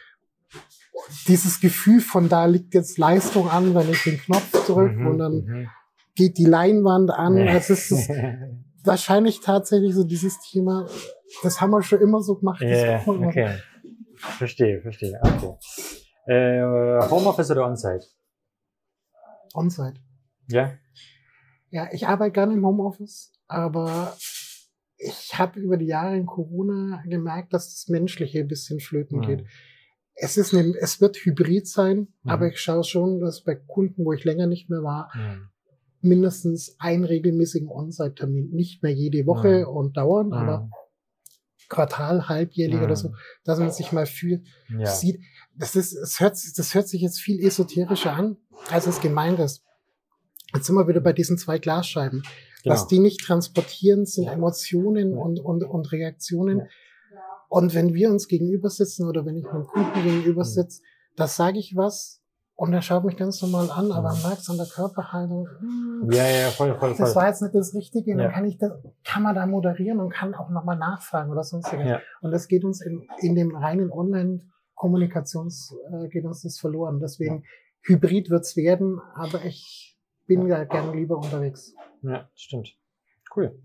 Dieses 1.28 1.60
Gefühl 1.60 2.02
von 2.02 2.30
da 2.30 2.46
liegt 2.46 2.74
jetzt 2.74 2.98
Leistung 2.98 3.50
an, 3.50 3.74
wenn 3.76 3.90
ich 3.90 4.04
den 4.04 4.18
Knopf 4.18 4.66
drücke 4.66 4.96
Mhm, 4.96 5.08
und 5.08 5.18
dann 5.18 5.34
mhm. 5.34 5.70
geht 6.16 6.38
die 6.38 6.46
Leinwand 6.46 7.12
an. 7.12 7.38
Das 7.46 7.70
ist 7.70 7.92
das 7.92 8.10
wahrscheinlich 8.84 9.42
tatsächlich 9.42 9.94
so 9.94 10.04
dieses 10.04 10.40
Thema, 10.40 10.88
das 11.44 11.62
haben 11.62 11.72
wir 11.72 11.82
schon 11.84 12.02
immer 12.02 12.22
so 12.22 12.36
gemacht. 12.36 12.62
immer. 12.62 13.28
okay. 13.28 13.58
Verstehe, 14.16 14.82
verstehe. 14.82 15.20
Okay. 15.22 15.54
Äh, 16.26 17.10
Homeoffice 17.10 17.52
oder 17.52 17.66
On-Site? 17.68 18.06
On-Site. 19.54 20.00
Ja? 20.50 20.74
Ja, 21.70 21.90
ich 21.92 22.08
arbeite 22.08 22.32
gerne 22.32 22.54
im 22.54 22.66
Homeoffice, 22.66 23.32
aber 23.48 24.16
ich 24.98 25.38
habe 25.38 25.60
über 25.60 25.78
die 25.78 25.86
Jahre 25.86 26.18
in 26.18 26.26
Corona 26.26 27.04
gemerkt, 27.06 27.54
dass 27.54 27.70
das 27.70 27.88
Menschliche 27.88 28.40
ein 28.40 28.48
bisschen 28.48 28.80
flöten 28.80 29.22
geht. 29.22 29.42
Mhm. 29.42 29.48
Es 30.20 30.36
ist 30.38 30.54
eine, 30.54 30.74
es 30.80 31.00
wird 31.00 31.16
hybrid 31.18 31.68
sein, 31.68 32.08
Mhm. 32.24 32.30
aber 32.32 32.48
ich 32.48 32.60
schaue 32.60 32.84
schon, 32.84 33.20
dass 33.20 33.44
bei 33.44 33.56
Kunden, 33.56 34.04
wo 34.04 34.14
ich 34.14 34.24
länger 34.24 34.48
nicht 34.48 34.70
mehr 34.70 34.82
war, 34.84 35.12
Mhm. 35.16 35.50
mindestens 36.02 36.76
einen 36.80 37.04
regelmäßigen 37.04 37.70
On-Site-Termin, 37.70 38.50
nicht 38.52 38.82
mehr 38.84 38.94
jede 38.94 39.26
Woche 39.28 39.62
Mhm. 39.68 39.76
und 39.76 39.98
dauernd, 39.98 40.34
aber 40.34 40.70
Quartal, 41.70 42.30
halbjährlich 42.30 42.78
Mhm. 42.78 42.84
oder 42.84 42.96
so, 42.96 43.14
dass 43.44 43.60
man 43.60 43.72
sich 43.72 43.92
mal 43.92 44.06
fühlt, 44.06 44.48
Ja. 44.70 44.86
sieht. 44.86 45.20
Das 45.56 45.76
ist, 45.76 45.94
es 45.94 46.20
hört, 46.20 46.38
sich- 46.38 46.54
das 46.54 46.74
hört 46.74 46.88
sich 46.88 47.02
jetzt 47.02 47.20
viel 47.20 47.40
esoterischer 47.46 48.14
an, 48.14 48.38
als 48.70 48.88
es 48.88 49.02
gemeint 49.02 49.40
ist. 49.40 49.64
Jetzt 50.56 50.66
sind 50.68 50.76
wir 50.76 50.88
wieder 50.88 51.02
bei 51.02 51.12
diesen 51.14 51.38
zwei 51.38 51.60
Glasscheiben. 51.60 52.24
Genau. 52.64 52.74
Was 52.74 52.88
die 52.88 53.00
nicht 53.00 53.20
transportieren, 53.22 54.06
sind 54.06 54.26
Ja. 54.26 54.34
Emotionen 54.34 55.12
Ja. 55.12 55.18
und, 55.18 55.40
und, 55.40 55.64
und 55.64 55.92
Reaktionen. 55.92 56.68
Und 57.50 57.74
wenn 57.74 57.94
wir 57.94 58.10
uns 58.12 58.28
gegenüber 58.28 58.70
sitzen 58.70 59.08
oder 59.08 59.26
wenn 59.26 59.38
ich 59.38 59.46
meinem 59.46 59.66
Kunden 59.68 59.94
gegenüber 60.04 60.42
Mhm. 60.42 60.48
sitze, 60.48 60.82
da 61.16 61.28
sage 61.28 61.60
ich 61.60 61.76
was 61.76 62.22
und 62.56 62.74
er 62.74 62.82
schaut 62.82 63.04
mich 63.06 63.16
ganz 63.18 63.42
normal 63.42 63.70
an, 63.72 63.92
aber 63.92 64.14
Mhm. 64.14 64.22
merkt 64.24 64.40
es 64.42 64.50
an 64.50 64.58
der 64.58 64.66
Körperhaltung. 64.66 65.48
hm, 65.60 66.10
ja, 66.12 66.28
ja, 66.28 66.50
voll, 66.50 66.70
voll, 66.78 66.94
voll. 66.94 67.06
Das 67.06 67.16
war 67.16 67.28
jetzt 67.28 67.42
nicht 67.42 67.56
das 67.56 67.74
Richtige. 67.74 68.12
Ja. 68.12 68.18
Dann 68.18 68.32
kann 68.32 68.46
ich 68.46 68.58
das, 68.58 68.72
kann 69.04 69.24
man 69.24 69.34
da 69.36 69.46
moderieren 69.46 70.00
und 70.00 70.10
kann 70.10 70.34
auch 70.36 70.50
nochmal 70.50 70.78
nachfragen 70.78 71.32
oder 71.32 71.44
sonstiges. 71.44 71.86
Ja. 71.88 72.02
Und 72.22 72.32
das 72.32 72.48
geht 72.48 72.64
uns 72.66 72.82
in, 72.82 73.08
in 73.20 73.36
dem 73.36 73.56
reinen 73.56 73.92
Online-Kommunikations, 73.92 75.76
äh, 75.92 76.08
geht 76.10 76.26
uns 76.26 76.42
das 76.44 76.60
verloren. 76.60 77.00
Deswegen, 77.00 77.44
Hybrid 77.84 78.30
wird's 78.30 78.56
werden, 78.58 79.00
aber 79.16 79.46
ich 79.46 79.98
bin 80.26 80.46
ja 80.48 80.64
gern 80.66 80.94
lieber 80.94 81.16
unterwegs. 81.18 81.74
ja, 82.02 82.30
stimmt. 82.36 82.76
Cool. 83.36 83.58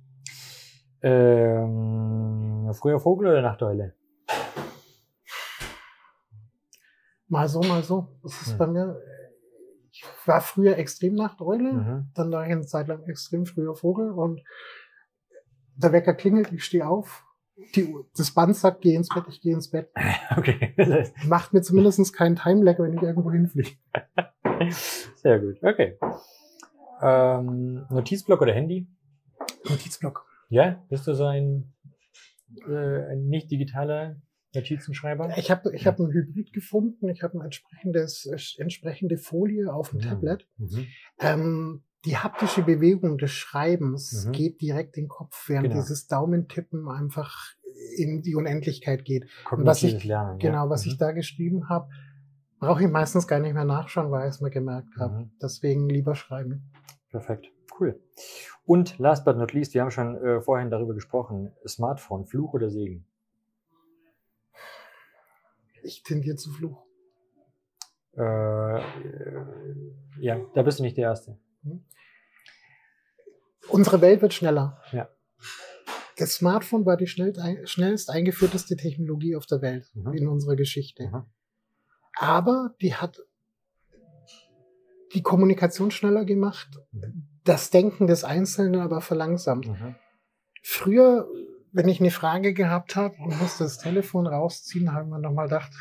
Ähm, 1.03 2.71
früher 2.75 3.01
Vogel 3.01 3.29
oder 3.29 3.43
Nachteule? 3.43 3.95
Mal 7.29 7.49
so, 7.49 7.61
mal 7.61 7.83
so. 7.83 8.09
Das 8.23 8.41
ist 8.43 8.53
Hm. 8.53 8.59
bei 8.59 8.67
mir, 8.67 9.01
ich 9.91 10.05
war 10.27 10.41
früher 10.41 10.77
extrem 10.77 11.15
Nachteule, 11.15 11.73
Mhm. 11.73 12.07
dann 12.15 12.31
war 12.31 12.45
ich 12.47 12.53
eine 12.53 12.67
Zeit 12.67 12.89
lang 12.89 13.03
extrem 13.05 13.47
früher 13.47 13.75
Vogel 13.75 14.11
und 14.11 14.43
der 15.77 15.93
Wecker 15.93 16.15
klingelt, 16.15 16.53
ich 16.53 16.65
stehe 16.65 16.87
auf, 16.87 17.25
die, 17.75 17.95
das 18.17 18.31
Band 18.33 18.55
sagt, 18.57 18.83
geh 18.83 18.95
ins 18.95 19.09
Bett, 19.09 19.25
ich 19.29 19.41
gehe 19.41 19.55
ins 19.55 19.71
Bett. 19.71 19.91
Okay. 20.37 20.75
Macht 21.27 21.53
mir 21.53 21.61
zumindest 21.61 22.15
keinen 22.15 22.37
Time-Lag, 22.37 22.79
wenn 22.79 22.95
ich 22.95 23.03
irgendwo 23.03 23.31
hinfliege. 23.31 23.73
Sehr 25.17 25.39
gut. 25.41 25.63
Okay. 25.63 25.99
Ähm, 27.03 27.85
Notizblock 27.91 28.41
oder 28.41 28.55
Handy? 28.55 28.87
Notizblock. 29.69 30.25
Ja, 30.53 30.85
bist 30.91 31.07
du 31.07 31.15
so 31.15 31.25
ein, 31.25 31.73
äh, 32.69 33.13
ein 33.13 33.25
nicht 33.27 33.51
digitaler 33.51 34.21
Notizenschreiber? 34.55 35.33
Ich 35.39 35.51
habe 35.51 35.75
ich 35.75 35.87
hab 35.87 35.99
ein 35.99 36.13
Hybrid 36.13 36.53
gefunden, 36.53 37.09
ich 37.09 37.23
habe 37.23 37.39
ein 37.39 37.45
entsprechendes, 37.47 38.27
entsprechende 38.59 39.17
Folie 39.17 39.73
auf 39.73 39.89
dem 39.91 40.01
Mhm. 40.01 40.03
Tablet. 40.03 40.47
Mhm. 40.59 40.87
Ähm, 41.21 41.83
die 42.05 42.19
haptische 42.19 42.63
Bewegung 42.63 43.17
des 43.17 43.31
Schreibens 43.31 44.27
Mhm. 44.27 44.33
geht 44.33 44.61
direkt 44.61 44.99
in 44.99 45.05
den 45.05 45.09
Kopf, 45.09 45.49
während 45.49 45.69
Genau. 45.71 45.81
dieses 45.81 46.07
Daumentippen 46.07 46.87
einfach 46.87 47.35
in 47.97 48.21
die 48.21 48.35
Unendlichkeit 48.35 49.07
geht. 49.07 49.31
Und 49.51 49.65
was 49.65 49.83
ich- 49.83 50.05
Lernen. 50.05 50.39
Genau, 50.39 50.65
ja. 50.65 50.69
was 50.71 50.85
Mhm. 50.85 50.93
ich 50.93 50.99
da 50.99 51.13
geschrieben 51.13 51.71
habe, 51.71 51.89
brauche 52.59 52.83
ich 52.85 52.91
meistens 52.91 53.27
gar 53.27 53.39
nicht 53.41 53.55
mehr 53.55 53.65
nachschauen, 53.65 54.11
weil 54.11 54.29
ich 54.29 54.35
es 54.35 54.41
mir 54.43 54.51
gemerkt 54.51 54.95
habe. 54.99 55.15
Mhm. 55.21 55.31
Deswegen 55.41 55.89
lieber 55.89 56.15
schreiben. 56.15 56.71
Perfekt, 57.09 57.47
cool. 57.83 58.01
Und 58.65 58.99
last 58.99 59.25
but 59.25 59.37
not 59.37 59.53
least, 59.53 59.75
wir 59.75 59.83
haben 59.83 59.91
schon 59.91 60.17
äh, 60.25 60.41
vorhin 60.41 60.71
darüber 60.71 60.95
gesprochen, 60.95 61.53
Smartphone, 61.67 62.27
Fluch 62.27 62.55
oder 62.55 62.71
Segen? 62.71 63.05
Ich 65.83 66.03
tendiere 66.05 66.37
zu 66.37 66.51
Fluch. 66.53 66.87
Äh, 68.17 68.79
äh, 68.79 69.45
ja, 70.21 70.39
da 70.55 70.63
bist 70.63 70.79
du 70.79 70.83
nicht 70.85 70.97
der 70.97 71.09
Erste. 71.09 71.39
Unsere 73.69 74.01
Welt 74.01 74.23
wird 74.23 74.35
schneller. 74.35 74.81
Ja. 74.93 75.09
Das 76.19 76.35
Smartphone 76.35 76.85
war 76.85 76.97
die 76.97 77.07
schnell, 77.07 77.35
schnellst 77.67 78.11
eingeführteste 78.11 78.77
Technologie 78.77 79.35
auf 79.35 79.47
der 79.47 79.63
Welt 79.63 79.91
Mhm. 79.95 80.13
in 80.13 80.29
unserer 80.29 80.57
Geschichte. 80.57 81.09
Mhm. 81.09 81.25
Aber 82.17 82.75
die 82.81 82.95
hat 82.95 83.19
die 85.15 85.23
Kommunikation 85.23 85.91
schneller 85.91 86.25
gemacht, 86.25 86.69
Mhm. 86.93 87.29
Das 87.45 87.71
Denken 87.71 88.07
des 88.07 88.25
Einzelnen 88.25 88.81
aber 88.81 89.01
verlangsamt. 89.01 89.69
Mhm. 89.69 89.95
Früher, 90.63 91.27
wenn 91.73 91.89
ich 91.89 92.01
eine 92.01 92.11
Frage 92.11 92.53
gehabt 92.55 92.97
habe 92.97 93.17
und 93.25 93.39
musste 93.41 93.65
das 93.65 93.79
Telefon 93.79 94.27
rausziehen, 94.27 94.93
haben 94.93 95.11
wir 95.11 95.19
nochmal 95.19 95.47
gedacht, 95.47 95.73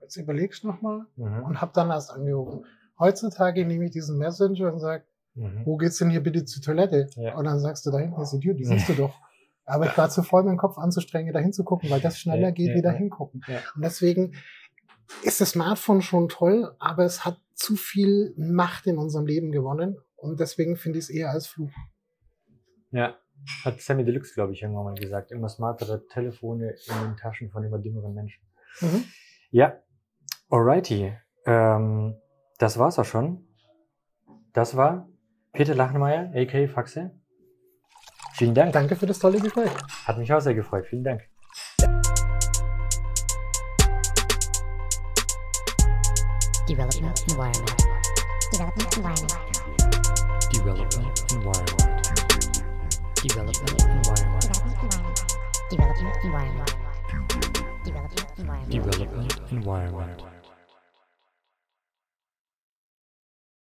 jetzt 0.00 0.16
überlegst 0.16 0.62
du 0.62 0.68
nochmal 0.68 1.06
Mhm. 1.16 1.42
und 1.44 1.60
habe 1.60 1.72
dann 1.74 1.90
erst 1.90 2.10
angerufen. 2.10 2.64
Heutzutage 2.98 3.64
nehme 3.66 3.86
ich 3.86 3.90
diesen 3.90 4.18
Messenger 4.18 4.72
und 4.72 4.78
sage, 4.80 5.04
Mhm. 5.34 5.62
wo 5.64 5.76
geht's 5.76 5.98
denn 5.98 6.10
hier 6.10 6.22
bitte 6.22 6.44
zur 6.44 6.62
Toilette? 6.62 7.08
Ja. 7.16 7.34
Und 7.36 7.44
dann 7.44 7.58
sagst 7.58 7.84
du, 7.86 7.90
da 7.90 7.98
hinten 7.98 8.20
ist 8.20 8.32
die 8.32 8.40
Tür, 8.40 8.54
die 8.54 8.64
siehst 8.64 8.88
du 8.88 8.94
doch. 8.94 9.14
Aber 9.64 9.86
ich 9.86 9.96
war 9.96 10.10
zu 10.10 10.22
voll, 10.22 10.42
meinen 10.42 10.58
Kopf 10.58 10.76
anzustrengen, 10.76 11.32
da 11.32 11.38
hinzugucken, 11.38 11.88
weil 11.88 12.00
das 12.00 12.18
schneller 12.18 12.48
Ja, 12.48 12.50
geht, 12.50 12.68
ja, 12.70 12.74
wie 12.74 12.82
da 12.82 12.90
hingucken. 12.90 13.42
Und 13.74 13.82
deswegen 13.82 14.34
ist 15.22 15.40
das 15.40 15.50
Smartphone 15.50 16.02
schon 16.02 16.28
toll, 16.28 16.74
aber 16.78 17.04
es 17.04 17.24
hat 17.24 17.38
zu 17.54 17.76
viel 17.76 18.34
Macht 18.36 18.86
in 18.86 18.98
unserem 18.98 19.24
Leben 19.26 19.52
gewonnen. 19.52 19.96
Und 20.22 20.38
deswegen 20.38 20.76
finde 20.76 21.00
ich 21.00 21.06
es 21.06 21.10
eher 21.10 21.30
als 21.30 21.48
Fluch. 21.48 21.72
Ja, 22.92 23.16
hat 23.64 23.80
Sammy 23.80 24.04
Deluxe, 24.04 24.34
glaube 24.34 24.52
ich, 24.52 24.62
irgendwann 24.62 24.84
mal 24.84 24.94
gesagt. 24.94 25.32
Immer 25.32 25.48
smartere 25.48 26.06
Telefone 26.06 26.76
in 26.86 27.02
den 27.02 27.16
Taschen 27.16 27.50
von 27.50 27.64
immer 27.64 27.78
dümmeren 27.78 28.14
Menschen. 28.14 28.40
Mhm. 28.80 29.04
Ja, 29.50 29.82
alrighty. 30.48 31.12
Ähm, 31.44 32.14
das 32.58 32.78
war's 32.78 33.00
auch 33.00 33.04
schon. 33.04 33.44
Das 34.52 34.76
war 34.76 35.08
Peter 35.52 35.74
Lachenmeier, 35.74 36.30
a.k.a. 36.34 36.68
Faxe. 36.68 37.10
Vielen 38.34 38.54
Dank. 38.54 38.72
Danke 38.72 38.94
für 38.94 39.06
das 39.06 39.18
tolle 39.18 39.40
Gespräch. 39.40 39.72
Hat 40.04 40.18
mich 40.18 40.32
auch 40.32 40.40
sehr 40.40 40.54
gefreut. 40.54 40.86
Vielen 40.86 41.02
Dank. 41.02 41.22
Development 46.68 47.20
environment. 47.28 47.84
Development 48.52 48.96
environment. 48.96 49.52
Development 50.62 51.32
Environment. 51.32 52.04
Development 53.16 53.82
Environment. 53.82 54.42
Development 55.70 56.16
environment. 56.22 56.76
Development 57.82 57.82
environment. 57.82 57.82
Development 57.84 58.30
environment. 58.38 58.70
Development 58.70 59.40
Environment. 59.50 60.41